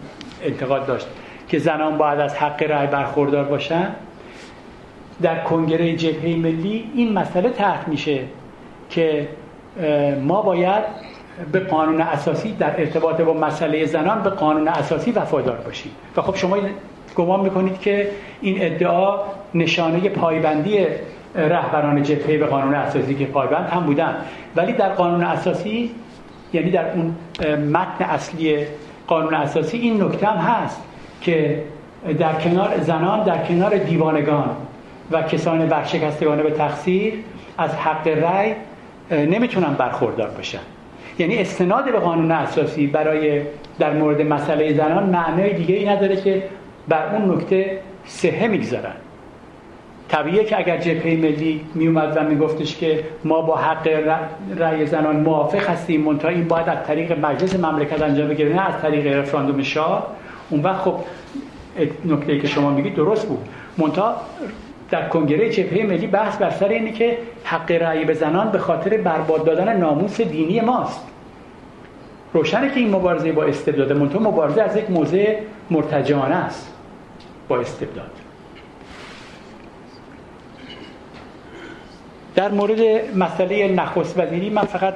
انتقاد 0.44 0.86
داشت 0.86 1.06
که 1.48 1.58
زنان 1.58 1.98
باید 1.98 2.20
از 2.20 2.34
حق 2.34 2.62
رأی 2.62 2.86
برخوردار 2.86 3.44
باشن. 3.44 3.88
در 5.22 5.42
کنگره 5.42 5.96
جبهه 5.96 6.36
ملی 6.36 6.90
این 6.94 7.12
مسئله 7.12 7.48
طرح 7.48 7.88
میشه 7.88 8.20
که 8.90 9.28
ما 10.22 10.42
باید 10.42 10.84
به 11.52 11.60
قانون 11.60 12.00
اساسی 12.00 12.52
در 12.52 12.80
ارتباط 12.80 13.20
با 13.20 13.32
مسئله 13.32 13.86
زنان 13.86 14.22
به 14.22 14.30
قانون 14.30 14.68
اساسی 14.68 15.10
وفادار 15.10 15.56
باشیم. 15.56 15.92
و 16.16 16.22
خب 16.22 16.36
شما 16.36 16.56
گمان 17.16 17.40
می‌کنید 17.40 17.80
که 17.80 18.10
این 18.40 18.56
ادعا 18.60 19.18
نشانه 19.54 20.08
پایبندی 20.08 20.86
رهبران 21.34 22.02
جبهه 22.02 22.38
به 22.38 22.46
قانون 22.46 22.74
اساسی 22.74 23.14
که 23.14 23.26
پایبند 23.26 23.68
هم 23.68 23.80
بودن. 23.80 24.16
ولی 24.56 24.72
در 24.72 24.88
قانون 24.88 25.24
اساسی 25.24 25.90
یعنی 26.52 26.70
در 26.70 26.84
اون 26.92 27.14
متن 27.58 28.04
اصلی 28.04 28.56
قانون 29.06 29.34
اساسی 29.34 29.76
این 29.76 30.02
نکته 30.02 30.26
هم 30.26 30.36
هست 30.36 30.82
که 31.20 31.62
در 32.18 32.32
کنار 32.32 32.78
زنان 32.80 33.24
در 33.24 33.46
کنار 33.46 33.76
دیوانگان 33.78 34.50
و 35.10 35.22
کسان 35.22 35.66
برشکستگانه 35.66 36.42
به 36.42 36.50
تقصیر 36.50 37.14
از 37.58 37.74
حق 37.74 38.08
رأی 38.08 38.54
نمی‌تونن 39.10 39.74
برخوردار 39.74 40.30
بشن. 40.30 40.58
یعنی 41.18 41.38
استناد 41.38 41.92
به 41.92 41.98
قانون 41.98 42.30
اساسی 42.30 42.86
برای 42.86 43.42
در 43.78 43.92
مورد 43.92 44.22
مسئله 44.22 44.74
زنان 44.74 45.02
معنای 45.02 45.52
دیگه 45.52 45.74
ای 45.74 45.88
نداره 45.88 46.16
که 46.16 46.42
بر 46.88 47.14
اون 47.14 47.36
نکته 47.36 47.78
سهه 48.06 48.46
می‌گذارن. 48.46 48.94
طبیعیه 50.08 50.44
که 50.44 50.58
اگر 50.58 50.76
جبهه 50.76 51.16
ملی 51.16 51.60
میومد 51.74 52.16
و 52.16 52.24
میگفتش 52.24 52.76
که 52.76 53.04
ما 53.24 53.42
با 53.42 53.56
حق 53.56 53.88
رأی 54.56 54.86
زنان 54.86 55.16
موافق 55.16 55.70
هستیم 55.70 56.00
منتها 56.00 56.28
این 56.28 56.48
باید 56.48 56.68
از 56.68 56.86
طریق 56.86 57.24
مجلس 57.26 57.56
مملکت 57.56 58.02
انجام 58.02 58.28
بگیره 58.28 58.54
نه 58.54 58.68
از 58.74 58.82
طریق 58.82 59.18
رفراندوم 59.18 59.62
شاه. 59.62 60.06
اون 60.50 60.62
وقت 60.62 60.80
خب 60.80 60.94
نکته 62.04 62.38
که 62.38 62.46
شما 62.46 62.70
میگید 62.70 62.94
درست 62.94 63.28
بود. 63.28 63.48
منتها 63.78 64.16
در 64.90 65.08
کنگره 65.08 65.50
جبهه 65.50 65.86
ملی 65.86 66.06
بحث 66.06 66.36
بر 66.36 66.50
سر 66.50 66.68
اینه 66.68 66.92
که 66.92 67.18
حق 67.44 67.70
رأی 67.70 68.04
به 68.04 68.14
زنان 68.14 68.50
به 68.50 68.58
خاطر 68.58 68.96
برباد 68.96 69.44
دادن 69.44 69.76
ناموس 69.76 70.20
دینی 70.20 70.60
ماست. 70.60 71.00
روشنه 72.32 72.70
که 72.70 72.80
این 72.80 72.90
مبارزه 72.90 73.32
با 73.32 73.44
استبداد 73.44 73.92
منتها 73.92 74.18
مبارزه 74.18 74.62
از 74.62 74.76
یک 74.76 74.90
موضع 74.90 75.36
مرتجانه 75.70 76.34
است 76.34 76.72
با 77.48 77.58
استبداد. 77.58 78.10
در 82.34 82.50
مورد 82.50 82.80
مسئله 83.16 83.68
نخست 83.68 84.18
وزیری 84.18 84.50
من 84.50 84.62
فقط 84.64 84.94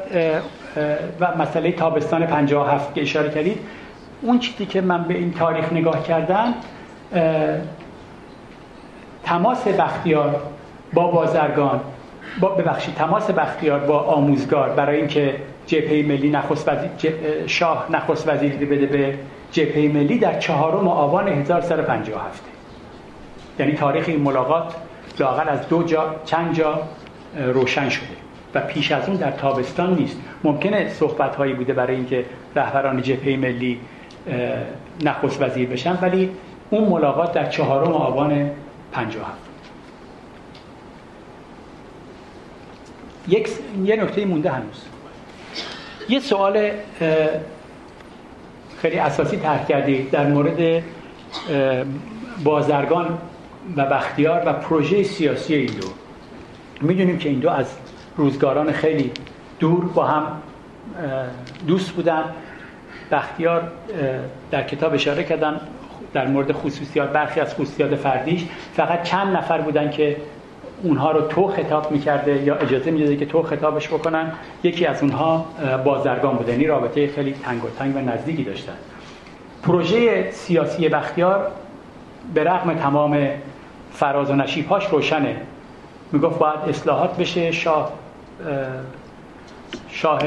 و 1.21 1.37
مسئله 1.39 1.73
تابستان 1.73 2.27
57 2.27 2.95
که 2.95 3.03
اشاره 3.03 3.31
کردید 3.31 3.59
اون 4.23 4.39
چیزی 4.39 4.67
که 4.67 4.81
من 4.81 5.05
به 5.05 5.15
این 5.15 5.33
تاریخ 5.33 5.73
نگاه 5.73 6.03
کردم 6.03 6.55
تماس 9.25 9.69
بختیار 9.69 10.43
با 10.95 11.11
بازرگان 11.11 11.81
با 12.41 12.49
ببخشید 12.49 12.95
تماس 12.95 13.31
بختیار 13.31 13.81
با 13.81 13.99
آموزگار 14.01 14.69
برای 14.69 14.97
اینکه 14.97 15.35
جبهه 15.67 16.07
ملی 16.07 16.31
نخست 16.31 16.69
وزیر 16.69 17.15
شاه 17.47 17.87
نخست 17.91 18.29
وزیری 18.29 18.67
بده 18.67 18.87
به 18.87 19.15
جبهه 19.53 19.93
ملی 19.95 20.19
در 20.19 20.39
چهارم 20.39 20.89
آبان 20.89 21.29
1357 21.29 22.43
یعنی 23.59 23.73
تاریخ 23.73 24.05
این 24.09 24.21
ملاقات 24.21 24.75
لاقل 25.19 25.49
از 25.49 25.69
دو 25.69 25.83
جا 25.83 26.15
چند 26.25 26.55
جا 26.55 26.83
روشن 27.39 27.89
شده 27.89 28.07
و 28.55 28.61
پیش 28.61 28.93
از 28.93 29.09
اون 29.09 29.17
در 29.17 29.31
تابستان 29.31 29.95
نیست. 29.95 30.17
ممکنه 30.45 30.89
صحبت 30.89 31.37
هایی 31.37 31.53
بوده 31.53 31.73
برای 31.73 31.97
اینکه 31.97 32.25
رهبران 32.57 33.03
جبهه 33.03 33.37
ملی 33.37 33.81
نخست 35.05 35.43
وزیر 35.43 35.69
بشن 35.69 35.99
ولی 36.03 36.31
اون 36.71 36.89
ملاقات 36.89 37.33
در 37.33 37.49
چهارم 37.49 37.93
آبان 37.93 38.51
57 38.93 39.39
یک 43.29 43.49
یه 43.85 43.97
نکته 43.97 44.25
مونده 44.25 44.51
هنوز. 44.51 44.85
یه 46.09 46.21
سوال 46.21 46.71
خیلی 48.83 48.99
اساسی 48.99 49.37
طرح 49.37 49.67
کردی 49.67 50.03
در 50.03 50.27
مورد 50.27 50.83
بازرگان 52.45 53.19
و 53.77 53.87
بختیار 53.87 54.43
و 54.47 54.53
پروژه 54.53 55.03
سیاسی 55.03 55.55
این 55.55 55.73
دو. 55.73 55.89
می‌دونیم 56.81 57.19
که 57.19 57.29
این 57.29 57.39
دو 57.39 57.51
از 57.51 57.67
روزگاران 58.17 58.73
خیلی 58.73 59.11
دور 59.59 59.85
با 59.85 60.05
هم 60.05 60.25
دوست 61.67 61.91
بودن. 61.91 62.25
بختیار 63.11 63.63
در 64.51 64.63
کتاب 64.63 64.95
اشاره 64.95 65.25
کردن 65.25 65.61
در 66.13 66.27
مورد 66.27 66.53
خصوصیات 66.53 67.11
برخی 67.13 67.41
از 67.41 67.55
خصوصیات 67.55 67.95
فردیش. 67.95 68.45
فقط 68.75 69.03
چند 69.03 69.37
نفر 69.37 69.61
بودن 69.61 69.91
که 69.91 70.17
اونها 70.83 71.13
رو 71.13 71.21
تو 71.21 71.49
خطاب 71.49 71.93
می‌کرده 71.93 72.43
یا 72.43 72.55
اجازه 72.55 72.91
می‌داده 72.91 73.17
که 73.17 73.27
تو 73.27 73.43
خطابش 73.43 73.89
بکنن. 73.89 74.33
یکی 74.63 74.87
از 74.87 75.03
اونها 75.03 75.47
بازرگان 75.85 76.37
بوده 76.37 76.53
یعنی 76.53 76.67
رابطه 76.67 77.09
خیلی 77.09 77.35
تنگ 77.45 77.65
و 77.65 77.69
تنگ 77.79 77.97
و 77.97 77.99
نزدیکی 77.99 78.45
داشتن. 78.45 78.73
پروژه 79.63 80.31
سیاسی 80.31 80.89
بختیار 80.89 81.51
به 82.35 82.45
رغم 82.45 82.75
تمام 82.75 83.29
فراز 83.93 84.31
و 84.31 84.35
نشیبهاش 84.35 84.87
روشنه. 84.87 85.37
می‌گفت 86.13 86.39
باید 86.39 86.61
اصلاحات 86.69 87.17
بشه 87.17 87.53
شاه 87.53 87.93
شاه 89.89 90.19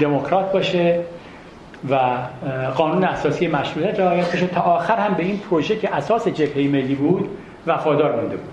دموکرات 0.00 0.52
باشه 0.52 1.04
و 1.90 2.18
قانون 2.76 3.04
اساسی 3.04 3.48
مشروعیت 3.48 4.00
رعایت 4.00 4.32
بشه 4.32 4.46
تا 4.46 4.60
آخر 4.60 4.96
هم 4.96 5.14
به 5.14 5.22
این 5.22 5.38
پروژه 5.38 5.76
که 5.76 5.94
اساس 5.94 6.28
جبهه 6.28 6.68
ملی 6.68 6.94
بود 6.94 7.28
وفادار 7.66 8.20
مونده 8.20 8.36
بود. 8.36 8.50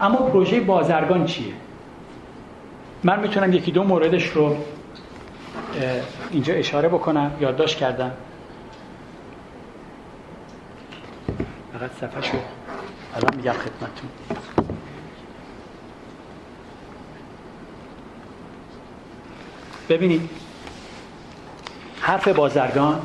اما 0.00 0.16
پروژه 0.16 0.60
بازرگان 0.60 1.24
چیه؟ 1.24 1.52
من 3.04 3.20
می‌تونم 3.20 3.52
یکی 3.52 3.72
دو 3.72 3.84
موردش 3.84 4.26
رو 4.26 4.56
اینجا 6.30 6.54
اشاره 6.54 6.88
بکنم 6.88 7.30
یادداشت 7.40 7.78
کردم. 7.78 8.10
فقط 11.72 11.90
صفحه 12.00 12.22
شو. 12.22 12.36
الان 13.16 13.36
میگم 13.36 13.52
خدمتتون. 13.52 14.10
ببینید 19.88 20.30
حرف 22.00 22.28
بازرگان 22.28 23.00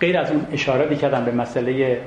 غیر 0.00 0.18
از 0.18 0.30
اون 0.30 0.46
اشاره 0.52 0.96
کردم 0.96 1.24
به 1.24 1.32
مسئله 1.32 2.00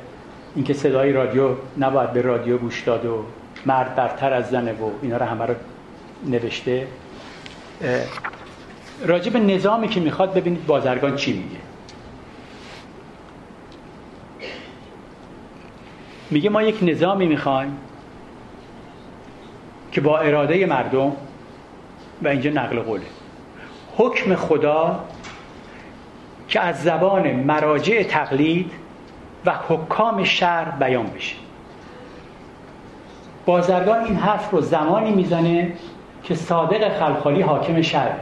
اینکه 0.56 0.74
صدای 0.74 1.14
رادیو 1.14 1.56
نباید 1.78 2.14
به 2.14 2.22
رادیو 2.22 2.58
گوش 2.58 2.82
داد 2.84 3.06
و 3.06 3.26
مرد 3.66 3.96
برتر 3.96 4.34
از 4.34 4.50
زنه 4.50 4.74
و 4.74 4.90
اینا 5.02 5.18
رو 5.18 5.26
همه 5.26 5.46
رو 5.46 5.54
نوشته. 6.26 6.88
راجب 9.06 9.38
نظامی 9.38 9.88
که 9.88 10.00
می‌خواد 10.00 10.34
ببینید 10.34 10.66
بازرگان 10.66 11.16
چی 11.16 11.34
میگه؟ 11.34 11.60
میگه 16.32 16.50
ما 16.50 16.64
یک 16.64 16.78
نظامی 16.82 17.28
می‌خوایم 17.28 17.78
که 19.92 20.02
با 20.02 20.20
اراده 20.20 20.66
مردم 20.66 21.12
و 22.22 22.28
اینجا 22.28 22.50
نقل 22.50 22.80
قوله. 22.80 23.06
حکم 24.00 24.36
خدا 24.36 25.00
که 26.48 26.60
از 26.60 26.84
زبان 26.84 27.32
مراجع 27.32 28.04
تقلید 28.04 28.72
و 29.46 29.54
حکام 29.68 30.24
شهر 30.24 30.72
بیان 30.72 31.06
بشه. 31.06 31.36
بازرگان 33.46 34.06
این 34.06 34.16
حرف 34.16 34.52
رو 34.52 34.62
زمانی 34.62 35.12
می‌زنه 35.12 35.74
که 36.24 36.36
صادق 36.36 37.00
خلخالی 37.00 37.42
حاکم 37.42 37.82
شهره 37.82 38.20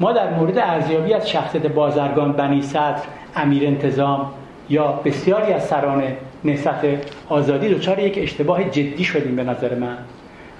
ما 0.00 0.12
در 0.12 0.34
مورد 0.34 0.58
ارزیابی 0.58 1.14
از 1.14 1.30
شخصیت 1.30 1.66
بازرگان 1.66 2.32
بنی 2.32 2.62
صدر 2.62 3.02
امیر 3.36 3.66
انتظام 3.66 4.30
یا 4.68 4.92
بسیاری 4.92 5.52
از 5.52 5.64
سران 5.64 6.02
نسبت 6.44 6.84
آزادی 7.28 7.74
دچار 7.74 7.98
یک 7.98 8.18
اشتباه 8.18 8.64
جدی 8.64 9.04
شدیم 9.04 9.36
به 9.36 9.44
نظر 9.44 9.74
من. 9.74 9.98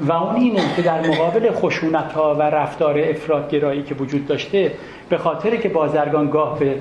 و 0.01 0.13
اون 0.13 0.37
اینه 0.37 0.61
که 0.77 0.83
در 0.83 1.09
مقابل 1.09 1.51
خشونت 1.53 2.13
ها 2.13 2.35
و 2.35 2.43
رفتار 2.43 2.99
افرادگرایی 2.99 3.83
که 3.83 3.95
وجود 3.95 4.27
داشته 4.27 4.73
به 5.09 5.19
خاطر 5.19 5.57
که 5.57 5.69
بازرگان 5.69 6.31
گاه 6.31 6.59
به 6.59 6.77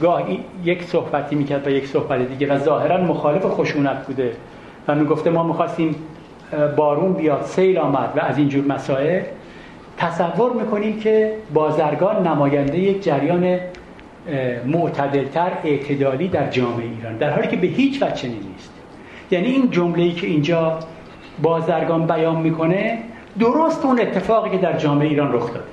گاه 0.00 0.22
یک 0.64 0.82
صحبتی 0.82 1.36
می‌کرد 1.36 1.66
و 1.66 1.70
یک 1.70 1.86
صحبت 1.86 2.28
دیگه 2.28 2.54
و 2.54 2.58
ظاهرا 2.58 2.96
مخالف 2.96 3.42
خشونت 3.44 4.06
بوده 4.06 4.32
و 4.88 4.94
می‌گفته 4.94 5.30
ما 5.30 5.42
می‌خواستیم 5.42 5.94
بارون 6.76 7.12
بیاد 7.12 7.42
سیل 7.42 7.78
آمد 7.78 8.12
و 8.16 8.20
از 8.20 8.38
اینجور 8.38 8.64
مسائل 8.64 9.20
تصور 9.98 10.52
می‌کنیم 10.52 11.00
که 11.00 11.32
بازرگان 11.54 12.26
نماینده 12.26 12.78
یک 12.78 13.02
جریان 13.02 13.58
معتدلتر 14.66 15.52
اعتدالی 15.64 16.28
در 16.28 16.50
جامعه 16.50 16.86
ایران 16.98 17.16
در 17.16 17.30
حالی 17.30 17.48
که 17.48 17.56
به 17.56 17.66
هیچ 17.66 18.02
وجه 18.02 18.28
نیست. 18.28 18.72
یعنی 19.30 19.46
این 19.46 19.70
جمله‌ای 19.70 20.12
که 20.12 20.26
اینجا 20.26 20.78
بازرگان 21.42 22.06
بیان 22.06 22.36
می‌کنه 22.36 22.98
درست 23.38 23.84
اون 23.84 24.00
اتفاقی 24.00 24.50
که 24.50 24.58
در 24.58 24.78
جامعه 24.78 25.08
ایران 25.08 25.32
رخ 25.32 25.46
داده. 25.46 25.66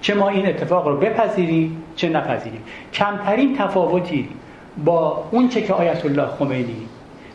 چه 0.00 0.14
ما 0.14 0.28
این 0.28 0.46
اتفاق 0.46 0.88
رو 0.88 0.96
بپذیریم 0.96 1.82
چه 1.96 2.08
نپذیریم. 2.08 2.60
کمترین 2.92 3.56
تفاوتی 3.56 4.28
با 4.84 5.24
اون 5.30 5.48
چه 5.48 5.62
که 5.62 5.72
آیت 5.72 6.04
الله 6.04 6.26
خمینی 6.26 6.88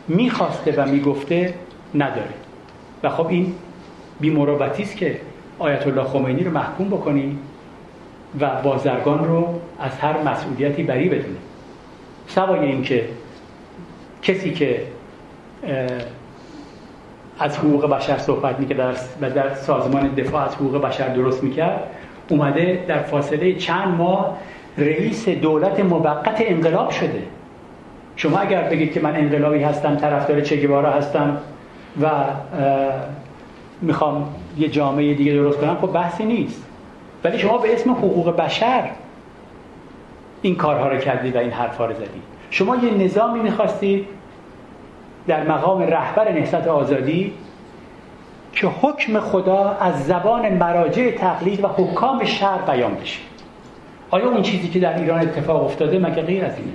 می‌خواسته 0.08 0.72
و 0.72 0.88
می‌گفته 0.88 1.54
نداره. 1.94 2.34
و 3.02 3.08
خب 3.08 3.26
این 3.26 3.54
بیمروبتی 4.20 4.82
است 4.82 4.96
که 4.96 5.20
آیت 5.58 5.86
الله 5.86 6.04
خمینی 6.04 6.44
رو 6.44 6.50
محکوم 6.50 6.88
بکنیم 6.88 7.38
و 8.40 8.50
بازرگان 8.62 9.24
رو 9.24 9.60
از 9.80 9.98
هر 9.98 10.22
مسئولیتی 10.22 10.82
بری 10.82 11.08
بدونیم. 11.08 11.38
سوای 12.26 12.58
اینکه 12.58 13.08
کسی 14.22 14.52
که 14.52 14.82
از 17.38 17.58
حقوق 17.58 17.86
بشر 17.90 18.18
صحبت 18.18 18.60
می‌کرد 18.60 18.96
و 19.20 19.30
در 19.30 19.54
سازمان 19.54 20.14
دفاع 20.14 20.44
از 20.44 20.54
حقوق 20.54 20.82
بشر 20.82 21.08
درست 21.08 21.44
می‌کرد. 21.44 21.90
اومده 22.28 22.84
در 22.88 23.02
فاصله 23.02 23.54
چند 23.54 23.98
ماه 23.98 24.36
رئیس 24.78 25.28
دولت 25.28 25.80
موقت 25.80 26.36
انقلاب 26.38 26.90
شده. 26.90 27.22
شما 28.16 28.38
اگر 28.38 28.62
بگید 28.62 28.92
که 28.92 29.00
من 29.00 29.16
انقلابی 29.16 29.62
هستم 29.62 29.96
طرفدار 29.96 30.40
چگوارا 30.40 30.90
هستم 30.90 31.36
و 32.02 32.10
می‌خوام 33.82 34.34
یه 34.58 34.68
جامعه 34.68 35.14
دیگه 35.14 35.32
درست 35.32 35.58
کنم 35.58 35.76
خب 35.80 35.92
بحثی 35.92 36.24
نیست. 36.24 36.64
ولی 37.24 37.38
شما 37.38 37.58
به 37.58 37.74
اسم 37.74 37.90
حقوق 37.90 38.36
بشر 38.36 38.90
این 40.42 40.56
کارها 40.56 40.88
رو 40.88 40.98
کردید 40.98 41.36
و 41.36 41.38
این 41.38 41.50
حرفا 41.50 41.86
رو 41.86 41.94
زدید 41.94 42.22
شما 42.50 42.76
یه 42.76 42.94
نظامی 42.94 43.40
می‌خواستید 43.40 44.06
در 45.28 45.48
مقام 45.48 45.82
رهبر 45.82 46.32
نهضت 46.32 46.66
آزادی 46.66 47.32
که 48.52 48.66
حکم 48.66 49.20
خدا 49.20 49.70
از 49.80 50.06
زبان 50.06 50.48
مراجع 50.52 51.10
تقلید 51.10 51.64
و 51.64 51.68
حکام 51.68 52.24
شهر 52.24 52.58
بیان 52.58 52.94
بشه. 52.94 53.20
آیا 54.10 54.30
اون 54.30 54.42
چیزی 54.42 54.68
که 54.68 54.78
در 54.78 54.98
ایران 54.98 55.20
اتفاق 55.20 55.64
افتاده 55.64 55.98
مگه 55.98 56.22
غیر 56.22 56.44
از 56.44 56.52
اینه؟ 56.58 56.72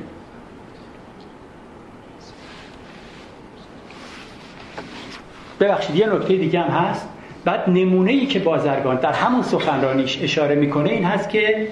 ببخشید 5.59 5.95
یه 5.95 6.07
نکته 6.07 6.37
دیگه 6.37 6.61
هم 6.61 6.69
هست. 6.69 7.09
بعد 7.45 7.69
نمونه 7.69 8.11
ای 8.11 8.25
که 8.25 8.39
بازرگان 8.39 8.95
در 8.95 9.11
همون 9.11 9.41
سخنرانیش 9.41 10.23
اشاره 10.23 10.55
می‌کنه 10.55 10.89
این 10.89 11.03
هست 11.03 11.29
که 11.29 11.67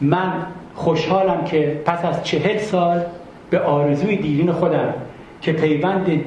من 0.00 0.32
خوشحالم 0.74 1.44
که 1.44 1.82
پس 1.86 2.04
از 2.04 2.24
چهل 2.24 2.58
سال 2.58 3.02
به 3.50 3.60
آرزوی 3.60 4.16
دیرین 4.16 4.52
خودم 4.52 4.94
که 5.42 5.52
پیوند 5.52 6.24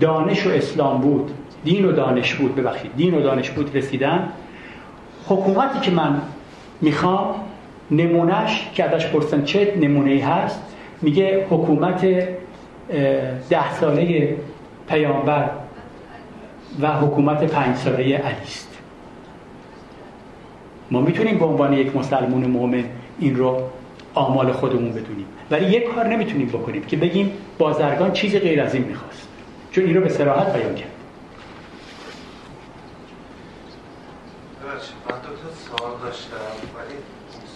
دانش 0.00 0.46
و 0.46 0.50
اسلام 0.50 1.00
بود 1.00 1.30
دین 1.64 1.84
و 1.84 1.92
دانش 1.92 2.34
بود 2.34 2.56
ببخشید 2.56 2.90
دین 2.96 3.14
و 3.14 3.20
دانش 3.20 3.50
بود 3.50 3.76
رسیدم 3.76 4.28
حکومتی 5.28 5.80
که 5.80 5.90
من 5.90 6.20
می‌خوام 6.80 7.34
نمونهش 7.90 8.70
که 8.74 8.84
ازش 8.84 9.06
پرسن 9.06 9.44
چه 9.44 9.78
نمونه 9.80 10.10
ای 10.10 10.20
هست 10.20 10.62
میگه 11.02 11.46
حکومت 11.50 12.04
ده 13.50 13.74
ساله 13.80 14.36
پیامبر 14.88 15.50
و 16.80 16.92
حکومت 16.92 17.44
پنج 17.44 17.76
ساله 17.76 18.02
علی 18.02 18.42
است. 18.42 18.78
ما 20.90 21.00
می‌تونیم 21.00 21.38
به 21.38 21.44
عنوان 21.44 21.72
یک 21.72 21.96
مسلمون 21.96 22.44
مؤمن 22.44 22.84
این 23.18 23.36
رو 23.36 23.62
آمال 24.14 24.52
خودمون 24.52 24.92
بدونیم. 24.92 25.26
ولی 25.50 25.66
یک 25.66 25.94
کار 25.94 26.06
نمی‌تونیم 26.06 26.48
بکنیم 26.48 26.84
که 26.84 26.96
بگیم 26.96 27.38
بازرگان 27.58 28.12
چیزی 28.12 28.38
غیر 28.38 28.62
از 28.62 28.74
این 28.74 28.84
می‌خواست. 28.84 29.28
چون 29.70 29.84
این 29.84 29.94
رو 29.96 30.00
به 30.00 30.08
سراحت 30.08 30.52
بیان 30.52 30.74
کرد. 30.74 30.88
من 35.08 35.18
دو 35.18 35.28
تا 35.28 35.54
سوال 35.54 35.92
داشتم 36.02 36.36
ولی 36.76 36.96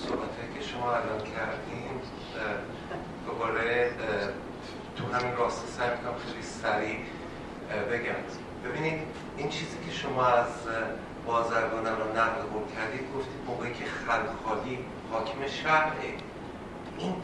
صحبته 0.02 0.42
که 0.54 0.66
شما 0.66 0.90
الان 0.90 1.18
کردیم 1.18 2.00
دوباره 3.26 3.90
تو 4.96 5.04
همین 5.16 5.36
راسته 5.36 5.66
سعی 5.68 5.90
می‌کنم 5.90 6.14
خیلی 6.26 6.42
سریع 6.42 6.98
بگم. 7.92 8.20
ببینید 8.64 9.00
این 9.36 9.48
چیزی 9.48 9.76
که 9.86 9.92
شما 9.92 10.26
از 10.26 10.52
بازرگانان 11.26 11.96
رو 12.00 12.08
نقل 12.20 12.40
قول 12.52 12.66
کردید 12.76 13.06
گفتید 13.14 13.40
موقعی 13.46 13.72
که 13.72 13.84
خلخالی 13.84 14.78
حاکم 15.12 15.40
شهره 15.62 16.08
این 16.98 17.14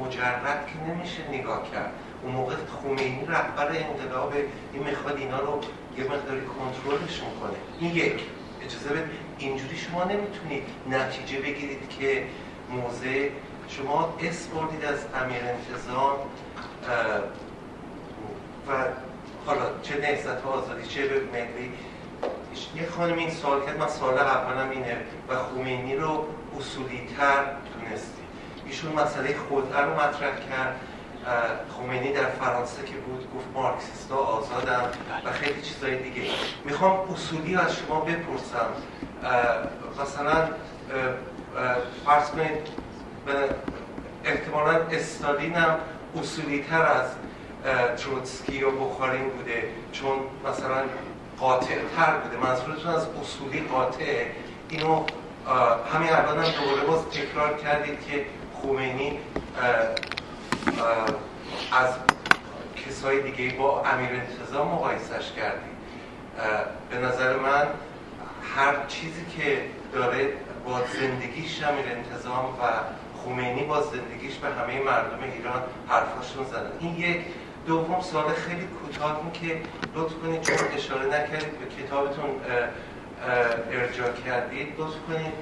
مجرد 0.00 0.66
که 0.66 0.92
نمیشه 0.92 1.28
نگاه 1.30 1.70
کرد. 1.72 1.92
اون 2.22 2.32
موقع 2.32 2.54
خمینی 2.82 3.26
رهبر 3.28 3.66
انقلاب 3.66 4.34
این 4.72 4.82
می‌خواد 4.82 5.16
اینا 5.16 5.40
رو 5.40 5.60
یه 5.98 6.04
مقداری 6.04 6.40
کنترلش 6.40 7.22
می‌کنه. 7.22 7.58
این 7.80 7.94
یک. 7.94 8.20
اجازه 8.64 8.88
بده 8.88 9.10
اینجوری 9.38 9.76
شما 9.76 10.04
نمی‌تونید 10.04 10.62
نتیجه 10.90 11.40
بگیرید 11.40 11.88
که 12.00 12.24
موضع 12.70 13.28
شما 13.68 14.14
اسم 14.20 14.50
بردید 14.50 14.84
از 14.84 14.98
امیر 15.14 15.42
انتظام 15.44 16.16
و 18.68 18.72
حالا 19.46 19.80
چه 19.82 20.00
نهزت 20.00 20.46
آزادی 20.46 20.88
چه 20.88 21.06
به 21.06 21.20
ملی. 21.20 21.72
یه 22.76 22.86
خانم 22.86 23.18
این 23.18 23.30
سوال 23.30 23.66
کرد 23.66 23.78
من 23.78 23.88
سوال 23.88 24.18
اولم 24.18 24.70
اینه 24.70 24.96
و 25.28 25.34
خمینی 25.36 25.96
رو 25.96 26.26
اصولی 26.58 27.08
تر 27.18 27.44
تونستی 27.44 28.19
ایشون 28.70 28.92
مسئله 28.92 29.36
خودعه 29.48 29.80
رو 29.80 29.94
مطرح 29.94 30.34
کرد. 30.50 30.80
خمینی 31.76 32.12
در 32.12 32.26
فرانسه 32.26 32.82
که 32.82 32.92
بود 32.92 33.28
گفت 33.36 33.46
مارکسیستا 33.54 34.16
آزادم 34.16 34.82
و 35.24 35.32
خیلی 35.32 35.62
چیزهای 35.62 35.96
دیگه. 35.96 36.30
می‌خوام 36.64 37.10
اصولی 37.12 37.56
از 37.56 37.76
شما 37.76 38.00
بپرسم. 38.00 38.66
مثلا 40.02 40.48
فرض 42.06 42.30
کنید 42.30 42.68
احتمالا 44.24 44.80
استالین 44.90 45.54
هم 45.54 45.76
اصولی 46.20 46.64
تر 46.70 46.82
از 46.82 47.06
تروتسکی 47.96 48.62
و 48.62 48.70
بخارین 48.70 49.28
بوده. 49.28 49.64
چون 49.92 50.18
مثلا 50.48 50.82
قاطع 51.40 51.74
تر 51.96 52.16
بوده. 52.16 52.36
منظورتون 52.46 52.94
از 52.94 53.06
اصولی 53.22 53.60
قاطع 53.72 54.24
اینو 54.68 55.04
همین 55.94 56.12
الان 56.12 56.44
هم 56.44 56.50
دوباره 56.64 56.86
باز 56.86 57.00
تکرار 57.08 57.56
کردید 57.56 57.98
که 58.06 58.24
خمینی 58.62 59.18
از 61.72 61.94
کسای 62.86 63.30
دیگه 63.30 63.54
با 63.58 63.82
امیر 63.84 64.10
انتظام 64.10 64.68
مقایسش 64.68 65.32
کردید 65.32 65.80
به 66.90 66.98
نظر 66.98 67.36
من 67.36 67.66
هر 68.56 68.86
چیزی 68.88 69.24
که 69.36 69.62
داره 69.92 70.32
با 70.64 70.80
زندگیش 71.00 71.62
امیر 71.62 71.84
انتظام 71.86 72.44
و 72.44 72.62
خمینی 73.24 73.64
با 73.64 73.82
زندگیش 73.82 74.36
به 74.36 74.48
همه 74.48 74.82
مردم 74.82 75.18
ایران 75.34 75.62
حرفاشون 75.88 76.44
زدن. 76.44 76.72
این 76.80 76.96
یک. 76.96 77.20
دوم 77.66 78.00
سوال 78.00 78.32
خیلی 78.32 78.66
کوتاه 78.66 79.32
که 79.32 79.60
لطف 79.94 80.14
کنید 80.14 80.42
چون 80.42 80.56
اشاره 80.76 81.06
نکردید 81.06 81.58
به 81.58 81.82
کتابتون 81.82 82.30
ارجاع 83.72 84.12
کردید. 84.26 84.68
لطف 84.78 84.96
کنید 85.08 85.32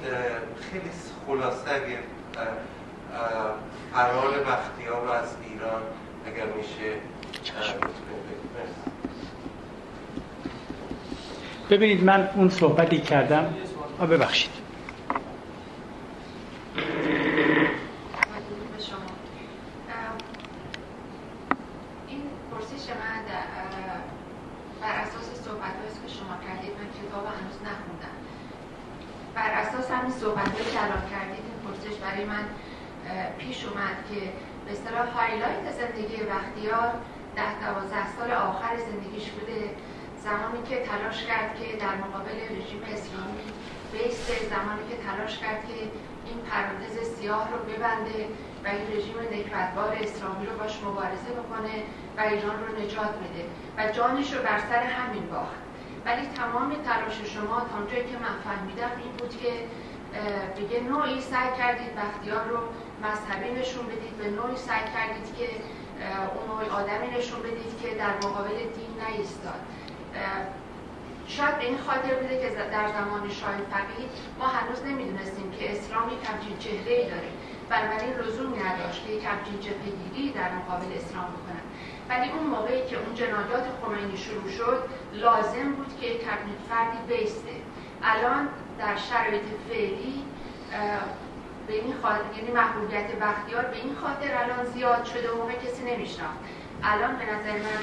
خیلی 0.71 0.89
خلاصه 1.27 1.71
اگه 1.71 1.97
فرار 3.93 4.43
بختیار 4.43 5.05
رو 5.05 5.11
از 5.11 5.35
ایران 5.43 5.81
اگر 6.25 6.45
میشه 6.45 6.93
ببینید 11.69 12.03
من 12.03 12.29
اون 12.35 12.49
صحبتی 12.49 12.97
کردم 12.97 13.53
ببخشید. 14.07 14.59
صحبت 30.19 30.53
کردید 31.11 31.43
این 31.47 31.57
پرسش 31.65 31.95
برای 31.97 32.25
من 32.25 32.45
پیش 33.37 33.65
اومد 33.65 33.97
که 34.09 34.19
به 34.65 34.71
اصطلاح 34.71 35.07
هایلایت 35.17 35.71
زندگی 35.71 36.17
بختیار 36.23 36.93
ده 37.35 37.59
دوازده 37.63 38.07
سال 38.17 38.31
آخر 38.31 38.77
زندگیش 38.77 39.29
بوده. 39.29 39.61
زمانی 40.23 40.61
که 40.69 40.75
تلاش 40.89 41.25
کرد 41.25 41.49
که 41.59 41.77
در 41.77 41.95
مقابل 41.95 42.37
رژیم 42.55 42.81
اسلامی 42.93 43.47
بیسته 43.91 44.33
زمانی 44.53 44.83
که 44.89 44.95
تلاش 45.07 45.37
کرد 45.37 45.61
که 45.67 45.77
این 46.25 46.37
پرانتز 46.49 46.95
سیاه 47.15 47.51
رو 47.51 47.57
ببنده 47.69 48.19
و 48.63 48.67
این 48.67 48.87
رژیم 48.97 49.15
نکبتبار 49.33 49.97
اسلامی 50.01 50.45
رو 50.45 50.57
باش 50.57 50.83
مبارزه 50.83 51.31
بکنه 51.39 51.75
و 52.17 52.21
ایران 52.21 52.57
رو 52.63 52.69
نجات 52.81 53.13
بده 53.23 53.43
و 53.77 53.91
جانش 53.91 54.33
رو 54.33 54.43
بر 54.43 54.59
سر 54.69 54.83
همین 54.83 55.25
باخت. 55.33 55.61
ولی 56.05 56.27
تمام 56.27 56.69
تلاش 56.87 57.17
شما 57.33 57.59
تا 57.59 57.77
اونجایی 57.77 58.05
که 58.11 58.17
من 58.25 58.35
فهمیدم 58.45 58.91
این 59.03 59.11
بود 59.17 59.37
که 59.41 59.51
به 60.69 60.79
نوعی 60.89 61.21
سعی 61.21 61.49
کردید 61.57 61.95
بختیار 61.95 62.43
رو 62.47 62.57
مذهبی 63.03 63.49
نشون 63.59 63.85
بدید 63.85 64.17
به 64.17 64.29
نوعی 64.29 64.57
سعی 64.57 64.85
کردید 64.95 65.35
که 65.37 65.47
اون 66.35 66.45
نوع 66.49 66.81
آدمی 66.81 67.07
نشون 67.17 67.39
بدید 67.39 67.71
که 67.81 67.95
در 67.95 68.13
مقابل 68.17 68.57
دین 68.77 68.93
نیستاد. 69.17 69.61
شاید 71.27 71.57
به 71.57 71.65
این 71.65 71.77
خاطر 71.77 72.13
بوده 72.15 72.35
که 72.41 72.49
در 72.49 72.87
زمان 72.87 73.29
شاه 73.29 73.57
فقیه 73.71 74.05
ما 74.39 74.47
هنوز 74.47 74.83
نمی‌دونستیم 74.85 75.51
که 75.51 75.71
اسلام 75.71 76.09
یک 76.09 76.29
همچین 76.29 76.57
چهره 76.57 77.09
داره. 77.09 77.29
بنابراین 77.69 78.13
لزومی 78.13 78.57
نداشت 78.57 79.05
که 79.05 79.11
یک 79.13 79.25
همچین 79.25 79.59
جبهگیری 79.59 80.31
در 80.31 80.49
مقابل 80.53 80.91
اسلام 80.95 81.27
بکنن. 81.35 81.65
ولی 82.09 82.31
اون 82.31 82.47
موقعی 82.47 82.85
که 82.89 82.95
اون 82.97 83.15
جنایات 83.15 83.65
خمینی 83.81 84.17
شروع 84.17 84.49
شد 84.49 84.83
لازم 85.13 85.71
بود 85.71 85.99
که 86.01 86.07
یک 86.07 86.21
فردی 86.69 86.97
بیسته. 87.07 87.55
الان 88.03 88.47
در 88.79 88.95
شرایط 88.95 89.43
فعلی 89.69 90.23
به 91.69 91.75
این 91.75 91.93
خاطر 92.01 92.37
یعنی 92.37 92.51
محبوبیت 92.51 93.11
بختیار 93.21 93.65
به 93.65 93.77
این 93.77 93.95
خاطر 93.95 94.29
الان 94.43 94.65
زیاد 94.65 95.03
شده 95.05 95.29
و 95.31 95.51
کسی 95.65 95.83
نمیشناخت 95.83 96.39
الان 96.83 97.15
به 97.15 97.25
نظر 97.33 97.57
من 97.67 97.81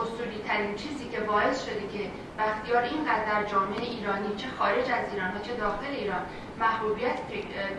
اصولی 0.00 0.38
ترین 0.48 0.74
چیزی 0.74 1.08
که 1.08 1.20
باعث 1.20 1.64
شده 1.64 1.84
که 1.92 2.10
بختیار 2.38 2.82
اینقدر 2.82 3.24
در 3.30 3.44
جامعه 3.44 3.82
ایرانی 3.82 4.36
چه 4.36 4.48
خارج 4.58 4.86
از 4.98 5.04
ایران 5.12 5.30
و 5.36 5.38
چه 5.42 5.54
داخل 5.56 5.92
ایران 6.00 6.22
محبوبیت 6.60 7.18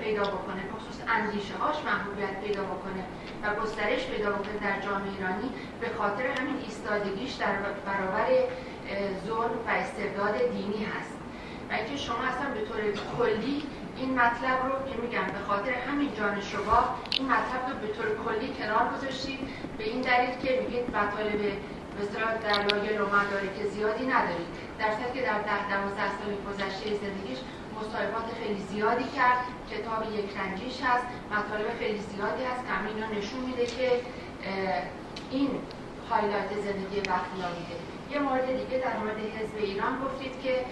پیدا 0.03 0.23
بکنه 0.23 0.61
خصوص 0.73 0.97
اندیشه 1.07 1.55
هاش 1.57 1.75
محبوبیت 1.85 2.41
پیدا 2.43 2.63
بکنه 2.63 3.03
و 3.43 3.61
گسترش 3.61 4.07
پیدا 4.07 4.29
بکنه 4.31 4.57
در 4.67 4.79
جامعه 4.85 5.11
ایرانی 5.11 5.49
به 5.81 5.87
خاطر 5.97 6.25
همین 6.37 6.57
ایستادگیش 6.65 7.33
در 7.33 7.53
برابر 7.89 8.27
ظلم 9.27 9.57
و 9.67 9.69
استبداد 9.69 10.35
دینی 10.51 10.85
هست. 10.85 11.15
و 11.69 11.73
اینکه 11.73 11.97
شما 11.97 12.23
اصلا 12.31 12.47
به 12.53 12.61
طور 12.61 12.81
کلی 13.17 13.63
این 13.97 14.19
مطلب 14.19 14.57
رو 14.65 14.91
که 14.91 15.01
میگم 15.01 15.27
به 15.35 15.39
خاطر 15.47 15.71
همین 15.87 16.11
جانشوبا 16.17 16.79
این 17.11 17.25
مطلب 17.33 17.61
رو 17.69 17.73
به 17.83 17.87
طور 17.95 18.07
کلی 18.25 18.49
کنار 18.59 18.85
گذاشتید. 18.93 19.39
به 19.77 19.83
این 19.83 20.01
دلیل 20.01 20.33
که 20.43 20.61
میگید 20.61 20.95
مطالب 20.97 21.41
به 21.41 22.01
اصطلاح 22.01 22.33
دلایل 22.33 23.01
و 23.01 23.05
مدارک 23.05 23.57
زیادی 23.73 24.05
ندارید. 24.05 24.51
در 24.79 24.91
که 25.13 25.21
در 25.21 25.39
ده 25.49 25.61
دوازده 25.71 26.09
سال 26.17 26.31
گذشته 26.47 26.89
زندگیش 27.03 27.39
مصاحبات 27.77 28.27
خیلی 28.39 28.61
زیادی 28.71 29.03
کرد. 29.15 29.39
کتاب 29.71 30.01
یک 30.19 30.29
رنجیش 30.37 30.81
هست. 30.83 31.05
مطالب 31.35 31.67
خیلی 31.79 31.99
زیادی 31.99 32.43
هست 32.43 32.63
که 32.67 33.17
نشون 33.17 33.39
میده 33.39 33.65
که 33.65 33.91
این 35.31 35.49
highlight 36.09 36.51
زندگی 36.67 36.99
بختیار 36.99 37.51
میده 37.59 37.77
یه 38.11 38.19
مورد 38.19 38.45
دیگه 38.45 38.77
در 38.85 38.97
مورد 38.97 39.17
حزب 39.17 39.57
ایران 39.57 39.93
گفتید 40.03 40.41
که 40.43 40.65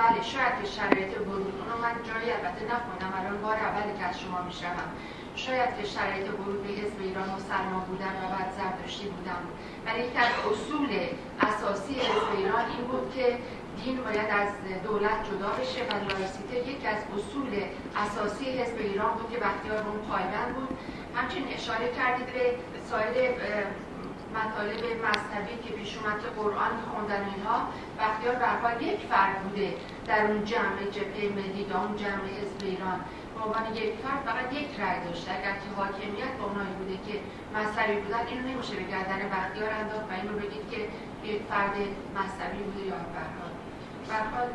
بله 0.00 0.22
شاید 0.32 0.54
که 0.60 0.66
شرایط 0.76 1.12
ورود 1.20 1.54
اونو 1.60 1.76
من 1.84 1.94
جایی 2.08 2.30
البته 2.36 2.62
نخوندم 2.72 3.12
الان 3.18 3.36
بار 3.42 3.56
اولی 3.56 3.92
که 3.98 4.04
از 4.04 4.20
شما 4.20 4.42
میشنوم. 4.48 4.90
شاید 5.44 5.70
که 5.76 5.84
شرایط 5.94 6.26
ورود 6.38 6.62
به 6.62 6.72
حزب 6.80 6.98
ایران 7.00 7.28
مسلمان 7.36 7.84
بودن 7.88 8.14
و 8.22 8.24
بعد 8.34 8.48
زرتشتی 8.58 9.06
بودن 9.14 9.42
ولی 9.86 10.00
یکی 10.06 10.18
از 10.18 10.34
اصول 10.50 10.90
اساسی 11.48 11.94
حزب 11.94 12.28
ایران 12.36 12.64
این 12.74 12.84
بود 12.90 13.14
که 13.14 13.38
دین 13.80 13.96
باید 14.06 14.30
از 14.40 14.50
دولت 14.86 15.18
جدا 15.28 15.50
بشه 15.60 15.80
و 15.88 15.92
لایسیته 16.08 16.56
یکی 16.70 16.86
از 16.86 17.02
اصول 17.16 17.52
اساسی 18.04 18.44
حزب 18.58 18.78
ایران 18.78 19.12
بود 19.16 19.30
که 19.32 19.38
بختیار 19.44 19.82
اون 19.88 20.00
پایبند 20.10 20.50
بود. 20.54 20.70
همچنین 21.16 21.48
اشاره 21.58 21.88
کردید 21.98 22.26
به 22.72 22.80
سایر 22.90 23.34
مطالب 24.38 24.84
مذهبی 25.06 25.54
که 25.64 25.70
پیش 25.74 25.98
اومد 25.98 26.20
قرآن 26.36 26.74
خوندن 26.90 27.24
اینها. 27.34 27.58
بختیار 28.00 28.34
به 28.34 28.84
یک 28.84 29.00
فرد 29.10 29.42
بوده 29.42 29.74
در 30.06 30.20
اون 30.26 30.44
جمع 30.44 30.78
جبهه 30.96 31.28
ملی 31.36 31.62
یا 31.70 31.78
اون 31.84 31.96
جمع 31.96 32.26
حزب 32.38 32.60
ایران. 32.62 33.00
به 33.34 33.40
عنوان 33.44 33.76
یک 33.76 33.92
فرد 34.02 34.20
فقط 34.28 34.52
یک 34.52 34.80
رأی 34.80 35.00
داشته 35.04 35.30
اگر 35.30 35.54
که 35.62 35.68
حاکمیت 35.76 36.32
به 36.38 36.44
اونایی 36.44 36.74
بوده 36.78 36.96
که 37.06 37.14
مذهبی 37.56 37.96
بودن 38.00 38.26
اینو 38.26 38.42
نمیشه 38.48 38.74
به 38.76 38.82
گردن 38.82 39.20
بختیار 39.34 39.70
انداخت 39.80 40.06
و 40.10 40.12
اینو 40.20 40.32
بگید 40.42 40.64
که 40.70 40.80
یک 41.28 41.42
فرد 41.50 41.76
مذهبی 42.18 42.62
بوده 42.66 42.82
یا 42.86 42.98
برحال 43.16 43.52
برحال 44.08 44.48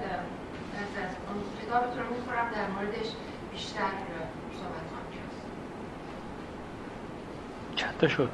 کتابتون 1.62 2.00
رو 2.04 2.10
می‌خورم 2.16 2.48
در 2.56 2.68
موردش 2.76 3.10
بیشتر 3.52 3.92
صحبت 4.60 4.86
کنم 4.92 5.06
چند 7.76 7.98
تا 7.98 8.08
شد؟ 8.08 8.30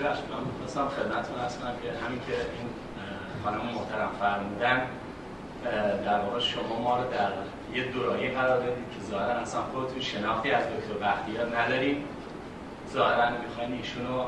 ببخشید 0.00 0.24
من 0.30 0.58
خواستم 0.58 0.88
خدمتتون 0.88 1.36
کنم 1.36 1.74
که 1.82 2.06
همین 2.06 2.20
که 2.26 2.32
این 2.32 2.68
خانم 3.44 3.60
محترم 3.74 4.10
فرمودن 4.20 4.82
در 6.04 6.20
واقع 6.20 6.40
شما 6.40 6.80
ما 6.82 6.96
رو 6.96 7.10
در 7.10 7.30
یه 7.74 7.84
دورایی 7.84 8.30
قرار 8.30 8.58
دادید 8.58 8.84
که 8.94 9.04
ظاهرا 9.10 9.32
اصلا 9.32 9.62
خودتون 9.62 10.00
شناختی 10.00 10.50
از 10.50 10.64
دکتر 10.64 11.06
بختیار 11.06 11.58
نداریم 11.58 12.04
ظاهرا 12.92 13.30
می‌خواین 13.30 13.72
ایشون 13.72 14.06
رو 14.06 14.26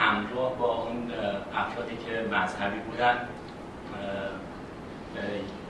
همراه 0.00 0.54
با 0.58 0.74
اون 0.74 1.12
افرادی 1.56 1.96
که 1.96 2.36
مذهبی 2.36 2.78
بودن 2.78 3.28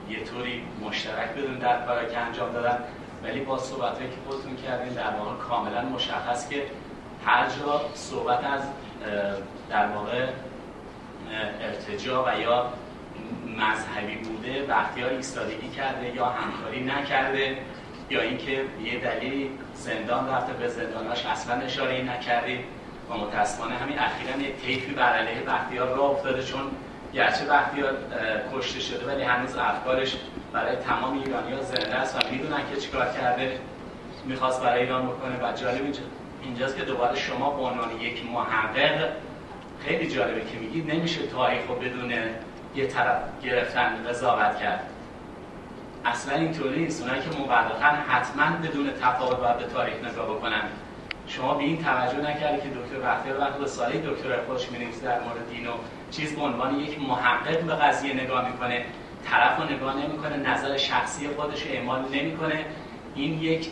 یه 0.09 0.23
طوری 0.23 0.63
مشترک 0.85 1.29
بدون 1.29 1.57
در 1.57 1.85
کاری 1.85 2.07
که 2.07 2.17
انجام 2.17 2.51
دادن. 2.51 2.79
ولی 3.23 3.39
با 3.39 3.57
صحبت 3.57 3.99
که 3.99 4.05
خودتون 4.27 4.55
کردین 4.55 4.93
در 4.93 5.11
واقع 5.19 5.37
کاملا 5.37 5.81
مشخص 5.81 6.49
که 6.49 6.63
هر 7.25 7.45
جا 7.45 7.81
صحبت 7.93 8.43
از 8.43 8.61
در 9.69 9.87
واقع 9.87 10.27
ارتجا 11.61 12.25
و 12.27 12.39
یا 12.39 12.73
مذهبی 13.57 14.15
بوده 14.15 14.63
بختیار 14.63 15.09
ایستادگی 15.09 15.69
کرده 15.69 16.15
یا 16.15 16.25
همکاری 16.25 16.83
نکرده 16.83 17.57
یا 18.09 18.21
اینکه 18.21 18.65
یه 18.83 18.99
دلیل 18.99 19.49
زندان 19.73 20.29
رفته 20.29 20.53
به 20.53 20.67
زنداناش 20.67 21.25
اصلا 21.25 21.55
اشاره 21.55 22.01
نکرده 22.01 22.63
و 23.09 23.17
متاسفانه 23.17 23.75
همین 23.75 23.99
اخیرا 23.99 24.37
یه 24.37 24.55
طیفی 24.55 24.93
بر 24.93 25.13
علیه 25.13 25.41
بختیار 25.41 25.87
را 25.87 26.03
افتاده 26.03 26.43
چون 26.43 26.61
گرچه 27.13 27.45
بختیار 27.45 27.97
کشته 28.53 28.79
شده 28.79 29.05
ولی 29.05 29.23
هنوز 29.23 29.55
افکارش 29.55 30.15
برای 30.53 30.75
تمام 30.75 31.13
ایرانی 31.23 31.53
ها 31.53 31.61
زنده 31.61 31.95
است 31.95 32.15
و 32.15 32.31
می‌دونن 32.31 32.59
که 32.73 32.81
چیکار 32.81 33.05
کرده 33.05 33.59
می‌خواست 34.25 34.63
برای 34.63 34.81
ایران 34.81 35.07
بکنه 35.07 35.49
و 35.49 35.53
جالب 35.53 35.91
اینجاست 36.43 36.77
که 36.77 36.83
دوباره 36.83 37.15
شما 37.15 37.49
به 37.49 37.61
عنوان 37.61 38.01
یک 38.01 38.25
محقق 38.33 39.09
خیلی 39.85 40.07
جالبه 40.07 40.41
که 40.41 40.57
میگید 40.57 40.91
نمیشه 40.91 41.27
تاریخ 41.27 41.67
رو 41.67 41.75
بدون 41.75 42.13
یه 42.75 42.87
طرف 42.87 43.17
گرفتن 43.43 44.03
قضاوت 44.09 44.59
کرد. 44.59 44.89
اصلا 46.05 46.35
اینطوری 46.35 46.79
نیست. 46.79 47.01
اونایی 47.01 47.21
که 47.21 47.29
مورخن 47.39 47.95
حتما 48.07 48.67
بدون 48.67 48.91
تفاوت 49.01 49.37
باید 49.37 49.57
به 49.57 49.63
تاریخ 49.63 49.95
نگاه 50.11 50.25
بکنن. 50.25 50.63
شما 51.27 51.53
به 51.53 51.63
این 51.63 51.83
توجه 51.83 52.17
نکردی 52.17 52.61
که 52.61 52.67
دکتر 52.67 53.07
وقتی 53.07 53.29
به 53.59 53.67
ساله 53.67 53.97
دکتر 53.97 54.41
خودش 54.47 54.71
می‌نویسه 54.71 55.05
در 55.05 55.19
مورد 55.19 55.49
دین 55.49 55.67
و 55.67 55.71
چیز 56.11 56.35
به 56.35 56.41
عنوان 56.41 56.79
یک 56.79 56.99
محقق 56.99 57.61
به 57.61 57.75
قضیه 57.75 58.13
نگاه 58.13 58.51
می‌کنه 58.51 58.85
طرف 59.25 59.57
رو 59.57 59.63
نگاه 59.63 59.97
نمی‌کنه 59.97 60.37
نظر 60.37 60.77
شخصی 60.77 61.27
خودش 61.27 61.63
رو 61.63 61.71
اعمال 61.71 62.01
نمی‌کنه. 62.13 62.65
این 63.15 63.41
یک 63.41 63.69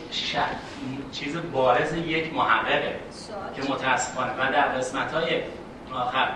چیز 1.12 1.36
بارز 1.52 1.92
یک 1.92 2.34
محققه 2.34 2.96
که 3.56 3.62
متاسفانه 3.62 4.32
و 4.32 4.52
در 4.52 4.68
قسمت 4.68 5.12
های 5.12 5.40
آخر 5.92 6.28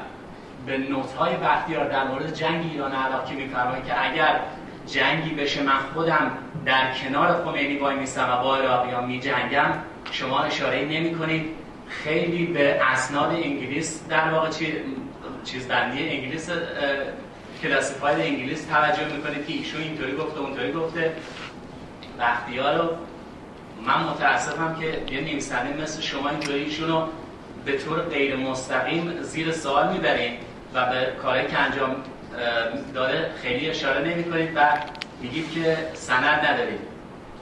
به 0.66 0.78
نوت 0.78 1.12
های 1.12 1.36
بختیار 1.36 1.88
در 1.88 2.04
مورد 2.04 2.34
جنگ 2.34 2.70
ایران 2.72 2.92
عراق 2.92 3.32
میفرمایید 3.32 3.84
که 3.86 4.10
اگر 4.10 4.40
جنگی 4.86 5.34
بشه 5.34 5.62
من 5.62 5.78
خودم 5.94 6.30
در 6.66 6.94
کنار 6.94 7.44
خمینی 7.44 7.76
وای 7.76 7.96
میستم 7.96 8.30
و 8.30 8.42
با 8.42 8.56
عراقیان 8.56 9.04
می 9.04 9.20
جنگم 9.20 9.72
شما 10.12 10.40
اشاره 10.40 10.84
نمی 10.84 11.14
کنید 11.14 11.44
خیلی 11.88 12.46
به 12.46 12.80
اسناد 12.82 13.30
انگلیس 13.30 14.08
در 14.08 14.30
واقع 14.30 14.48
چیز 15.44 15.68
بندی 15.68 16.08
انگلیس 16.08 16.50
کلاسیفاید 17.62 18.20
انگلیس 18.20 18.64
توجه 18.64 19.04
می‌کنید 19.16 19.46
که 19.46 19.52
ایشون 19.52 19.82
اینطوری 19.82 20.16
گفته 20.16 20.40
اونطوری 20.40 20.72
گفته. 20.72 21.12
بختیار 22.20 22.78
رو 22.78 22.88
من 23.86 24.02
متاسفم 24.02 24.76
که 24.80 25.14
یه 25.14 25.20
نویسنده 25.20 25.82
مثل 25.82 26.02
شما 26.02 26.28
اینطوری 26.28 26.58
ایشون 26.58 26.88
رو 26.88 27.08
به 27.64 27.78
طور 27.78 28.00
غیر 28.00 28.36
مستقیم 28.36 29.22
زیر 29.22 29.52
سوال 29.52 29.92
می‌برید 29.92 30.38
و 30.74 30.86
به 30.86 31.12
کاری 31.22 31.46
که 31.46 31.58
انجام 31.58 31.96
داره 32.94 33.30
خیلی 33.42 33.70
اشاره 33.70 34.08
نمی 34.08 34.24
کنید 34.24 34.50
و 34.56 34.60
میگید 35.20 35.52
که 35.52 35.76
سند 35.94 36.46
ندارید. 36.46 36.80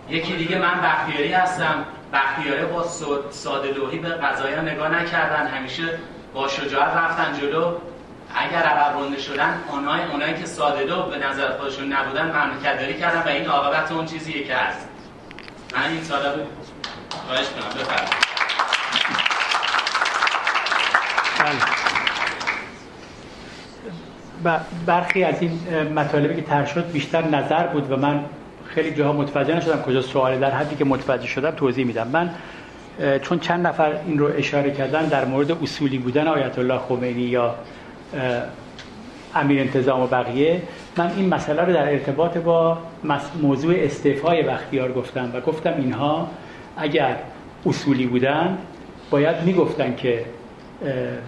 یکی 0.08 0.36
دیگه 0.36 0.58
من 0.58 0.80
بختیاری 0.80 1.32
هستم. 1.32 1.84
بختیاری 2.12 2.64
با 2.64 2.84
ساده 3.30 3.72
لوحی 3.72 3.98
به 3.98 4.08
قضایا 4.08 4.60
نگاه 4.60 5.02
نکردن. 5.02 5.46
همیشه 5.46 5.98
با 6.34 6.48
شجاعت 6.48 6.96
رفتن 6.96 7.40
جلو. 7.40 7.74
اگر 8.34 8.62
عقب 8.62 8.98
رونده 8.98 9.18
شدن 9.18 9.60
اونای 9.68 10.00
اونایی 10.12 10.34
که 10.34 10.46
ساده 10.46 10.84
به 10.84 11.26
نظر 11.26 11.50
خودشون 11.50 11.92
نبودن 11.92 12.26
مملکت 12.26 12.80
داری 12.80 12.94
کردن 12.94 13.22
و 13.22 13.28
این 13.28 13.46
عاقبت 13.46 13.92
اون 13.92 14.06
چیزیه 14.06 14.44
که 14.44 14.54
هست. 14.54 14.88
من 15.76 15.90
این 15.90 16.02
ساده 16.02 16.36
بود 16.36 16.46
خواهش 17.10 17.46
کنم 17.46 17.82
بفرمایید. 17.82 18.30
برخی 24.86 25.24
از 25.24 25.42
این 25.42 25.60
مطالبی 25.94 26.34
که 26.34 26.42
تر 26.42 26.64
شد 26.64 26.90
بیشتر 26.92 27.24
نظر 27.24 27.66
بود 27.66 27.92
و 27.92 27.96
من 27.96 28.24
خیلی 28.66 28.94
جاها 28.94 29.12
متوجه 29.12 29.54
نشدم 29.54 29.82
کجا 29.82 30.02
سوالی 30.02 30.38
در 30.38 30.50
حدی 30.50 30.76
که 30.76 30.84
متوجه 30.84 31.26
شدم 31.26 31.50
توضیح 31.50 31.86
میدم. 31.86 32.08
من 32.08 32.30
چون 33.22 33.38
چند 33.38 33.66
نفر 33.66 33.92
این 34.06 34.18
رو 34.18 34.30
اشاره 34.36 34.70
کردن 34.70 35.06
در 35.06 35.24
مورد 35.24 35.62
اصولی 35.62 35.98
بودن 35.98 36.28
آیت 36.28 36.58
الله 36.58 36.78
خمینی 36.78 37.22
یا 37.22 37.54
امیر 39.34 39.60
انتظام 39.60 40.00
و 40.00 40.06
بقیه. 40.06 40.62
من 40.96 41.10
این 41.16 41.28
مسئله 41.28 41.62
رو 41.62 41.72
در 41.72 41.92
ارتباط 41.92 42.38
با 42.38 42.78
موضوع 43.42 43.74
استعفای 43.76 44.42
بختیار 44.42 44.92
گفتم 44.92 45.30
و 45.34 45.40
گفتم 45.40 45.74
اینها 45.78 46.28
اگر 46.76 47.16
اصولی 47.66 48.06
بودن 48.06 48.58
باید 49.10 49.36
می‌گفتن 49.42 49.94
که 49.94 50.24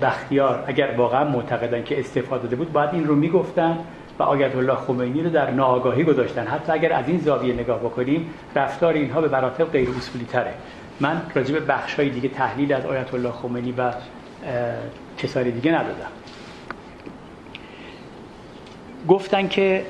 بختیار 0.03 0.65
اگر 0.67 0.95
واقعا 0.97 1.25
معتقدن 1.25 1.85
که 1.85 2.01
استفاده 2.01 2.43
داده 2.43 2.57
بود 2.57 2.73
باید 2.73 2.91
این 2.93 3.07
رو 3.07 3.15
می‌گفتن 3.15 3.79
و 4.19 4.23
آیت 4.23 4.57
الله 4.57 4.75
خمینی 4.75 5.23
رو 5.23 5.31
در 5.31 5.51
ناآگاهی 5.51 6.05
گذاشتن. 6.05 6.47
حتی 6.47 6.73
اگر 6.73 6.93
از 6.93 7.09
این 7.09 7.19
زاویه 7.19 7.55
نگاه 7.55 7.79
بکنیم 7.79 8.31
رفتار 8.57 8.95
اینها 8.95 9.21
به 9.21 9.29
مراتب 9.29 9.65
غیر 9.65 9.89
اصولی 9.91 10.25
تره. 10.25 10.55
من 11.01 11.23
راجع 11.35 11.55
به 11.55 11.61
بخش 11.61 11.95
های 11.95 12.09
دیگه 12.09 12.29
تحلیل 12.29 12.73
از 12.73 12.87
آیت 12.87 13.15
الله 13.15 13.31
خمینی 13.31 13.73
و 13.73 13.93
کسانی 15.19 15.51
دیگه 15.51 15.73
ندادم. 15.73 16.22
گفتن 19.09 19.49
که 19.49 19.85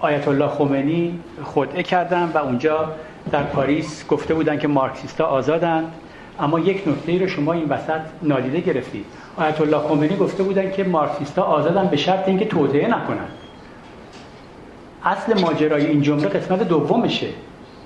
آیت 0.00 0.28
الله 0.28 0.48
خمینی 0.48 1.20
خودعه 1.42 1.82
کردن 1.82 2.30
و 2.34 2.38
اونجا 2.38 2.92
در 3.32 3.42
پاریس 3.42 4.06
گفته 4.08 4.34
بودن 4.34 4.58
که 4.58 4.68
مارکسیستا 4.68 5.26
آزادن 5.26 5.84
اما 6.40 6.60
یک 6.60 6.88
نکته 6.88 7.18
رو 7.18 7.28
شما 7.28 7.52
این 7.52 7.68
وسط 7.68 8.00
نادیده 8.22 8.60
گرفتید. 8.60 9.04
آیت 9.36 9.60
الله 9.60 9.78
خمینی 9.78 10.16
گفته 10.16 10.42
بودن 10.42 10.70
که 10.70 10.84
مارکسیستا 10.84 11.42
آزادن 11.42 11.86
به 11.86 11.96
شرط 11.96 12.28
اینکه 12.28 12.44
توطئه 12.44 12.88
نکنن 12.88 13.28
اصل 15.04 15.40
ماجرای 15.40 15.86
این 15.86 16.02
جمله 16.02 16.28
قسمت 16.28 16.62
دومشه 16.62 17.28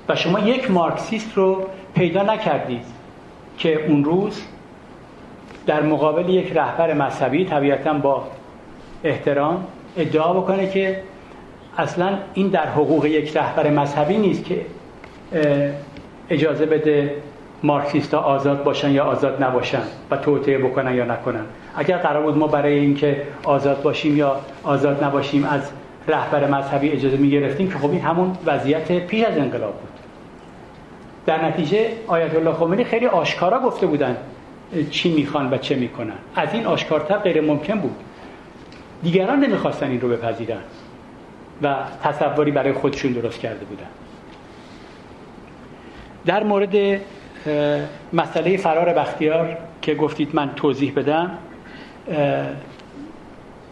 و 0.09 0.17
شما 0.17 0.41
یک 0.41 0.71
مارکسیست 0.71 1.35
رو 1.35 1.67
پیدا 1.95 2.23
نکردید 2.23 2.85
که 3.59 3.87
اون 3.87 4.05
روز 4.05 4.43
در 5.67 5.83
مقابل 5.83 6.29
یک 6.29 6.53
رهبر 6.57 6.95
مذهبی 6.95 7.45
طبیعتا 7.45 7.95
با 7.95 8.25
احترام 9.05 9.67
ادعا 9.97 10.33
بکنه 10.33 10.71
که 10.71 11.01
اصلا 11.79 12.19
این 12.35 12.49
در 12.49 12.67
حقوق 12.67 13.07
یک 13.07 13.37
رهبر 13.37 13.71
مذهبی 13.71 14.17
نیست 14.17 14.45
که 14.45 14.61
اجازه 16.31 16.67
بده 16.67 17.15
مارکسیستا 17.63 18.19
آزاد 18.19 18.65
باشن 18.65 18.91
یا 18.91 19.05
آزاد 19.05 19.43
نباشن 19.43 19.83
و 20.11 20.17
توطئه 20.17 20.59
بکنن 20.59 20.95
یا 20.95 21.05
نکنن. 21.05 21.45
اگر 21.77 21.97
قرار 21.97 22.23
بود 22.23 22.37
ما 22.37 22.47
برای 22.47 22.79
اینکه 22.79 23.23
آزاد 23.45 23.83
باشیم 23.83 24.17
یا 24.17 24.37
آزاد 24.63 25.05
نباشیم 25.05 25.45
از 25.45 25.71
رهبر 26.09 26.47
مذهبی 26.51 26.91
اجازه 26.91 27.17
می 27.17 27.31
گرفتیم 27.31 27.71
که 27.71 27.79
خب 27.79 27.91
این 27.91 28.01
همون 28.01 28.37
وضعیت 28.47 29.07
پیش 29.07 29.25
از 29.25 29.39
انقلاب 29.39 29.73
بود. 29.73 29.89
در 31.27 31.45
نتیجه 31.45 31.89
آیت 32.07 32.35
الله 32.35 32.53
خمینی 32.53 32.85
خیلی 32.85 33.07
آشکارا 33.07 33.59
گفته 33.59 33.87
بودن 33.87 34.17
چی 34.91 35.15
می‌خوان 35.15 35.53
و 35.53 35.59
چه 35.59 35.75
می‌کنن. 35.75 36.15
از 36.37 36.49
این 36.53 36.67
آشکارتر 36.67 37.17
غیر 37.17 37.41
ممکن 37.41 37.79
بود. 37.79 37.97
دیگران 39.03 39.41
نمی‌خواستن 39.41 39.91
این 39.91 40.01
رو 40.01 40.09
بپذیرن 40.09 40.61
و 41.63 41.77
تصوری 42.03 42.51
برای 42.51 42.73
خودشون 42.73 43.13
درست 43.13 43.41
کرده 43.41 43.65
بودن. 43.65 43.87
در 46.27 46.45
مورد 46.45 47.01
مسئله 48.13 48.57
فرار 48.57 48.93
بختیار 48.93 49.59
که 49.83 49.95
گفتید 49.95 50.29
من 50.33 50.51
توضیح 50.57 50.93
بدم 50.97 51.31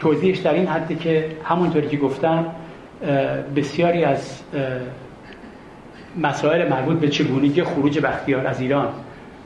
توضیحش 0.00 0.38
در 0.38 0.54
این 0.54 0.66
حدی 0.66 0.94
که 0.94 1.36
همونطوری 1.44 1.88
که 1.88 1.96
گفتم 1.96 2.46
بسیاری 3.56 4.04
از 4.04 4.42
مسائل 6.16 6.68
مربوط 6.68 6.96
به 6.96 7.08
چگونگی 7.08 7.62
خروج 7.62 7.98
بختیار 7.98 8.46
از 8.46 8.60
ایران 8.60 8.88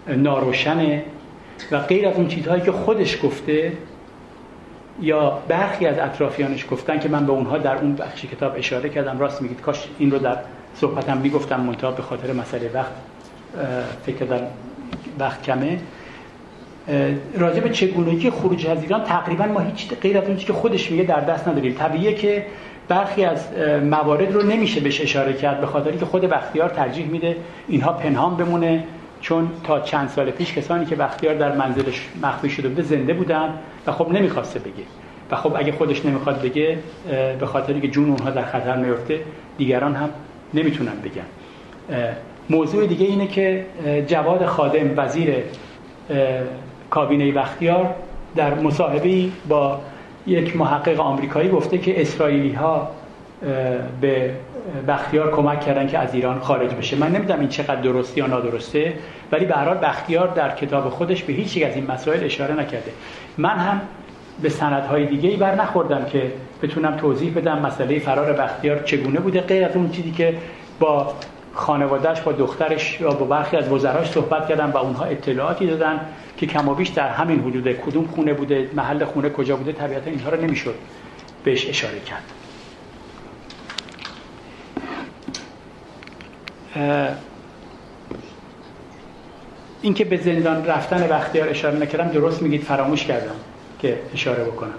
ناروشنه 0.08 1.04
و 1.70 1.78
غیر 1.78 2.08
از 2.08 2.16
اون 2.16 2.28
چیزهایی 2.28 2.62
که 2.62 2.72
خودش 2.72 3.24
گفته 3.24 3.72
یا 5.00 5.38
برخی 5.48 5.86
از 5.86 5.98
اطرافیانش 5.98 6.66
گفتن 6.70 7.00
که 7.00 7.08
من 7.08 7.26
به 7.26 7.32
اونها 7.32 7.58
در 7.58 7.76
اون 7.76 7.94
بخش 7.94 8.24
کتاب 8.24 8.52
اشاره 8.56 8.88
کردم. 8.88 9.18
راست 9.18 9.42
میگید. 9.42 9.60
کاش 9.60 9.88
این 9.98 10.10
رو 10.10 10.18
در 10.18 10.36
صحبتم 10.74 11.16
می‌گفتم. 11.16 11.60
منتها 11.60 11.90
به 11.90 12.02
خاطر 12.02 12.32
مسئله 12.32 12.70
وقت 12.74 12.92
فکر 14.06 14.24
در 14.24 14.40
وقت 15.18 15.42
کمه. 15.42 15.78
راجع 17.38 17.60
به 17.60 17.70
چگونگی 17.70 18.30
خروج 18.30 18.66
از 18.66 18.82
ایران 18.82 19.04
تقریبا 19.04 19.44
ما 19.44 19.60
هیچ 19.60 19.94
غیر 19.94 20.18
از 20.18 20.24
اون 20.24 20.36
که 20.36 20.52
خودش 20.52 20.90
میگه 20.90 21.04
در 21.04 21.20
دست 21.20 21.48
نداریم. 21.48 21.72
طبیعیه 21.72 22.14
که 22.14 22.46
برخی 22.88 23.24
از 23.24 23.46
موارد 23.90 24.32
رو 24.32 24.42
نمیشه 24.42 24.80
بهش 24.80 25.00
اشاره 25.00 25.32
کرد 25.32 25.60
به 25.60 25.66
خاطری 25.66 25.98
که 25.98 26.04
خود 26.04 26.22
بختیار 26.22 26.68
ترجیح 26.68 27.06
میده 27.06 27.36
اینها 27.68 27.92
پنهان 27.92 28.36
بمونه. 28.36 28.84
چون 29.24 29.50
تا 29.64 29.80
چند 29.80 30.08
سال 30.08 30.30
پیش 30.30 30.54
کسانی 30.54 30.86
که 30.86 30.96
بختیار 30.96 31.34
در 31.34 31.56
منزلش 31.56 32.08
مخفی 32.22 32.50
شده 32.50 32.68
بوده 32.68 32.82
زنده 32.82 33.14
بودن 33.14 33.48
و 33.86 33.92
خب 33.92 34.12
نمی‌خواسته 34.12 34.58
بگه. 34.58 34.84
و 35.30 35.36
خب 35.36 35.52
اگه 35.56 35.72
خودش 35.72 36.06
نمی‌خواد 36.06 36.42
بگه 36.42 36.78
به 37.40 37.46
خاطری 37.46 37.80
که 37.80 37.88
جون 37.88 38.10
اونها 38.10 38.30
در 38.30 38.44
خطر 38.44 38.76
میفته 38.76 39.20
دیگران 39.58 39.94
هم 39.94 40.08
نمی‌تونن 40.54 40.92
بگن. 41.04 41.24
موضوع 42.50 42.86
دیگه 42.86 43.06
اینه 43.06 43.26
که 43.26 43.66
جواد 44.06 44.46
خادم 44.46 44.90
وزیر 44.96 45.34
کابینه 46.90 47.32
بختیار 47.32 47.94
در 48.36 48.54
مصاحبه 48.54 49.28
با 49.48 49.80
یک 50.26 50.56
محقق 50.56 51.00
آمریکایی 51.00 51.48
گفته 51.48 51.78
که 51.78 52.00
اسرائیلی 52.00 52.52
ها 52.52 52.90
به 54.00 54.30
بختیار 54.88 55.30
کمک 55.30 55.60
کردن 55.60 55.86
که 55.86 55.98
از 55.98 56.14
ایران 56.14 56.40
خارج 56.40 56.74
بشه. 56.74 56.96
من 56.96 57.12
نمی‌دونم 57.12 57.40
این 57.40 57.48
چقدر 57.48 57.80
درستی 57.80 58.20
یا 58.20 58.26
نادرسته 58.26 58.92
ولی 59.32 59.44
به 59.44 59.54
حال 59.54 59.78
بختیار 59.82 60.28
در 60.28 60.54
کتاب 60.54 60.88
خودش 60.88 61.22
به 61.22 61.32
هیچ 61.32 61.62
از 61.66 61.74
این 61.74 61.90
مسائل 61.90 62.24
اشاره 62.24 62.54
نکرده. 62.54 62.92
من 63.38 63.58
هم 63.58 63.80
به 64.42 64.48
سندهای 64.48 65.06
دیگه 65.06 65.30
ای 65.30 65.36
بر 65.36 65.54
نخوردم 65.54 66.04
که 66.04 66.32
بتونم 66.62 66.96
توضیح 66.96 67.34
بدم 67.34 67.58
مسئله 67.58 67.98
فرار 67.98 68.32
بختیار 68.32 68.82
چگونه 68.82 69.20
بوده 69.20 69.40
غیر 69.40 69.64
از 69.64 69.76
اون 69.76 69.90
چیزی 69.90 70.10
که 70.10 70.34
با 70.80 71.12
خانوادهش 71.54 72.20
با 72.20 72.32
دخترش 72.32 73.00
یا 73.00 73.10
با 73.10 73.26
برخی 73.26 73.56
از 73.56 73.72
وزراش 73.72 74.10
صحبت 74.10 74.48
کردن 74.48 74.70
و 74.70 74.76
اونها 74.76 75.04
اطلاعاتی 75.04 75.66
دادن 75.66 76.00
که 76.36 76.46
کم 76.46 76.68
و 76.68 76.74
بیش 76.74 76.88
در 76.88 77.08
همین 77.08 77.40
حدود 77.40 77.72
کدوم 77.72 78.06
خونه 78.06 78.34
بوده 78.34 78.68
محل 78.74 79.04
خونه 79.04 79.30
کجا 79.30 79.56
بوده 79.56 79.72
طبیعتا 79.72 80.10
اینها 80.10 80.30
رو 80.30 80.40
نمی‌شد 80.40 80.74
بهش 81.44 81.68
اشاره 81.68 82.00
کرد. 82.00 82.43
اینکه 89.82 90.04
به 90.04 90.16
زندان 90.16 90.66
رفتن 90.66 91.06
بختیار 91.06 91.48
اشاره 91.48 91.78
نکردم 91.78 92.08
درست 92.08 92.42
میگید 92.42 92.62
فراموش 92.62 93.04
کردم 93.04 93.34
که 93.78 93.98
اشاره 94.14 94.44
بکنم. 94.44 94.74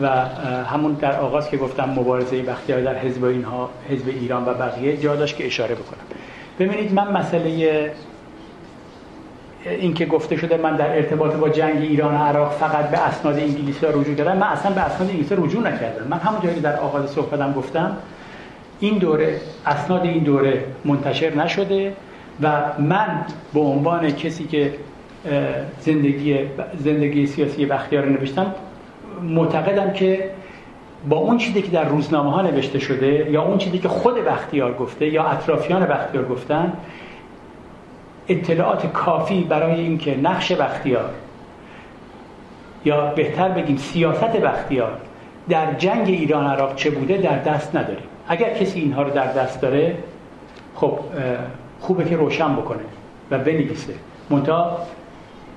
و 0.00 0.08
همون 0.64 0.92
در 0.92 1.20
آغاز 1.20 1.50
که 1.50 1.56
گفتم 1.56 1.90
مبارزه 1.90 2.42
بختیار 2.42 2.80
در 2.80 2.98
حزب 2.98 3.24
اینها 3.24 3.70
حزب 3.88 4.08
ایران 4.08 4.44
و 4.44 4.54
بقیه 4.54 4.96
جا 4.96 5.16
داشت 5.16 5.36
که 5.36 5.46
اشاره 5.46 5.74
بکنم. 5.74 6.02
ببینید 6.58 6.94
من 6.94 7.12
مسئله 7.12 7.92
این 9.64 9.94
که 9.94 10.06
گفته 10.06 10.36
شده 10.36 10.56
من 10.56 10.76
در 10.76 10.96
ارتباط 10.96 11.32
با 11.32 11.48
جنگ 11.48 11.82
ایران 11.82 12.14
و 12.14 12.18
عراق 12.18 12.52
فقط 12.52 12.90
به 12.90 12.98
اسناد 12.98 13.38
انگلیسی 13.38 13.86
رجوع 13.86 14.14
کردم 14.14 14.36
من 14.36 14.46
اصلا 14.46 14.72
به 14.72 14.80
اسناد 14.80 15.10
انگلیسی 15.10 15.34
رجوع 15.34 15.62
نکردم. 15.62 16.08
من 16.08 16.18
همون 16.18 16.40
جایی 16.42 16.60
در 16.60 16.76
آغاز 16.76 17.10
صحبتم 17.10 17.52
گفتم 17.52 17.96
این 18.82 18.98
دوره 18.98 19.40
اسناد 19.66 20.04
این 20.04 20.22
دوره 20.22 20.64
منتشر 20.84 21.34
نشده 21.34 21.92
و 22.42 22.62
من 22.78 23.24
به 23.54 23.60
عنوان 23.60 24.10
کسی 24.10 24.44
که 24.44 24.74
زندگی 25.80 26.38
زندگی 26.78 27.26
سیاسی 27.26 27.66
بختیار 27.66 28.06
نوشتم 28.06 28.54
معتقدم 29.22 29.92
که 29.92 30.30
با 31.08 31.16
اون 31.16 31.38
چیزی 31.38 31.62
که 31.62 31.70
در 31.70 31.84
روزنامه 31.84 32.30
ها 32.32 32.42
نوشته 32.42 32.78
شده 32.78 33.30
یا 33.30 33.42
اون 33.42 33.58
چیزی 33.58 33.78
که 33.78 33.88
خود 33.88 34.14
بختیار 34.14 34.74
گفته 34.74 35.06
یا 35.06 35.24
اطرافیان 35.24 35.86
بختیار 35.86 36.24
گفتن 36.24 36.72
اطلاعات 38.28 38.92
کافی 38.92 39.40
برای 39.40 39.80
اینکه 39.80 40.16
نقش 40.16 40.52
بختیار 40.52 41.10
یا 42.84 43.06
بهتر 43.06 43.48
بگیم 43.48 43.76
سیاست 43.76 44.36
بختیار 44.36 44.98
در 45.48 45.72
جنگ 45.72 46.08
ایران 46.08 46.46
عراق 46.46 46.74
چه 46.74 46.90
بوده 46.90 47.16
در 47.16 47.38
دست 47.38 47.76
نداریم. 47.76 48.11
اگر 48.28 48.54
کسی 48.54 48.80
اینها 48.80 49.02
رو 49.02 49.10
در 49.10 49.32
دست 49.32 49.60
داره 49.60 49.96
خب 50.74 50.98
خوبه 51.80 52.04
که 52.04 52.16
روشن 52.16 52.56
بکنه 52.56 52.82
و 53.30 53.38
بنویسه. 53.38 53.94
منتها 54.30 54.78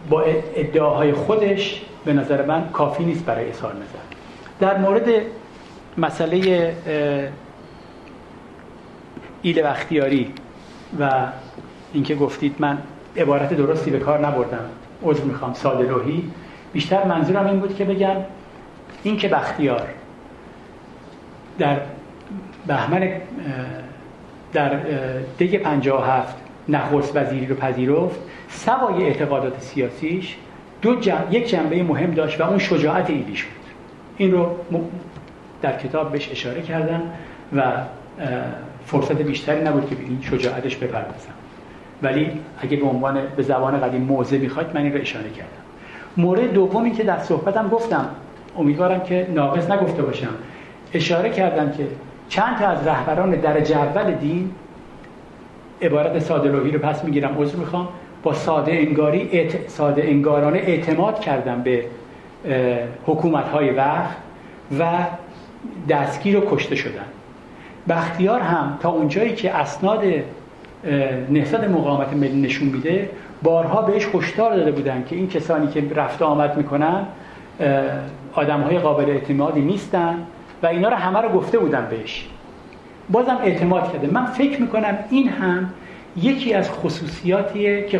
با 0.09 0.23
ادعاهای 0.55 1.13
خودش 1.13 1.81
به 2.05 2.13
نظر 2.13 2.45
من 2.45 2.69
کافی 2.69 3.05
نیست 3.05 3.25
برای 3.25 3.49
اظهار 3.49 3.73
نظر. 3.73 4.05
در 4.59 4.77
مورد 4.77 5.09
مسئله 5.97 6.73
ایل 9.41 9.61
بختیاری 9.61 10.33
و 10.99 11.27
اینکه 11.93 12.15
گفتید 12.15 12.55
من 12.59 12.77
عبارت 13.17 13.53
درستی 13.53 13.91
به 13.91 13.99
کار 13.99 14.27
نبردم 14.27 14.69
عذر 15.03 15.23
می‌خوام 15.23 15.53
ساده 15.53 15.87
روحی 15.89 16.31
بیشتر 16.73 17.03
منظورم 17.03 17.45
این 17.45 17.59
بود 17.59 17.75
که 17.75 17.85
بگم 17.85 18.15
این 19.03 19.17
که 19.17 19.27
بختیار 19.27 19.87
در 21.59 21.77
بهمن 22.67 23.09
در 24.53 24.79
دی 25.37 25.57
57 25.57 26.35
نخست 26.69 27.17
وزیری 27.17 27.45
رو 27.45 27.55
پذیرفت. 27.55 28.19
سوای 28.49 29.03
اعتقادات 29.03 29.61
سیاسیش 29.61 30.35
دو 30.81 30.95
یک 31.31 31.49
جنبه 31.49 31.83
مهم 31.83 32.11
داشت 32.11 32.41
و 32.41 32.43
اون 32.43 32.57
شجاعت 32.57 33.09
ایلیش 33.09 33.43
بود. 33.43 33.65
این 34.17 34.31
رو 34.31 34.55
در 35.61 35.77
کتاب 35.77 36.11
بهش 36.11 36.31
اشاره 36.31 36.61
کردم 36.61 37.01
و 37.55 37.63
فرصت 38.85 39.21
بیشتری 39.21 39.63
نبود 39.63 39.89
که 39.89 39.95
به 39.95 40.03
این 40.03 40.21
شجاعتش 40.21 40.75
بپردازم 40.75 41.33
ولی 42.03 42.31
اگه 42.59 42.77
به 42.77 42.85
عنوان 42.85 43.21
به 43.37 43.43
زبان 43.43 43.81
قدیم 43.81 44.01
موضع 44.01 44.37
می‌خواید 44.37 44.69
من 44.73 44.81
این 44.81 44.93
رو 44.93 45.01
اشاره 45.01 45.29
کردم. 45.29 45.49
مورد 46.17 46.53
دومی 46.53 46.91
که 46.91 47.03
در 47.03 47.19
صحبتم 47.19 47.69
گفتم 47.69 48.09
امیدوارم 48.57 49.03
که 49.03 49.27
ناقص 49.33 49.71
نگفته 49.71 50.01
باشم. 50.01 50.33
اشاره 50.93 51.29
کردم 51.29 51.71
که 51.71 51.87
چند 52.29 52.57
تا 52.57 52.67
از 52.67 52.87
رهبران 52.87 53.31
درجه 53.31 53.77
اول 53.77 54.11
دین 54.11 54.51
عبارت 55.81 56.19
ساده 56.19 56.51
رو 56.51 56.79
پس 56.79 57.03
می‌گیرم 57.03 57.37
عذر 57.37 57.55
می‌خوام. 57.55 57.87
با 58.23 58.33
ساده 58.33 58.71
انگاری 58.71 59.49
ساده 59.67 60.03
انگارانه 60.03 60.57
اعتماد 60.57 61.19
کردم 61.19 61.61
به 61.61 61.85
حکومت 63.05 63.47
های 63.47 63.69
وقت 63.69 64.15
و 64.79 64.85
دستگیر 65.89 66.37
و 66.37 66.41
کشته 66.51 66.75
شدن. 66.75 67.05
بختیار 67.89 68.39
هم 68.39 68.77
تا 68.81 68.89
اونجایی 68.89 69.35
که 69.35 69.55
اسناد 69.55 70.03
نهضت 71.29 71.63
مقاومت 71.63 72.13
ملی 72.13 72.41
نشون 72.41 72.67
میده 72.67 73.09
بارها 73.43 73.81
بهش 73.81 74.07
هشدار 74.13 74.55
داده 74.55 74.71
بودن 74.71 75.03
که 75.09 75.15
این 75.15 75.29
کسانی 75.29 75.67
که 75.67 75.83
رفت 75.95 76.21
آمد 76.21 76.57
می‌کنن 76.57 77.05
آدم 78.33 78.61
های 78.61 78.79
قابل 78.79 79.09
اعتمادی 79.09 79.61
نیستن. 79.61 80.17
و 80.65 80.67
اینا 80.67 80.89
رو 80.89 80.95
همه 80.95 81.21
رو 81.21 81.29
گفته 81.29 81.59
بودن 81.59 81.87
بهش. 81.89 82.27
بازم 83.09 83.37
اعتماد 83.43 83.93
کرده. 83.93 84.07
من 84.07 84.25
فکر 84.25 84.61
می‌کنم 84.61 84.97
این 85.09 85.29
هم 85.29 85.69
یکی 86.17 86.53
از 86.53 86.71
خصوصیاتیه 86.71 87.87
که 87.87 87.99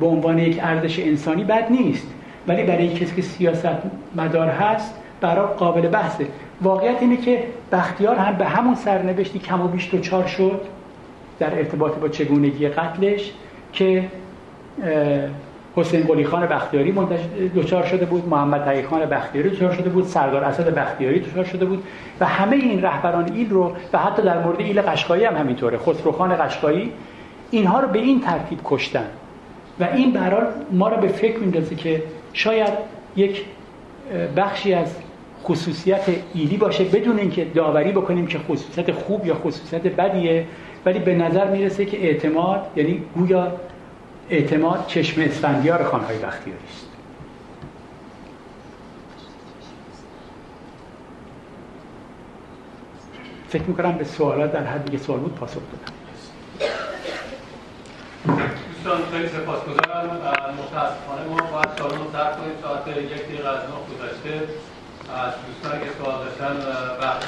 به 0.00 0.06
عنوان 0.06 0.38
یک 0.38 0.60
ارزش 0.62 0.98
انسانی 0.98 1.44
بد 1.44 1.70
نیست. 1.70 2.06
ولی 2.48 2.62
برای 2.62 2.88
کسی 2.88 3.16
که 3.16 3.22
سیاست 3.22 3.68
مدار 4.16 4.48
هست 4.48 4.94
برای 5.20 5.46
قابل 5.46 5.88
بحثه. 5.88 6.26
واقعیت 6.62 6.96
اینه 7.00 7.16
که 7.16 7.44
بختیار 7.72 8.16
هم 8.16 8.36
به 8.36 8.44
همون 8.44 8.74
سرنوشتی 8.74 9.38
کم 9.38 9.60
و 9.60 9.68
بیش 9.68 9.94
چار 9.94 10.26
شد 10.26 10.60
در 11.38 11.58
ارتباط 11.58 11.94
با 11.94 12.08
چگونگی 12.08 12.68
قتلش 12.68 13.32
که 13.72 14.04
حسین 15.76 16.02
قلی 16.02 16.24
خان 16.24 16.46
بختیاری 16.46 16.94
دچار 17.56 17.84
شده 17.84 18.04
بود 18.04 18.28
محمد 18.28 18.64
تقی 18.64 18.82
خان 18.82 19.06
بختیاری 19.06 19.50
دچار 19.50 19.72
شده 19.72 19.90
بود 19.90 20.04
سردار 20.04 20.44
اسد 20.44 20.74
بختیاری 20.74 21.20
دچار 21.20 21.44
شده 21.44 21.64
بود 21.64 21.84
و 22.20 22.26
همه 22.26 22.56
این 22.56 22.82
رهبران 22.82 23.32
ایل 23.32 23.50
رو 23.50 23.72
و 23.92 23.98
حتی 23.98 24.22
در 24.22 24.38
مورد 24.38 24.60
ایل 24.60 24.82
قشقایی 24.82 25.24
هم 25.24 25.36
همینطوره. 25.36 25.78
خسروخان 25.78 26.36
قشقایی 26.36 26.92
اینها 27.50 27.80
رو 27.80 27.88
به 27.88 27.98
این 27.98 28.20
ترتیب 28.20 28.58
کشتن 28.64 29.06
و 29.80 29.88
این 29.94 30.12
برای 30.12 30.46
ما 30.70 30.88
رو 30.88 30.96
به 30.96 31.08
فکر 31.08 31.38
میندازه 31.38 31.74
که 31.74 32.02
شاید 32.32 32.72
یک 33.16 33.44
بخشی 34.36 34.74
از 34.74 34.96
خصوصیت 35.44 36.00
ایلی 36.34 36.56
باشه 36.56 36.84
بدون 36.84 37.18
اینکه 37.18 37.44
داوری 37.44 37.92
بکنیم 37.92 38.26
که 38.26 38.38
خصوصیت 38.38 38.92
خوب 38.92 39.26
یا 39.26 39.34
خصوصیت 39.34 39.82
بدیه 39.82 40.46
ولی 40.86 40.98
به 40.98 41.14
نظر 41.14 41.50
می‌رسه 41.50 41.84
که 41.84 42.06
اعتماد 42.06 42.66
یعنی 42.76 43.02
گویا 43.14 43.52
اعتماد 44.30 44.86
چشم 44.86 45.20
اسفندیار 45.20 45.84
خانهای 45.84 46.18
بختیاری 46.18 46.60
است. 46.74 46.86
فکر 53.48 53.62
می‌کنم 53.62 53.92
به 53.92 54.04
سوالات 54.04 54.52
در 54.52 54.64
حد 54.64 54.84
دیگه 54.84 54.98
سوال 54.98 55.18
بود 55.18 55.34
پاسخ 55.34 55.54
دادم. 55.54 55.94
دوستان 58.74 59.02
خیلی 59.12 59.28
سپاسگزارم. 59.28 60.06
متاسفانه 60.58 61.24
ما 61.28 61.36
باید 61.36 61.68
سالن 61.78 61.98
رو 61.98 62.10
ترک 62.12 62.36
کنیم. 62.36 62.52
ساعت 62.62 62.88
یک 62.88 63.26
دقیقه 63.26 63.48
از 63.48 63.56
نه 63.56 63.76
گذشته. 63.90 64.48
از 65.14 65.32
دوستان 65.46 65.80
که 65.80 65.86
سوال 65.98 66.24
داشتن 66.24 66.56
وقت 67.00 67.20